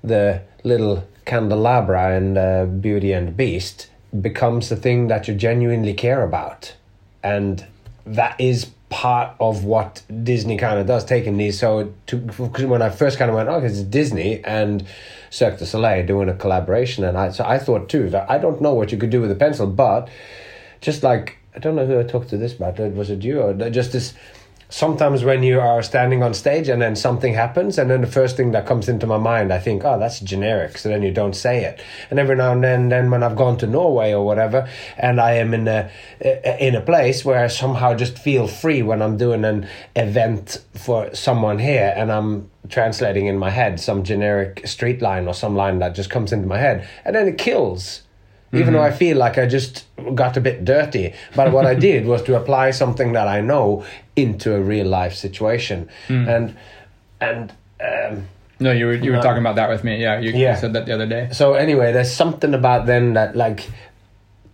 the 0.02 0.42
little 0.64 1.04
candelabra 1.24 2.16
in 2.16 2.36
uh, 2.38 2.64
Beauty 2.66 3.12
and 3.12 3.28
the 3.28 3.32
Beast 3.32 3.88
becomes 4.20 4.68
the 4.68 4.76
thing 4.76 5.08
that 5.08 5.26
you 5.28 5.34
genuinely 5.34 5.94
care 5.94 6.22
about, 6.22 6.74
and 7.22 7.66
that 8.04 8.40
is 8.40 8.66
part 8.88 9.34
of 9.40 9.64
what 9.64 10.02
Disney 10.22 10.56
kind 10.56 10.78
of 10.78 10.86
does, 10.86 11.04
taking 11.04 11.36
these. 11.36 11.58
So, 11.58 11.92
to, 12.06 12.18
when 12.66 12.82
I 12.82 12.90
first 12.90 13.18
kind 13.18 13.30
of 13.30 13.36
went, 13.36 13.48
oh, 13.48 13.58
it's 13.58 13.82
Disney 13.82 14.42
and 14.44 14.86
Cirque 15.30 15.58
du 15.58 15.66
Soleil 15.66 16.06
doing 16.06 16.28
a 16.28 16.34
collaboration, 16.34 17.04
and 17.04 17.18
I 17.18 17.30
so 17.30 17.44
I 17.44 17.58
thought 17.58 17.88
too 17.88 18.08
that 18.10 18.30
I 18.30 18.38
don't 18.38 18.60
know 18.60 18.74
what 18.74 18.92
you 18.92 18.98
could 18.98 19.10
do 19.10 19.20
with 19.20 19.30
a 19.30 19.34
pencil, 19.34 19.66
but 19.66 20.08
just 20.80 21.02
like 21.02 21.38
I 21.54 21.58
don't 21.58 21.74
know 21.74 21.86
who 21.86 21.98
I 21.98 22.04
talked 22.04 22.30
to 22.30 22.36
this 22.36 22.54
about. 22.54 22.78
It 22.78 22.94
was 22.94 23.10
it 23.10 23.22
you 23.22 23.40
or 23.40 23.54
just 23.70 23.92
this? 23.92 24.14
Sometimes 24.68 25.22
when 25.22 25.44
you 25.44 25.60
are 25.60 25.80
standing 25.82 26.24
on 26.24 26.34
stage 26.34 26.68
and 26.68 26.82
then 26.82 26.96
something 26.96 27.34
happens, 27.34 27.78
and 27.78 27.88
then 27.88 28.00
the 28.00 28.06
first 28.06 28.36
thing 28.36 28.50
that 28.50 28.66
comes 28.66 28.88
into 28.88 29.06
my 29.06 29.16
mind, 29.16 29.52
I 29.52 29.60
think, 29.60 29.84
oh, 29.84 29.98
that's 29.98 30.18
generic. 30.18 30.76
So 30.78 30.88
then 30.88 31.02
you 31.02 31.12
don't 31.12 31.36
say 31.36 31.64
it. 31.64 31.80
And 32.10 32.18
every 32.18 32.34
now 32.34 32.52
and 32.52 32.64
then, 32.64 32.88
then 32.88 33.10
when 33.10 33.22
I've 33.22 33.36
gone 33.36 33.56
to 33.58 33.66
Norway 33.66 34.12
or 34.12 34.26
whatever, 34.26 34.68
and 34.98 35.20
I 35.20 35.34
am 35.34 35.54
in 35.54 35.68
a 35.68 35.90
in 36.60 36.74
a 36.74 36.80
place 36.80 37.24
where 37.24 37.44
I 37.44 37.46
somehow 37.46 37.94
just 37.94 38.18
feel 38.18 38.48
free 38.48 38.82
when 38.82 39.02
I'm 39.02 39.16
doing 39.16 39.44
an 39.44 39.68
event 39.94 40.64
for 40.74 41.14
someone 41.14 41.58
here, 41.58 41.94
and 41.96 42.10
I'm 42.10 42.50
translating 42.68 43.26
in 43.26 43.38
my 43.38 43.50
head 43.50 43.78
some 43.78 44.02
generic 44.02 44.66
street 44.66 45.00
line 45.00 45.28
or 45.28 45.34
some 45.34 45.54
line 45.54 45.78
that 45.78 45.94
just 45.94 46.10
comes 46.10 46.32
into 46.32 46.48
my 46.48 46.58
head, 46.58 46.88
and 47.04 47.14
then 47.14 47.28
it 47.28 47.38
kills 47.38 48.02
even 48.52 48.72
though 48.72 48.78
mm-hmm. 48.78 48.94
I 48.94 48.96
feel 48.96 49.16
like 49.16 49.38
I 49.38 49.46
just 49.46 49.84
got 50.14 50.36
a 50.36 50.40
bit 50.40 50.64
dirty. 50.64 51.14
But 51.34 51.52
what 51.52 51.66
I 51.66 51.74
did 51.74 52.06
was 52.06 52.22
to 52.22 52.36
apply 52.36 52.70
something 52.70 53.12
that 53.12 53.26
I 53.28 53.40
know 53.40 53.84
into 54.16 54.54
a 54.54 54.60
real 54.60 54.86
life 54.86 55.14
situation, 55.14 55.88
and 56.08 56.56
and 57.20 57.52
um, 57.80 58.26
no 58.58 58.72
you 58.72 58.86
were 58.86 58.94
you 58.94 59.10
were 59.12 59.20
talking 59.22 59.40
about 59.42 59.56
that 59.56 59.68
with 59.68 59.84
me. 59.84 60.00
Yeah 60.00 60.18
you, 60.20 60.30
you 60.30 60.56
said 60.56 60.72
that 60.72 60.86
the 60.86 60.92
other 60.94 61.06
day. 61.06 61.28
So 61.32 61.54
anyway, 61.54 61.92
there's 61.92 62.12
something 62.12 62.54
about 62.54 62.86
then 62.86 63.12
that 63.14 63.36
like 63.36 63.68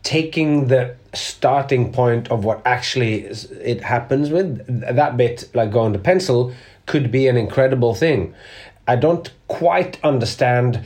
taking 0.02 0.66
the 0.68 0.96
starting 1.14 1.92
point 1.92 2.30
of 2.30 2.44
what 2.44 2.60
actually 2.66 3.24
is- 3.26 3.50
it 3.52 3.82
happens 3.82 4.30
with 4.30 4.66
that 4.96 5.16
bit, 5.16 5.48
like 5.54 5.70
going 5.70 5.92
to 5.92 5.98
pencil, 5.98 6.52
could 6.86 7.10
be 7.12 7.28
an 7.28 7.36
incredible 7.36 7.94
thing. 7.94 8.34
I 8.88 8.96
don't 8.96 9.30
quite 9.48 9.98
understand. 10.02 10.80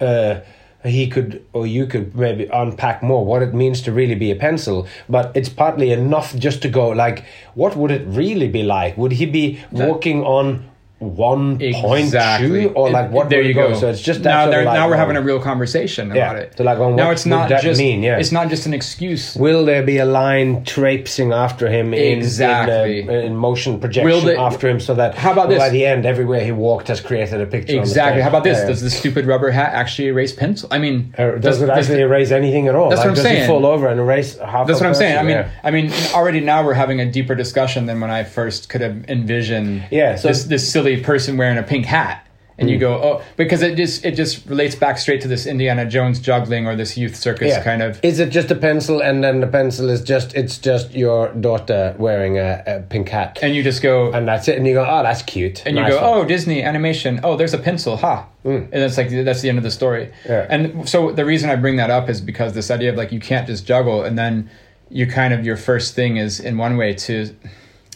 Uh, 0.00 0.40
he 0.86 1.06
could 1.06 1.44
or 1.52 1.66
you 1.66 1.86
could 1.86 2.14
maybe 2.16 2.46
unpack 2.46 3.02
more 3.02 3.24
what 3.24 3.42
it 3.42 3.52
means 3.54 3.82
to 3.82 3.92
really 3.92 4.14
be 4.14 4.30
a 4.30 4.36
pencil 4.36 4.86
but 5.08 5.32
it's 5.34 5.48
partly 5.48 5.90
enough 5.92 6.34
just 6.36 6.62
to 6.62 6.68
go 6.68 6.88
like 6.88 7.24
what 7.56 7.74
would 7.74 7.90
it 7.90 8.06
really 8.06 8.48
be 8.48 8.62
like? 8.62 8.96
Would 8.96 9.12
he 9.12 9.26
be 9.26 9.60
walking 9.72 10.22
on 10.22 10.70
one 10.98 11.58
point 11.58 12.04
Exactly. 12.04 12.62
shoe 12.64 12.68
or 12.70 12.88
like 12.90 13.10
what 13.10 13.28
there 13.28 13.42
you 13.42 13.50
it 13.50 13.54
go. 13.54 13.74
So 13.74 13.90
it's 13.90 14.00
just 14.00 14.22
now. 14.22 14.44
sort 14.44 14.48
of 14.48 14.50
there- 14.52 14.64
like, 14.64 14.74
now 14.74 14.88
we're 14.88 14.96
having 14.96 15.16
a 15.16 15.20
real 15.20 15.38
conversation 15.38 16.08
Yeah. 16.14 16.30
about 16.30 16.36
it. 16.42 16.54
So, 16.56 16.64
like, 16.64 16.78
well, 16.78 16.90
now 16.92 17.10
it's 17.10 17.26
not 17.26 17.50
that 17.50 17.62
just 17.62 17.78
mean? 17.78 18.02
Yeah. 18.02 18.16
it's 18.18 18.32
not 18.32 18.48
just 18.48 18.64
an 18.64 18.72
excuse. 18.72 19.36
Will 19.36 19.66
there 19.66 19.82
be 19.82 19.98
a 19.98 20.06
line 20.06 20.64
traipsing 20.64 21.32
after 21.34 21.68
him 21.68 21.92
in, 21.92 22.16
Exactly. 22.18 23.00
in, 23.00 23.10
uh, 23.10 23.12
in 23.12 23.36
motion 23.36 23.78
projection 23.78 24.06
Will 24.10 24.22
the- 24.22 24.38
after 24.38 24.70
him 24.70 24.80
so 24.80 24.94
that 24.94 25.14
How 25.14 25.32
about 25.32 25.50
this 25.50 25.58
by 25.58 25.68
the 25.68 25.84
end 25.84 26.06
everywhere 26.06 26.42
he 26.42 26.52
walked 26.52 26.88
has 26.88 27.00
created 27.02 27.42
a 27.42 27.46
picture 27.46 27.78
Exactly. 27.78 28.22
How 28.22 28.30
about 28.30 28.44
this? 28.44 28.58
Yeah. 28.60 28.68
Does 28.68 28.80
the 28.80 28.88
stupid 28.90 29.26
rubber 29.26 29.50
hat 29.50 29.72
actually 29.74 30.08
erase 30.08 30.32
pencil? 30.32 30.66
I 30.72 30.78
mean, 30.78 31.12
Uh, 31.18 31.32
does, 31.32 31.60
it 31.60 31.68
actually 31.68 32.00
erase 32.00 32.30
anything 32.30 32.68
at 32.68 32.74
all? 32.74 32.88
That's 32.88 33.00
like, 33.00 33.08
what 33.08 33.10
I'm 33.10 33.14
does 33.16 33.24
he 33.26 33.36
saying. 33.36 33.48
fall 33.48 33.66
over 33.66 33.86
and 33.88 34.00
erase 34.00 34.38
half 34.38 34.66
That's 34.66 34.80
what 34.80 34.86
I'm 34.86 34.94
saying. 34.94 35.18
I 35.18 35.22
mean, 35.22 35.36
Yeah. 35.36 35.48
I 35.62 35.70
mean, 35.70 35.92
already 36.14 36.40
now 36.40 36.64
we're 36.64 36.72
having 36.72 37.00
a 37.00 37.06
deeper 37.06 37.34
discussion 37.34 37.84
than 37.84 38.00
when 38.00 38.10
I 38.10 38.24
first 38.24 38.70
could 38.70 38.80
have 38.80 39.04
envisioned 39.08 39.82
Yeah, 39.90 40.16
so- 40.16 40.28
this 40.28 40.44
this 40.44 40.66
silly 40.66 40.85
person 41.02 41.36
wearing 41.36 41.58
a 41.58 41.62
pink 41.64 41.86
hat 41.86 42.22
and 42.58 42.70
you 42.70 42.78
go 42.78 42.94
oh 42.94 43.22
because 43.36 43.60
it 43.60 43.76
just 43.76 44.02
it 44.02 44.14
just 44.16 44.46
relates 44.46 44.74
back 44.74 44.96
straight 44.96 45.20
to 45.20 45.28
this 45.28 45.46
Indiana 45.46 45.84
Jones 45.84 46.18
juggling 46.18 46.66
or 46.66 46.74
this 46.74 46.96
youth 46.96 47.14
circus 47.14 47.48
Yeah. 47.50 47.62
kind 47.62 47.82
of 47.82 48.02
Is 48.02 48.18
it 48.18 48.30
just 48.30 48.50
a 48.50 48.54
pencil, 48.54 49.02
and 49.02 49.22
then 49.22 49.40
the 49.40 49.46
pencil 49.46 49.90
is 49.90 50.00
just 50.02 50.34
it's 50.34 50.56
just 50.56 50.94
your 50.94 51.28
daughter 51.34 51.94
wearing 51.98 52.38
a, 52.38 52.62
a 52.66 52.80
pink 52.80 53.10
hat, 53.10 53.40
and 53.42 53.54
you 53.54 53.62
just 53.62 53.82
go 53.82 54.10
and 54.10 54.26
that's 54.26 54.48
it, 54.48 54.56
and 54.56 54.66
you 54.66 54.72
go, 54.72 54.86
oh, 54.88 55.02
that's 55.02 55.20
cute, 55.22 55.66
and 55.66 55.76
you 55.76 55.86
go, 55.86 55.96
one. 55.96 56.20
oh, 56.20 56.24
Disney 56.24 56.62
animation. 56.62 57.20
Oh, 57.22 57.36
there's 57.36 57.52
a 57.52 57.58
pencil, 57.58 57.98
ha. 57.98 58.26
And 58.44 58.68
it's 58.72 58.96
like 58.96 59.10
that's 59.10 59.42
the 59.42 59.50
end 59.50 59.58
of 59.58 59.64
the 59.64 59.70
story. 59.70 60.10
Yeah. 60.24 60.46
And 60.48 60.88
so 60.88 61.12
the 61.12 61.26
reason 61.26 61.50
I 61.50 61.56
bring 61.56 61.76
that 61.76 61.90
up 61.90 62.08
is 62.08 62.22
because 62.22 62.54
this 62.54 62.70
idea 62.70 62.88
of 62.90 62.96
like 62.96 63.12
you 63.12 63.20
can't 63.20 63.46
just 63.46 63.66
juggle, 63.66 64.02
and 64.02 64.16
then 64.18 64.48
you 64.88 65.06
kind 65.06 65.34
of 65.34 65.44
your 65.44 65.58
first 65.58 65.94
thing 65.94 66.16
is 66.16 66.40
in 66.40 66.56
one 66.56 66.78
way 66.78 66.94
to, 66.94 67.34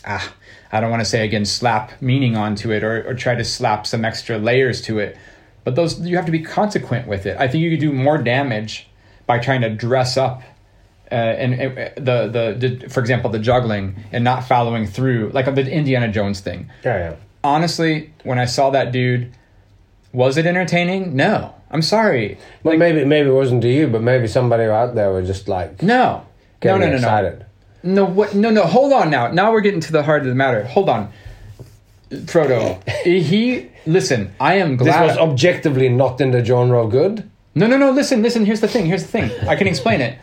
ah, 0.05 0.35
I 0.73 0.81
don't 0.81 0.91
want 0.91 1.01
to 1.01 1.09
say 1.09 1.25
again 1.25 1.45
slap 1.45 2.01
meaning 2.01 2.37
onto 2.37 2.71
it 2.71 2.85
or 2.85 3.09
or 3.09 3.15
try 3.15 3.35
to 3.35 3.45
slap 3.45 3.87
some 3.87 4.05
extra 4.05 4.39
layers 4.39 4.81
to 4.83 4.99
it, 4.99 5.17
but 5.65 5.75
those 5.75 6.01
you 6.01 6.17
have 6.17 6.27
to 6.27 6.33
be 6.33 6.41
consequent 6.41 7.07
with 7.07 7.27
it. 7.27 7.37
I 7.39 7.49
think 7.49 7.63
you 7.63 7.71
could 7.71 7.81
do 7.81 7.93
more 7.93 8.19
damage 8.19 8.89
by 9.27 9.39
trying 9.39 9.61
to 9.63 9.71
dress 9.71 10.17
up 10.17 10.43
uh, 11.11 11.15
and 11.15 11.55
uh, 11.55 11.91
the, 11.97 12.29
the 12.29 12.69
the 12.69 12.89
for 12.89 13.01
example 13.01 13.31
the 13.31 13.39
juggling 13.39 13.97
and 14.13 14.23
not 14.23 14.45
following 14.45 14.87
through 14.87 15.31
like 15.35 15.53
the 15.53 15.69
Indiana 15.69 16.11
Jones 16.11 16.41
thing 16.41 16.71
yeah, 16.85 17.11
yeah. 17.11 17.17
honestly, 17.43 18.13
when 18.23 18.39
I 18.39 18.45
saw 18.45 18.71
that 18.71 18.93
dude, 18.93 19.33
was 20.13 20.37
it 20.37 20.47
entertaining? 20.47 21.17
No. 21.17 21.55
I'm 21.73 21.83
sorry. 21.83 22.39
Well, 22.63 22.77
maybe 22.77 23.05
maybe 23.05 23.29
it 23.29 23.33
wasn't 23.33 23.63
to 23.63 23.69
you, 23.69 23.87
but 23.87 24.03
maybe 24.03 24.27
somebody 24.27 24.65
out 24.65 24.95
there 24.95 25.13
was 25.13 25.27
just 25.27 25.49
like 25.49 25.83
No. 25.83 26.27
No, 26.65 26.77
no, 26.77 26.87
no. 26.87 26.95
excited. 26.95 27.39
No, 27.41 27.45
what? 27.83 28.35
No, 28.35 28.51
no. 28.51 28.65
Hold 28.65 28.93
on 28.93 29.11
now. 29.11 29.29
Now 29.29 29.53
we're 29.53 29.61
getting 29.61 29.81
to 29.81 29.93
the 29.93 30.03
heart 30.03 30.23
of 30.23 30.29
the 30.29 30.35
matter. 30.35 30.65
Hold 30.65 30.89
on. 30.89 31.13
Frodo, 32.11 32.87
he, 33.05 33.71
listen, 33.87 34.33
I 34.41 34.55
am 34.55 34.77
glad 34.77 35.03
This 35.03 35.17
was 35.17 35.19
objectively 35.19 35.89
not 35.89 36.21
in 36.21 36.33
the 36.33 36.45
genre 36.45 36.85
of 36.85 36.91
good. 36.91 37.31
no, 37.55 37.67
no, 37.67 37.77
no. 37.77 37.91
Listen, 37.91 38.23
listen. 38.23 38.45
Here's 38.45 38.61
the 38.61 38.69
thing. 38.69 38.87
Here's 38.87 39.03
the 39.03 39.09
thing. 39.09 39.31
I 39.49 39.57
can 39.57 39.67
explain 39.67 40.01
it. 40.01 40.19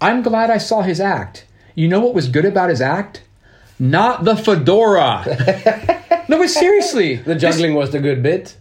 I'm 0.00 0.22
glad 0.22 0.50
I 0.50 0.58
saw 0.58 0.82
his 0.82 1.00
act. 1.00 1.46
You 1.74 1.88
know 1.88 2.00
what 2.00 2.14
was 2.14 2.28
good 2.28 2.44
about 2.44 2.70
his 2.70 2.80
act? 2.80 3.22
Not 3.78 4.24
the 4.24 4.36
fedora. 4.36 5.24
no, 6.28 6.38
but 6.38 6.48
seriously. 6.48 7.16
The 7.16 7.34
juggling 7.34 7.74
was 7.74 7.90
the 7.92 8.00
good 8.00 8.22
bit. 8.22 8.56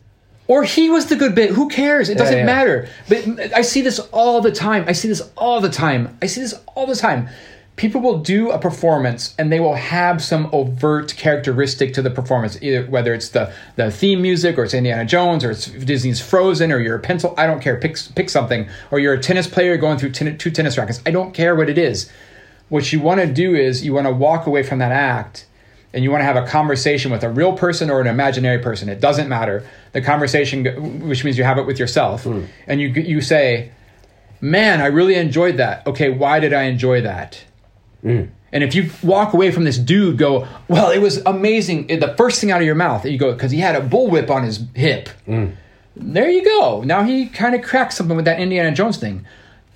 Or 0.47 0.63
he 0.63 0.89
was 0.89 1.07
the 1.07 1.15
good 1.15 1.33
bit. 1.33 1.51
Who 1.51 1.69
cares? 1.69 2.09
It 2.09 2.17
doesn't 2.17 2.39
yeah. 2.39 2.45
matter. 2.45 2.87
But 3.09 3.53
I 3.55 3.61
see 3.61 3.81
this 3.81 3.99
all 3.99 4.41
the 4.41 4.51
time. 4.51 4.85
I 4.87 4.91
see 4.91 5.07
this 5.07 5.21
all 5.35 5.59
the 5.59 5.69
time. 5.69 6.17
I 6.21 6.27
see 6.27 6.41
this 6.41 6.53
all 6.75 6.85
the 6.85 6.95
time. 6.95 7.29
People 7.75 7.99
will 7.99 8.19
do 8.19 8.51
a 8.51 8.57
performance 8.57 9.35
and 9.37 9.51
they 9.51 9.59
will 9.59 9.75
have 9.75 10.23
some 10.23 10.49
overt 10.53 11.13
characteristic 11.17 11.93
to 11.93 12.01
the 12.01 12.09
performance, 12.09 12.57
either 12.61 12.85
whether 12.85 13.13
it's 13.13 13.29
the, 13.29 13.53
the 13.75 13.91
theme 13.91 14.21
music 14.21 14.57
or 14.57 14.63
it's 14.63 14.73
Indiana 14.73 15.03
Jones 15.03 15.43
or 15.43 15.51
it's 15.51 15.65
Disney's 15.65 16.21
Frozen 16.21 16.71
or 16.71 16.79
you're 16.79 16.95
a 16.95 17.01
pencil. 17.01 17.33
I 17.37 17.47
don't 17.47 17.61
care. 17.61 17.77
Pick, 17.77 17.97
pick 18.15 18.29
something. 18.29 18.69
Or 18.91 18.99
you're 18.99 19.13
a 19.13 19.19
tennis 19.19 19.47
player 19.47 19.75
going 19.75 19.97
through 19.97 20.11
ten, 20.11 20.37
two 20.37 20.51
tennis 20.51 20.77
rackets. 20.77 21.01
I 21.05 21.11
don't 21.11 21.33
care 21.33 21.53
what 21.53 21.69
it 21.69 21.77
is. 21.77 22.09
What 22.69 22.93
you 22.93 23.01
want 23.01 23.19
to 23.19 23.27
do 23.27 23.55
is 23.55 23.85
you 23.85 23.93
want 23.93 24.07
to 24.07 24.13
walk 24.13 24.47
away 24.47 24.63
from 24.63 24.79
that 24.79 24.93
act 24.93 25.45
and 25.95 26.03
you 26.03 26.11
want 26.11 26.21
to 26.21 26.25
have 26.25 26.35
a 26.35 26.45
conversation 26.45 27.09
with 27.09 27.23
a 27.23 27.29
real 27.29 27.53
person 27.53 27.89
or 27.89 28.01
an 28.01 28.07
imaginary 28.07 28.59
person, 28.59 28.89
it 28.89 28.99
doesn't 28.99 29.29
matter. 29.29 29.65
The 29.93 30.01
conversation, 30.01 31.07
which 31.07 31.23
means 31.23 31.37
you 31.37 31.45
have 31.45 31.57
it 31.57 31.65
with 31.65 31.79
yourself, 31.79 32.25
hmm. 32.25 32.43
and 32.67 32.81
you 32.81 32.89
you 32.89 33.21
say, 33.21 33.71
"Man, 34.41 34.81
I 34.81 34.87
really 34.87 35.15
enjoyed 35.15 35.55
that." 35.57 35.87
Okay, 35.87 36.09
why 36.09 36.41
did 36.41 36.51
I 36.51 36.63
enjoy 36.63 36.99
that? 37.01 37.45
And 38.51 38.63
if 38.63 38.73
you 38.73 38.89
walk 39.03 39.33
away 39.33 39.51
from 39.51 39.65
this 39.65 39.77
dude, 39.77 40.17
go, 40.17 40.47
"Well, 40.69 40.89
it 40.91 40.99
was 40.99 41.21
amazing." 41.25 41.87
The 41.87 42.13
first 42.17 42.39
thing 42.39 42.51
out 42.51 42.61
of 42.61 42.65
your 42.65 42.75
mouth, 42.75 43.05
you 43.05 43.17
go, 43.17 43.33
"Because 43.33 43.51
he 43.51 43.59
had 43.59 43.75
a 43.75 43.81
bullwhip 43.81 44.29
on 44.29 44.43
his 44.43 44.61
hip." 44.73 45.09
There 45.97 46.29
you 46.29 46.43
go. 46.43 46.81
Now 46.83 47.03
he 47.03 47.25
kind 47.27 47.55
of 47.55 47.61
cracked 47.61 47.93
something 47.93 48.15
with 48.15 48.25
that 48.25 48.39
Indiana 48.39 48.71
Jones 48.71 48.97
thing. 48.97 49.25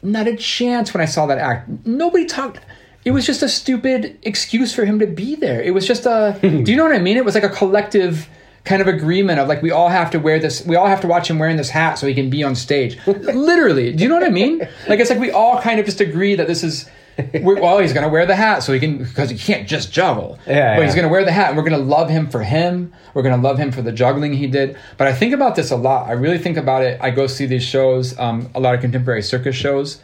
Not 0.02 0.28
a 0.28 0.36
chance 0.36 0.94
when 0.94 1.02
I 1.02 1.06
saw 1.06 1.26
that 1.26 1.38
act. 1.38 1.70
Nobody 1.86 2.26
talked. 2.26 2.60
It 3.06 3.12
was 3.12 3.26
just 3.26 3.42
a 3.42 3.50
stupid 3.50 4.18
excuse 4.24 4.74
for 4.74 4.86
him 4.86 5.00
to 5.00 5.08
be 5.08 5.36
there. 5.36 5.62
It 5.62 5.74
was 5.74 5.86
just 5.88 6.06
a. 6.06 6.38
do 6.42 6.48
you 6.72 6.76
know 6.78 6.84
what 6.84 6.96
I 6.96 7.00
mean? 7.00 7.18
It 7.18 7.26
was 7.26 7.36
like 7.36 7.44
a 7.44 7.50
collective 7.50 8.30
kind 8.66 8.82
of 8.82 8.88
agreement 8.88 9.40
of 9.40 9.48
like 9.48 9.62
we 9.62 9.72
all 9.72 9.90
have 9.90 10.12
to 10.12 10.20
wear 10.20 10.40
this. 10.40 10.66
We 10.66 10.76
all 10.76 10.88
have 10.88 11.02
to 11.02 11.08
watch 11.08 11.30
him 11.30 11.40
wearing 11.40 11.58
this 11.58 11.70
hat 11.70 11.98
so 11.98 12.08
he 12.08 12.14
can 12.14 12.30
be 12.30 12.44
on 12.44 12.56
stage. 12.56 12.98
Literally, 13.08 13.94
do 13.94 14.04
you 14.04 14.10
know 14.10 14.16
what 14.16 14.26
I 14.26 14.30
mean? 14.30 14.60
Like 14.88 15.00
it's 15.00 15.10
like 15.10 15.20
we 15.20 15.32
all 15.32 15.62
kind 15.62 15.80
of 15.80 15.86
just 15.86 16.00
agree 16.02 16.36
that 16.36 16.48
this 16.48 16.64
is. 16.64 16.90
Well, 17.42 17.80
he's 17.80 17.94
going 17.94 18.04
to 18.04 18.10
wear 18.10 18.26
the 18.26 18.36
hat 18.36 18.64
so 18.64 18.74
he 18.74 18.80
can 18.80 19.00
because 19.00 19.30
he 19.30 19.38
can't 19.38 19.68
just 19.68 19.92
juggle. 19.92 20.40
Yeah, 20.48 20.76
but 20.76 20.86
he's 20.86 20.96
going 20.96 21.08
to 21.08 21.12
wear 21.12 21.26
the 21.26 21.32
hat, 21.32 21.50
and 21.50 21.58
we're 21.58 21.68
going 21.68 21.80
to 21.80 21.86
love 21.88 22.10
him 22.10 22.30
for 22.30 22.44
him. 22.44 22.94
We're 23.14 23.24
going 23.24 23.40
to 23.40 23.42
love 23.42 23.58
him 23.58 23.72
for 23.72 23.82
the 23.82 23.92
juggling 23.92 24.34
he 24.34 24.48
did. 24.48 24.78
But 24.98 25.08
I 25.08 25.14
think 25.14 25.34
about 25.34 25.56
this 25.56 25.72
a 25.72 25.76
lot. 25.76 26.08
I 26.08 26.14
really 26.14 26.38
think 26.38 26.58
about 26.58 26.84
it. 26.84 27.00
I 27.02 27.12
go 27.12 27.28
see 27.28 27.46
these 27.46 27.64
shows, 27.64 28.18
um, 28.20 28.50
a 28.56 28.60
lot 28.60 28.76
of 28.76 28.82
contemporary 28.82 29.22
circus 29.22 29.56
shows, 29.56 30.02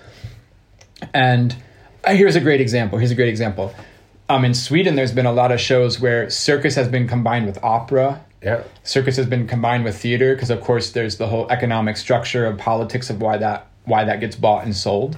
and 1.13 1.55
uh, 2.03 2.13
here's 2.13 2.35
a 2.35 2.41
great 2.41 2.61
example. 2.61 2.97
Here's 2.97 3.11
a 3.11 3.15
great 3.15 3.29
example. 3.29 3.73
Um, 4.27 4.43
in 4.43 4.53
Sweden, 4.53 4.95
there's 4.95 5.11
been 5.11 5.27
a 5.27 5.31
lot 5.31 5.51
of 5.51 5.59
shows 5.59 5.99
where 5.99 6.29
circus 6.29 6.75
has 6.75 6.87
been 6.87 7.07
combined 7.07 7.45
with 7.45 7.63
opera. 7.63 8.25
Yeah. 8.41 8.63
Circus 8.83 9.17
has 9.17 9.25
been 9.25 9.47
combined 9.47 9.83
with 9.83 9.97
theater 9.97 10.35
because, 10.35 10.49
of 10.49 10.61
course, 10.61 10.91
there's 10.91 11.17
the 11.17 11.27
whole 11.27 11.49
economic 11.49 11.97
structure 11.97 12.45
of 12.45 12.57
politics 12.57 13.09
of 13.09 13.21
why 13.21 13.37
that 13.37 13.67
why 13.85 14.03
that 14.03 14.19
gets 14.19 14.35
bought 14.35 14.65
and 14.65 14.75
sold. 14.75 15.17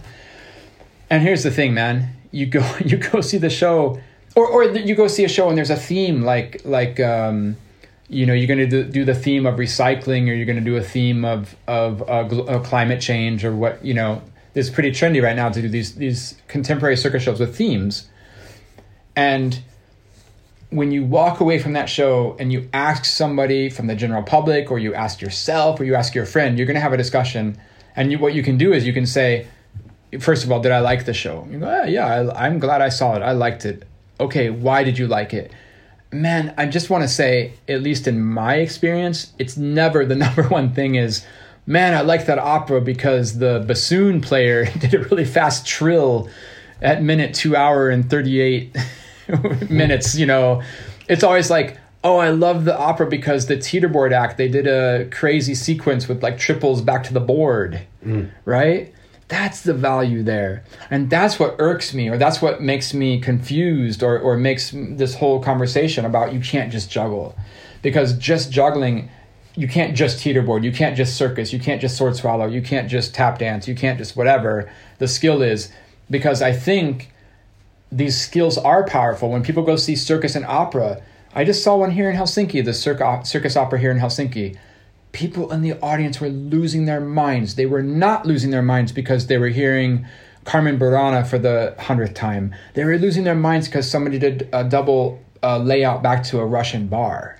And 1.10 1.24
here's 1.24 1.44
the 1.44 1.52
thing, 1.52 1.74
man. 1.74 2.10
You 2.32 2.46
go 2.46 2.66
you 2.86 2.98
go 2.98 3.22
see 3.22 3.38
the 3.38 3.50
show, 3.50 4.00
or 4.36 4.48
or 4.48 4.64
you 4.64 4.96
go 4.96 5.08
see 5.08 5.24
a 5.24 5.30
show 5.30 5.50
and 5.50 5.58
there's 5.58 5.70
a 5.70 5.76
theme 5.76 6.22
like 6.24 6.62
like 6.66 7.00
um, 7.00 7.58
you 8.10 8.26
know 8.26 8.34
you're 8.34 8.48
going 8.48 8.70
to 8.70 8.84
do, 8.84 9.06
the 9.06 9.16
theme 9.16 9.46
of 9.46 9.56
recycling 9.56 10.30
or 10.30 10.34
you're 10.34 10.46
going 10.46 10.58
to 10.58 10.66
do 10.66 10.76
a 10.76 10.84
theme 10.84 11.26
of 11.26 11.56
of 11.68 12.02
uh, 12.04 12.28
gl- 12.28 12.50
uh, 12.50 12.60
climate 12.60 13.02
change 13.02 13.44
or 13.46 13.56
what 13.56 13.84
you 13.84 13.94
know. 13.94 14.22
It's 14.56 14.72
pretty 14.72 14.90
trendy 14.90 15.22
right 15.22 15.36
now 15.36 15.50
to 15.50 15.62
do 15.62 15.70
these 15.70 15.96
these 15.96 16.36
contemporary 16.48 16.98
circus 16.98 17.22
shows 17.22 17.40
with 17.40 17.56
themes, 17.56 18.10
and 19.16 19.62
when 20.70 20.92
you 20.92 21.06
walk 21.06 21.40
away 21.40 21.60
from 21.60 21.74
that 21.74 21.88
show 21.88 22.36
and 22.40 22.52
you 22.52 22.68
ask 22.74 23.06
somebody 23.06 23.70
from 23.70 23.88
the 23.88 23.96
general 23.96 24.22
public 24.22 24.70
or 24.70 24.80
you 24.80 24.94
ask 24.94 25.22
yourself 25.22 25.80
or 25.80 25.86
you 25.86 25.96
ask 25.96 26.14
your 26.14 26.26
friend 26.26 26.58
you're 26.58 26.68
going 26.68 26.76
to 26.76 26.82
have 26.82 26.92
a 26.92 26.98
discussion 26.98 27.58
and 27.96 28.12
you, 28.12 28.20
what 28.20 28.34
you 28.34 28.44
can 28.44 28.58
do 28.58 28.74
is 28.74 28.86
you 28.86 28.92
can 28.92 29.06
say 29.06 29.48
first 30.20 30.44
of 30.44 30.52
all 30.52 30.60
did 30.62 30.72
i 30.72 30.80
like 30.80 31.06
the 31.06 31.14
show? 31.14 31.48
You 31.52 31.60
go 31.60 31.68
"Ah, 31.68 31.86
yeah 31.86 32.06
I, 32.06 32.46
i'm 32.46 32.60
glad 32.60 32.82
i 32.82 32.90
saw 32.90 33.16
it. 33.16 33.22
I 33.22 33.32
liked 33.34 33.66
it. 33.66 33.84
Okay 34.20 34.50
why 34.50 34.84
did 34.84 34.98
you 34.98 35.08
like 35.08 35.34
it? 35.34 35.52
Man 36.12 36.54
i 36.58 36.66
just 36.66 36.90
want 36.90 37.04
to 37.04 37.08
say 37.08 37.54
at 37.68 37.82
least 37.82 38.08
in 38.08 38.24
my 38.24 38.56
experience 38.56 39.34
it's 39.38 39.58
never 39.58 40.06
the 40.06 40.16
number 40.26 40.44
one 40.44 40.74
thing 40.74 40.96
is 40.96 41.26
man 41.66 41.94
i 41.94 42.02
like 42.02 42.26
that 42.28 42.40
opera 42.40 42.80
because 42.80 43.38
the 43.40 43.64
bassoon 43.68 44.22
player 44.22 44.66
did 44.80 44.94
a 44.94 45.00
really 45.00 45.26
fast 45.26 45.66
trill 45.68 46.30
at 46.82 47.04
minute 47.04 47.34
two 47.34 47.56
hour 47.56 47.90
and 47.90 48.10
38 48.10 48.76
minutes 49.70 50.16
you 50.16 50.26
know? 50.26 50.62
It's 51.10 51.24
always 51.24 51.50
like 51.50 51.78
oh 52.04 52.18
i 52.18 52.30
love 52.30 52.64
the 52.64 52.78
opera 52.78 53.08
because 53.08 53.48
the 53.48 53.58
teeterboard 53.58 54.12
act 54.14 54.38
they 54.38 54.48
did 54.48 54.68
a 54.68 55.10
crazy 55.12 55.56
sequence 55.56 56.08
with 56.08 56.24
like 56.24 56.38
triples 56.38 56.82
back 56.82 57.04
to 57.04 57.14
the 57.14 57.20
board 57.20 57.82
right 58.46 58.94
that's 59.28 59.62
the 59.62 59.74
value 59.74 60.24
there 60.24 60.64
and 60.90 61.10
that's 61.10 61.40
what 61.40 61.56
irks 61.60 61.94
me 61.94 62.10
or 62.10 62.18
that's 62.18 62.42
what 62.42 62.62
makes 62.62 62.94
me 62.94 63.20
confused 63.20 64.02
or, 64.02 64.18
or 64.20 64.38
makes 64.38 64.72
this 64.74 65.16
whole 65.16 65.42
conversation 65.42 66.06
about 66.06 66.34
you 66.34 66.40
can't 66.40 66.72
just 66.72 66.90
juggle 66.90 67.36
because 67.82 68.18
just 68.18 68.52
juggling 68.52 69.10
you 69.56 69.68
can't 69.68 69.96
just 69.96 70.24
teeterboard 70.24 70.64
you 70.64 70.72
can't 70.72 70.96
just 70.96 71.18
circus 71.18 71.52
you 71.52 71.60
can't 71.60 71.82
just 71.82 71.98
sword 71.98 72.16
swallow 72.16 72.48
you 72.48 72.62
can't 72.62 72.90
just 72.90 73.14
tap 73.14 73.38
dance 73.38 73.68
you 73.68 73.76
can't 73.76 73.98
just 73.98 74.16
whatever 74.16 74.72
the 75.00 75.08
skill 75.08 75.42
is 75.42 75.72
because 76.10 76.42
i 76.42 76.54
think 76.54 77.12
these 77.92 78.20
skills 78.20 78.58
are 78.58 78.86
powerful. 78.86 79.30
When 79.30 79.44
people 79.44 79.64
go 79.64 79.76
see 79.76 79.96
circus 79.96 80.36
and 80.36 80.46
opera, 80.46 81.02
I 81.34 81.44
just 81.44 81.64
saw 81.64 81.78
one 81.78 81.92
here 81.92 82.10
in 82.10 82.16
Helsinki, 82.16 82.64
the 82.64 82.74
circus 82.74 83.56
opera 83.56 83.80
here 83.80 83.92
in 83.92 84.00
Helsinki. 84.00 84.58
People 85.18 85.52
in 85.52 85.62
the 85.64 85.74
audience 85.82 86.22
were 86.22 86.30
losing 86.30 86.86
their 86.86 87.02
minds. 87.02 87.56
They 87.56 87.66
were 87.66 87.82
not 87.82 88.28
losing 88.28 88.52
their 88.52 88.62
minds 88.62 88.92
because 88.92 89.26
they 89.26 89.40
were 89.40 89.48
hearing 89.48 90.06
Carmen 90.46 90.78
Burana 90.78 91.26
for 91.26 91.40
the 91.40 91.76
hundredth 91.80 92.14
time. 92.14 92.54
They 92.76 92.84
were 92.86 93.00
losing 93.00 93.24
their 93.24 93.36
minds 93.50 93.68
because 93.68 93.90
somebody 93.90 94.20
did 94.20 94.48
a 94.54 94.64
double 94.64 95.20
uh, 95.42 95.58
layout 95.58 96.04
back 96.04 96.24
to 96.26 96.40
a 96.40 96.46
Russian 96.46 96.88
bar. 96.88 97.40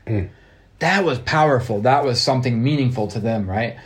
That 0.80 1.06
was 1.06 1.20
powerful. 1.20 1.82
That 1.82 2.04
was 2.04 2.20
something 2.20 2.64
meaningful 2.64 3.08
to 3.10 3.20
them, 3.20 3.48
right? 3.48 3.78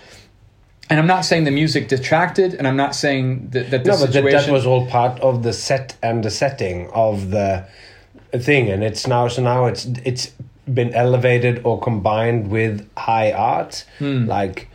And 0.89 0.99
I'm 0.99 1.07
not 1.07 1.25
saying 1.25 1.43
the 1.43 1.51
music 1.51 1.87
detracted, 1.89 2.53
and 2.53 2.67
I'm 2.67 2.77
not 2.77 2.95
saying 2.95 3.49
that, 3.51 3.71
that 3.71 3.83
the 3.83 3.91
No, 3.91 3.99
but 3.99 4.13
that, 4.13 4.23
that 4.23 4.49
was 4.51 4.65
all 4.65 4.87
part 4.87 5.19
of 5.19 5.43
the 5.43 5.53
set 5.53 5.97
and 6.01 6.23
the 6.23 6.31
setting 6.31 6.89
of 6.91 7.31
the 7.31 7.67
thing, 8.39 8.69
and 8.69 8.83
it's 8.83 9.05
now 9.05 9.27
so 9.27 9.41
now 9.41 9.65
it's 9.65 9.85
it's 10.05 10.31
been 10.71 10.93
elevated 10.93 11.61
or 11.63 11.79
combined 11.79 12.49
with 12.49 12.87
high 12.97 13.31
art, 13.31 13.83
like 13.99 14.67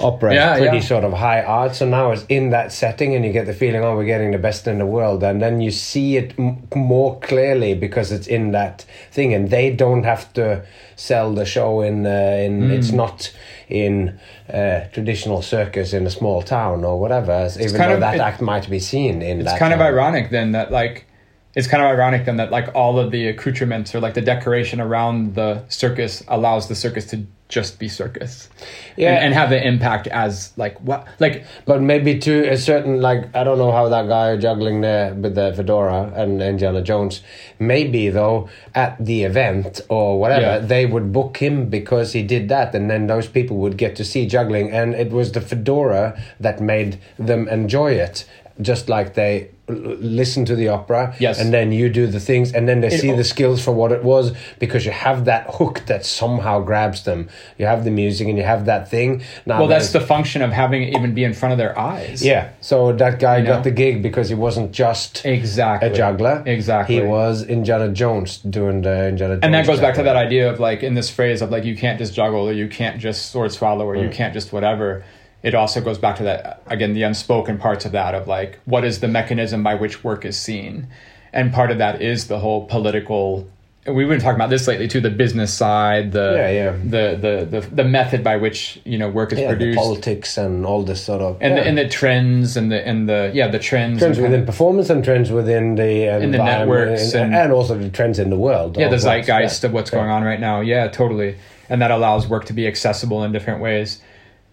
opera 0.00 0.30
Hmm. 0.30 0.34
Yeah, 0.36 0.52
is 0.54 0.60
pretty 0.60 0.76
yeah. 0.78 0.82
sort 0.82 1.04
of 1.04 1.12
high 1.12 1.42
art. 1.42 1.74
So 1.74 1.86
now 1.86 2.10
it's 2.12 2.24
in 2.28 2.50
that 2.50 2.72
setting, 2.72 3.14
and 3.14 3.24
you 3.24 3.32
get 3.32 3.46
the 3.46 3.52
feeling, 3.52 3.82
oh, 3.84 3.96
we're 3.96 4.04
getting 4.04 4.30
the 4.32 4.38
best 4.38 4.66
in 4.66 4.78
the 4.78 4.86
world, 4.86 5.22
and 5.22 5.40
then 5.42 5.60
you 5.60 5.70
see 5.70 6.16
it 6.16 6.34
m- 6.38 6.62
more 6.74 7.18
clearly 7.20 7.74
because 7.74 8.10
it's 8.12 8.26
in 8.26 8.52
that 8.52 8.84
thing, 9.10 9.34
and 9.34 9.50
they 9.50 9.70
don't 9.70 10.04
have 10.04 10.32
to 10.34 10.62
sell 10.96 11.32
the 11.34 11.44
show 11.44 11.80
in 11.82 12.06
uh, 12.06 12.10
in 12.46 12.70
it's 12.70 12.90
Hmm. 12.90 12.96
not 12.96 13.32
in 13.68 14.18
uh, 14.52 14.80
traditional 14.92 15.42
circus 15.42 15.92
in 15.92 16.06
a 16.06 16.10
small 16.10 16.42
town 16.42 16.84
or 16.84 17.00
whatever. 17.00 17.48
even 17.60 17.76
though 17.78 17.94
of- 17.94 18.00
that 18.00 18.14
it- 18.16 18.20
act 18.20 18.40
might 18.40 18.68
be 18.70 18.78
seen 18.78 19.22
in 19.22 19.40
It's 19.40 19.58
kind 19.58 19.72
of 19.74 19.80
ironic 19.80 20.30
then 20.30 20.52
that 20.52 20.70
like 20.70 21.06
it's 21.54 21.66
kind 21.66 21.82
of 21.82 21.88
ironic 21.88 22.24
then 22.26 22.36
that 22.36 22.50
like 22.50 22.74
all 22.74 22.98
of 22.98 23.10
the 23.10 23.28
accoutrements 23.28 23.94
or 23.94 24.00
like 24.00 24.14
the 24.14 24.20
decoration 24.20 24.80
around 24.80 25.34
the 25.34 25.64
circus 25.68 26.22
allows 26.28 26.68
the 26.68 26.74
circus 26.74 27.06
to 27.06 27.26
just 27.48 27.78
be 27.78 27.88
circus. 27.88 28.48
Yeah. 28.96 29.14
And, 29.14 29.26
and 29.26 29.34
have 29.34 29.50
the 29.50 29.64
impact 29.64 30.06
as 30.08 30.52
like 30.56 30.80
what 30.80 31.06
like 31.20 31.44
But 31.66 31.82
maybe 31.82 32.18
to 32.20 32.50
a 32.50 32.56
certain 32.56 33.00
like 33.00 33.36
I 33.36 33.44
don't 33.44 33.58
know 33.58 33.70
how 33.70 33.88
that 33.90 34.08
guy 34.08 34.36
juggling 34.38 34.80
there 34.80 35.14
with 35.14 35.34
the 35.34 35.52
fedora 35.54 36.10
and 36.16 36.42
Indiana 36.42 36.82
Jones. 36.82 37.20
Maybe 37.58 38.08
though 38.08 38.48
at 38.74 38.96
the 39.04 39.24
event 39.24 39.82
or 39.88 40.18
whatever 40.18 40.40
Yeah. 40.46 40.58
they 40.58 40.86
would 40.86 41.12
book 41.12 41.36
him 41.36 41.68
because 41.68 42.12
he 42.14 42.22
did 42.22 42.48
that, 42.48 42.74
and 42.74 42.90
then 42.90 43.06
those 43.06 43.28
people 43.28 43.58
would 43.58 43.76
get 43.76 43.94
to 43.96 44.04
see 44.04 44.26
juggling, 44.26 44.72
and 44.72 44.94
it 44.94 45.10
was 45.10 45.30
the 45.32 45.40
fedora 45.40 46.20
that 46.40 46.60
made 46.60 46.98
them 47.18 47.46
enjoy 47.48 47.92
it. 47.92 48.24
Just 48.60 48.88
like 48.88 49.14
they 49.14 49.50
listen 49.66 50.44
to 50.44 50.54
the 50.54 50.68
opera, 50.68 51.14
Yes. 51.18 51.40
and 51.40 51.52
then 51.52 51.72
you 51.72 51.88
do 51.88 52.06
the 52.06 52.20
things, 52.20 52.52
and 52.52 52.68
then 52.68 52.80
they 52.80 52.88
It 52.88 53.00
see 53.00 53.12
the 53.12 53.24
skills 53.24 53.64
for 53.64 53.72
what 53.72 53.92
it 53.92 54.04
was 54.04 54.32
because 54.58 54.84
you 54.84 54.92
have 54.92 55.24
that 55.24 55.46
hook 55.54 55.82
that 55.86 56.04
somehow 56.04 56.60
grabs 56.60 57.04
them. 57.04 57.28
You 57.56 57.64
have 57.66 57.84
the 57.84 57.90
music 57.90 58.28
and 58.28 58.36
you 58.36 58.44
have 58.44 58.66
that 58.66 58.90
thing. 58.90 59.22
Now 59.46 59.60
well 59.60 59.68
that's 59.68 59.92
the 59.92 60.00
function 60.00 60.42
of 60.42 60.52
having 60.52 60.82
it 60.82 60.94
even 60.94 61.14
be 61.14 61.24
in 61.24 61.32
front 61.32 61.52
of 61.52 61.58
their 61.58 61.78
eyes. 61.78 62.22
yeah, 62.24 62.50
so 62.60 62.92
that 62.92 63.18
guy 63.18 63.38
You 63.38 63.44
know? 63.44 63.54
got 63.54 63.64
the 63.64 63.70
gig 63.70 64.02
because 64.02 64.28
he 64.28 64.34
wasn't 64.34 64.72
just 64.72 65.24
Exactly. 65.24 65.88
a 65.88 65.94
juggler. 65.94 66.42
Exactly. 66.44 66.96
He 66.96 67.00
was 67.00 67.42
Indiana 67.44 67.88
Jones 67.88 68.38
doing 68.38 68.82
the 68.82 69.08
Indiana 69.08 69.34
Jones. 69.34 69.44
and 69.44 69.54
that 69.54 69.66
goes 69.66 69.80
back 69.80 69.94
to 69.94 70.02
that 70.02 70.16
idea 70.16 70.50
of 70.52 70.60
like 70.60 70.82
in 70.82 70.92
this 70.94 71.08
phrase 71.08 71.40
of 71.40 71.50
like 71.50 71.64
you 71.64 71.76
can't 71.76 71.98
just 71.98 72.12
juggle 72.14 72.48
or 72.48 72.52
you 72.52 72.68
can't 72.68 73.00
just 73.00 73.32
sword 73.32 73.50
swallow 73.50 73.86
or 73.86 73.96
you 73.96 74.08
mm. 74.08 74.12
can't 74.12 74.34
just 74.34 74.52
whatever 74.52 75.04
it 75.44 75.54
also 75.54 75.80
goes 75.80 75.98
back 75.98 76.16
to 76.16 76.24
that 76.24 76.62
again 76.66 76.94
the 76.94 77.02
unspoken 77.04 77.56
parts 77.58 77.84
of 77.84 77.92
that 77.92 78.14
of 78.14 78.26
like 78.26 78.58
what 78.64 78.84
is 78.84 78.98
the 79.00 79.08
mechanism 79.08 79.62
by 79.62 79.74
which 79.74 80.02
work 80.02 80.24
is 80.24 80.36
seen 80.38 80.88
and 81.32 81.52
part 81.52 81.70
of 81.70 81.78
that 81.78 82.00
is 82.02 82.26
the 82.28 82.38
whole 82.40 82.66
political 82.66 83.46
we've 83.86 84.08
been 84.08 84.18
talking 84.18 84.36
about 84.36 84.48
this 84.48 84.66
lately 84.66 84.88
too 84.88 85.00
the 85.02 85.10
business 85.10 85.52
side 85.52 86.12
the 86.12 86.32
Yeah, 86.40 86.50
yeah. 86.50 86.70
the, 86.94 87.04
the 87.24 87.60
the 87.60 87.60
the 87.80 87.84
method 87.84 88.24
by 88.24 88.36
which 88.38 88.80
you 88.86 88.96
know 88.96 89.10
work 89.10 89.30
is 89.34 89.38
Yeah, 89.38 89.50
the 89.50 89.56
produced 89.56 89.78
politics 89.78 90.38
and 90.38 90.64
all 90.64 90.82
this 90.82 91.04
sort 91.04 91.20
of 91.20 91.36
and 91.42 91.54
yeah. 91.54 91.62
the, 91.62 91.68
and 91.68 91.76
the 91.78 91.88
trends 91.88 92.56
and 92.56 92.72
the 92.72 92.80
and 92.88 93.06
the 93.10 93.30
yeah 93.34 93.48
the 93.48 93.58
trends 93.58 93.98
trends 93.98 94.18
within 94.18 94.46
performance 94.46 94.88
and 94.88 95.04
trends 95.04 95.30
within 95.30 95.74
the 95.74 95.92
in 96.24 96.30
the 96.30 96.38
networks 96.38 97.12
and, 97.12 97.24
and- 97.26 97.34
and 97.34 97.52
also 97.52 97.76
the 97.76 97.90
trends 97.90 98.18
in 98.18 98.30
the 98.30 98.38
world. 98.38 98.78
yeah 98.78 98.86
of 98.86 98.90
the 98.90 98.96
zeitgeist 98.98 99.62
yeah. 99.62 99.66
of 99.68 99.74
what's 99.74 99.90
going 99.90 100.08
on 100.08 100.22
right 100.24 100.40
now 100.40 100.62
yeah 100.62 100.88
totally 100.88 101.36
and 101.68 101.82
that 101.82 101.90
allows 101.90 102.26
work 102.26 102.46
to 102.46 102.54
be 102.54 102.66
accessible 102.66 103.22
in 103.24 103.32
different 103.32 103.60
ways 103.60 104.00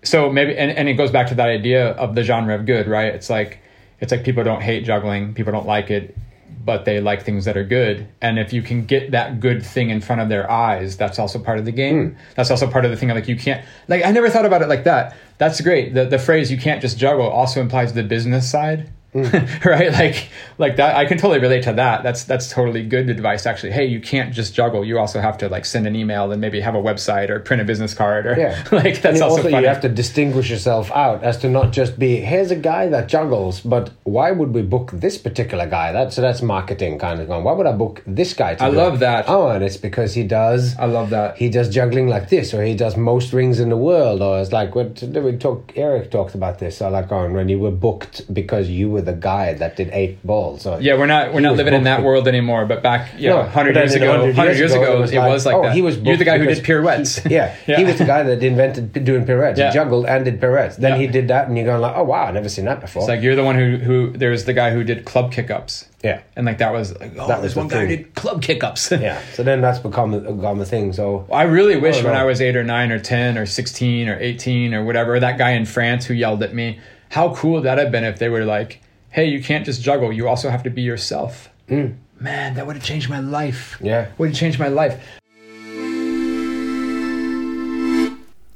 so 0.03 0.31
maybe 0.31 0.55
and, 0.57 0.71
and 0.71 0.89
it 0.89 0.93
goes 0.93 1.11
back 1.11 1.27
to 1.27 1.35
that 1.35 1.49
idea 1.49 1.91
of 1.91 2.15
the 2.15 2.23
genre 2.23 2.55
of 2.55 2.65
good 2.65 2.87
right? 2.87 3.13
It's 3.13 3.29
like 3.29 3.59
it's 3.99 4.11
like 4.11 4.23
people 4.23 4.43
don't 4.43 4.61
hate 4.61 4.83
juggling 4.83 5.33
people 5.33 5.51
don't 5.51 5.67
like 5.67 5.89
it 5.89 6.17
but 6.63 6.85
they 6.85 6.99
like 6.99 7.23
things 7.23 7.45
that 7.45 7.57
are 7.57 7.63
good. 7.63 8.07
And 8.21 8.37
if 8.37 8.53
you 8.53 8.61
can 8.61 8.85
get 8.85 9.11
that 9.11 9.39
good 9.39 9.65
thing 9.65 9.89
in 9.89 9.99
front 9.99 10.21
of 10.21 10.29
their 10.29 10.49
eyes 10.49 10.97
that's 10.97 11.17
also 11.17 11.39
part 11.39 11.57
of 11.57 11.65
the 11.65 11.71
game. 11.71 12.11
Hmm. 12.11 12.17
That's 12.35 12.51
also 12.51 12.69
part 12.69 12.85
of 12.85 12.91
the 12.91 12.97
thing 12.97 13.09
like 13.09 13.27
you 13.27 13.35
can't 13.35 13.65
like 13.87 14.05
i 14.05 14.11
never 14.11 14.29
thought 14.29 14.45
about 14.45 14.61
it 14.61 14.69
like 14.69 14.83
that. 14.85 15.15
That's 15.37 15.59
great. 15.61 15.93
The, 15.93 16.05
the 16.05 16.19
phrase 16.19 16.51
you 16.51 16.57
can't 16.57 16.81
just 16.81 16.97
juggle 16.97 17.27
also 17.27 17.61
implies 17.61 17.93
the 17.93 18.03
business 18.03 18.49
side 18.49 18.89
right 19.65 19.91
like 19.91 20.29
like 20.57 20.77
that 20.77 20.95
i 20.95 21.05
can 21.05 21.17
totally 21.17 21.39
relate 21.39 21.63
to 21.63 21.73
that 21.73 22.01
that's 22.01 22.23
that's 22.23 22.49
totally 22.49 22.83
good 22.83 23.09
advice 23.09 23.45
actually 23.45 23.71
hey 23.71 23.85
you 23.85 23.99
can't 23.99 24.33
just 24.33 24.53
juggle 24.53 24.85
you 24.85 24.97
also 24.97 25.19
have 25.19 25.37
to 25.37 25.49
like 25.49 25.65
send 25.65 25.85
an 25.85 25.95
email 25.95 26.31
and 26.31 26.39
maybe 26.39 26.61
have 26.61 26.75
a 26.75 26.81
website 26.81 27.29
or 27.29 27.39
print 27.39 27.61
a 27.61 27.65
business 27.65 27.93
card 27.93 28.25
or 28.25 28.35
Yeah. 28.37 28.63
like 28.71 29.01
that's 29.01 29.19
also, 29.19 29.43
also 29.43 29.49
you 29.59 29.67
have 29.67 29.81
to 29.81 29.89
distinguish 29.89 30.49
yourself 30.49 30.91
out 30.91 31.23
as 31.23 31.37
to 31.39 31.49
not 31.49 31.71
just 31.71 31.99
be 31.99 32.17
here's 32.17 32.51
a 32.51 32.55
guy 32.55 32.87
that 32.87 33.07
juggles, 33.07 33.61
but 33.61 33.91
why 34.03 34.31
would 34.31 34.53
we 34.53 34.61
book 34.61 34.91
this 34.93 35.17
particular 35.17 35.67
guy? 35.67 35.91
That's 35.91 36.15
so 36.15 36.21
that's 36.21 36.41
marketing 36.41 36.99
kind 36.99 37.19
of 37.19 37.27
going. 37.27 37.43
Why 37.43 37.53
would 37.53 37.67
I 37.67 37.73
book 37.73 38.03
this 38.07 38.33
guy? 38.33 38.55
I 38.59 38.69
love 38.69 38.95
it? 38.95 38.99
that. 39.01 39.25
Oh, 39.27 39.49
and 39.49 39.63
it's 39.63 39.77
because 39.77 40.13
he 40.13 40.23
does. 40.23 40.75
i 40.77 40.85
love 40.85 41.09
that 41.11 41.37
he 41.37 41.49
does 41.49 41.69
juggling 41.69 42.07
like 42.07 42.29
this, 42.29 42.53
or 42.53 42.63
he 42.63 42.75
does 42.75 42.97
most 42.97 43.33
rings 43.33 43.59
in 43.59 43.69
the 43.69 43.77
world, 43.77 44.21
or 44.21 44.39
it's 44.39 44.51
like 44.51 44.75
what 44.75 44.95
did 44.95 45.23
we 45.23 45.37
talk. 45.37 45.73
Eric 45.75 46.11
talked 46.11 46.35
about 46.35 46.59
this. 46.59 46.77
So 46.77 46.89
like 46.89 47.11
oh, 47.11 47.17
on 47.17 47.33
when 47.33 47.49
you 47.49 47.59
were 47.59 47.71
booked 47.71 48.33
because 48.33 48.69
you 48.69 48.89
were 48.89 49.00
the 49.01 49.13
guy 49.13 49.53
that 49.55 49.75
did 49.75 49.89
eight 49.91 50.25
balls. 50.25 50.65
Or, 50.65 50.79
yeah 50.81 50.97
we're 50.97 51.05
not 51.07 51.33
we're 51.33 51.41
not 51.41 51.55
living 51.55 51.73
in 51.73 51.83
that 51.83 52.03
world 52.03 52.27
anymore 52.27 52.65
but 52.65 52.81
back 52.83 53.11
yeah 53.17 53.31
No, 53.31 53.37
100 53.39 53.73
but 53.73 53.79
years 53.81 53.93
ago 53.95 54.09
100 54.11 54.37
100 54.37 54.57
years 54.57 54.73
ago 54.73 54.97
it 54.97 54.99
was 54.99 55.45
like, 55.45 55.55
oh, 55.55 55.63
that 55.63 55.73
he 55.75 55.81
was 55.81 55.97
you're 55.99 56.17
the 56.17 56.25
guy 56.25 56.37
who 56.37 56.45
did 56.45 56.63
pirouettes 56.63 57.19
he- 57.23 57.33
yeah, 57.35 57.55
Yeah. 57.67 57.77
he 57.77 57.83
was 57.83 57.97
the 57.97 58.05
guy 58.05 58.23
that 58.23 58.41
invented 58.43 58.93
doing 59.05 59.25
pirouettes. 59.25 59.57
Yeah. 59.59 59.69
He 59.69 59.73
juggled 59.73 60.05
and 60.05 60.23
did 60.25 60.39
pirouettes. 60.39 60.75
Then 60.77 60.91
Yeah. 60.93 60.97
he 60.97 61.07
did 61.07 61.27
that, 61.29 61.47
and 61.47 61.57
you're 61.57 61.65
going 61.65 61.81
like, 61.81 61.95
oh 61.95 62.03
wow, 62.03 62.25
I 62.25 62.31
never 62.31 62.49
seen 62.49 62.65
that 62.65 62.81
before. 62.81 63.01
it's 63.03 63.09
like 63.09 63.21
you're 63.21 63.35
the 63.35 63.43
one 63.43 63.55
who 63.55 63.77
who 63.77 64.11
there's 64.11 64.45
the 64.45 64.53
guy 64.53 64.71
who 64.71 64.83
did 64.83 65.05
club 65.05 65.31
kickups 65.33 65.85
yeah, 66.03 66.21
and 66.35 66.47
like 66.47 66.57
that 66.57 66.73
was 66.73 66.97
like 66.99 67.11
oh 67.17 67.27
That 67.27 67.41
was 67.43 67.55
one 67.55 67.67
guy 67.67 67.85
thing. 67.85 67.89
did 67.89 68.15
club 68.15 68.41
kickups 68.41 68.99
yeah. 69.07 69.21
So 69.33 69.43
then 69.43 69.61
that's 69.61 69.77
become 69.79 70.13
a, 70.15 70.19
become 70.19 70.59
a 70.59 70.65
thing. 70.65 70.93
So 70.93 71.27
I 71.31 71.43
really 71.43 71.77
wish 71.77 71.97
Oh, 71.99 72.05
when 72.05 72.13
no. 72.13 72.19
I 72.19 72.23
was 72.23 72.41
eight 72.41 72.55
or 72.55 72.63
nine 72.63 72.91
or 72.91 72.97
10 72.99 73.37
or 73.37 73.45
16 73.45 74.09
or 74.09 74.17
18 74.19 74.73
or 74.73 74.83
whatever, 74.83 75.19
that 75.19 75.37
guy 75.37 75.51
in 75.51 75.65
France 75.65 76.05
who 76.07 76.13
yelled 76.15 76.41
at 76.41 76.53
me, 76.55 76.79
how 77.09 77.35
cool 77.35 77.53
would 77.53 77.63
that 77.63 77.77
have 77.77 77.91
been 77.91 78.03
if 78.03 78.17
they 78.17 78.29
were 78.29 78.45
like, 78.45 78.81
hey, 79.11 79.25
you 79.25 79.43
can't 79.43 79.65
just 79.65 79.81
juggle, 79.81 80.11
you 80.11 80.27
also 80.27 80.49
have 80.49 80.63
to 80.63 80.69
be 80.69 80.81
yourself. 80.81 81.49
Man, 81.67 82.53
that 82.55 82.65
would 82.65 82.75
have 82.75 82.85
changed 82.85 83.09
my 83.09 83.19
life. 83.19 83.77
Mm. 83.79 83.85
Yeah. 83.85 84.11
Would 84.17 84.29
have 84.29 84.37
changed 84.37 84.59
my 84.59 84.67
life. 84.67 85.01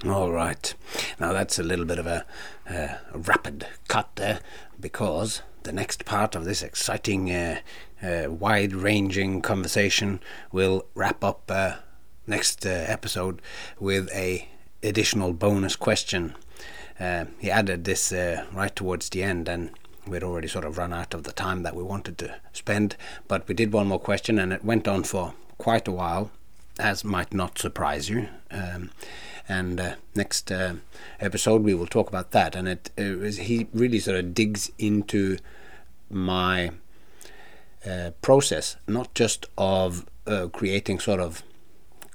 All 0.06 0.32
right. 0.32 0.74
Now 1.20 1.34
that's 1.34 1.58
a 1.58 1.64
little 1.64 1.86
bit 1.86 2.00
of 2.00 2.08
a, 2.08 2.26
uh, 2.70 2.98
a 3.14 3.18
rapid 3.18 3.68
cut 3.88 4.16
there 4.16 4.40
because 4.80 5.42
the 5.64 5.72
next 5.72 6.06
part 6.06 6.36
of 6.36 6.46
this 6.46 6.62
exciting, 6.62 7.32
uh, 7.32 7.60
uh, 8.04 8.28
wide 8.30 8.74
ranging 8.74 9.42
conversation 9.42 10.20
will 10.52 10.86
wrap 10.94 11.24
up 11.24 11.50
uh, 11.50 11.76
next 12.28 12.66
uh, 12.66 12.70
episode 12.70 13.42
with 13.80 14.10
a 14.14 14.48
additional 14.84 15.34
bonus 15.34 15.76
question. 15.76 16.36
Uh, 17.00 17.26
he 17.40 17.50
added 17.50 17.84
this 17.84 18.12
uh, 18.12 18.46
right 18.54 18.76
towards 18.76 19.10
the 19.10 19.24
end, 19.24 19.50
and 19.50 19.72
we'd 20.08 20.24
already 20.24 20.48
sort 20.48 20.66
of 20.66 20.78
run 20.78 20.94
out 20.94 21.14
of 21.14 21.24
the 21.24 21.32
time 21.32 21.64
that 21.64 21.76
we 21.76 21.84
wanted 21.84 22.18
to 22.20 22.36
spend. 22.54 22.96
But 23.28 23.48
we 23.48 23.56
did 23.56 23.74
one 23.74 23.88
more 23.88 24.00
question, 24.00 24.40
and 24.40 24.54
it 24.54 24.64
went 24.64 24.88
on 24.88 25.04
for 25.04 25.34
quite 25.58 25.88
a 25.88 25.92
while, 25.92 26.32
as 26.80 27.04
might 27.04 27.34
not 27.34 27.58
surprise 27.58 28.10
you. 28.10 28.28
Um, 28.52 28.92
and 29.48 29.80
uh, 29.80 29.96
next 30.16 30.52
uh, 30.52 30.76
episode 31.20 31.64
we 31.64 31.74
will 31.74 31.88
talk 31.88 32.10
about 32.10 32.32
that. 32.32 32.56
And 32.56 32.68
it, 32.68 32.92
it 32.98 33.20
was, 33.20 33.38
he 33.38 33.68
really 33.74 34.00
sort 34.00 34.18
of 34.18 34.34
digs 34.34 34.72
into 34.78 35.38
my 36.10 36.72
uh, 37.86 38.12
process, 38.22 38.78
not 38.88 39.14
just 39.14 39.46
of 39.58 40.06
uh, 40.28 40.48
creating 40.48 41.00
sort 41.00 41.20
of 41.20 41.44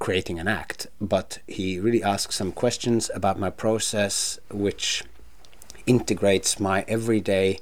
creating 0.01 0.39
an 0.39 0.49
act, 0.49 0.87
but 1.01 1.39
he 1.47 1.79
really 1.79 2.03
asks 2.03 2.35
some 2.35 2.51
questions 2.51 3.11
about 3.15 3.39
my 3.39 3.51
process, 3.51 4.39
which 4.51 5.05
integrates 5.87 6.61
my 6.61 6.85
everyday 6.89 7.59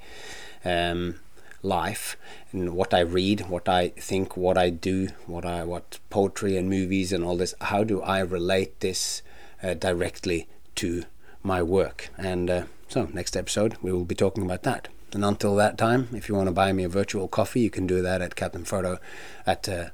um, 0.65 1.17
life 1.63 2.17
and 2.53 2.75
what 2.75 2.95
I 2.95 3.01
read, 3.01 3.49
what 3.49 3.69
I 3.69 3.89
think, 3.89 4.37
what 4.37 4.57
I 4.57 4.71
do, 4.71 5.09
what 5.27 5.45
I 5.45 5.65
what 5.65 5.99
poetry 6.11 6.57
and 6.57 6.71
movies 6.71 7.13
and 7.13 7.25
all 7.25 7.37
this. 7.37 7.55
How 7.61 7.83
do 7.85 8.01
I 8.03 8.21
relate 8.21 8.81
this 8.81 9.23
uh, 9.63 9.75
directly 9.75 10.49
to 10.77 11.05
my 11.43 11.63
work? 11.63 12.11
And 12.17 12.51
uh, 12.51 12.63
so, 12.89 13.09
next 13.13 13.37
episode 13.37 13.77
we 13.83 13.93
will 13.93 14.05
be 14.05 14.15
talking 14.15 14.45
about 14.45 14.63
that. 14.63 14.89
And 15.13 15.25
until 15.25 15.57
that 15.57 15.79
time, 15.79 16.09
if 16.13 16.29
you 16.29 16.35
want 16.35 16.49
to 16.49 16.53
buy 16.53 16.73
me 16.73 16.85
a 16.85 16.89
virtual 16.89 17.29
coffee, 17.29 17.61
you 17.61 17.71
can 17.71 17.87
do 17.87 18.03
that 18.03 18.21
at 18.21 18.37
Captain 18.37 18.65
Frodo 18.65 18.99
at 19.47 19.67
uh, 19.69 19.87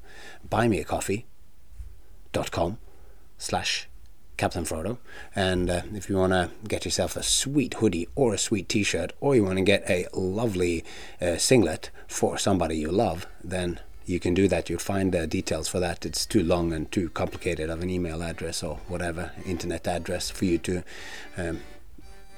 buymeacoffee.com 0.48 2.78
slash 3.38 3.88
Captain 4.36 4.64
Frodo. 4.64 4.98
And 5.34 5.70
uh, 5.70 5.82
if 5.94 6.08
you 6.08 6.16
want 6.16 6.32
to 6.32 6.50
get 6.66 6.84
yourself 6.84 7.16
a 7.16 7.22
sweet 7.22 7.74
hoodie 7.74 8.08
or 8.14 8.34
a 8.34 8.38
sweet 8.38 8.68
t-shirt, 8.68 9.12
or 9.20 9.34
you 9.34 9.44
want 9.44 9.58
to 9.58 9.64
get 9.64 9.88
a 9.88 10.06
lovely 10.12 10.84
uh, 11.20 11.36
singlet 11.36 11.90
for 12.06 12.38
somebody 12.38 12.76
you 12.76 12.90
love, 12.90 13.26
then 13.42 13.80
you 14.06 14.20
can 14.20 14.34
do 14.34 14.48
that. 14.48 14.68
You'll 14.68 14.78
find 14.78 15.14
uh, 15.14 15.26
details 15.26 15.68
for 15.68 15.80
that. 15.80 16.04
It's 16.04 16.26
too 16.26 16.42
long 16.42 16.72
and 16.72 16.90
too 16.90 17.08
complicated 17.10 17.70
of 17.70 17.82
an 17.82 17.90
email 17.90 18.22
address 18.22 18.62
or 18.62 18.76
whatever 18.88 19.32
internet 19.46 19.86
address 19.86 20.30
for 20.30 20.44
you 20.44 20.58
to 20.58 20.82
um, 21.36 21.60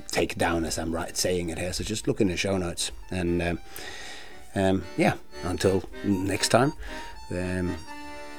take 0.09 0.37
down 0.37 0.65
as 0.65 0.79
I'm 0.79 0.95
right 0.95 1.17
saying 1.17 1.51
it 1.51 1.59
here. 1.59 1.73
So 1.73 1.83
just 1.83 2.07
look 2.07 2.21
in 2.21 2.29
the 2.29 2.37
show 2.37 2.57
notes. 2.57 2.93
And 3.11 3.43
um, 3.43 3.61
um, 4.55 4.85
yeah, 4.97 5.15
until 5.43 5.83
next 6.05 6.49
time, 6.49 6.73
um, 7.31 7.77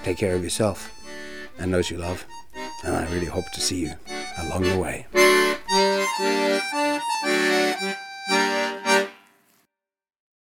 take 0.03 0.17
care 0.17 0.35
of 0.35 0.43
yourself. 0.43 0.93
and 1.59 1.73
those 1.73 1.89
you 1.89 1.97
love 1.97 2.25
and 2.83 2.95
I 2.95 3.05
really 3.11 3.25
hope 3.27 3.51
to 3.51 3.61
see 3.61 3.81
you 3.81 3.93
along 4.37 4.63
the 4.63 4.77
way. 4.77 5.05